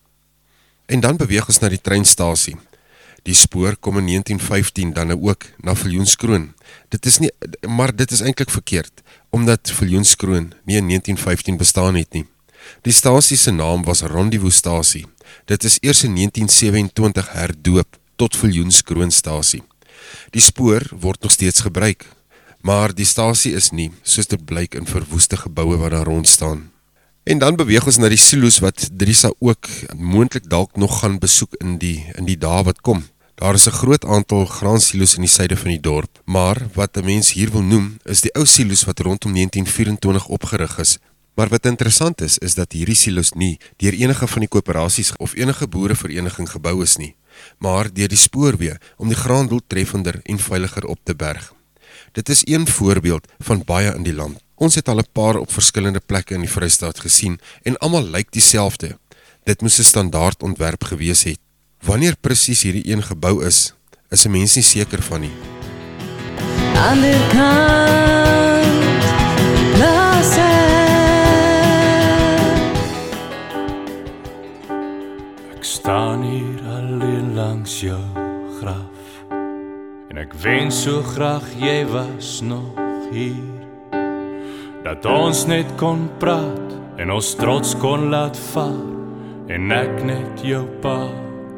En 0.86 1.00
dan 1.00 1.16
beweeg 1.16 1.46
ons 1.46 1.58
na 1.58 1.68
die 1.68 1.80
treinstasie. 1.80 2.56
Die 3.22 3.34
spoor 3.34 3.76
kom 3.76 3.98
in 3.98 4.06
1915 4.06 4.92
dan 4.92 5.06
nou 5.06 5.20
ook 5.28 5.44
na 5.62 5.74
Viljoenskroon. 5.74 6.54
Dit 6.88 7.06
is 7.06 7.18
nie 7.18 7.30
maar 7.68 7.96
dit 7.96 8.10
is 8.10 8.20
eintlik 8.20 8.50
verkeerd 8.50 9.02
omdat 9.30 9.70
Viljoenskroon 9.70 10.52
nie 10.64 10.76
in 10.76 10.88
1915 10.88 11.56
bestaan 11.56 11.94
het 11.94 12.12
nie. 12.12 12.26
Die 12.82 12.92
stasie 12.92 13.36
se 13.36 13.50
naam 13.50 13.84
was 13.84 14.02
Rendezvous 14.02 14.56
stasie 14.56 15.06
Dit 15.44 15.64
is 15.64 15.78
eers 15.80 16.02
in 16.02 16.14
1927 16.14 17.32
herdoop 17.32 17.98
tot 18.16 18.36
Viljoenskroonstasie. 18.36 19.62
Die 20.30 20.42
spoor 20.42 20.86
word 20.90 21.22
nog 21.22 21.32
steeds 21.32 21.60
gebruik, 21.60 22.06
maar 22.60 22.94
die 22.94 23.06
stasie 23.06 23.54
is 23.58 23.70
nie, 23.70 23.90
soos 24.02 24.30
dit 24.30 24.44
blyk 24.44 24.76
in 24.78 24.86
verwoeste 24.86 25.36
gebouwe 25.36 25.78
wat 25.80 25.90
daar 25.96 26.06
rond 26.06 26.28
staan. 26.28 26.70
En 27.22 27.38
dan 27.38 27.56
beweeg 27.56 27.86
ons 27.86 28.00
na 28.02 28.10
die 28.10 28.18
siloes 28.18 28.58
wat 28.62 28.88
Drisa 28.98 29.30
ook 29.38 29.68
moendlik 29.94 30.48
dalk 30.50 30.76
nog 30.76 31.00
gaan 31.00 31.18
besoek 31.22 31.54
in 31.62 31.78
die, 31.78 32.02
in 32.18 32.26
die 32.26 32.38
dag 32.38 32.64
wat 32.66 32.82
kom. 32.82 33.04
Daar 33.38 33.54
is 33.54 33.66
'n 33.66 33.78
groot 33.82 34.04
aantal 34.04 34.46
graansilo's 34.46 35.14
in 35.14 35.26
die 35.26 35.30
suide 35.30 35.56
van 35.56 35.70
die 35.70 35.80
dorp, 35.80 36.22
maar 36.24 36.68
wat 36.74 36.96
'n 36.96 37.04
mens 37.04 37.32
hier 37.32 37.50
wil 37.50 37.62
noem, 37.62 37.98
is 38.04 38.20
die 38.20 38.34
ou 38.34 38.46
silo's 38.46 38.84
wat 38.84 39.00
rondom 39.00 39.32
1924 39.32 40.26
opgerig 40.26 40.78
is. 40.78 40.98
Maar 41.34 41.48
wat 41.48 41.66
interessant 41.66 42.20
is, 42.20 42.38
is 42.38 42.54
dat 42.54 42.72
hierdie 42.72 42.96
silo's 42.96 43.32
nie 43.32 43.56
deur 43.80 43.96
enige 43.96 44.26
van 44.28 44.44
die 44.44 44.50
koöperasies 44.52 45.14
of 45.16 45.34
enige 45.34 45.66
boerevereniging 45.68 46.50
gebou 46.50 46.82
is 46.84 46.98
nie, 47.00 47.14
maar 47.58 47.88
deur 47.92 48.08
die 48.12 48.20
spoorweë 48.20 48.76
om 48.96 49.08
die 49.08 49.16
graan 49.16 49.48
doeltreffender 49.48 50.20
en 50.22 50.38
veiliger 50.38 50.86
op 50.86 51.00
te 51.02 51.16
berg. 51.16 51.52
Dit 52.12 52.28
is 52.28 52.42
een 52.44 52.66
voorbeeld 52.66 53.28
van 53.38 53.64
baie 53.64 53.94
in 53.94 54.04
die 54.04 54.14
land. 54.14 54.40
Ons 54.54 54.74
het 54.74 54.88
al 54.88 55.00
'n 55.00 55.12
paar 55.12 55.36
op 55.36 55.52
verskillende 55.52 56.00
plekke 56.00 56.34
in 56.34 56.40
die 56.40 56.50
Vrystaat 56.50 57.00
gesien 57.00 57.40
en 57.62 57.78
almal 57.78 58.04
lyk 58.04 58.30
dieselfde. 58.30 58.98
Dit 59.44 59.60
moes 59.60 59.78
'n 59.78 59.82
standaard 59.82 60.42
ontwerp 60.42 60.84
gewees 60.84 61.22
het. 61.22 61.38
Wanneer 61.80 62.16
presies 62.20 62.62
hierdie 62.62 62.92
een 62.92 63.02
gebou 63.02 63.44
is, 63.46 63.74
is 64.10 64.24
'n 64.24 64.30
mens 64.30 64.54
nie 64.54 64.64
seker 64.64 65.02
van 65.02 65.20
nie. 65.20 65.32
Ander 66.76 67.28
kant 67.32 68.51
Ek 75.62 75.68
staan 75.68 76.24
hier 76.26 76.58
alleen 76.66 77.34
langs 77.38 77.76
jou 77.80 78.00
graf 78.58 79.20
en 80.10 80.18
ek 80.18 80.32
wens 80.42 80.80
so 80.82 81.04
graag 81.06 81.44
jy 81.54 81.84
was 81.86 82.40
nog 82.42 82.80
hier 83.14 83.60
dat 84.82 85.06
ons 85.06 85.44
net 85.46 85.70
kon 85.78 86.08
praat 86.18 86.74
en 86.98 87.14
ons 87.14 87.28
trots 87.38 87.76
kon 87.78 88.08
laat 88.10 88.34
vaar 88.48 89.54
en 89.54 89.70
ek 89.78 90.02
net 90.02 90.42
jou 90.42 90.64
pa 90.82 90.98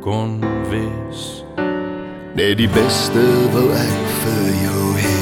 kon 0.05 0.37
wees 0.69 1.25
Net 2.37 2.59
die 2.61 2.69
beste 2.77 3.25
wou 3.57 3.69
ek 3.73 4.07
vir 4.21 4.47
jou 4.67 4.87
hê. 5.01 5.19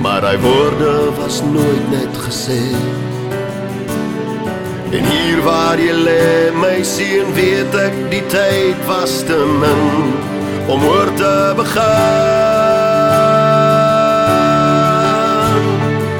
Maar 0.00 0.30
hy 0.30 0.36
woorde 0.38 0.92
was 1.18 1.42
nooit 1.42 1.88
net 1.90 2.20
gesê. 2.24 2.62
En 4.92 5.04
hier 5.04 5.42
waar 5.42 5.80
jy 5.80 5.92
lê, 5.96 6.52
my 6.52 6.82
seun, 6.84 7.30
weet 7.32 7.72
ek 7.80 7.94
die 8.12 8.20
tyd 8.28 8.76
was 8.84 9.22
te 9.24 9.38
min 9.48 10.12
om 10.68 10.84
oor 10.84 11.08
te 11.16 11.32
begin. 11.56 11.80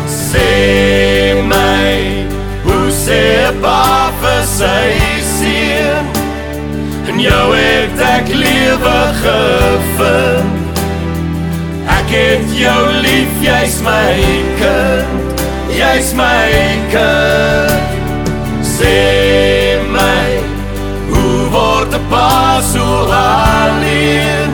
Sê 0.08 1.36
my, 1.52 2.24
hoe 2.64 2.88
sê 2.96 3.52
pa 3.60 4.08
vir 4.24 4.42
sy 4.54 4.88
seun? 5.34 6.08
En 7.12 7.20
jou 7.20 7.46
het 7.52 8.04
ek 8.08 8.32
lewe 8.32 8.98
gevind. 9.20 10.84
Ek 12.00 12.08
het 12.16 12.56
jou 12.56 12.82
lief, 13.04 13.40
jy's 13.44 13.82
my 13.84 14.16
kind. 14.62 15.42
Jy's 15.76 16.16
my 16.16 16.48
kind. 16.94 18.01
Sê 18.82 19.78
my, 19.94 20.30
hoe 21.10 21.38
word 21.54 21.94
'n 21.94 22.04
pa 22.10 22.58
so 22.72 22.86
alleen? 23.06 24.50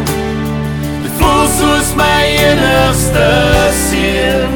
Dit 1.02 1.14
voel 1.18 1.46
soos 1.58 1.88
my 1.96 2.22
enigste 2.48 3.28
seun. 3.86 4.52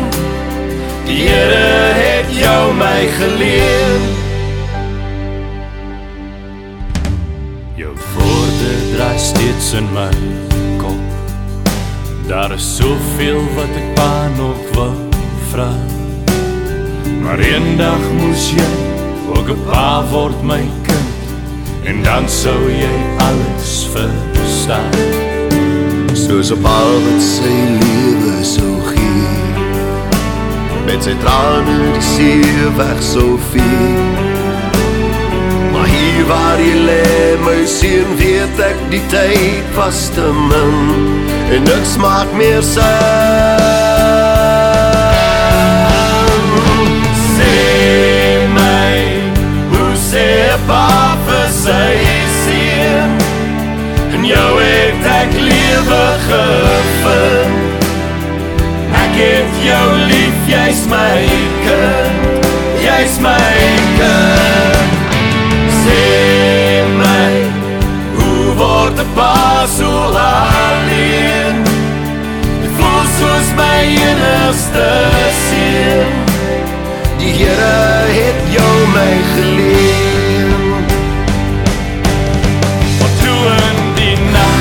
Die 1.06 1.24
Here 1.24 1.80
het 2.02 2.28
jou 2.44 2.64
my 2.84 3.02
geleen. 3.18 4.02
Jou 7.80 7.94
woorde 8.12 8.72
draai 8.92 9.18
steeds 9.18 9.72
in 9.72 9.88
my 9.96 10.12
kop. 10.82 11.04
Daar 12.28 12.52
is 12.52 12.76
soveel 12.76 13.42
wat 13.56 13.72
ek 13.80 13.88
pa 13.94 14.28
nog 14.36 14.60
wil 14.76 14.96
vra. 15.50 15.72
Maar 17.22 17.38
eendag 17.38 18.02
moes 18.20 18.50
jy 18.52 18.91
ook 19.38 19.48
'n 19.48 19.60
pa 19.66 20.04
word 20.10 20.42
my 20.42 20.64
kind 20.86 21.12
en 21.84 22.02
dan 22.02 22.28
sou 22.28 22.70
jy 22.70 22.96
alles 23.18 23.88
verstaan. 23.94 24.92
Soos 26.12 26.50
'n 26.52 26.60
pa 26.62 26.78
wat 27.04 27.22
sy 27.22 27.54
lewe 27.80 28.44
sou 28.44 28.74
gee. 28.90 29.02
Met 30.86 31.02
sy 31.04 31.14
trane 31.22 31.92
die 31.94 32.02
see 32.02 32.68
weg 32.76 33.02
sou 33.02 33.38
vee. 33.50 33.96
Maar 35.72 35.86
hier 35.86 36.26
waar 36.26 36.58
jy 36.60 36.76
lê, 36.88 37.36
my 37.44 37.66
seun, 37.66 38.16
weet 38.16 38.60
ek 38.60 38.78
die 38.90 39.02
tyd 39.08 39.66
was 39.74 40.10
te 40.14 40.26
min 40.48 40.76
en 41.54 41.62
niks 41.62 41.96
maak 41.96 42.28
meer 42.36 42.62
sin. 42.62 43.61
Jy's 60.52 60.86
my 60.86 61.20
kind. 61.64 62.44
Jy's 62.84 63.16
my 63.26 63.54
kind. 64.00 64.90
Sê 65.80 66.04
my, 67.00 67.32
hoe 68.16 68.48
word 68.60 68.98
'n 69.00 69.08
pa 69.16 69.34
so 69.76 69.90
alleen? 70.32 71.56
Dit 72.62 72.72
voel 72.76 73.04
soos 73.18 73.48
my 73.60 73.80
enigste 74.08 74.90
seun. 75.44 76.12
Die 77.18 77.32
Here 77.38 77.78
het 78.18 78.40
jou 78.56 78.74
my 78.96 79.14
geleen. 79.32 80.50
Wat 83.00 83.14
toe 83.22 83.42
in 83.68 83.78
die 83.98 84.18
nag 84.36 84.60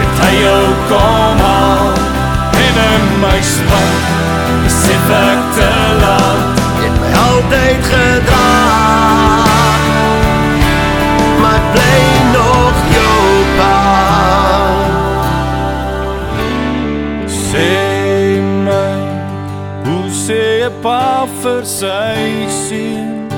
het 0.00 0.16
hy 0.24 0.34
jou 0.46 0.66
kom 0.90 1.38
haal 1.46 1.92
En 2.64 2.76
in 2.90 3.04
my 3.24 3.38
span 3.52 4.23
besef 5.04 5.10
ek 5.10 5.40
te 5.56 5.72
laat 6.00 6.60
Het 6.80 6.94
my 7.00 7.10
altyd 7.28 7.84
gedra 7.90 8.48
Maar 11.40 11.58
ek 11.58 11.66
bly 11.74 12.00
nog 12.32 12.76
jou 12.94 13.26
pa 13.58 13.76
Sê 17.26 18.40
my, 18.64 18.96
hoe 19.84 20.08
sê 20.24 20.66
'n 20.68 20.80
pa 20.82 21.26
vir 21.42 21.62
sy 21.64 22.48
seun 22.48 23.28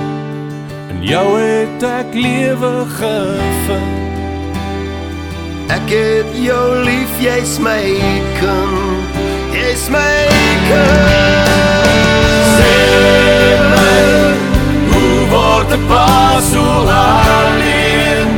En 0.91 1.03
jou 1.03 1.29
het 1.39 1.83
ek 1.83 2.15
lewe 2.15 2.75
gevind. 2.99 4.05
Ek 5.69 5.91
het 5.91 6.31
jou 6.49 6.67
lief, 6.87 7.13
jy's 7.21 7.59
my 7.59 7.83
kind 8.39 9.07
Jy's 9.53 9.89
my 9.91 10.15
kind 10.71 11.26
word 15.37 15.71
'n 15.79 15.83
pa 15.91 16.41
so 16.51 16.65
alleen? 17.05 18.29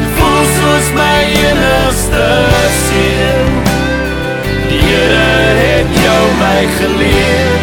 Dit 0.00 0.10
voel 0.16 0.44
soos 0.56 0.88
my 0.98 1.20
enigste 1.48 2.28
seun. 2.84 3.50
Die 4.68 4.82
Here 4.88 5.48
het 5.62 5.90
jou 6.04 6.24
my 6.42 6.62
geleen. 6.78 7.60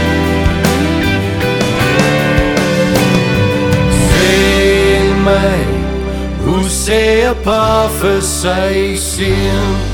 Sê 4.07 4.34
my, 5.28 5.56
hoe 6.45 6.68
sê 6.84 7.03
'n 7.32 7.38
pa 7.45 7.88
vir 7.99 8.22
sy 8.40 8.76
seun? 9.11 9.89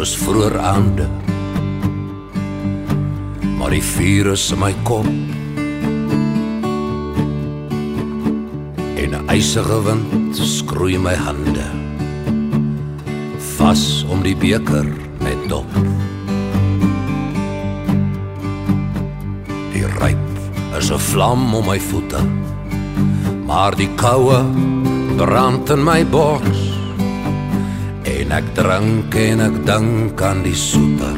Soos 0.00 0.16
vroeër 0.16 0.54
aande. 0.64 1.04
Maar 3.58 3.74
die 3.74 3.82
vuur 3.84 4.30
is 4.32 4.46
in 4.54 4.60
my 4.62 4.70
kop. 4.88 5.08
En 9.02 9.10
'n 9.12 9.28
ysige 9.28 9.80
wind 9.84 10.36
skroei 10.36 10.96
my 10.98 11.14
hande. 11.14 11.66
Vas 13.56 14.04
om 14.08 14.22
die 14.22 14.36
beker 14.36 14.88
met 15.20 15.40
dop. 15.48 15.68
Die 19.72 19.84
ryp 20.00 20.26
is 20.78 20.90
'n 20.90 20.98
vlam 20.98 21.54
om 21.54 21.66
my 21.66 21.80
voete. 21.80 22.24
Maar 23.46 23.76
die 23.76 23.90
koue 23.96 24.44
brand 25.16 25.70
in 25.70 25.84
my 25.84 26.06
bors 26.06 26.69
en 28.30 28.36
ek 28.38 28.50
drink 28.54 29.14
en 29.18 29.40
ek 29.42 29.54
dink 29.66 30.20
aan 30.22 30.44
die 30.44 30.54
soeter. 30.54 31.16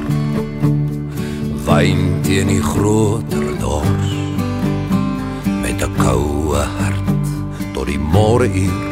Wyn 1.67 2.01
teen 2.25 2.49
die 2.49 2.63
groter 2.65 3.51
dors. 3.61 4.15
Met 5.61 5.85
'n 5.85 5.93
koue 6.01 6.63
hart 6.79 7.11
tot 7.75 7.87
die 7.87 8.01
môre 8.01 8.49
uur 8.49 8.89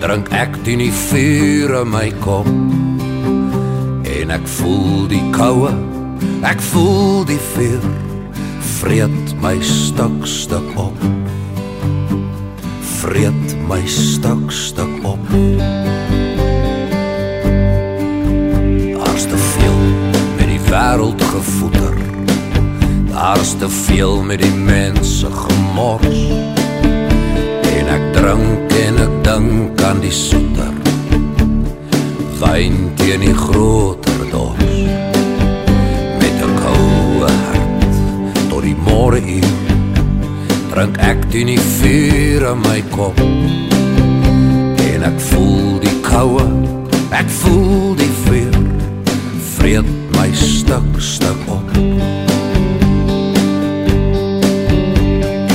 Drink 0.00 0.28
ek 0.28 0.52
teen 0.64 0.78
die 0.78 0.92
vuur 0.92 1.80
in 1.80 1.88
my 1.88 2.12
kop. 2.20 2.46
En 4.16 4.30
ek 4.30 4.46
voel 4.58 5.08
die 5.08 5.24
koue, 5.32 5.72
ek 6.42 6.60
voel 6.60 7.24
die 7.24 7.40
vuur 7.54 7.84
Vreet 8.60 9.32
my 9.40 9.56
stuk 9.62 10.26
stuk 10.26 10.68
op. 10.76 10.98
Vreet 13.00 13.56
my 13.68 13.82
stuk 13.86 14.52
stuk 14.52 14.92
op 15.02 15.85
wêreld 20.76 21.22
gevoeter. 21.22 21.94
Daar's 23.12 23.54
te 23.58 23.68
veel 23.68 24.22
met 24.22 24.38
die 24.38 24.54
mense 24.54 25.26
gemors. 25.32 26.20
En 27.76 27.88
ek 27.96 28.04
drink 28.12 28.74
en 28.84 28.98
ek 29.06 29.14
dink 29.24 29.82
aan 29.88 30.02
die 30.04 30.12
soeter. 30.12 30.74
Wyn 32.42 32.76
teen 33.00 33.24
die 33.24 33.34
groter 33.34 34.20
dors. 34.34 34.76
Met 36.20 36.36
'n 36.44 36.54
koue 36.60 37.30
hart 37.46 37.88
tot 38.50 38.62
die 38.68 38.76
môre 38.88 39.20
uur. 39.38 39.52
Drink 40.72 40.96
ek 40.98 41.30
teen 41.30 41.46
die 41.54 41.64
vuur 41.78 42.50
in 42.52 42.60
my 42.68 42.80
kop. 42.96 43.18
En 44.92 45.00
ek 45.10 45.20
voel 45.30 45.80
die 45.80 45.98
koue, 46.10 46.46
ek 47.10 47.28
voel 47.40 47.94
die 47.96 48.14
vuur 48.24 48.56
vreet 49.56 49.95
my 50.36 50.42
stuk 50.42 51.00
stuk 51.00 51.36
op. 51.46 51.72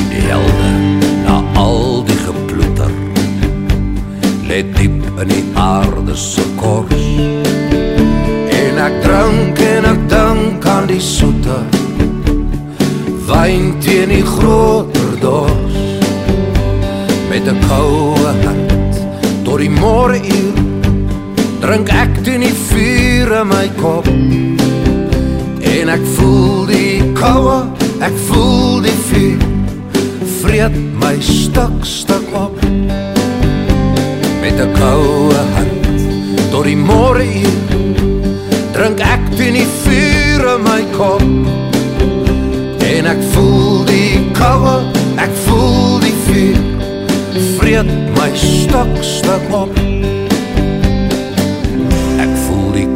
Die 0.09 0.21
helde 0.25 0.71
na 1.25 1.43
al 1.53 2.03
die 2.05 2.17
geploeter 2.17 2.91
Let 4.47 4.75
diep 4.77 5.19
in 5.21 5.27
die 5.27 5.43
aarde 5.53 6.15
se 6.15 6.41
kors. 6.55 7.05
En 8.61 8.81
ek 8.87 8.97
drink 9.05 9.61
en 9.67 9.89
ek 9.91 10.01
dink 10.09 10.65
aan 10.65 10.89
die 10.89 11.01
soete 11.01 11.61
Wyn 13.29 13.75
teen 13.85 14.09
die 14.09 14.25
groter 14.25 15.13
dors. 15.21 15.77
Met 17.29 17.45
'n 17.47 17.59
koue 17.67 18.33
hart 18.43 18.97
tot 19.43 19.59
die 19.59 19.69
môre 19.69 20.17
uur 20.17 20.57
drink 21.61 21.93
ek 21.93 22.23
teen 22.23 22.41
die 22.41 22.57
vuur 22.67 23.31
in 23.41 23.47
my 23.47 23.67
kop 23.77 24.09
en 25.63 25.89
ek 25.89 26.03
voel 26.15 26.65
die 26.69 27.01
koue 27.17 27.57
ek 28.01 28.15
voel 28.27 28.81
die 28.85 28.95
vuur. 29.09 29.43
Vreet 30.41 30.75
my 31.01 31.13
stuk 31.21 31.85
stuk 31.85 32.27
op. 32.33 32.57
Met 34.41 34.57
'n 34.59 34.71
koue 34.79 35.41
hart 35.55 35.85
tot 36.51 36.63
die 36.65 36.77
môre 36.77 37.23
uur 37.23 37.59
drink 38.73 38.99
ek 38.99 39.23
teen 39.37 39.53
die 39.53 39.69
vuur 39.83 40.41
in 40.55 40.61
my 40.63 40.83
kop. 40.97 41.21
En 42.93 43.05
ek 43.05 43.21
voel 43.33 43.85
die 43.85 44.31
koue 44.33 44.75
ek 45.17 45.33
voel 45.45 45.99
die 45.99 46.17
vuur. 46.25 46.59
Vreet 47.57 47.91
my 48.17 48.29
stuk 48.33 48.93
stuk 49.01 49.45
op. 49.51 49.81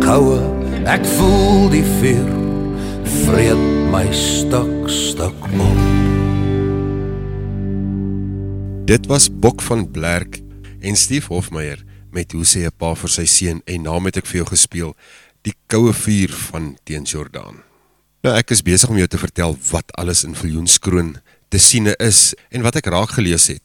Koue, 0.05 0.37
ek 0.85 1.01
voel 1.17 1.69
die 1.73 1.81
vuur 1.97 2.44
vreet 3.25 3.61
my 3.89 4.05
stuk 4.13 4.89
stuk 4.89 5.45
op. 5.57 5.79
Dit 8.85 9.05
was 9.09 9.29
Bok 9.31 9.61
van 9.65 9.91
Blerk 9.91 10.41
en 10.79 10.95
Steve 10.95 11.33
Hofmeyer 11.33 11.81
met 12.13 12.31
hoe 12.31 12.45
sê 12.45 12.59
'n 12.65 12.77
pa 12.77 12.93
vir 12.93 13.09
sy 13.09 13.25
seun 13.25 13.61
en 13.65 13.81
naam 13.81 14.05
het 14.05 14.17
ek 14.17 14.25
vir 14.25 14.37
jou 14.41 14.47
gespeel, 14.47 14.95
die 15.41 15.55
koue 15.67 15.93
vuur 15.93 16.31
van 16.31 16.77
teens 16.83 17.11
Jordaan. 17.11 17.63
Nou 18.23 18.35
ek 18.35 18.51
is 18.51 18.61
besig 18.61 18.89
om 18.89 18.97
jou 18.97 19.07
te 19.07 19.17
vertel 19.17 19.57
wat 19.71 19.91
alles 19.97 20.23
in 20.23 20.35
Viljoenskroon 20.35 21.17
te 21.49 21.57
siene 21.57 21.95
is 21.99 22.33
en 22.51 22.61
wat 22.61 22.75
ek 22.75 22.85
raak 22.85 23.09
gelees 23.09 23.47
het. 23.47 23.61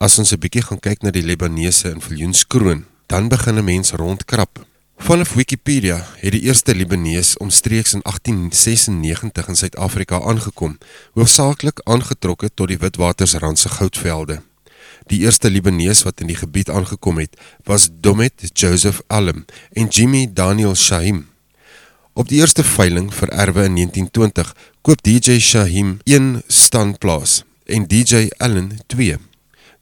As 0.00 0.18
ons 0.18 0.32
'n 0.32 0.38
bietjie 0.38 0.62
gaan 0.62 0.80
kyk 0.80 1.02
na 1.02 1.10
die 1.10 1.22
Libanese 1.22 1.90
in 1.90 2.00
Viljoenskroon, 2.00 2.84
dan 3.06 3.28
begin 3.28 3.58
'n 3.58 3.64
mens 3.64 3.92
rondkrap. 3.92 4.73
Vanaf 4.96 5.32
Wikipedia 5.32 6.06
het 6.16 6.32
die 6.32 6.40
eerste 6.40 6.74
Libanees 6.74 7.36
omstreeks 7.36 7.92
in 7.92 8.00
1896 8.02 9.48
in 9.48 9.56
Suid-Afrika 9.56 10.20
aangekom, 10.20 10.78
hoofsaaklik 11.12 11.80
aangetrokke 11.84 12.50
tot 12.54 12.68
die 12.68 12.78
Witwatersrandse 12.78 13.68
goudvelde. 13.68 14.40
Die 15.06 15.20
eerste 15.20 15.50
Libanees 15.50 16.02
wat 16.02 16.20
in 16.20 16.30
die 16.30 16.38
gebied 16.38 16.70
aangekom 16.70 17.18
het, 17.18 17.36
was 17.64 17.88
Domet 18.00 18.50
Joseph 18.52 19.02
Allen 19.06 19.44
en 19.72 19.86
Jimmy 19.86 20.30
Daniel 20.32 20.74
Shahim. 20.74 21.26
Op 22.12 22.28
die 22.28 22.38
eerste 22.38 22.64
veiling 22.64 23.10
vir 23.14 23.28
erwe 23.28 23.64
in 23.66 23.74
1920 23.74 24.54
koop 24.82 25.02
DJ 25.02 25.38
Shahim 25.38 25.98
1 26.04 26.42
standplaas 26.46 27.42
en 27.66 27.86
DJ 27.86 28.28
Allen 28.38 28.78
2. 28.86 29.18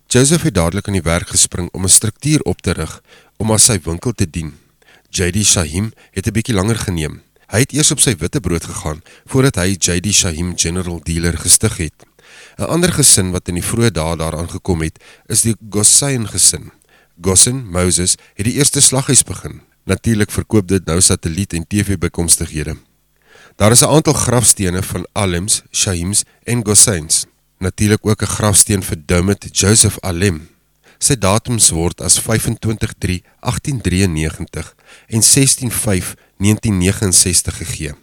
Joseph 0.06 0.42
het 0.42 0.54
dadelik 0.54 0.88
aan 0.88 0.98
die 0.98 1.04
werk 1.04 1.28
gespring 1.28 1.68
om 1.72 1.84
'n 1.84 1.88
struktuur 1.88 2.40
op 2.42 2.62
te 2.62 2.72
rig 2.72 3.02
om 3.36 3.50
as 3.50 3.64
sy 3.64 3.80
winkel 3.84 4.12
te 4.12 4.30
dien. 4.30 4.61
JD 5.12 5.44
Shahim 5.44 5.92
het 6.10 6.26
'n 6.26 6.32
bietjie 6.32 6.54
langer 6.54 6.78
geneem. 6.78 7.20
Hy 7.52 7.58
het 7.58 7.72
eers 7.72 7.90
op 7.90 8.00
sy 8.00 8.16
witbrood 8.16 8.64
gegaan 8.64 9.02
voordat 9.26 9.56
hy 9.56 9.76
JD 9.76 10.14
Shahim 10.14 10.52
General 10.56 11.00
Dealer 11.04 11.38
gestig 11.38 11.76
het. 11.76 12.06
'n 12.58 12.64
Ander 12.64 12.92
gesin 12.92 13.30
wat 13.30 13.48
in 13.48 13.54
die 13.54 13.64
vroeë 13.64 13.90
dae 13.92 14.16
daaraan 14.16 14.48
gekom 14.50 14.80
het, 14.80 14.98
is 15.26 15.42
die 15.42 15.56
Gossain 15.70 16.28
gesin. 16.28 16.72
Gossin 17.20 17.66
Moses 17.70 18.16
het 18.34 18.44
die 18.44 18.54
eerste 18.54 18.80
slaghuis 18.80 19.22
begin. 19.22 19.60
Natuurlik 19.84 20.30
verkoop 20.30 20.68
dit 20.68 20.84
nou 20.84 21.00
satelliet 21.00 21.52
en 21.52 21.66
TV-bykomstighede. 21.66 22.76
Daar 23.56 23.70
is 23.70 23.82
'n 23.82 23.92
aantal 23.92 24.12
grafstene 24.12 24.82
van 24.82 25.06
Alems, 25.12 25.62
Shahims 25.72 26.22
en 26.44 26.64
Gossains. 26.66 27.26
Natuurlik 27.58 28.06
ook 28.06 28.22
'n 28.22 28.26
grafsteen 28.26 28.82
vir 28.82 28.96
Dumit 29.06 29.48
Joseph 29.58 29.98
Alem. 30.00 30.48
Sy 31.02 31.16
datums 31.18 31.72
word 31.74 31.98
as 32.06 32.14
25/3/1893 32.22 34.68
en 35.08 35.22
16/5/1969 35.22 37.56
gegee. 37.58 37.94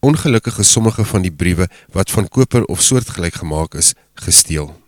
Ongelukkig 0.00 0.58
is 0.58 0.72
sommige 0.72 1.04
van 1.04 1.22
die 1.22 1.32
briewe 1.32 1.68
wat 1.92 2.10
van 2.10 2.28
koper 2.28 2.64
of 2.64 2.82
soortgelyk 2.82 3.34
gemaak 3.34 3.74
is, 3.74 3.92
gesteel. 4.14 4.80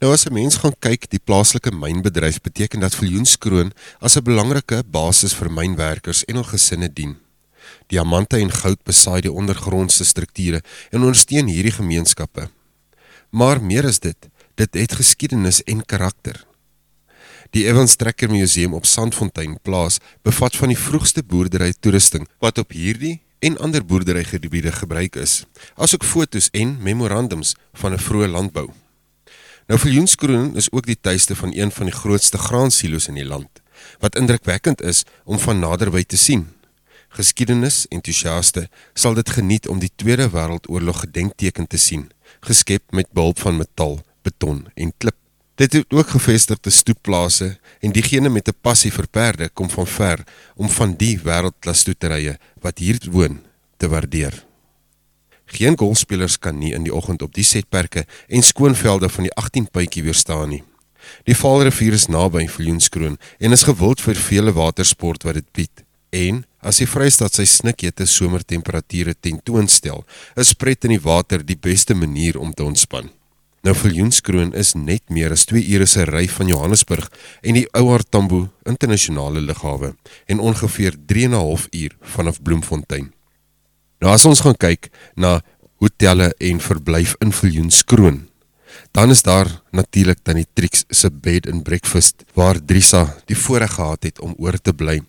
Nou 0.00 0.12
as 0.12 0.26
'n 0.26 0.32
mens 0.32 0.56
gaan 0.56 0.74
kyk, 0.78 1.10
die 1.10 1.20
plaaslike 1.24 1.70
mynbedryf 1.70 2.40
beteken 2.40 2.80
dat 2.80 2.94
Viljoenskroon 2.94 3.72
as 4.00 4.16
'n 4.16 4.22
belangrike 4.22 4.82
basis 4.90 5.34
vir 5.34 5.50
mynwerkers 5.50 6.24
en 6.24 6.34
hul 6.34 6.44
gesinne 6.44 6.92
dien. 6.92 7.16
Diamante 7.86 8.36
en 8.36 8.50
goud 8.50 8.84
besaai 8.84 9.20
die 9.20 9.32
ondergrondse 9.32 10.04
strukture 10.04 10.62
en 10.90 11.00
ondersteun 11.00 11.46
hierdie 11.46 11.72
gemeenskappe. 11.72 12.48
Maar 13.30 13.62
meer 13.62 13.86
as 13.86 13.98
dit, 13.98 14.28
dit 14.54 14.74
het 14.74 14.92
geskiedenis 14.92 15.62
en 15.62 15.86
karakter. 15.86 16.47
Die 17.56 17.64
Evans 17.64 17.96
Trekker 17.96 18.28
Museum 18.28 18.74
op 18.76 18.84
Sandfontein 18.84 19.54
plaas 19.64 19.96
bevat 20.22 20.56
van 20.56 20.68
die 20.68 20.76
vroegste 20.76 21.22
boerdery 21.24 21.72
toerusting 21.80 22.26
wat 22.44 22.58
op 22.60 22.74
hierdie 22.76 23.22
en 23.40 23.56
ander 23.64 23.84
boerderygebiede 23.84 24.72
gebruik 24.72 25.16
is, 25.16 25.46
asook 25.80 26.04
fotos 26.04 26.50
en 26.52 26.76
memorandums 26.84 27.54
van 27.80 27.92
'n 27.92 28.04
vroeë 28.04 28.28
landbou. 28.28 28.68
Nou 29.66 29.80
Viljoenskroon 29.80 30.56
is 30.56 30.70
ook 30.72 30.86
die 30.86 31.00
tuiste 31.00 31.36
van 31.36 31.52
een 31.54 31.72
van 31.72 31.86
die 31.86 31.94
grootste 31.94 32.38
graansilo's 32.38 33.08
in 33.08 33.14
die 33.14 33.24
land, 33.24 33.48
wat 33.98 34.16
indrukwekkend 34.16 34.82
is 34.82 35.04
om 35.24 35.38
van 35.38 35.58
naderby 35.58 36.04
te 36.04 36.16
sien. 36.16 36.48
Geskiedenis 37.08 37.86
entoesiaste 37.88 38.68
sal 38.94 39.14
dit 39.14 39.30
geniet 39.30 39.68
om 39.68 39.78
die 39.78 39.92
Tweede 39.96 40.28
Wêreldoorlog 40.28 41.00
gedenkteken 41.00 41.66
te 41.66 41.76
sien, 41.76 42.10
geskep 42.40 42.82
met 42.90 43.12
behulp 43.12 43.38
van 43.40 43.56
metal, 43.56 44.00
beton 44.22 44.66
en 44.74 44.92
klip. 44.96 45.27
Dit 45.58 45.72
het 45.72 45.92
ook 45.92 46.08
gevestigde 46.14 46.70
stoepplase 46.70 47.56
en 47.82 47.92
diegene 47.92 48.28
met 48.28 48.48
'n 48.48 48.60
passie 48.60 48.92
vir 48.92 49.08
perde 49.08 49.48
kom 49.48 49.70
van 49.70 49.86
ver 49.86 50.18
om 50.54 50.68
van 50.68 50.94
die 50.96 51.18
wêreldklas 51.18 51.78
stoeterye 51.78 52.38
wat 52.60 52.78
hier 52.78 52.98
woon 53.10 53.40
te 53.76 53.88
waardeer. 53.88 54.44
Geen 55.46 55.78
golfspelers 55.78 56.38
kan 56.38 56.58
nie 56.58 56.72
in 56.72 56.82
die 56.82 56.94
oggend 56.94 57.22
op 57.22 57.34
die 57.34 57.44
setperke 57.44 58.06
en 58.28 58.42
skoonvelde 58.42 59.08
van 59.08 59.22
die 59.22 59.34
18 59.34 59.70
puitjie 59.70 60.02
weerstaan 60.02 60.48
nie. 60.48 60.62
Die 61.24 61.36
Vaalrivier 61.36 61.92
is 61.92 62.06
naby 62.06 62.48
Viljoenskroon 62.48 63.18
en 63.38 63.52
is 63.52 63.62
gewild 63.62 64.00
vir 64.00 64.14
vele 64.14 64.52
watersport 64.52 65.22
wat 65.22 65.34
dit 65.34 65.52
bied. 65.52 65.84
En 66.10 66.44
as 66.60 66.76
die 66.76 66.86
Vrystaat 66.86 67.34
sy 67.34 67.44
snikhete 67.44 68.06
somertemperature 68.06 69.14
tentoonstel, 69.20 70.04
is 70.36 70.54
pret 70.54 70.84
in 70.84 70.90
die 70.90 71.04
water 71.04 71.46
die 71.46 71.58
beste 71.58 71.94
manier 71.94 72.38
om 72.38 72.52
te 72.52 72.64
ontspan. 72.64 73.17
Nou 73.68 73.74
Viljoenskroon 73.76 74.54
is 74.56 74.70
net 74.80 75.10
meer 75.12 75.34
as 75.34 75.42
2 75.50 75.60
ure 75.76 75.84
se 75.84 76.06
ry 76.08 76.22
van 76.32 76.48
Johannesburg 76.48 77.10
en 77.44 77.58
die 77.58 77.66
Ouar 77.76 78.00
Tambo 78.00 78.46
internasionale 78.64 79.42
lughawe 79.44 79.90
en 80.32 80.40
ongeveer 80.40 80.96
3 81.10 81.24
en 81.26 81.34
'n 81.36 81.36
half 81.36 81.66
uur 81.70 81.92
vanaf 82.00 82.40
Bloemfontein. 82.42 83.12
Nou 84.00 84.12
as 84.12 84.24
ons 84.24 84.40
gaan 84.40 84.56
kyk 84.56 84.88
na 85.16 85.42
hotelle 85.84 86.32
en 86.38 86.60
verblyf 86.60 87.14
in 87.20 87.32
Viljoenskroon, 87.32 88.27
dan 88.92 89.10
is 89.10 89.22
daar 89.22 89.48
natuurlik 89.70 90.18
dan 90.22 90.40
die 90.40 90.46
Trix 90.52 90.84
se 90.88 91.10
bed 91.10 91.46
and 91.50 91.62
breakfast 91.62 92.24
waar 92.34 92.58
Drisa 92.64 93.16
die 93.26 93.36
voorreg 93.36 93.74
gehad 93.74 94.02
het 94.02 94.20
om 94.20 94.34
oor 94.38 94.58
te 94.60 94.72
bly, 94.72 95.00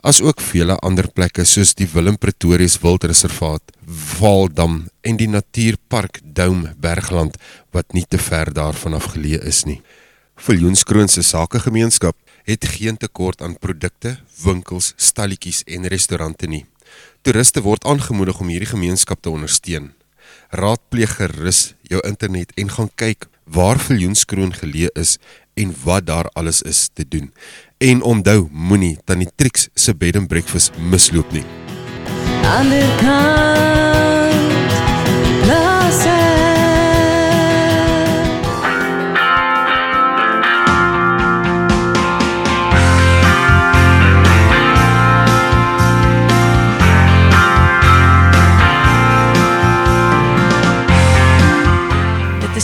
as 0.00 0.20
ook 0.20 0.40
vele 0.40 0.76
ander 0.84 1.08
plekke 1.08 1.44
soos 1.44 1.74
die 1.74 1.88
Willem 1.92 2.18
Pretorius 2.18 2.78
Wildreservaat, 2.82 3.62
Vaaldam 3.86 4.88
en 5.00 5.16
die 5.16 5.28
Natuurpark 5.28 6.20
Dome 6.22 6.74
Bergland 6.76 7.38
wat 7.72 7.92
nie 7.92 8.04
te 8.08 8.18
ver 8.18 8.52
daarvan 8.52 8.94
af 8.94 9.12
geleë 9.14 9.42
is 9.48 9.64
nie. 9.64 9.80
Viljoenskroon 10.38 11.08
se 11.08 11.22
sakegemeenskap 11.22 12.16
het 12.48 12.64
geen 12.64 12.96
tekort 12.96 13.42
aan 13.42 13.58
produkte, 13.58 14.16
winkels, 14.44 14.92
stalletjies 14.96 15.64
en 15.66 15.86
restaurante 15.86 16.46
nie. 16.46 16.64
Toeriste 17.22 17.60
word 17.60 17.84
aangemoedig 17.84 18.40
om 18.40 18.48
hierdie 18.48 18.70
gemeenskap 18.70 19.20
te 19.20 19.30
ondersteun. 19.30 19.90
Raadpleeg 20.48 21.16
gerus 21.18 21.74
jou 21.82 22.00
internet 22.08 22.52
en 22.56 22.70
gaan 22.72 22.90
kyk 22.94 23.26
waar 23.44 23.80
Viljoenskroon 23.80 24.54
geleë 24.56 24.92
is 24.96 25.16
en 25.60 25.74
wat 25.84 26.06
daar 26.06 26.28
alles 26.32 26.62
is 26.62 26.88
te 26.92 27.04
doen. 27.08 27.32
En 27.78 28.02
onthou, 28.02 28.48
moenie 28.50 28.96
tannie 29.04 29.28
Trix 29.36 29.68
se 29.74 29.94
bed 29.94 30.16
and 30.16 30.28
breakfast 30.28 30.72
misloop 30.78 31.32
nie. 31.32 31.44
Ander 32.48 32.88
kant 33.02 33.77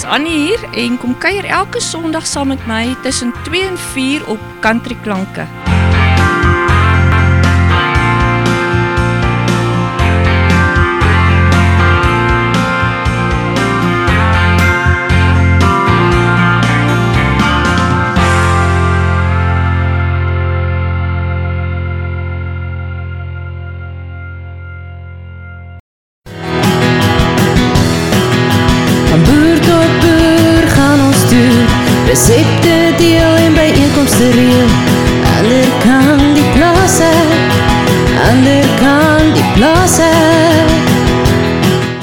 is 0.04 0.10
Annie 0.10 0.36
hier 0.46 0.62
en 0.72 0.98
kom 0.98 1.14
kuier 1.18 1.44
elke 1.44 1.80
Sondag 1.80 2.26
saam 2.26 2.48
met 2.52 2.66
my 2.66 2.96
tussen 3.02 3.32
2 3.44 3.62
en 3.68 3.78
4 3.78 4.28
op 4.28 4.40
Country 4.60 4.96
Klanke. 5.02 5.73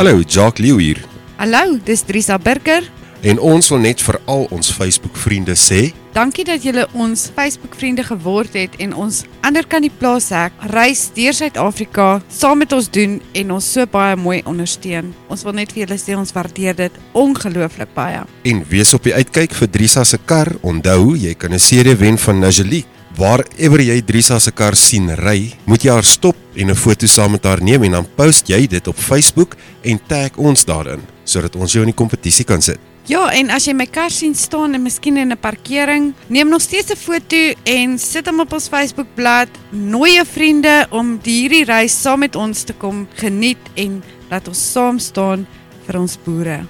Hallo, 0.01 0.23
Jacques 0.27 0.57
Leeu 0.57 0.79
hier. 0.79 0.97
Hallo, 1.37 1.77
dis 1.85 2.01
Drisa 2.01 2.39
Burger. 2.39 2.81
En 3.21 3.37
ons 3.37 3.67
wil 3.69 3.79
net 3.83 3.99
vir 4.01 4.17
al 4.25 4.47
ons 4.49 4.71
Facebook 4.73 5.13
vriende 5.13 5.53
sê, 5.53 5.91
Dankie 6.11 6.43
dat 6.43 6.65
julle 6.65 6.87
ons 6.97 7.29
Facebook 7.31 7.75
vriende 7.79 8.03
geword 8.03 8.57
het 8.57 8.73
en 8.83 8.91
ons 8.99 9.21
ander 9.47 9.63
kan 9.63 9.85
die 9.85 9.91
plaas 9.93 10.25
hek 10.35 10.57
reis 10.73 11.05
deur 11.15 11.31
Suid-Afrika 11.37 12.07
saam 12.27 12.59
met 12.59 12.73
ons 12.75 12.89
doen 12.91 13.13
en 13.39 13.53
ons 13.55 13.67
so 13.77 13.85
baie 13.93 14.17
mooi 14.19 14.41
ondersteun. 14.49 15.13
Ons 15.31 15.45
wil 15.47 15.55
net 15.55 15.71
vir 15.71 15.85
julle 15.85 15.99
sê 16.01 16.17
ons 16.19 16.33
waardeer 16.35 16.75
dit 16.75 16.97
ongelooflik 17.13 17.93
baie. 17.95 18.25
en 18.43 18.65
wees 18.69 18.93
op 18.93 19.03
die 19.03 19.13
uitkyk 19.13 19.53
vir 19.53 19.69
Drisa 19.69 20.03
se 20.03 20.17
kar. 20.17 20.51
Onthou, 20.63 21.15
jy 21.15 21.33
kan 21.33 21.53
'n 21.53 21.59
serie 21.59 21.95
wen 21.95 22.17
van 22.17 22.39
Najali. 22.39 22.83
Waarever 23.17 23.81
jy 23.81 24.01
Drisa 24.01 24.39
se 24.39 24.51
kar 24.51 24.75
sien 24.75 25.09
ry, 25.19 25.51
moet 25.65 25.83
jy 25.83 25.91
haar 25.91 26.07
stop 26.07 26.37
en 26.55 26.69
'n 26.71 26.75
foto 26.75 27.07
saam 27.07 27.31
met 27.31 27.43
haar 27.43 27.61
neem 27.61 27.83
en 27.83 27.91
dan 27.91 28.07
post 28.15 28.47
jy 28.47 28.67
dit 28.67 28.87
op 28.87 28.95
Facebook 28.95 29.55
en 29.83 29.99
tag 30.07 30.37
ons 30.37 30.65
daarin 30.65 31.01
sodat 31.23 31.55
ons 31.55 31.71
jou 31.71 31.83
in 31.83 31.91
die 31.91 31.95
kompetisie 32.03 32.45
kan 32.45 32.61
sit. 32.61 32.79
Ja, 33.09 33.29
en 33.33 33.49
as 33.49 33.65
jy 33.65 33.73
my 33.73 33.87
kar 33.89 34.11
sien 34.11 34.35
staan 34.35 34.75
en 34.77 34.83
miskien 34.83 35.17
in 35.17 35.31
'n 35.31 35.37
parkering, 35.37 36.13
neem 36.27 36.49
nog 36.49 36.61
steeds 36.61 36.91
'n 36.91 36.95
foto 36.95 37.53
en 37.63 37.97
sit 37.99 38.27
hom 38.27 38.39
op 38.39 38.53
ons 38.53 38.67
Facebookblad. 38.67 39.47
Nooi 39.71 40.13
jou 40.13 40.25
vriende 40.25 40.87
om 40.91 41.19
die 41.21 41.41
hierdie 41.41 41.65
reis 41.65 42.01
saam 42.01 42.19
met 42.19 42.35
ons 42.35 42.63
te 42.63 42.73
kom 42.73 43.07
geniet 43.15 43.57
en 43.75 44.03
laat 44.29 44.47
ons 44.47 44.71
saam 44.71 44.99
staan 44.99 45.47
vir 45.87 45.99
ons 45.99 46.17
boere. 46.23 46.65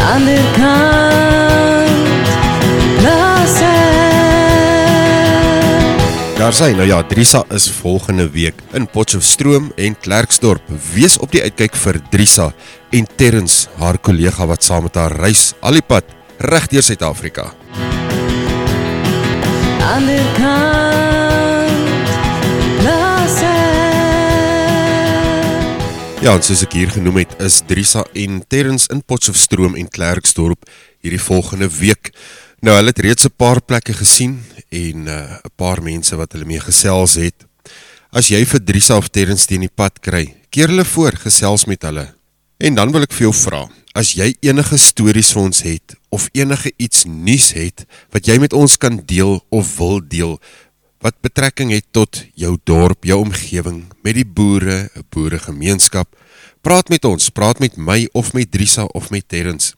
Ander 0.00 0.44
kant 0.56 2.28
plaas 2.98 3.60
ek 3.60 4.15
Daar 6.36 6.52
sê 6.52 6.74
nou 6.76 6.84
ja, 6.84 6.98
Drisa 7.00 7.44
is 7.48 7.70
volgende 7.72 8.30
week 8.30 8.54
in 8.76 8.84
Potchefstroom 8.92 9.70
en 9.80 9.94
Klerksdorp. 10.00 10.60
Wees 10.92 11.16
op 11.24 11.32
die 11.32 11.40
uitkyk 11.40 11.72
vir 11.80 11.96
Drisa 12.12 12.50
en 12.92 13.08
Terrence, 13.16 13.70
haar 13.80 13.96
kollega 13.96 14.44
wat 14.44 14.60
saam 14.60 14.84
met 14.84 14.98
haar 15.00 15.16
reis 15.16 15.54
al 15.64 15.80
die 15.80 15.86
pad 15.88 16.04
reg 16.44 16.68
deur 16.68 16.84
Suid-Afrika. 16.84 17.48
Ander 19.80 20.28
kant 20.36 22.12
plaas 22.82 23.40
ek 23.40 23.56
Ja, 26.20 26.36
en 26.36 26.44
soos 26.44 26.66
ek 26.68 26.76
hier 26.76 26.92
genoem 26.92 27.22
het, 27.24 27.32
is 27.40 27.62
Drisa 27.64 28.04
en 28.12 28.44
Terrence 28.44 28.92
in 28.92 29.00
Potchefstroom 29.00 29.72
en 29.80 29.88
Klerksdorp 29.88 30.68
hierdie 31.00 31.22
volgende 31.32 31.72
week. 31.80 32.12
Nou, 32.64 32.72
hulle 32.78 32.88
het 32.88 32.98
reeds 33.04 33.26
'n 33.26 33.36
paar 33.36 33.60
plekke 33.60 33.92
gesien 33.92 34.42
en 34.68 35.04
'n 35.04 35.08
uh, 35.08 35.36
paar 35.56 35.82
mense 35.82 36.16
wat 36.16 36.32
hulle 36.32 36.44
mee 36.44 36.60
gesels 36.60 37.14
het. 37.14 37.46
As 38.10 38.28
jy 38.28 38.44
vir 38.46 38.64
Drisa 38.64 38.96
of 38.96 39.08
Terrence 39.08 39.46
teen 39.46 39.60
die 39.60 39.74
pad 39.74 40.00
kry, 40.00 40.34
keer 40.50 40.68
hulle 40.68 40.84
voor, 40.84 41.12
gesels 41.12 41.64
met 41.64 41.82
hulle. 41.82 42.14
En 42.58 42.74
dan 42.74 42.92
wil 42.92 43.02
ek 43.02 43.12
vir 43.12 43.28
jou 43.28 43.34
vra, 43.34 43.68
as 43.94 44.14
jy 44.14 44.34
enige 44.40 44.78
stories 44.78 45.32
vir 45.32 45.42
ons 45.42 45.62
het 45.62 45.96
of 46.08 46.28
enige 46.32 46.72
iets 46.76 47.04
nuus 47.04 47.52
het 47.52 47.84
wat 48.10 48.26
jy 48.26 48.38
met 48.38 48.52
ons 48.52 48.76
kan 48.76 49.02
deel 49.04 49.44
of 49.50 49.76
wil 49.76 50.00
deel 50.00 50.40
wat 51.04 51.20
betrekking 51.20 51.70
het 51.70 51.84
tot 51.92 52.24
jou 52.34 52.56
dorp, 52.64 53.04
jou 53.04 53.20
omgewing, 53.20 53.84
met 54.02 54.14
die 54.14 54.24
boere, 54.24 54.88
boeregemeenskap, 55.10 56.08
praat 56.64 56.88
met 56.88 57.04
ons, 57.04 57.30
praat 57.30 57.60
met 57.60 57.76
my 57.76 58.08
of 58.12 58.32
met 58.32 58.50
Drisa 58.50 58.84
of 58.96 59.10
met 59.10 59.28
Terrence. 59.28 59.74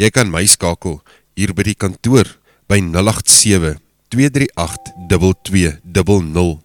Jy 0.00 0.10
kan 0.10 0.32
my 0.32 0.46
skakel 0.46 1.02
hier 1.38 1.54
by 1.54 1.66
die 1.70 1.78
kantoor 1.78 2.28
by 2.68 2.80
087 2.80 3.78
238 4.12 4.92
2200 5.08 6.60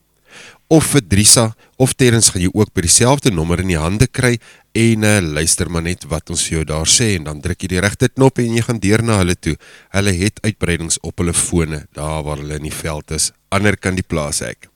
of 0.67 0.83
vir 0.91 1.03
Drisa 1.07 1.45
of 1.79 1.93
Terrence 1.95 2.33
gaan 2.33 2.43
jy 2.43 2.51
ook 2.51 2.73
by 2.75 2.83
dieselfde 2.83 3.31
nommer 3.31 3.61
in 3.63 3.71
die 3.71 3.79
hande 3.79 4.07
kry 4.11 4.35
en 4.77 5.05
uh, 5.07 5.19
luister 5.23 5.71
maar 5.71 5.85
net 5.85 6.03
wat 6.11 6.29
ons 6.33 6.43
vir 6.47 6.59
jou 6.59 6.65
daar 6.73 6.89
sê 6.91 7.13
en 7.15 7.29
dan 7.29 7.39
druk 7.41 7.63
jy 7.63 7.71
die 7.71 7.83
regte 7.83 8.09
knop 8.11 8.41
en 8.43 8.57
jy 8.57 8.65
gaan 8.65 8.81
deur 8.83 9.03
na 9.05 9.21
hulle 9.21 9.37
toe. 9.39 9.55
Hulle 9.95 10.13
het 10.19 10.41
uitbreidings 10.43 10.99
op 11.07 11.23
hulle 11.23 11.33
fone 11.33 11.85
daar 11.97 12.21
waar 12.27 12.43
hulle 12.43 12.59
in 12.59 12.67
die 12.67 12.75
veld 12.75 13.15
is, 13.15 13.31
ander 13.49 13.79
kan 13.79 13.97
die 13.97 14.05
plaas 14.05 14.43
ek. 14.45 14.69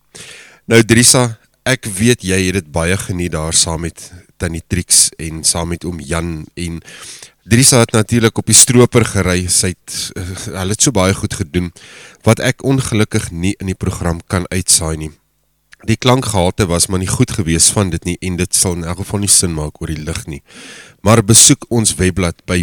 Nou 0.72 0.82
Drisa, 0.88 1.36
ek 1.68 1.90
weet 2.00 2.26
jy 2.26 2.40
het 2.48 2.62
dit 2.62 2.72
baie 2.74 2.98
geniet 2.98 3.36
daar 3.36 3.58
saam 3.58 3.86
met 3.86 4.08
Tannie 4.42 4.64
Trix 4.66 5.10
en 5.22 5.44
saam 5.46 5.74
met 5.76 5.86
oom 5.86 6.00
Jan 6.02 6.48
en 6.58 6.80
Drisa 7.44 7.80
het 7.80 7.92
natuurlik 7.92 8.38
op 8.38 8.46
die 8.46 8.56
stroper 8.56 9.06
gery. 9.06 9.48
Sy 9.50 9.74
het 9.74 10.12
uh, 10.18 10.26
hulle 10.60 10.76
het 10.76 10.82
so 10.82 10.92
baie 10.94 11.14
goed 11.14 11.34
gedoen 11.34 11.72
wat 12.24 12.40
ek 12.40 12.62
ongelukkig 12.64 13.32
nie 13.32 13.56
in 13.58 13.72
die 13.72 13.78
program 13.78 14.22
kan 14.28 14.46
uitsaai 14.54 14.98
nie. 14.98 15.12
Die 15.90 15.98
klankgehalte 15.98 16.68
was 16.70 16.88
maar 16.88 17.02
nie 17.02 17.10
goed 17.10 17.32
gewees 17.34 17.72
van 17.74 17.90
dit 17.90 18.04
nie 18.06 18.18
en 18.22 18.38
dit 18.38 18.54
sal 18.56 18.78
in 18.78 18.84
elk 18.86 19.02
geval 19.02 19.24
nie 19.24 19.32
sin 19.34 19.56
maak 19.58 19.82
oor 19.82 19.90
die 19.90 20.04
lig 20.04 20.26
nie. 20.30 20.44
Maar 21.02 21.24
besoek 21.26 21.66
ons 21.70 21.96
webblad 21.98 22.46
by 22.46 22.62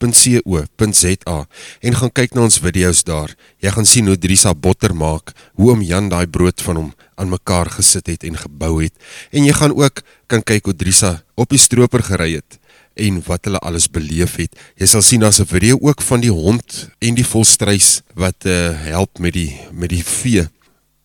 www.anderkandieplaashek.co.za 0.00 1.46
en 1.80 1.94
gaan 1.94 2.12
kyk 2.12 2.34
na 2.34 2.44
ons 2.48 2.58
video's 2.62 3.02
daar. 3.04 3.32
Jy 3.60 3.72
gaan 3.74 3.86
sien 3.88 4.08
hoe 4.08 4.18
Drisa 4.18 4.54
botter 4.54 4.94
maak, 4.96 5.32
hoe 5.58 5.72
om 5.72 5.82
Jan 5.84 6.08
daai 6.08 6.26
brood 6.26 6.60
van 6.64 6.76
hom 6.76 6.90
aan 7.20 7.28
mekaar 7.32 7.70
gesit 7.70 8.08
het 8.08 8.24
en 8.24 8.36
gebou 8.36 8.82
het. 8.82 8.94
En 9.30 9.44
jy 9.44 9.52
gaan 9.52 9.74
ook 9.76 10.02
kan 10.30 10.42
kyk 10.42 10.70
hoe 10.70 10.76
Drisa 10.76 11.22
op 11.36 11.50
die 11.52 11.60
stroper 11.60 12.02
gery 12.02 12.34
het 12.38 12.58
en 13.00 13.20
wat 13.24 13.46
hulle 13.46 13.60
alles 13.64 13.88
beleef 13.88 14.36
het. 14.36 14.56
Jy 14.76 14.86
sal 14.90 15.02
sien 15.02 15.20
daar's 15.20 15.40
'n 15.40 15.46
video 15.46 15.78
ook 15.80 16.02
van 16.02 16.20
die 16.20 16.32
hond 16.32 16.90
en 16.98 17.14
die 17.14 17.24
volstruis 17.24 18.02
wat 18.14 18.44
uh, 18.44 18.72
help 18.74 19.18
met 19.18 19.32
die 19.32 19.60
met 19.72 19.88
die 19.88 20.04
vee. 20.04 20.48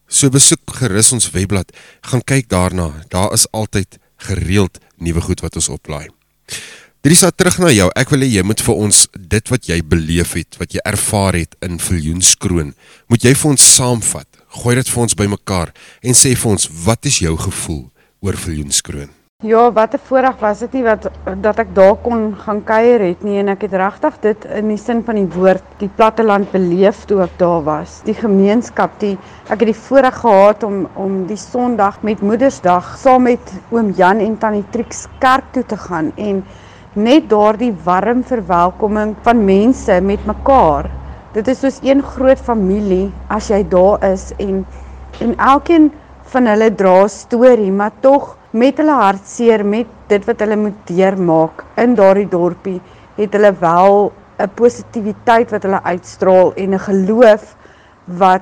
So 0.07 0.29
besoek 0.29 0.59
gerus 0.65 1.11
ons 1.11 1.31
webblad, 1.31 1.71
gaan 2.01 2.23
kyk 2.23 2.49
daarna. 2.49 3.05
Daar 3.09 3.33
is 3.33 3.51
altyd 3.51 3.97
gereeld 4.17 4.77
nuwe 4.97 5.21
goed 5.21 5.41
wat 5.41 5.55
ons 5.55 5.69
oplaai. 5.69 6.09
Drisa 7.05 7.29
terug 7.29 7.59
na 7.61 7.67
jou. 7.69 7.85
Ek 7.93 8.09
wil 8.09 8.23
hê 8.25 8.27
jy 8.33 8.41
moet 8.41 8.61
vir 8.65 8.79
ons 8.81 8.99
dit 9.13 9.49
wat 9.53 9.67
jy 9.69 9.75
beleef 9.85 10.31
het, 10.33 10.55
wat 10.57 10.71
jy 10.73 10.81
ervaar 10.89 11.35
het 11.37 11.51
in 11.61 11.75
Viljoenskroon, 11.77 12.71
moet 13.13 13.27
jy 13.27 13.33
vir 13.37 13.49
ons 13.51 13.65
saamvat. 13.75 14.25
Gooi 14.63 14.73
dit 14.79 14.89
vir 14.89 15.03
ons 15.03 15.17
bymekaar 15.19 15.73
en 16.01 16.17
sê 16.17 16.31
vir 16.33 16.55
ons 16.55 16.65
wat 16.87 17.05
is 17.05 17.19
jou 17.21 17.35
gevoel 17.43 17.83
oor 18.25 18.39
Viljoenskroon? 18.47 19.13
Ja, 19.45 19.67
wat 19.69 19.93
'n 19.93 20.01
voorreg 20.07 20.41
was 20.41 20.65
dit 20.65 20.73
nie 20.73 20.83
wat 20.83 21.05
dat 21.45 21.59
ek 21.59 21.75
daar 21.75 21.95
kon 22.01 22.33
gaan 22.33 22.63
kuier 22.63 22.99
het 22.99 23.23
nie 23.23 23.37
en 23.37 23.49
ek 23.53 23.61
het 23.61 23.73
regtig 23.73 24.19
dit 24.21 24.45
in 24.45 24.67
die 24.73 24.77
sin 24.77 25.03
van 25.03 25.15
die 25.15 25.29
woord 25.37 25.63
die 25.77 25.91
platteland 25.95 26.51
beleef 26.51 27.05
toe 27.05 27.21
ek 27.21 27.37
daar 27.37 27.63
was. 27.63 28.01
Die 28.05 28.17
gemeenskap, 28.17 28.99
die 28.99 29.17
ek 29.49 29.59
het 29.59 29.69
die 29.69 29.81
voorreg 29.85 30.17
gehad 30.25 30.63
om 30.63 30.89
om 30.95 31.27
die 31.27 31.37
Sondag 31.37 32.01
met 32.01 32.21
Moedersdag 32.21 32.97
saam 32.97 33.23
met 33.23 33.53
oom 33.69 33.93
Jan 33.93 34.19
en 34.19 34.37
tannie 34.37 34.65
Trix 34.71 35.05
kerk 35.19 35.53
toe 35.53 35.65
te 35.65 35.77
gaan 35.77 36.11
en 36.17 36.43
net 36.95 37.27
daardie 37.29 37.73
warm 37.83 38.23
verwelkoming 38.23 39.15
van 39.25 39.43
mense 39.45 39.99
met 40.01 40.25
mekaar. 40.25 40.87
Dit 41.35 41.49
is 41.51 41.59
soos 41.59 41.81
een 41.83 41.99
groot 42.15 42.39
familie 42.39 43.09
as 43.27 43.49
jy 43.51 43.61
daar 43.67 44.03
is 44.07 44.31
en 44.39 44.63
en 45.23 45.35
elkeen 45.39 45.91
van 46.31 46.47
hulle 46.47 46.69
dra 46.75 47.03
'n 47.03 47.09
storie, 47.09 47.71
maar 47.71 47.91
tog 47.99 48.37
met 48.51 48.77
hulle 48.77 48.91
hartseer 48.91 49.65
met 49.65 49.87
dit 50.07 50.25
wat 50.25 50.39
hulle 50.39 50.55
moet 50.55 50.87
deurmaak 50.87 51.63
in 51.75 51.95
daardie 51.95 52.27
dorpie, 52.27 52.81
het 53.15 53.33
hulle 53.33 53.51
wel 53.59 54.11
'n 54.39 54.49
positiwiteit 54.55 55.51
wat 55.51 55.63
hulle 55.63 55.83
uitstraal 55.83 56.53
en 56.55 56.73
'n 56.73 56.79
geloof 56.79 57.55
wat 58.05 58.41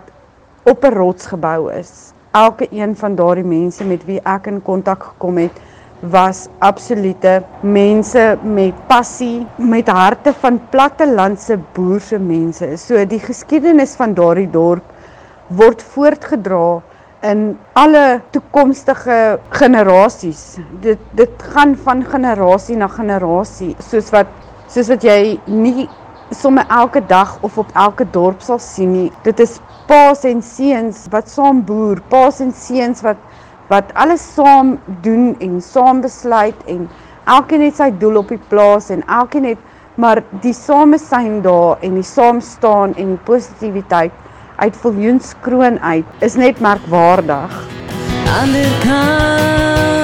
op 0.63 0.83
'n 0.83 0.93
rots 0.93 1.25
gebou 1.25 1.71
is. 1.73 2.13
Elke 2.31 2.67
een 2.71 2.95
van 2.95 3.15
daardie 3.15 3.45
mense 3.45 3.83
met 3.83 4.05
wie 4.05 4.21
ek 4.23 4.47
in 4.47 4.61
kontak 4.61 5.03
gekom 5.03 5.37
het, 5.37 5.61
was 6.11 6.47
absolute 6.59 7.43
mense 7.61 8.23
met 8.43 8.79
passie, 8.87 9.45
met 9.57 9.87
harte 9.87 10.33
van 10.41 10.59
plattelandse 10.69 11.57
boerse 11.75 12.19
mense. 12.19 12.73
So 12.77 13.05
die 13.07 13.21
geskiedenis 13.23 13.95
van 13.95 14.15
daardie 14.17 14.49
dorp 14.51 14.83
word 15.47 15.83
voortgedra 15.93 16.81
in 17.23 17.53
alle 17.79 18.21
toekomstige 18.35 19.39
generasies. 19.55 20.57
Dit 20.83 20.99
dit 21.15 21.47
gaan 21.55 21.75
van 21.85 22.03
generasie 22.03 22.75
na 22.75 22.89
generasie, 22.91 23.75
soos 23.79 24.11
wat 24.11 24.31
soos 24.67 24.89
wat 24.91 25.05
jy 25.07 25.37
nie 25.47 25.87
sommer 26.33 26.65
elke 26.67 26.99
dag 27.07 27.37
of 27.45 27.57
op 27.61 27.71
elke 27.77 28.05
dorp 28.11 28.41
sal 28.41 28.59
sien 28.59 28.91
nie. 28.91 29.11
Dit 29.23 29.39
is 29.39 29.59
paas 29.87 30.23
en 30.27 30.41
seuns 30.43 31.05
wat 31.13 31.29
saam 31.31 31.61
boer, 31.63 32.01
paas 32.09 32.41
en 32.43 32.51
seuns 32.51 33.03
wat 33.05 33.19
wat 33.73 33.93
alles 33.97 34.21
saam 34.35 34.75
doen 35.01 35.35
en 35.41 35.61
saam 35.61 36.01
besluit 36.05 36.59
en 36.69 36.85
elkeen 37.25 37.63
het 37.65 37.79
sy 37.79 37.89
doel 38.01 38.19
op 38.21 38.33
die 38.33 38.41
plaas 38.51 38.91
en 38.93 39.01
elkeen 39.07 39.47
het 39.53 39.71
maar 39.95 40.21
die 40.45 40.53
samesyn 40.53 41.41
daar 41.45 41.81
en 41.85 41.97
die 41.97 42.05
saam 42.05 42.41
staan 42.41 42.93
en 42.95 43.15
die 43.15 43.23
positiwiteit 43.29 44.13
uit 44.61 44.77
Viljoenskroon 44.85 45.79
uit 45.79 46.25
is 46.25 46.37
net 46.37 46.61
merkwaardig. 46.61 47.59
Ander 48.37 48.71
kant 48.85 50.02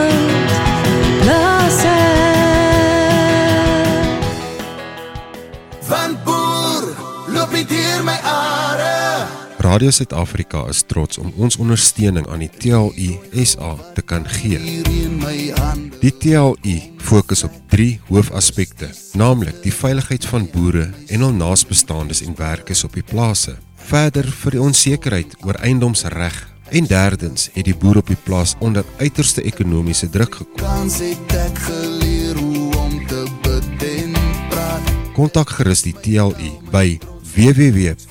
Radio 9.59 9.91
Suid-Afrika 9.91 10.61
is 10.71 10.85
trots 10.87 11.17
om 11.19 11.33
ons 11.35 11.57
ondersteuning 11.59 12.23
aan 12.31 12.39
die 12.39 12.51
TLU 12.63 13.43
SA 13.43 13.73
te 13.93 14.01
kan 14.07 14.23
gee. 14.39 14.55
Die 15.99 16.11
TLU 16.15 16.75
fokus 17.03 17.43
op 17.43 17.57
drie 17.67 17.99
hoofaspekte, 18.07 18.87
naamlik 19.19 19.59
die 19.65 19.73
veiligheid 19.75 20.23
van 20.31 20.47
boere 20.53 20.85
en 21.11 21.25
hul 21.25 21.35
naasbestaandes 21.35 22.23
en 22.23 22.39
werkers 22.39 22.85
op 22.87 22.95
die 22.95 23.03
plase. 23.03 23.57
Verder 23.89 24.31
vir 24.45 24.55
die 24.55 24.63
onsekerheid 24.63 25.35
oor 25.43 25.59
eiendomsreg 25.59 26.39
en 26.71 26.87
derdens 26.87 27.49
het 27.51 27.67
die 27.67 27.75
boer 27.75 27.99
op 27.99 28.07
die 28.07 28.19
plaas 28.23 28.55
onder 28.63 28.87
uiterste 29.03 29.43
ekonomiese 29.43 30.07
druk 30.09 30.39
gekom. 30.39 30.63
Kans 30.63 31.01
het 31.03 31.35
ek 31.35 31.63
geleer 31.67 32.39
hoe 32.39 32.65
om 32.79 32.99
te 33.11 33.25
bid 33.43 33.87
en 33.91 34.19
praat 34.55 34.93
Kontak 35.19 35.57
gerus 35.59 35.83
die 35.83 35.97
TLU 35.99 36.55
by 36.71 36.95
www.tlu.co.za. 37.35 38.09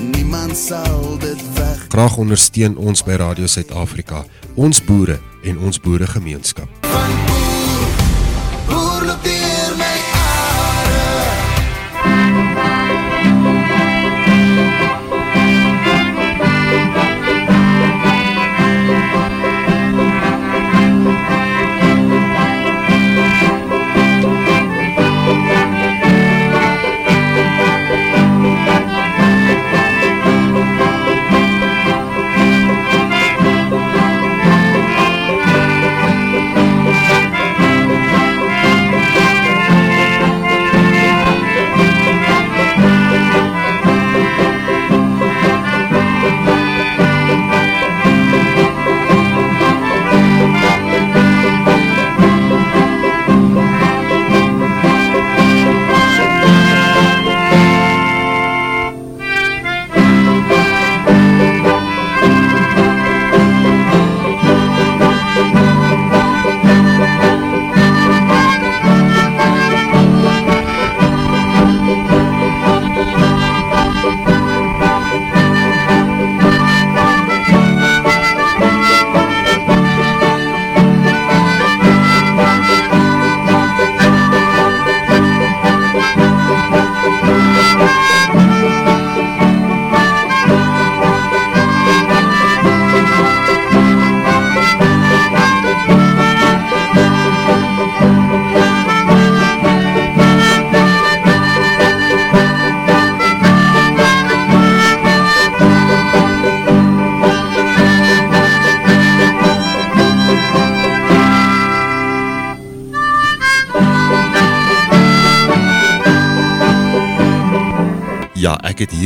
Niemand 0.00 0.56
sal 0.56 1.18
dit 1.18 1.42
weg 1.54 1.84
Graag 1.92 2.16
ondersteun 2.16 2.76
ons 2.80 3.02
by 3.04 3.18
Radio 3.20 3.46
Suid-Afrika, 3.46 4.24
ons 4.54 4.80
boere 4.84 5.18
en 5.44 5.58
ons 5.58 5.80
boeregemeenskap. 5.80 6.68
Boer 8.66 9.04
loop 9.04 9.22
deur 9.22 9.31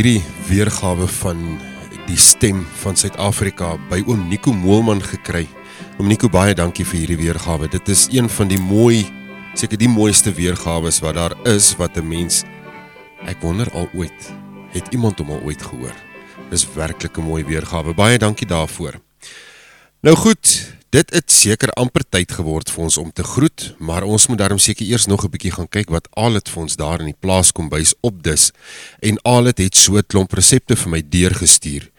hierdie 0.06 0.46
weergawe 0.46 1.06
van 1.10 1.40
die 2.06 2.18
stem 2.20 2.60
van 2.78 2.94
Suid-Afrika 2.94 3.72
by 3.90 4.04
oom 4.06 4.28
Nico 4.30 4.52
Moelman 4.54 5.00
gekry. 5.02 5.48
Oom 5.98 6.06
Nico, 6.06 6.28
baie 6.30 6.54
dankie 6.54 6.84
vir 6.86 7.00
hierdie 7.00 7.16
weergawe. 7.18 7.66
Dit 7.72 7.90
is 7.90 8.04
een 8.14 8.28
van 8.30 8.46
die 8.46 8.60
mooi, 8.62 9.00
seker 9.58 9.80
die 9.80 9.90
mooiste 9.90 10.30
weergawes 10.36 11.00
wat 11.02 11.18
daar 11.18 11.34
is 11.50 11.72
wat 11.80 11.98
'n 11.98 12.06
mens 12.06 12.44
ek 13.26 13.42
wonder 13.42 13.66
al 13.74 13.88
ooit 13.98 14.30
het 14.70 14.94
iemand 14.94 15.18
hom 15.18 15.30
al 15.30 15.42
ooit 15.42 15.62
gehoor. 15.62 15.96
Dis 16.50 16.66
werklik 16.74 17.18
'n 17.18 17.26
mooi 17.26 17.42
weergawe. 17.42 17.94
Baie 17.94 18.18
dankie 18.18 18.46
daarvoor. 18.46 19.00
Nou 20.02 20.16
goed, 20.16 20.70
dit 20.90 21.10
het 21.10 21.30
seker 21.46 21.70
amper 21.78 22.02
tyd 22.10 22.32
geword 22.34 22.70
vir 22.72 22.86
ons 22.88 22.96
om 22.98 23.10
te 23.14 23.24
groet, 23.26 23.68
maar 23.78 24.06
ons 24.06 24.26
moet 24.30 24.40
daarom 24.40 24.60
seker 24.62 24.86
eers 24.86 25.06
nog 25.06 25.24
'n 25.24 25.30
bietjie 25.30 25.54
gaan 25.54 25.68
kyk 25.68 25.90
wat 25.94 26.08
Alet 26.16 26.48
vir 26.48 26.62
ons 26.62 26.76
daar 26.76 27.00
in 27.00 27.12
die 27.12 27.20
plaas 27.20 27.52
kom 27.52 27.68
bys 27.68 27.94
opdis. 28.02 28.50
En 29.00 29.18
Alet 29.22 29.58
het 29.58 29.76
so 29.76 29.96
'n 29.96 30.06
klomp 30.06 30.32
resepte 30.32 30.76
vir 30.76 30.90
my 30.90 31.02
deurgestuur 31.02 31.90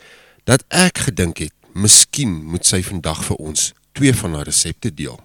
dat 0.45 0.63
ek 0.69 0.97
gedink 0.97 1.37
het, 1.37 1.53
miskien 1.73 2.43
moet 2.45 2.65
sy 2.65 2.81
vandag 2.81 3.23
vir 3.23 3.37
ons 3.37 3.73
twee 3.93 4.13
van 4.13 4.33
haar 4.33 4.45
resepte 4.45 4.93
deel. 4.93 5.19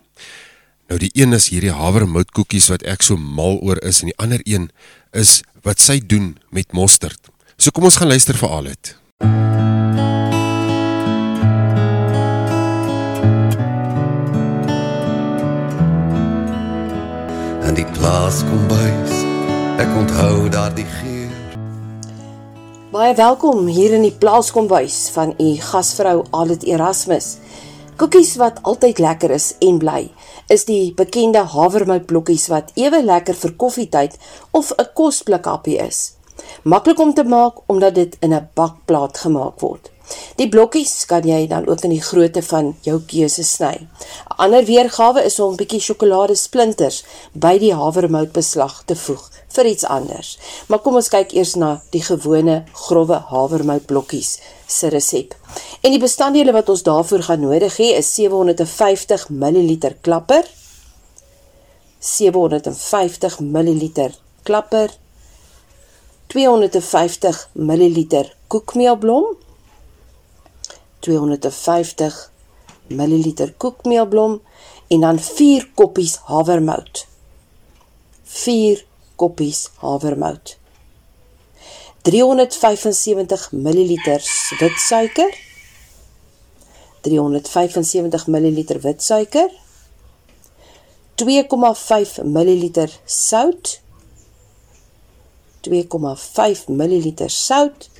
Nou 0.88 0.98
die 0.98 1.10
een 1.14 1.32
is 1.32 1.48
hierdie 1.48 1.72
havermoutkoekies 1.72 2.68
wat 2.68 2.82
ek 2.82 3.02
so 3.02 3.16
mal 3.16 3.58
oor 3.62 3.78
is 3.82 4.02
en 4.02 4.06
die 4.06 4.18
ander 4.18 4.40
een 4.44 4.70
is 5.12 5.42
wat 5.62 5.80
sy 5.80 6.00
doen 6.06 6.38
met 6.50 6.72
mosterd. 6.72 7.20
So 7.56 7.70
kom 7.70 7.84
ons 7.84 7.96
gaan 7.96 8.08
luister 8.08 8.36
vir 8.36 8.48
al 8.48 8.64
het. 8.64 8.96
In 17.72 17.78
die 17.78 17.92
plaas 17.96 18.42
kom 18.44 18.66
bys, 18.68 19.12
ek 19.80 19.92
onthou 19.96 20.50
daar 20.52 20.74
die 20.76 20.84
geur. 20.84 21.30
Baie 22.92 23.14
welkom 23.16 23.62
hier 23.72 23.94
in 23.96 24.02
die 24.04 24.12
plaaskombuis 24.12 24.98
van 25.14 25.32
u 25.40 25.46
gasvrou 25.70 26.18
Alet 26.36 26.66
Erasmus. 26.68 27.30
Koekies 27.96 28.34
wat 28.42 28.60
altyd 28.68 29.00
lekker 29.00 29.32
is 29.32 29.54
en 29.64 29.78
bly, 29.80 30.02
is 30.52 30.66
die 30.68 30.92
bekende 30.98 31.46
havermoutblokkies 31.54 32.50
wat 32.52 32.76
ewe 32.76 33.00
lekker 33.06 33.40
vir 33.40 33.56
koffietyd 33.64 34.20
of 34.52 34.74
'n 34.76 34.92
kosblikhappie 34.92 35.78
is. 35.80 36.02
Maklik 36.68 37.00
om 37.00 37.14
te 37.14 37.24
maak 37.24 37.64
omdat 37.72 37.94
dit 37.94 38.16
in 38.20 38.34
'n 38.34 38.48
bakplaat 38.52 39.16
gemaak 39.24 39.64
word. 39.64 39.91
Die 40.36 40.48
blokkies 40.48 41.06
kan 41.06 41.26
jy 41.28 41.46
dan 41.46 41.68
ook 41.68 41.84
in 41.84 41.94
die 41.94 42.02
grootte 42.02 42.42
van 42.42 42.74
jou 42.82 43.00
keuse 43.06 43.44
sny. 43.44 43.76
'n 43.78 43.88
Ander 44.36 44.64
weergawe 44.64 45.24
is 45.24 45.40
om 45.40 45.52
'n 45.52 45.56
bietjie 45.56 45.80
sjokolade 45.80 46.34
splinters 46.34 47.04
by 47.32 47.58
die 47.58 47.74
havermoutbeslag 47.74 48.82
te 48.84 48.96
voeg 48.96 49.30
vir 49.48 49.66
iets 49.66 49.84
anders. 49.84 50.38
Maar 50.68 50.78
kom 50.78 50.94
ons 50.94 51.08
kyk 51.08 51.32
eers 51.32 51.54
na 51.54 51.82
die 51.90 52.02
gewone 52.02 52.64
grouwe 52.86 53.18
havermoutblokkies 53.28 54.38
se 54.66 54.88
resep. 54.88 55.34
En 55.82 55.90
die 55.90 56.00
bestanddele 56.00 56.52
wat 56.52 56.68
ons 56.68 56.82
daarvoor 56.82 57.22
gaan 57.22 57.40
nodig 57.40 57.76
hê 57.76 57.92
is 57.98 58.14
750 58.14 59.28
ml 59.28 59.92
klapper, 60.00 60.44
750 61.98 63.40
ml 63.40 64.10
klapper, 64.42 64.90
250 66.32 67.48
ml 67.52 68.24
koekmeelblom, 68.48 69.26
250 71.02 72.30
ml 72.88 73.52
koekmeelblom 73.58 74.40
en 74.92 75.00
dan 75.00 75.18
4 75.18 75.70
koppies 75.74 76.18
havermout. 76.30 77.06
4 78.24 78.84
koppies 79.16 79.70
havermout. 79.82 80.56
375 82.02 83.52
ml 83.52 83.90
wit 84.60 84.78
suiker. 84.88 85.30
375 87.02 88.28
ml 88.28 88.64
wit 88.84 89.02
suiker. 89.02 89.50
2,5 91.16 92.24
ml 92.24 92.90
sout. 93.06 93.78
2,5 95.62 96.68
ml 96.68 97.28
sout. 97.28 97.91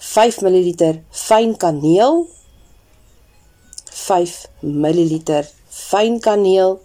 5 0.00 0.42
ml 0.42 1.00
fyn 1.12 1.56
kaneel. 1.60 2.24
5 3.92 4.36
ml 4.62 5.44
fyn 5.68 6.20
kaneel. 6.24 6.78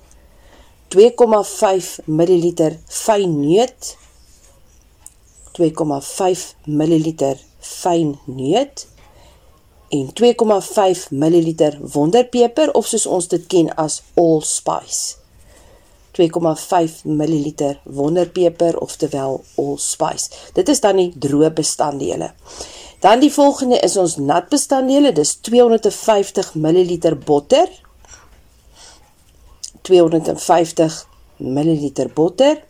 2,5 0.95 2.07
ml 2.07 2.49
fyn 2.87 3.37
neut. 3.41 3.93
2,5 5.55 6.43
ml 6.67 7.07
fyn 7.65 8.17
neut 8.27 8.87
en 9.95 10.09
2,5 10.13 11.07
ml 11.11 11.77
wonderpeper 11.93 12.71
of 12.73 12.87
soos 12.87 13.05
ons 13.07 13.27
dit 13.31 13.45
ken 13.47 13.69
as 13.79 14.01
allspice. 14.19 15.21
2,5 16.15 17.03
ml 17.11 17.75
wonderpeper 17.83 18.77
oftewel 18.79 19.41
allspice. 19.59 20.31
Dit 20.55 20.69
is 20.71 20.81
dan 20.83 20.99
die 21.01 21.11
droë 21.11 21.51
bestanddele. 21.55 22.31
Dan 22.99 23.19
die 23.19 23.31
volgende 23.33 23.79
is 23.79 23.97
ons 23.97 24.15
nat 24.17 24.49
bestanddele, 24.49 25.11
dis 25.13 25.35
250 25.45 26.53
ml 26.55 27.17
botter. 27.25 27.69
250 29.81 31.01
ml 31.37 32.09
botter. 32.15 32.63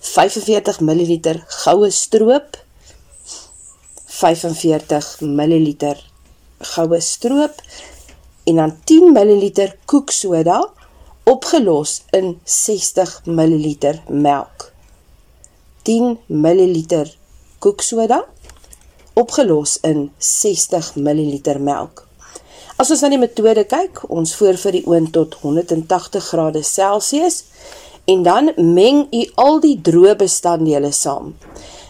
45 0.00 0.80
ml 0.80 1.42
goue 1.64 1.90
stroop. 1.90 2.56
45 4.20 5.20
ml 5.20 5.68
goue 6.74 7.00
stroop 7.00 7.62
en 8.44 8.56
dan 8.56 8.72
10 8.84 9.12
ml 9.14 9.44
koeksoda 9.88 10.58
opgelos 11.24 12.02
in 12.16 12.40
60 12.44 13.20
ml 13.24 14.00
melk. 14.08 14.72
10 15.88 16.18
ml 16.26 16.76
koeksoda 17.58 18.24
opgelos 19.14 19.78
in 19.86 20.10
60 20.18 20.94
ml 20.96 21.58
melk. 21.58 22.06
As 22.80 22.90
ons 22.90 23.02
na 23.04 23.10
die 23.12 23.20
metode 23.20 23.66
kyk, 23.68 24.06
ons 24.08 24.32
voer 24.38 24.56
vir 24.56 24.78
die 24.78 24.86
oond 24.88 25.12
tot 25.12 25.34
180 25.42 26.30
grade 26.32 26.62
Celsius 26.64 27.42
en 28.08 28.22
dan 28.24 28.52
meng 28.56 29.04
u 29.12 29.20
al 29.42 29.60
die 29.60 29.76
droë 29.84 30.14
bestanddele 30.22 30.92
saam. 30.96 31.34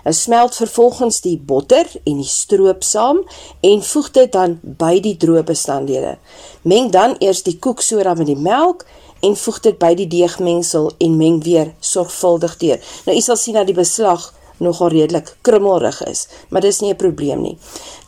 Nou 0.04 0.14
smelt 0.16 0.56
vervolgens 0.56 1.20
die 1.20 1.36
botter 1.38 1.86
en 2.02 2.18
die 2.22 2.28
stroop 2.28 2.82
saam 2.82 3.20
en 3.60 3.84
voeg 3.84 4.10
dit 4.16 4.32
dan 4.32 4.56
by 4.62 4.96
die 5.04 5.14
droë 5.20 5.44
bestanddele. 5.46 6.16
Meng 6.62 6.90
dan 6.90 7.14
eers 7.20 7.44
die 7.46 7.58
koeksoda 7.58 8.16
met 8.18 8.30
die 8.32 8.40
melk 8.40 8.86
en 9.22 9.36
voeg 9.36 9.60
dit 9.68 9.78
by 9.78 9.92
die 9.94 10.08
deegmengsel 10.10 10.90
en 10.98 11.16
meng 11.20 11.42
weer 11.44 11.74
sorgvuldig 11.84 12.56
deur. 12.64 12.92
Nou 13.06 13.16
u 13.16 13.22
sal 13.24 13.38
sien 13.38 13.60
dat 13.60 13.68
die 13.68 13.76
beslag 13.76 14.32
nogal 14.60 14.92
redelik 14.92 15.36
krummelrig 15.46 16.00
is, 16.06 16.26
maar 16.48 16.60
dis 16.60 16.80
nie 16.80 16.92
'n 16.92 16.96
probleem 16.96 17.42
nie. 17.42 17.58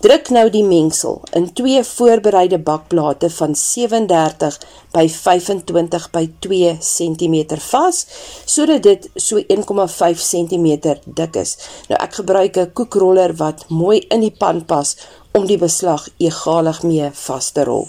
Druk 0.00 0.30
nou 0.30 0.50
die 0.50 0.64
mengsel 0.64 1.20
in 1.32 1.52
twee 1.52 1.82
voorbereide 1.84 2.58
bakplate 2.58 3.30
van 3.30 3.54
37 3.54 4.58
by 4.92 5.08
25 5.08 6.10
by 6.10 6.30
2 6.38 6.76
cm 6.80 7.56
vas, 7.58 8.06
sodat 8.44 8.82
dit 8.82 9.10
so 9.14 9.38
1,5 9.48 10.20
cm 10.20 10.96
dik 11.04 11.36
is. 11.36 11.56
Nou 11.88 12.02
ek 12.02 12.14
gebruik 12.14 12.56
'n 12.56 12.72
koekroller 12.72 13.36
wat 13.36 13.64
mooi 13.68 13.98
in 14.08 14.20
die 14.20 14.36
pan 14.38 14.64
pas 14.64 14.96
om 15.32 15.46
die 15.46 15.58
beslag 15.58 16.08
egalig 16.18 16.82
mee 16.82 17.10
vas 17.12 17.50
te 17.50 17.64
rol. 17.64 17.88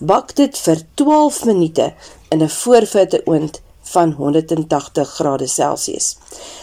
Bak 0.00 0.34
dit 0.34 0.58
vir 0.58 0.78
12 0.94 1.44
minute 1.44 1.92
in 2.30 2.42
'n 2.42 2.48
voorfitte 2.48 3.22
oond 3.24 3.60
van 3.92 4.12
180 4.18 5.14
grade 5.18 5.46
Celsius. 5.46 6.16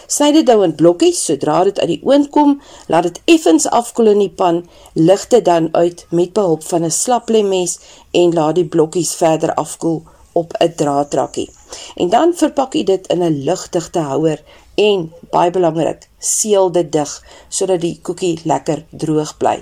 Sny 0.06 0.30
dit 0.32 0.46
nou 0.46 0.62
in 0.66 0.74
blokkies, 0.74 1.24
sodra 1.24 1.62
dit 1.64 1.80
uit 1.80 1.90
die 1.94 2.00
oond 2.04 2.30
kom, 2.34 2.56
laat 2.86 3.08
dit 3.08 3.20
effens 3.36 3.68
afkoel 3.68 4.12
in 4.14 4.24
die 4.24 4.34
pan, 4.42 4.62
lig 4.94 5.26
dit 5.32 5.44
dan 5.44 5.68
uit 5.72 6.06
met 6.10 6.32
behulp 6.36 6.64
van 6.72 6.84
'n 6.84 6.90
slaplemmes 6.90 7.78
en 8.10 8.32
laat 8.34 8.54
die 8.54 8.68
blokkies 8.68 9.14
verder 9.14 9.54
afkoel 9.54 10.02
op 10.32 10.52
'n 10.58 10.74
draadrakkie. 10.76 11.50
En 11.94 12.08
dan 12.08 12.34
verpak 12.34 12.74
jy 12.74 12.84
dit 12.84 13.06
in 13.06 13.22
'n 13.22 13.42
ligdigte 13.44 13.98
houer 13.98 14.42
en 14.80 15.10
baie 15.30 15.50
belangrik, 15.52 16.06
seël 16.18 16.70
dit 16.72 16.88
dig 16.92 17.10
sodat 17.52 17.82
die 17.82 17.92
koekie 18.02 18.32
lekker 18.48 18.82
droog 18.90 19.34
bly. 19.40 19.58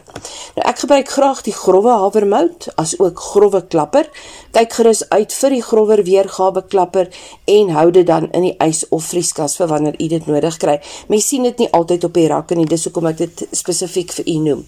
Nou 0.56 0.64
ek 0.70 0.82
gebruik 0.84 1.10
graag 1.12 1.42
die 1.46 1.54
grouwe 1.56 1.96
havermout 2.04 2.68
as 2.80 2.94
ook 3.02 3.20
grouwe 3.32 3.64
klapper. 3.66 4.08
Kyk 4.54 4.78
gerus 4.78 5.02
uit 5.10 5.34
vir 5.40 5.56
die 5.56 5.62
grouwer 5.64 6.02
weergawe 6.06 6.64
klapper 6.70 7.10
en 7.50 7.74
hou 7.76 7.88
dit 7.94 8.06
dan 8.06 8.30
in 8.30 8.48
die 8.50 8.56
ys 8.64 8.84
of 8.94 9.10
vrieskas 9.10 9.58
vir 9.60 9.70
wanneer 9.72 9.98
u 9.98 10.08
dit 10.14 10.26
nodig 10.30 10.58
kry. 10.62 10.78
Mens 11.10 11.28
sien 11.28 11.46
dit 11.48 11.64
nie 11.64 11.70
altyd 11.74 12.08
op 12.08 12.18
die 12.18 12.28
rakke 12.30 12.58
nie, 12.58 12.66
dis 12.68 12.86
hoekom 12.88 13.10
ek 13.10 13.22
dit 13.24 13.46
spesifiek 13.56 14.14
vir 14.20 14.28
u 14.34 14.36
noem. 14.48 14.66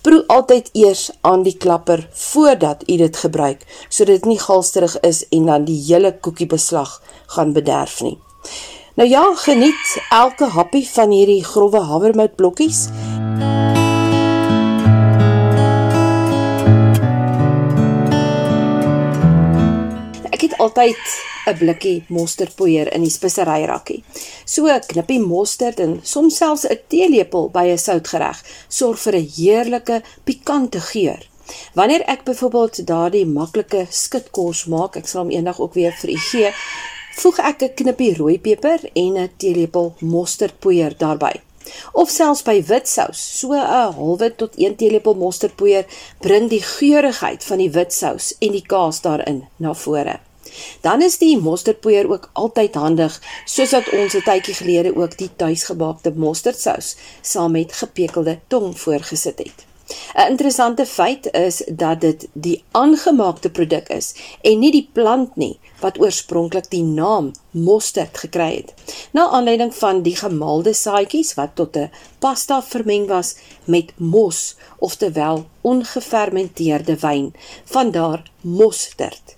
Proe 0.00 0.22
altyd 0.32 0.70
eers 0.80 1.10
aan 1.28 1.42
die 1.44 1.56
klapper 1.60 2.06
voordat 2.16 2.86
u 2.88 2.96
dit 2.96 3.16
gebruik, 3.20 3.66
sodat 3.88 4.22
dit 4.22 4.30
nie 4.32 4.40
galsterig 4.40 4.96
is 5.04 5.26
en 5.28 5.50
dan 5.52 5.68
die 5.68 5.76
hele 5.90 6.14
koekiebeslag 6.24 7.00
gaan 7.36 7.52
bederf 7.52 8.00
nie. 8.00 8.16
Nou 8.94 9.08
ja, 9.08 9.34
geniet 9.34 10.02
elke 10.10 10.44
happie 10.50 10.82
van 10.90 11.12
hierdie 11.14 11.44
grouwe 11.46 11.78
havermout 11.86 12.32
blokkies. 12.34 12.88
Ek 20.34 20.42
het 20.42 20.56
altyd 20.58 20.98
'n 21.46 21.56
blikkie 21.58 22.04
mosterdpoeier 22.08 22.92
in 22.92 23.06
die 23.06 23.14
speseryrakkie. 23.14 24.02
So 24.44 24.66
'n 24.66 24.82
knippie 24.86 25.20
mosterd 25.20 25.80
en 25.80 26.00
soms 26.02 26.36
selfs 26.36 26.66
'n 26.66 26.78
teelepel 26.88 27.48
by 27.50 27.66
'n 27.70 27.78
soutgereg 27.78 28.42
sorg 28.68 28.98
vir 28.98 29.14
'n 29.14 29.30
heerlike 29.36 30.02
pikante 30.24 30.80
geur. 30.80 31.28
Wanneer 31.74 32.02
ek 32.06 32.24
byvoorbeeld 32.24 32.86
daardie 32.86 33.26
maklike 33.26 33.86
skitkos 33.90 34.64
maak, 34.64 34.96
ek 34.96 35.06
sal 35.06 35.22
hom 35.22 35.30
eendag 35.30 35.60
ook 35.60 35.74
weer 35.74 35.92
vir 35.92 36.10
u 36.10 36.16
gee, 36.16 36.52
voeg 37.10 37.38
ek 37.38 37.62
'n 37.62 37.74
knippie 37.74 38.16
rooi 38.16 38.38
peper 38.38 38.80
en 38.92 39.16
'n 39.18 39.30
teelepel 39.36 39.94
mosterdpoeier 39.98 40.94
daarbey. 40.98 41.40
Of 41.92 42.10
selfs 42.10 42.42
by 42.42 42.62
wit 42.62 42.88
sous, 42.88 43.20
so 43.38 43.52
'n 43.52 43.92
halwe 43.96 44.34
tot 44.36 44.56
1 44.56 44.76
teelepel 44.76 45.14
mosterdpoeier 45.14 45.86
bring 46.20 46.48
die 46.48 46.62
geurigheid 46.62 47.44
van 47.44 47.58
die 47.58 47.70
wit 47.70 47.92
sous 47.92 48.34
en 48.38 48.52
die 48.52 48.66
kaas 48.66 49.00
daarin 49.00 49.48
na 49.56 49.74
vore. 49.74 50.20
Dan 50.80 51.02
is 51.02 51.18
die 51.18 51.38
mosterdpoeier 51.38 52.10
ook 52.10 52.30
altyd 52.32 52.74
handig, 52.74 53.20
soos 53.44 53.70
wat 53.70 53.92
ons 53.92 54.14
'n 54.14 54.26
tydjie 54.26 54.54
gelede 54.54 54.96
ook 54.96 55.16
die 55.18 55.30
tuisgebaakte 55.36 56.12
mosterdsous 56.16 56.96
saam 57.22 57.52
met 57.52 57.72
gepekelde 57.72 58.38
tong 58.48 58.78
voorgesit 58.78 59.38
het. 59.38 59.69
'n 60.14 60.30
Interessante 60.30 60.86
feit 60.86 61.32
is 61.32 61.62
dat 61.66 62.00
dit 62.00 62.28
die 62.32 62.64
aangemaakte 62.70 63.50
produk 63.50 63.88
is 63.88 64.14
en 64.42 64.58
nie 64.58 64.70
die 64.72 64.88
plant 64.92 65.36
nie 65.36 65.58
wat 65.80 65.98
oorspronklik 66.00 66.70
die 66.70 66.82
naam 66.82 67.32
mosterd 67.50 68.18
gekry 68.18 68.54
het. 68.56 68.74
Na 69.12 69.28
aanleiding 69.28 69.74
van 69.74 70.02
die 70.02 70.16
gemaalde 70.16 70.72
saadjies 70.72 71.34
wat 71.34 71.54
tot 71.54 71.76
'n 71.76 71.90
pasta 72.18 72.62
vermeng 72.62 73.06
was 73.06 73.36
met 73.64 73.92
mos, 73.96 74.56
oftewel 74.78 75.46
ongefermenteerde 75.60 76.96
wyn, 76.96 77.34
vandaar 77.64 78.22
mosterd. 78.40 79.34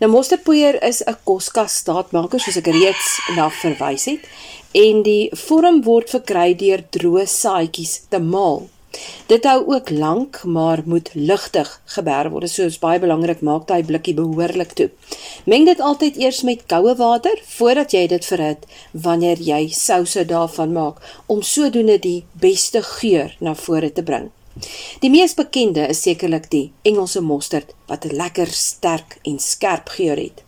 Nou 0.00 0.12
mosterdpoeier 0.12 0.82
is 0.82 1.02
'n 1.04 1.16
koskas 1.24 1.74
staatmaker 1.76 2.40
soos 2.40 2.56
ek 2.56 2.66
reeds 2.66 3.20
na 3.36 3.50
verwys 3.50 4.04
het 4.04 4.24
en 4.72 5.02
die 5.02 5.30
vorm 5.46 5.82
word 5.82 6.10
verkry 6.10 6.54
deur 6.54 6.82
droë 6.96 7.26
saadjies 7.26 8.02
te 8.08 8.18
maal. 8.18 8.68
Dit 9.28 9.44
hou 9.44 9.66
ook 9.66 9.90
lank, 9.90 10.44
maar 10.44 10.82
moet 10.84 11.10
ligtig 11.14 11.80
geberg 11.84 12.32
word. 12.32 12.50
So 12.50 12.64
is 12.64 12.78
baie 12.80 12.98
belangrik 12.98 13.42
maak 13.44 13.66
daai 13.68 13.84
blikkie 13.84 14.14
behoorlik 14.16 14.72
toe. 14.72 14.88
Meng 15.44 15.66
dit 15.68 15.80
altyd 15.80 16.16
eers 16.16 16.40
met 16.42 16.64
koue 16.66 16.94
water 16.96 17.36
voordat 17.58 17.92
jy 17.92 18.06
dit 18.08 18.24
verhit 18.24 18.64
wanneer 18.92 19.36
jy 19.50 19.68
souse 19.68 20.24
daarvan 20.24 20.72
maak 20.72 21.04
om 21.26 21.42
sodoende 21.42 21.98
die 21.98 22.24
beste 22.32 22.82
geur 22.82 23.36
na 23.40 23.54
vore 23.54 23.92
te 23.92 24.02
bring. 24.02 24.30
Die 25.00 25.10
mees 25.10 25.36
bekende 25.38 25.86
is 25.86 26.02
sekerlik 26.02 26.50
die 26.50 26.72
Engelse 26.82 27.20
mosterd 27.20 27.74
wat 27.86 28.04
'n 28.04 28.16
lekker 28.16 28.50
sterk 28.50 29.18
en 29.22 29.38
skerp 29.38 29.88
geur 29.88 30.16
het. 30.16 30.42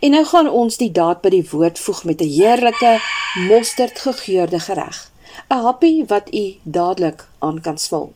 En 0.00 0.10
nou 0.10 0.24
gaan 0.24 0.50
ons 0.50 0.76
die 0.76 0.92
daad 0.92 1.20
by 1.22 1.30
die 1.30 1.46
woord 1.50 1.78
voeg 1.78 2.04
met 2.04 2.20
'n 2.20 2.28
heerlike 2.28 3.00
mosterd 3.48 3.98
gegeurde 3.98 4.60
gereg. 4.60 5.10
'n 5.48 5.62
happie 5.66 6.04
wat 6.06 6.34
u 6.34 6.54
dadelik 6.62 7.28
aan 7.38 7.60
kan 7.60 7.78
smil. 7.78 8.12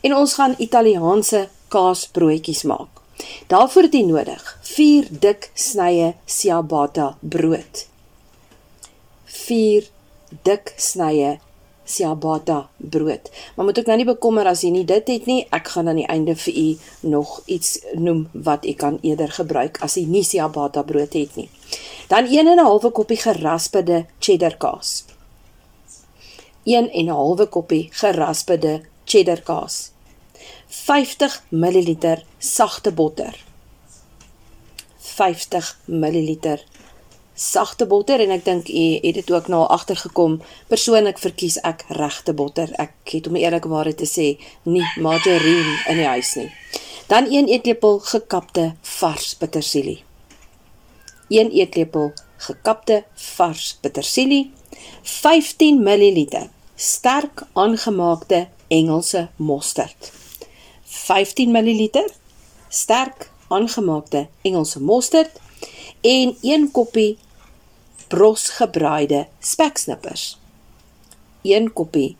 En 0.00 0.16
ons 0.16 0.34
gaan 0.34 0.54
Italiaanse 0.58 1.48
kaasbroodjies 1.68 2.62
maak. 2.62 2.88
Daarvoor 3.46 3.82
het 3.82 3.94
jy 3.94 4.02
nodig 4.08 4.58
4 4.62 5.08
dik 5.20 5.50
snye 5.54 6.14
ciabatta 6.24 7.16
brood. 7.20 7.86
4 9.24 9.88
dik 10.42 10.74
snye 10.76 11.38
ciabatta 11.84 12.68
brood. 12.76 13.30
Maar 13.56 13.64
moet 13.64 13.78
ook 13.78 13.86
nou 13.86 13.96
nie 13.96 14.08
bekommer 14.08 14.46
as 14.46 14.62
jy 14.62 14.70
nie 14.70 14.84
dit 14.88 15.08
het 15.08 15.26
nie. 15.26 15.40
Ek 15.50 15.68
gaan 15.74 15.88
aan 15.88 16.00
die 16.00 16.08
einde 16.08 16.36
vir 16.36 16.58
u 16.58 16.68
nog 17.14 17.40
iets 17.46 17.78
noem 17.92 18.28
wat 18.32 18.66
u 18.66 18.72
kan 18.72 18.98
eerder 19.02 19.32
gebruik 19.32 19.80
as 19.82 19.98
jy 20.00 20.06
nie 20.08 20.24
ciabatta 20.24 20.82
brood 20.88 21.12
het 21.12 21.36
nie. 21.36 21.48
Dan 22.08 22.26
1 22.26 22.46
en 22.46 22.58
'n 22.58 22.64
halwe 22.64 22.90
koppie 22.90 23.16
geraspede 23.16 24.06
cheddar 24.18 24.56
kaas. 24.56 25.04
1 26.64 26.90
en 26.90 27.04
'n 27.04 27.08
halwe 27.08 27.46
koppie 27.46 27.88
geraspede 27.90 28.80
cheddar 29.04 29.42
kaas. 29.42 29.90
50 30.68 31.42
ml 31.48 32.22
sagte 32.38 32.92
botter. 32.92 33.44
50 34.98 35.78
ml 35.86 36.58
sagte 37.34 37.86
botter 37.86 38.20
en 38.20 38.30
ek 38.30 38.44
dink 38.44 38.68
u 38.68 38.84
het 39.02 39.14
dit 39.14 39.30
ook 39.32 39.48
nou 39.48 39.66
agtergekom. 39.68 40.40
Persoonlik 40.68 41.18
verkies 41.18 41.58
ek 41.66 41.84
regte 41.88 42.32
botter. 42.32 42.72
Ek 42.78 42.94
het 43.12 43.26
om 43.26 43.36
eerlikwaar 43.36 43.92
te 43.94 44.06
sê 44.06 44.28
nie 44.62 44.86
margarine 44.96 45.76
in 45.90 46.00
die 46.00 46.08
huis 46.08 46.34
nie. 46.38 46.50
Dan 47.08 47.28
1 47.28 47.48
eetlepel 47.48 47.98
gekapte 47.98 48.74
vars 48.82 49.34
petersilie. 49.34 50.02
1 51.28 51.50
eetlepel 51.50 52.12
gekapte 52.36 53.04
vars 53.36 53.78
petersilie. 53.80 54.50
15 55.02 55.80
ml 55.80 56.46
sterk 56.76 57.42
aangemaakte 57.54 58.46
Engelse 58.70 59.28
mosterd. 59.36 60.12
15 60.84 61.50
ml 61.52 62.08
sterk 62.68 63.30
aangemaakte 63.50 64.28
Engelse 64.44 64.80
mosterd 64.80 65.40
en 66.02 66.36
1 66.42 66.70
koppie 66.72 67.16
bros 68.08 68.48
gebraaide 68.58 69.26
speksnippers. 69.40 70.38
1 71.44 71.72
koppie 71.72 72.16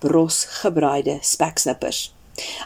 bros 0.00 0.44
gebraaide 0.60 1.18
speksnippers. 1.22 2.12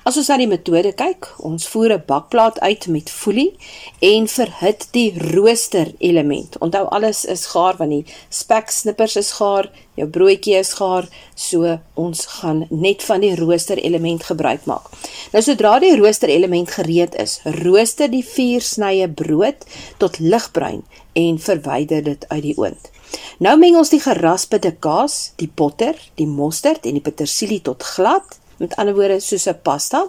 As 0.06 0.14
ons 0.20 0.28
na 0.30 0.36
die 0.38 0.46
metode 0.46 0.92
kyk, 0.94 1.26
ons 1.48 1.66
voer 1.66 1.92
'n 1.96 2.04
bakplaat 2.06 2.60
uit 2.60 2.86
met 2.86 3.10
folie 3.10 3.56
en 3.98 4.28
verhit 4.30 4.86
die 4.92 5.10
rooster 5.34 5.90
element. 5.98 6.58
Onthou 6.58 6.84
alles 6.94 7.24
is 7.24 7.46
gaar 7.46 7.74
want 7.76 7.90
die 7.90 8.04
speksnippers 8.30 9.16
is 9.16 9.32
gaar, 9.40 9.70
jou 9.96 10.06
broodjie 10.06 10.54
is 10.58 10.72
gaar, 10.78 11.08
so 11.34 11.78
ons 11.94 12.26
gaan 12.38 12.66
net 12.70 13.02
van 13.02 13.20
die 13.20 13.34
rooster 13.34 13.78
element 13.78 14.22
gebruik 14.22 14.64
maak. 14.66 14.86
Nou 15.32 15.42
sodra 15.42 15.78
die 15.80 15.96
rooster 15.96 16.28
element 16.28 16.70
gereed 16.70 17.14
is, 17.14 17.40
rooster 17.44 18.08
die 18.08 18.24
vier 18.24 18.60
snye 18.60 19.08
brood 19.08 19.66
tot 19.98 20.18
ligbruin 20.18 20.84
en 21.14 21.38
verwyder 21.38 22.02
dit 22.02 22.24
uit 22.28 22.42
die 22.42 22.56
oond. 22.56 22.90
Nou 23.38 23.58
meng 23.58 23.76
ons 23.76 23.90
die 23.90 24.00
geraspte 24.00 24.76
kaas, 24.78 25.32
die 25.36 25.50
botter, 25.54 25.94
die 26.14 26.26
mosterd 26.26 26.86
en 26.86 26.94
die 26.94 27.02
petersilie 27.02 27.62
tot 27.62 27.82
glad 27.82 28.38
met 28.58 28.76
ander 28.76 28.94
woorde 28.94 29.20
soos 29.20 29.46
'n 29.46 29.58
pasta. 29.62 30.06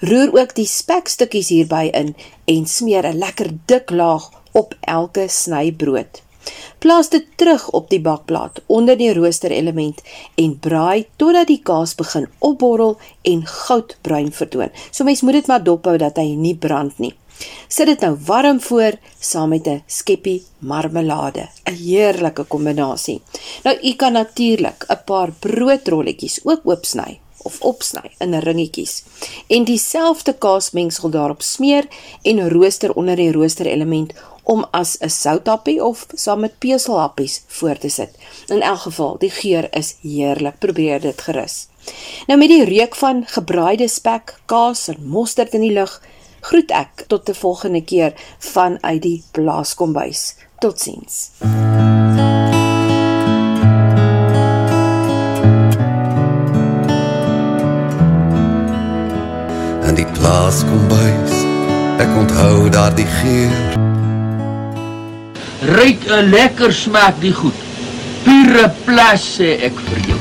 Roer 0.00 0.40
ook 0.40 0.54
die 0.54 0.66
spekstukkies 0.66 1.48
hierby 1.48 1.90
in 1.92 2.16
en 2.44 2.66
smeer 2.66 3.06
'n 3.06 3.18
lekker 3.18 3.50
dik 3.66 3.90
laag 3.90 4.30
op 4.52 4.74
elke 4.80 5.28
sny 5.28 5.72
brood. 5.72 6.22
Plaas 6.78 7.08
dit 7.08 7.26
terug 7.36 7.68
op 7.70 7.90
die 7.90 8.00
bakplaat 8.02 8.60
onder 8.66 8.98
die 8.98 9.12
rooster 9.14 9.50
element 9.54 10.02
en 10.34 10.58
braai 10.58 11.06
totdat 11.16 11.46
die 11.46 11.60
kaas 11.62 11.94
begin 11.94 12.26
opborrel 12.38 12.96
en 13.22 13.46
goudbruin 13.46 14.32
vertoon. 14.32 14.70
So 14.90 15.04
mens 15.04 15.22
moet 15.22 15.38
dit 15.38 15.46
maar 15.46 15.62
dophou 15.62 15.96
dat 16.02 16.18
hy 16.18 16.34
nie 16.34 16.56
brand 16.56 16.98
nie. 16.98 17.14
Sit 17.68 17.88
dit 17.90 18.02
nou 18.04 18.12
warm 18.26 18.60
voor 18.60 18.98
saam 19.18 19.48
met 19.48 19.66
'n 19.66 19.82
skeppie 19.86 20.42
marmelade, 20.58 21.48
'n 21.70 21.74
heerlike 21.74 22.44
kombinasie. 22.44 23.22
Nou 23.64 23.78
u 23.82 23.92
kan 23.94 24.12
natuurlik 24.12 24.84
'n 24.88 25.04
paar 25.06 25.30
broodrolletjies 25.38 26.40
ook 26.44 26.60
oopsny 26.64 27.21
of 27.42 27.60
opsny 27.60 28.10
in 28.18 28.34
ringetjies 28.34 29.02
en 29.46 29.64
dieselfde 29.64 30.32
kaasmengsel 30.32 31.10
daarop 31.10 31.42
smeer 31.42 31.88
en 32.22 32.48
rooster 32.50 32.94
onder 32.94 33.16
die 33.16 33.32
rooster 33.32 33.66
element 33.66 34.12
om 34.42 34.66
as 34.70 34.96
'n 35.00 35.08
soutappie 35.08 35.84
of 35.84 36.06
saam 36.14 36.40
met 36.40 36.58
peselhappies 36.58 37.42
voor 37.46 37.78
te 37.78 37.88
sit. 37.88 38.10
In 38.46 38.60
elk 38.60 38.78
geval, 38.78 39.18
die 39.18 39.30
geur 39.30 39.76
is 39.76 39.96
heerlik. 40.02 40.58
Probeer 40.58 41.00
dit 41.00 41.20
gerus. 41.20 41.66
Nou 42.26 42.38
met 42.38 42.48
die 42.48 42.64
reuk 42.64 42.94
van 42.94 43.22
gebraaide 43.26 43.88
spek, 43.88 44.40
kaas 44.46 44.88
en 44.88 45.06
mosterd 45.06 45.54
in 45.54 45.60
die 45.60 45.72
lug, 45.72 46.02
groet 46.40 46.70
ek 46.70 47.04
tot 47.06 47.28
'n 47.28 47.34
volgende 47.34 47.84
keer 47.84 48.12
vanuit 48.38 49.02
die 49.02 49.24
plaaskombuis. 49.30 50.34
Totsiens. 50.58 51.30
Mm. 51.38 51.82
in 52.18 52.31
die 60.02 60.10
plaas 60.18 60.64
kom 60.66 60.82
bys 60.90 61.34
ek 62.02 62.10
onthou 62.18 62.66
daar 62.74 62.90
die 62.96 63.06
geur. 63.20 63.52
Ryk 65.78 66.00
'n 66.10 66.26
lekker 66.34 66.72
smaak 66.74 67.14
die 67.20 67.32
goed. 67.32 67.54
Pure 68.24 68.72
plas 68.84 69.38
sê 69.38 69.50
ek 69.68 69.76
vir 69.86 70.00
jou. 70.08 70.18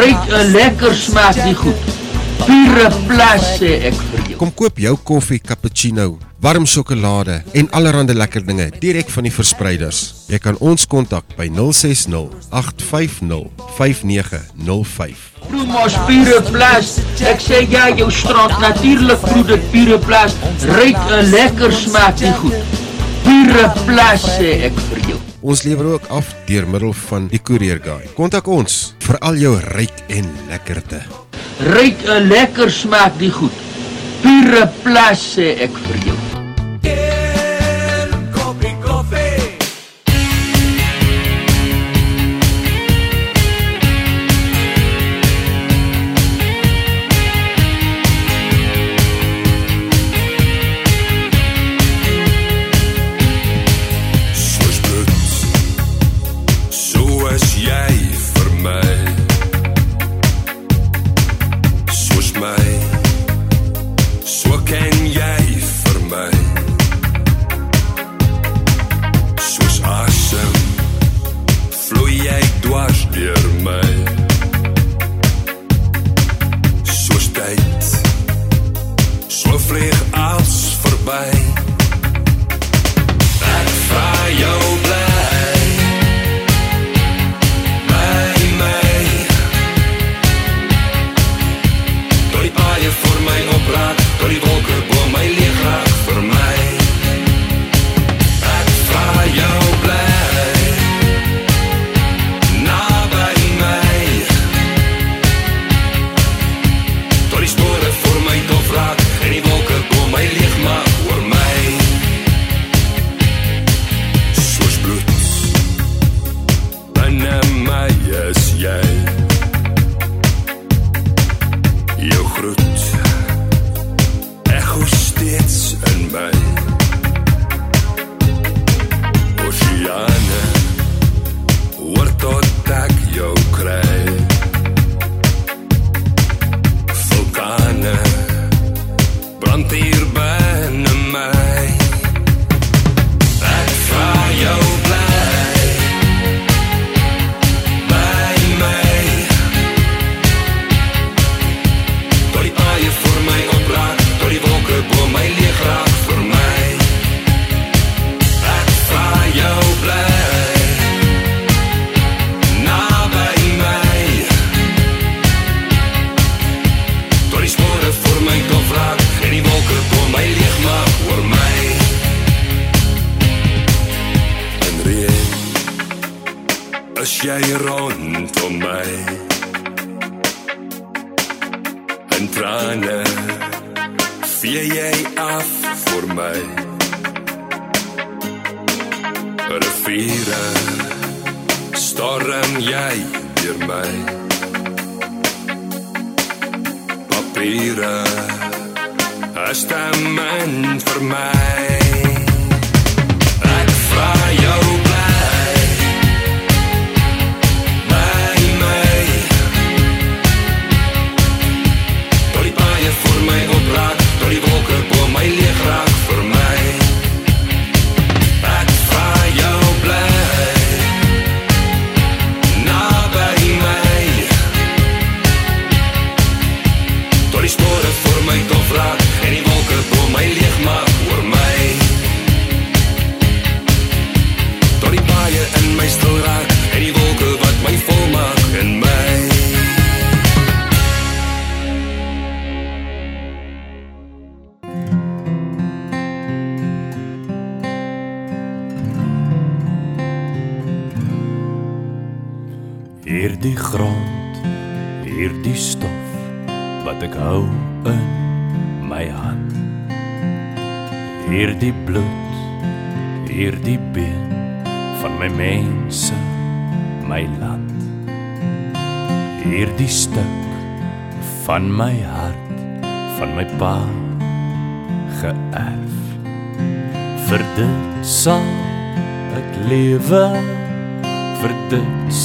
Ryk 0.00 0.22
'n 0.32 0.52
lekker 0.52 0.94
smaak 0.94 1.34
die 1.44 1.54
goed 1.54 2.07
pure 2.44 2.88
plus 3.08 3.44
sê 3.58 3.74
ek 3.88 3.96
vir 4.10 4.24
jou. 4.30 4.38
Kom 4.40 4.50
koop 4.54 4.78
jou 4.80 4.94
koffie, 5.10 5.40
cappuccino, 5.42 6.18
warm 6.44 6.66
sjokolade 6.68 7.40
en 7.58 7.68
allerlei 7.74 8.14
lekker 8.16 8.44
dinge 8.46 8.68
direk 8.80 9.10
van 9.10 9.26
die 9.26 9.34
verspreiders. 9.34 10.00
Jy 10.30 10.38
kan 10.42 10.58
ons 10.64 10.86
kontak 10.90 11.36
by 11.38 11.48
060 11.50 12.28
850 12.54 13.48
5905. 13.78 15.24
Promos 15.48 15.98
pure 16.08 16.40
plus. 16.50 16.96
Ek 17.26 17.42
sê 17.42 17.62
ja, 17.72 17.88
jou 17.98 18.10
straat 18.14 18.54
natuurlik 18.62 19.22
produk 19.26 19.70
pure 19.72 19.98
plus. 20.06 20.36
Ryk 20.78 20.98
'n 20.98 21.30
lekker 21.34 21.72
smaak 21.72 22.18
die 22.18 22.34
goed. 22.42 22.58
Pure 23.24 23.64
plus 23.86 24.28
sê 24.38 24.68
ek 24.70 24.76
vir 24.90 25.00
jou. 25.08 25.18
Ons 25.40 25.62
lewer 25.62 25.86
ook 25.94 26.06
af 26.10 26.34
deur 26.46 26.66
middel 26.66 26.92
van 26.92 27.28
die 27.28 27.42
Courier 27.42 27.78
Guy. 27.78 28.10
Kontak 28.14 28.46
ons 28.48 28.94
vir 28.98 29.18
al 29.18 29.36
jou 29.38 29.54
ryk 29.74 30.04
en 30.08 30.26
lekkerte 30.50 31.27
ryk 31.60 31.98
'n 32.06 32.28
lekker 32.28 32.70
smaak 32.70 33.18
die 33.18 33.30
goed. 33.30 33.56
Pure 34.22 34.64
plus 34.82 35.20
sê 35.34 35.48
ek 35.66 35.74
vir 35.86 35.98
jou. 36.06 36.17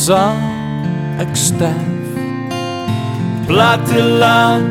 Sal 0.03 0.35
ek 1.23 1.31
sterf. 1.37 2.15
Platte 3.47 4.01
land, 4.19 4.67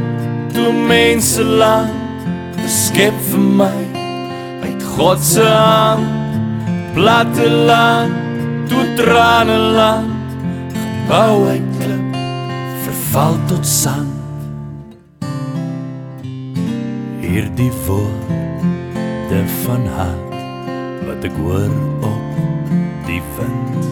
toe 0.52 0.72
mense 0.72 1.44
land, 1.44 2.26
skep 2.68 3.16
vir 3.30 3.46
my 3.60 3.76
uit 4.66 4.82
God 4.96 5.22
se 5.24 5.46
hand. 5.46 6.36
Platte 6.92 7.48
land, 7.68 8.18
toe 8.68 8.84
trane 8.98 9.56
land, 9.78 10.42
gebou 10.76 11.48
uit 11.48 11.70
klip, 11.80 12.18
verval 12.84 13.40
tot 13.48 13.64
sand. 13.68 14.20
Hierdie 17.22 17.72
woorde 17.86 19.40
van 19.62 19.88
hart 19.96 20.38
wat 21.08 21.24
ek 21.30 21.40
hoor 21.40 21.72
op 22.04 22.40
die 23.08 23.22
wind. 23.38 23.91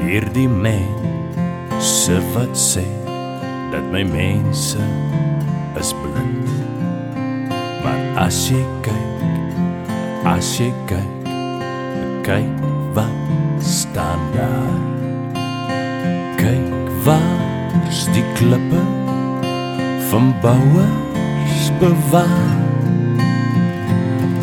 Hierdie 0.00 0.48
mense 0.48 2.16
wat 2.32 2.56
sê 2.56 2.86
dat 3.70 3.84
my 3.92 4.00
mense 4.08 4.80
is 5.80 5.92
blind. 6.00 6.48
Maar 7.84 8.00
as 8.24 8.38
jy 8.48 8.62
kyk, 8.84 9.20
as 10.24 10.48
jy 10.56 10.70
kyk, 10.88 11.28
kyk 12.24 12.64
wat 12.96 13.60
staan 13.60 14.24
daar. 14.32 14.80
Kyk 16.40 16.90
waar's 17.04 18.08
die 18.16 18.24
klippe 18.40 18.82
van 20.08 20.32
bouers 20.40 21.70
bewaar. 21.78 22.58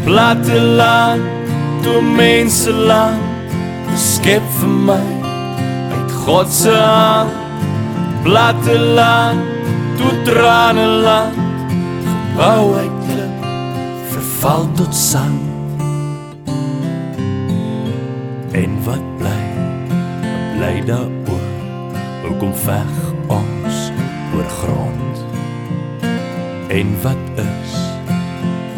Platte 0.05 0.61
land, 0.61 1.25
toe 1.83 2.01
mense 2.01 2.71
land, 2.71 3.51
skep 3.97 4.45
vir 4.61 4.75
my 4.87 5.16
God 6.27 6.51
se 6.51 6.75
hand. 6.75 7.31
Platte 8.23 8.75
land, 8.79 9.39
toe 9.95 10.11
trane 10.27 10.85
land, 10.99 11.37
bou 12.35 12.73
uit 12.75 12.97
klip, 13.07 13.45
verval 14.11 14.67
tot 14.75 14.95
sand. 14.95 15.45
En 18.51 18.75
wat 18.83 19.05
bly, 19.21 19.45
bly 20.57 20.73
daaroor, 20.89 21.47
hoekom 22.25 22.51
veg 22.65 22.99
ons 23.31 23.79
oor 24.35 24.51
grond? 24.57 25.23
En 26.67 26.93
wat 27.07 27.23
is, 27.47 27.79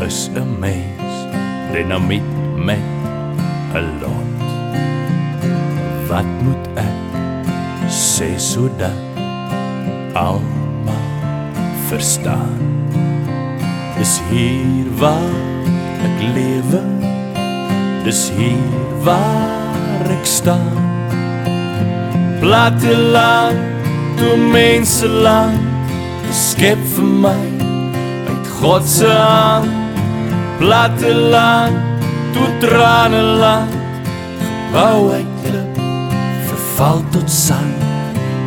is 0.06 0.30
'n 0.38 0.60
mens, 0.62 1.18
dynamiet 1.74 2.32
met 2.56 2.86
'n 3.74 3.86
lot. 4.06 4.38
Wat 6.10 6.30
moet 6.46 6.66
ek 6.78 6.99
sê 8.20 8.36
sodat 8.38 9.00
almal 10.14 11.06
verstaan? 11.88 12.60
Dis 13.96 14.20
hier 14.28 14.88
waar 15.00 15.64
ek 16.08 16.18
lewe, 16.36 16.82
dis 18.04 18.22
hier 18.36 18.76
waar 19.08 20.12
ek 20.18 20.28
staan. 20.28 20.84
Platte 22.44 22.92
land, 23.16 23.64
toe 24.20 24.36
mense 24.52 25.08
land, 25.08 25.64
skep 26.36 26.80
vir 26.98 27.10
my 27.24 27.44
uit 28.28 28.54
God 28.60 28.84
se 28.98 29.08
hand. 29.08 29.72
Platte 30.60 31.16
land, 31.16 32.08
toe 32.36 32.52
trane 32.68 33.24
land, 33.40 33.76
bou 34.76 35.12
uit 35.16 35.36
klip, 35.46 35.86
verval 36.52 37.06
tot 37.16 37.32
sand. 37.32 37.79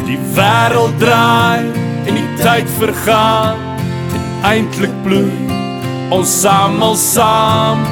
Die 0.09 0.19
wêreld 0.37 0.99
draai 1.01 1.65
en 2.07 2.15
die 2.19 2.29
tyd 2.43 2.69
vergaan 2.79 3.59
en 4.17 4.23
eintlik 4.53 4.95
bloei 5.05 5.61
ons 6.13 6.45
almal 6.49 6.97
saam. 6.99 7.85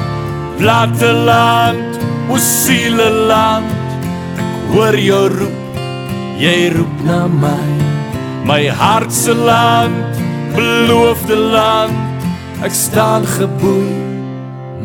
Platte 0.59 1.09
land, 1.25 1.97
o 2.29 2.37
siele 2.37 3.07
land, 3.29 3.71
ek 4.37 4.73
hoor 4.73 4.97
jou 5.01 5.23
roep, 5.33 5.79
jy 6.41 6.57
roep 6.75 7.05
na 7.07 7.23
my. 7.25 7.69
My 8.45 8.61
hart 8.69 9.13
se 9.13 9.33
land, 9.33 10.21
beloofde 10.53 11.37
land, 11.55 12.27
ek 12.65 12.75
staan 12.77 13.25
geboei, 13.37 13.97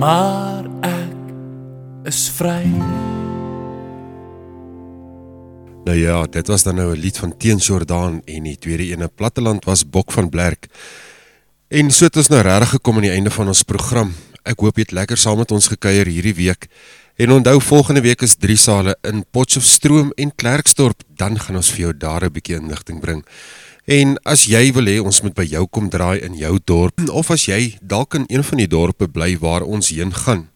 maar 0.01 0.65
ek 0.87 2.09
is 2.09 2.25
vry. 2.39 2.65
Nou 5.87 5.99
ja, 5.99 6.25
dit 6.27 6.47
was 6.47 6.63
dan 6.63 6.75
nou 6.75 6.95
'n 6.97 6.99
lied 6.99 7.19
van 7.19 7.37
Teens 7.37 7.67
Jordaan 7.67 8.21
en 8.25 8.43
die 8.43 8.59
tweede 8.59 8.83
ene 8.83 9.09
Platteland 9.09 9.65
was 9.65 9.89
Bok 9.91 10.13
van 10.13 10.29
Blerk. 10.29 10.67
En 11.69 11.91
so 11.91 12.05
het 12.05 12.17
ons 12.17 12.29
nou 12.29 12.43
regtig 12.43 12.69
gekom 12.69 12.95
aan 12.95 13.03
die 13.03 13.11
einde 13.11 13.31
van 13.31 13.47
ons 13.47 13.63
program. 13.63 14.15
Ek 14.43 14.59
hoop 14.59 14.77
jy 14.77 14.83
het 14.83 14.91
lekker 14.91 15.17
saam 15.17 15.39
met 15.39 15.51
ons 15.51 15.69
gekuier 15.69 16.07
hierdie 16.07 16.35
week. 16.35 16.67
En 17.17 17.31
onthou 17.31 17.61
volgende 17.61 18.01
week 18.01 18.23
is 18.23 18.37
drie 18.37 18.57
sale 18.57 18.97
in 19.03 19.25
Potchefstroom 19.31 20.13
en 20.15 20.35
Klerksdorp, 20.35 21.03
dan 21.17 21.39
gaan 21.39 21.57
ons 21.57 21.71
vir 21.71 21.81
jou 21.81 21.97
daar 21.97 22.25
'n 22.25 22.33
bietjie 22.33 22.57
inligting 22.57 23.01
bring. 23.01 23.25
En 23.85 24.19
as 24.23 24.45
jy 24.45 24.73
wil 24.73 24.85
hê 24.85 24.99
ons 25.03 25.21
moet 25.23 25.35
by 25.35 25.45
jou 25.45 25.67
kom 25.67 25.89
draai 25.89 26.19
in 26.19 26.35
jou 26.35 26.59
dorp 26.65 27.11
of 27.11 27.31
as 27.31 27.47
jy 27.47 27.79
dalk 27.81 28.15
in 28.15 28.25
een 28.27 28.45
van 28.45 28.59
die 28.59 28.69
dorpe 28.69 29.09
bly 29.09 29.39
waar 29.39 29.63
ons 29.63 29.89
heen 29.89 30.13
gaan, 30.13 30.49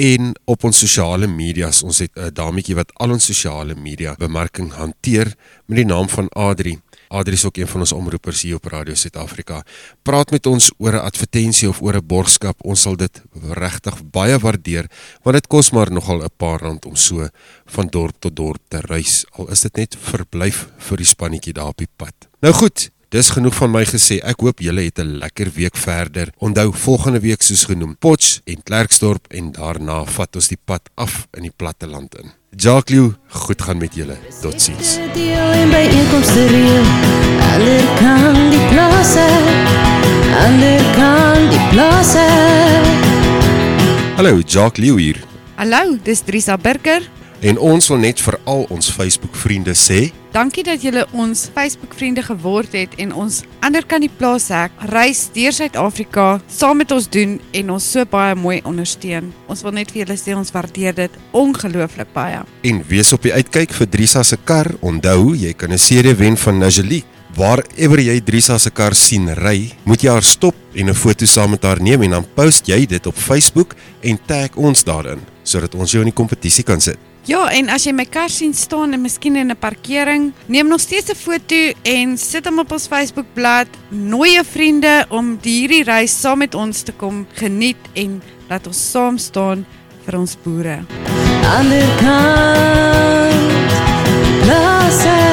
en 0.00 0.30
op 0.48 0.62
ons 0.64 0.78
sosiale 0.80 1.28
media's. 1.28 1.82
Ons 1.84 1.98
het 2.00 2.16
'n 2.16 2.32
dametjie 2.32 2.74
wat 2.74 2.92
al 2.96 3.12
ons 3.12 3.24
sosiale 3.24 3.74
media 3.74 4.14
bemarking 4.18 4.72
hanteer 4.72 5.34
met 5.66 5.76
die 5.76 5.84
naam 5.84 6.08
van 6.08 6.28
Adri. 6.28 6.80
Adri 7.08 7.34
is 7.34 7.44
ook 7.44 7.56
een 7.56 7.68
van 7.68 7.80
ons 7.80 7.92
omroepers 7.92 8.42
hier 8.42 8.54
op 8.54 8.64
Radio 8.64 8.94
Suid-Afrika. 8.94 9.62
Praat 10.02 10.30
met 10.30 10.46
ons 10.46 10.72
oor 10.78 10.92
'n 10.92 11.04
advertensie 11.04 11.68
of 11.68 11.82
oor 11.82 11.96
'n 11.96 12.06
borgskap. 12.06 12.64
Ons 12.64 12.80
sal 12.80 12.96
dit 12.96 13.22
regtig 13.50 14.10
baie 14.10 14.38
waardeer 14.38 14.86
want 15.22 15.36
dit 15.36 15.46
kos 15.46 15.70
maar 15.70 15.92
nogal 15.92 16.24
'n 16.24 16.30
paar 16.36 16.60
rand 16.60 16.86
om 16.86 16.96
so 16.96 17.28
van 17.66 17.86
dorp 17.86 18.14
tot 18.18 18.36
dorp 18.36 18.62
te 18.68 18.80
reis. 18.80 19.26
Al 19.30 19.50
is 19.50 19.60
dit 19.60 19.76
net 19.76 19.96
verblyf 20.00 20.68
vir 20.78 20.96
die 20.96 21.06
spannetjie 21.06 21.52
daar 21.52 21.68
op 21.68 21.78
die 21.78 21.92
pad. 21.96 22.14
Nou 22.40 22.54
goed, 22.54 22.90
Dis 23.12 23.28
genoeg 23.28 23.52
van 23.52 23.68
my 23.68 23.82
gesê. 23.84 24.16
Ek 24.24 24.40
hoop 24.40 24.62
julle 24.64 24.86
het 24.86 24.98
'n 24.98 25.18
lekker 25.20 25.50
week 25.52 25.76
verder. 25.76 26.32
Onthou 26.38 26.72
volgende 26.72 27.20
week 27.20 27.42
soos 27.42 27.64
genoem, 27.64 27.96
Potch 27.98 28.40
en 28.44 28.62
Klerksdorp 28.62 29.26
en 29.28 29.52
daarna 29.52 30.04
vat 30.04 30.36
ons 30.36 30.48
die 30.48 30.58
pad 30.64 30.80
af 30.94 31.28
in 31.36 31.42
die 31.42 31.52
platte 31.56 31.86
land 31.86 32.14
in. 32.14 32.32
Jacques, 32.56 33.12
goed 33.28 33.62
gaan 33.62 33.78
met 33.78 33.94
julle. 33.94 34.16
Totsiens. 34.40 34.96
Reël, 34.96 36.84
ander 37.52 37.84
kan 38.00 38.50
die 38.50 38.66
plase, 38.72 39.28
ander 40.46 40.82
kan 40.94 41.50
die 41.50 41.68
plase. 41.70 42.26
Hallo, 44.16 44.40
Jacques 44.46 44.84
Lew 44.84 44.98
hier. 44.98 45.16
Hallo, 45.56 45.98
dis 46.02 46.22
Drisa 46.22 46.56
Burger. 46.56 47.21
En 47.42 47.58
ons 47.58 47.88
wil 47.90 47.98
net 47.98 48.20
vir 48.22 48.36
al 48.46 48.60
ons 48.70 48.88
Facebook 48.94 49.34
vriende 49.34 49.72
sê, 49.74 50.12
Dankie 50.32 50.62
dat 50.64 50.80
julle 50.80 51.02
ons 51.12 51.40
Facebook 51.52 51.92
vriende 51.98 52.22
geword 52.24 52.72
het 52.72 52.94
en 53.02 53.10
ons 53.18 53.40
ander 53.66 53.84
kan 53.84 54.00
die 54.00 54.08
plaas 54.08 54.46
hek 54.54 54.78
reis 54.88 55.26
deur 55.34 55.52
Suid-Afrika 55.52 56.38
saam 56.48 56.78
met 56.80 56.94
ons 56.94 57.08
doen 57.12 57.34
en 57.58 57.74
ons 57.74 57.88
so 57.96 58.06
baie 58.08 58.36
mooi 58.38 58.60
ondersteun. 58.64 59.32
Ons 59.50 59.64
wil 59.66 59.74
net 59.76 59.90
vir 59.92 60.04
julle 60.04 60.16
sê 60.22 60.38
ons 60.38 60.54
waardeer 60.54 60.96
dit 61.02 61.18
ongelooflik 61.36 62.14
baie. 62.14 62.40
en 62.62 62.82
wees 62.88 63.12
op 63.12 63.22
die 63.22 63.34
uitkyk 63.34 63.74
vir 63.74 63.90
Drisa 63.90 64.22
se 64.22 64.36
kar. 64.36 64.70
Onthou, 64.80 65.34
jy 65.34 65.52
kan 65.52 65.72
'n 65.72 65.78
CD 65.78 66.16
wen 66.16 66.36
van 66.36 66.58
Najali. 66.58 67.04
Waarever 67.36 68.00
jy 68.00 68.20
Drisa 68.20 68.58
se 68.58 68.70
kar 68.70 68.94
sien 68.94 69.28
ry, 69.34 69.72
moet 69.84 70.02
jy 70.02 70.10
haar 70.10 70.22
stop 70.22 70.54
en 70.74 70.88
'n 70.88 70.94
foto 70.94 71.26
saam 71.26 71.50
met 71.50 71.62
haar 71.62 71.80
neem 71.82 72.02
en 72.02 72.10
dan 72.10 72.26
post 72.34 72.66
jy 72.66 72.86
dit 72.86 73.06
op 73.06 73.16
Facebook 73.16 73.74
en 74.00 74.18
tag 74.26 74.56
ons 74.56 74.84
daarin 74.84 75.20
sodat 75.42 75.74
ons 75.74 75.90
jou 75.90 76.00
in 76.00 76.08
die 76.08 76.14
kompetisie 76.14 76.64
kan 76.64 76.80
sit. 76.80 77.11
Ja, 77.22 77.44
en 77.54 77.68
as 77.70 77.84
jy 77.86 77.92
my 77.94 78.02
kar 78.10 78.32
sien 78.34 78.50
staan 78.50 78.96
en 78.96 79.02
miskien 79.04 79.36
in 79.38 79.52
'n 79.54 79.56
parkering, 79.56 80.32
neem 80.46 80.66
nog 80.66 80.80
steeds 80.80 81.10
'n 81.10 81.14
foto 81.14 81.72
en 81.82 82.18
sit 82.18 82.44
hom 82.44 82.58
op 82.58 82.72
ons 82.72 82.86
Facebookblad. 82.86 83.68
Nooi 83.90 84.32
jou 84.32 84.44
vriende 84.44 85.06
om 85.08 85.38
hierdie 85.42 85.84
reis 85.84 86.20
saam 86.20 86.38
met 86.38 86.54
ons 86.54 86.82
te 86.82 86.92
kom 86.92 87.26
geniet 87.34 87.76
en 87.94 88.22
laat 88.48 88.66
ons 88.66 88.90
saam 88.90 89.18
staan 89.18 89.64
vir 90.04 90.18
ons 90.18 90.36
boere. 90.42 90.84
Ander 91.46 91.88
kant 92.00 93.72
plase. 94.42 95.32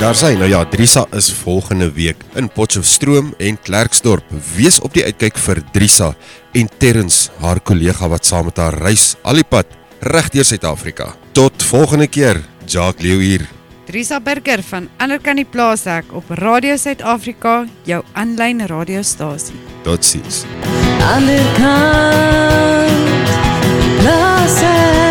Daar 0.00 0.14
sê 0.16 0.32
nou 0.32 0.48
ja, 0.48 0.64
Drisa 0.64 1.06
is 1.12 1.32
volgende 1.32 1.92
week 1.92 2.16
in 2.34 2.48
Potchefstroom 2.48 3.34
en 3.38 3.58
Klerksdorp. 3.62 4.24
Wees 4.56 4.80
op 4.80 4.94
die 4.94 5.04
uitkyk 5.04 5.36
vir 5.38 5.60
Drisa 5.72 6.14
en 6.52 6.68
Terrens, 6.78 7.28
haar 7.40 7.60
kollega 7.60 8.08
wat 8.08 8.26
saam 8.26 8.48
met 8.50 8.58
haar 8.58 8.74
reis 8.74 9.14
al 9.22 9.40
die 9.40 9.46
pad 9.46 9.66
reg 10.00 10.30
deur 10.32 10.44
Suid-Afrika. 10.44 11.12
Tot 11.32 11.62
volgende 11.62 12.06
keer. 12.06 12.40
Jacques 12.66 13.04
Lew 13.04 13.20
hier. 13.20 13.48
Drisa 13.90 14.20
Burger 14.20 14.62
van 14.62 14.88
Ander 15.02 15.18
kan 15.18 15.36
die 15.40 15.44
plaas 15.44 15.84
hek 15.90 16.12
op 16.14 16.30
Radio 16.38 16.76
Suid-Afrika, 16.78 17.64
jou 17.88 18.02
aanlyn 18.14 18.62
radiostasie. 18.70 19.58
Totsiens. 19.82 20.44
Ander 21.10 21.42
kant 21.58 23.34
plase. 24.00 25.09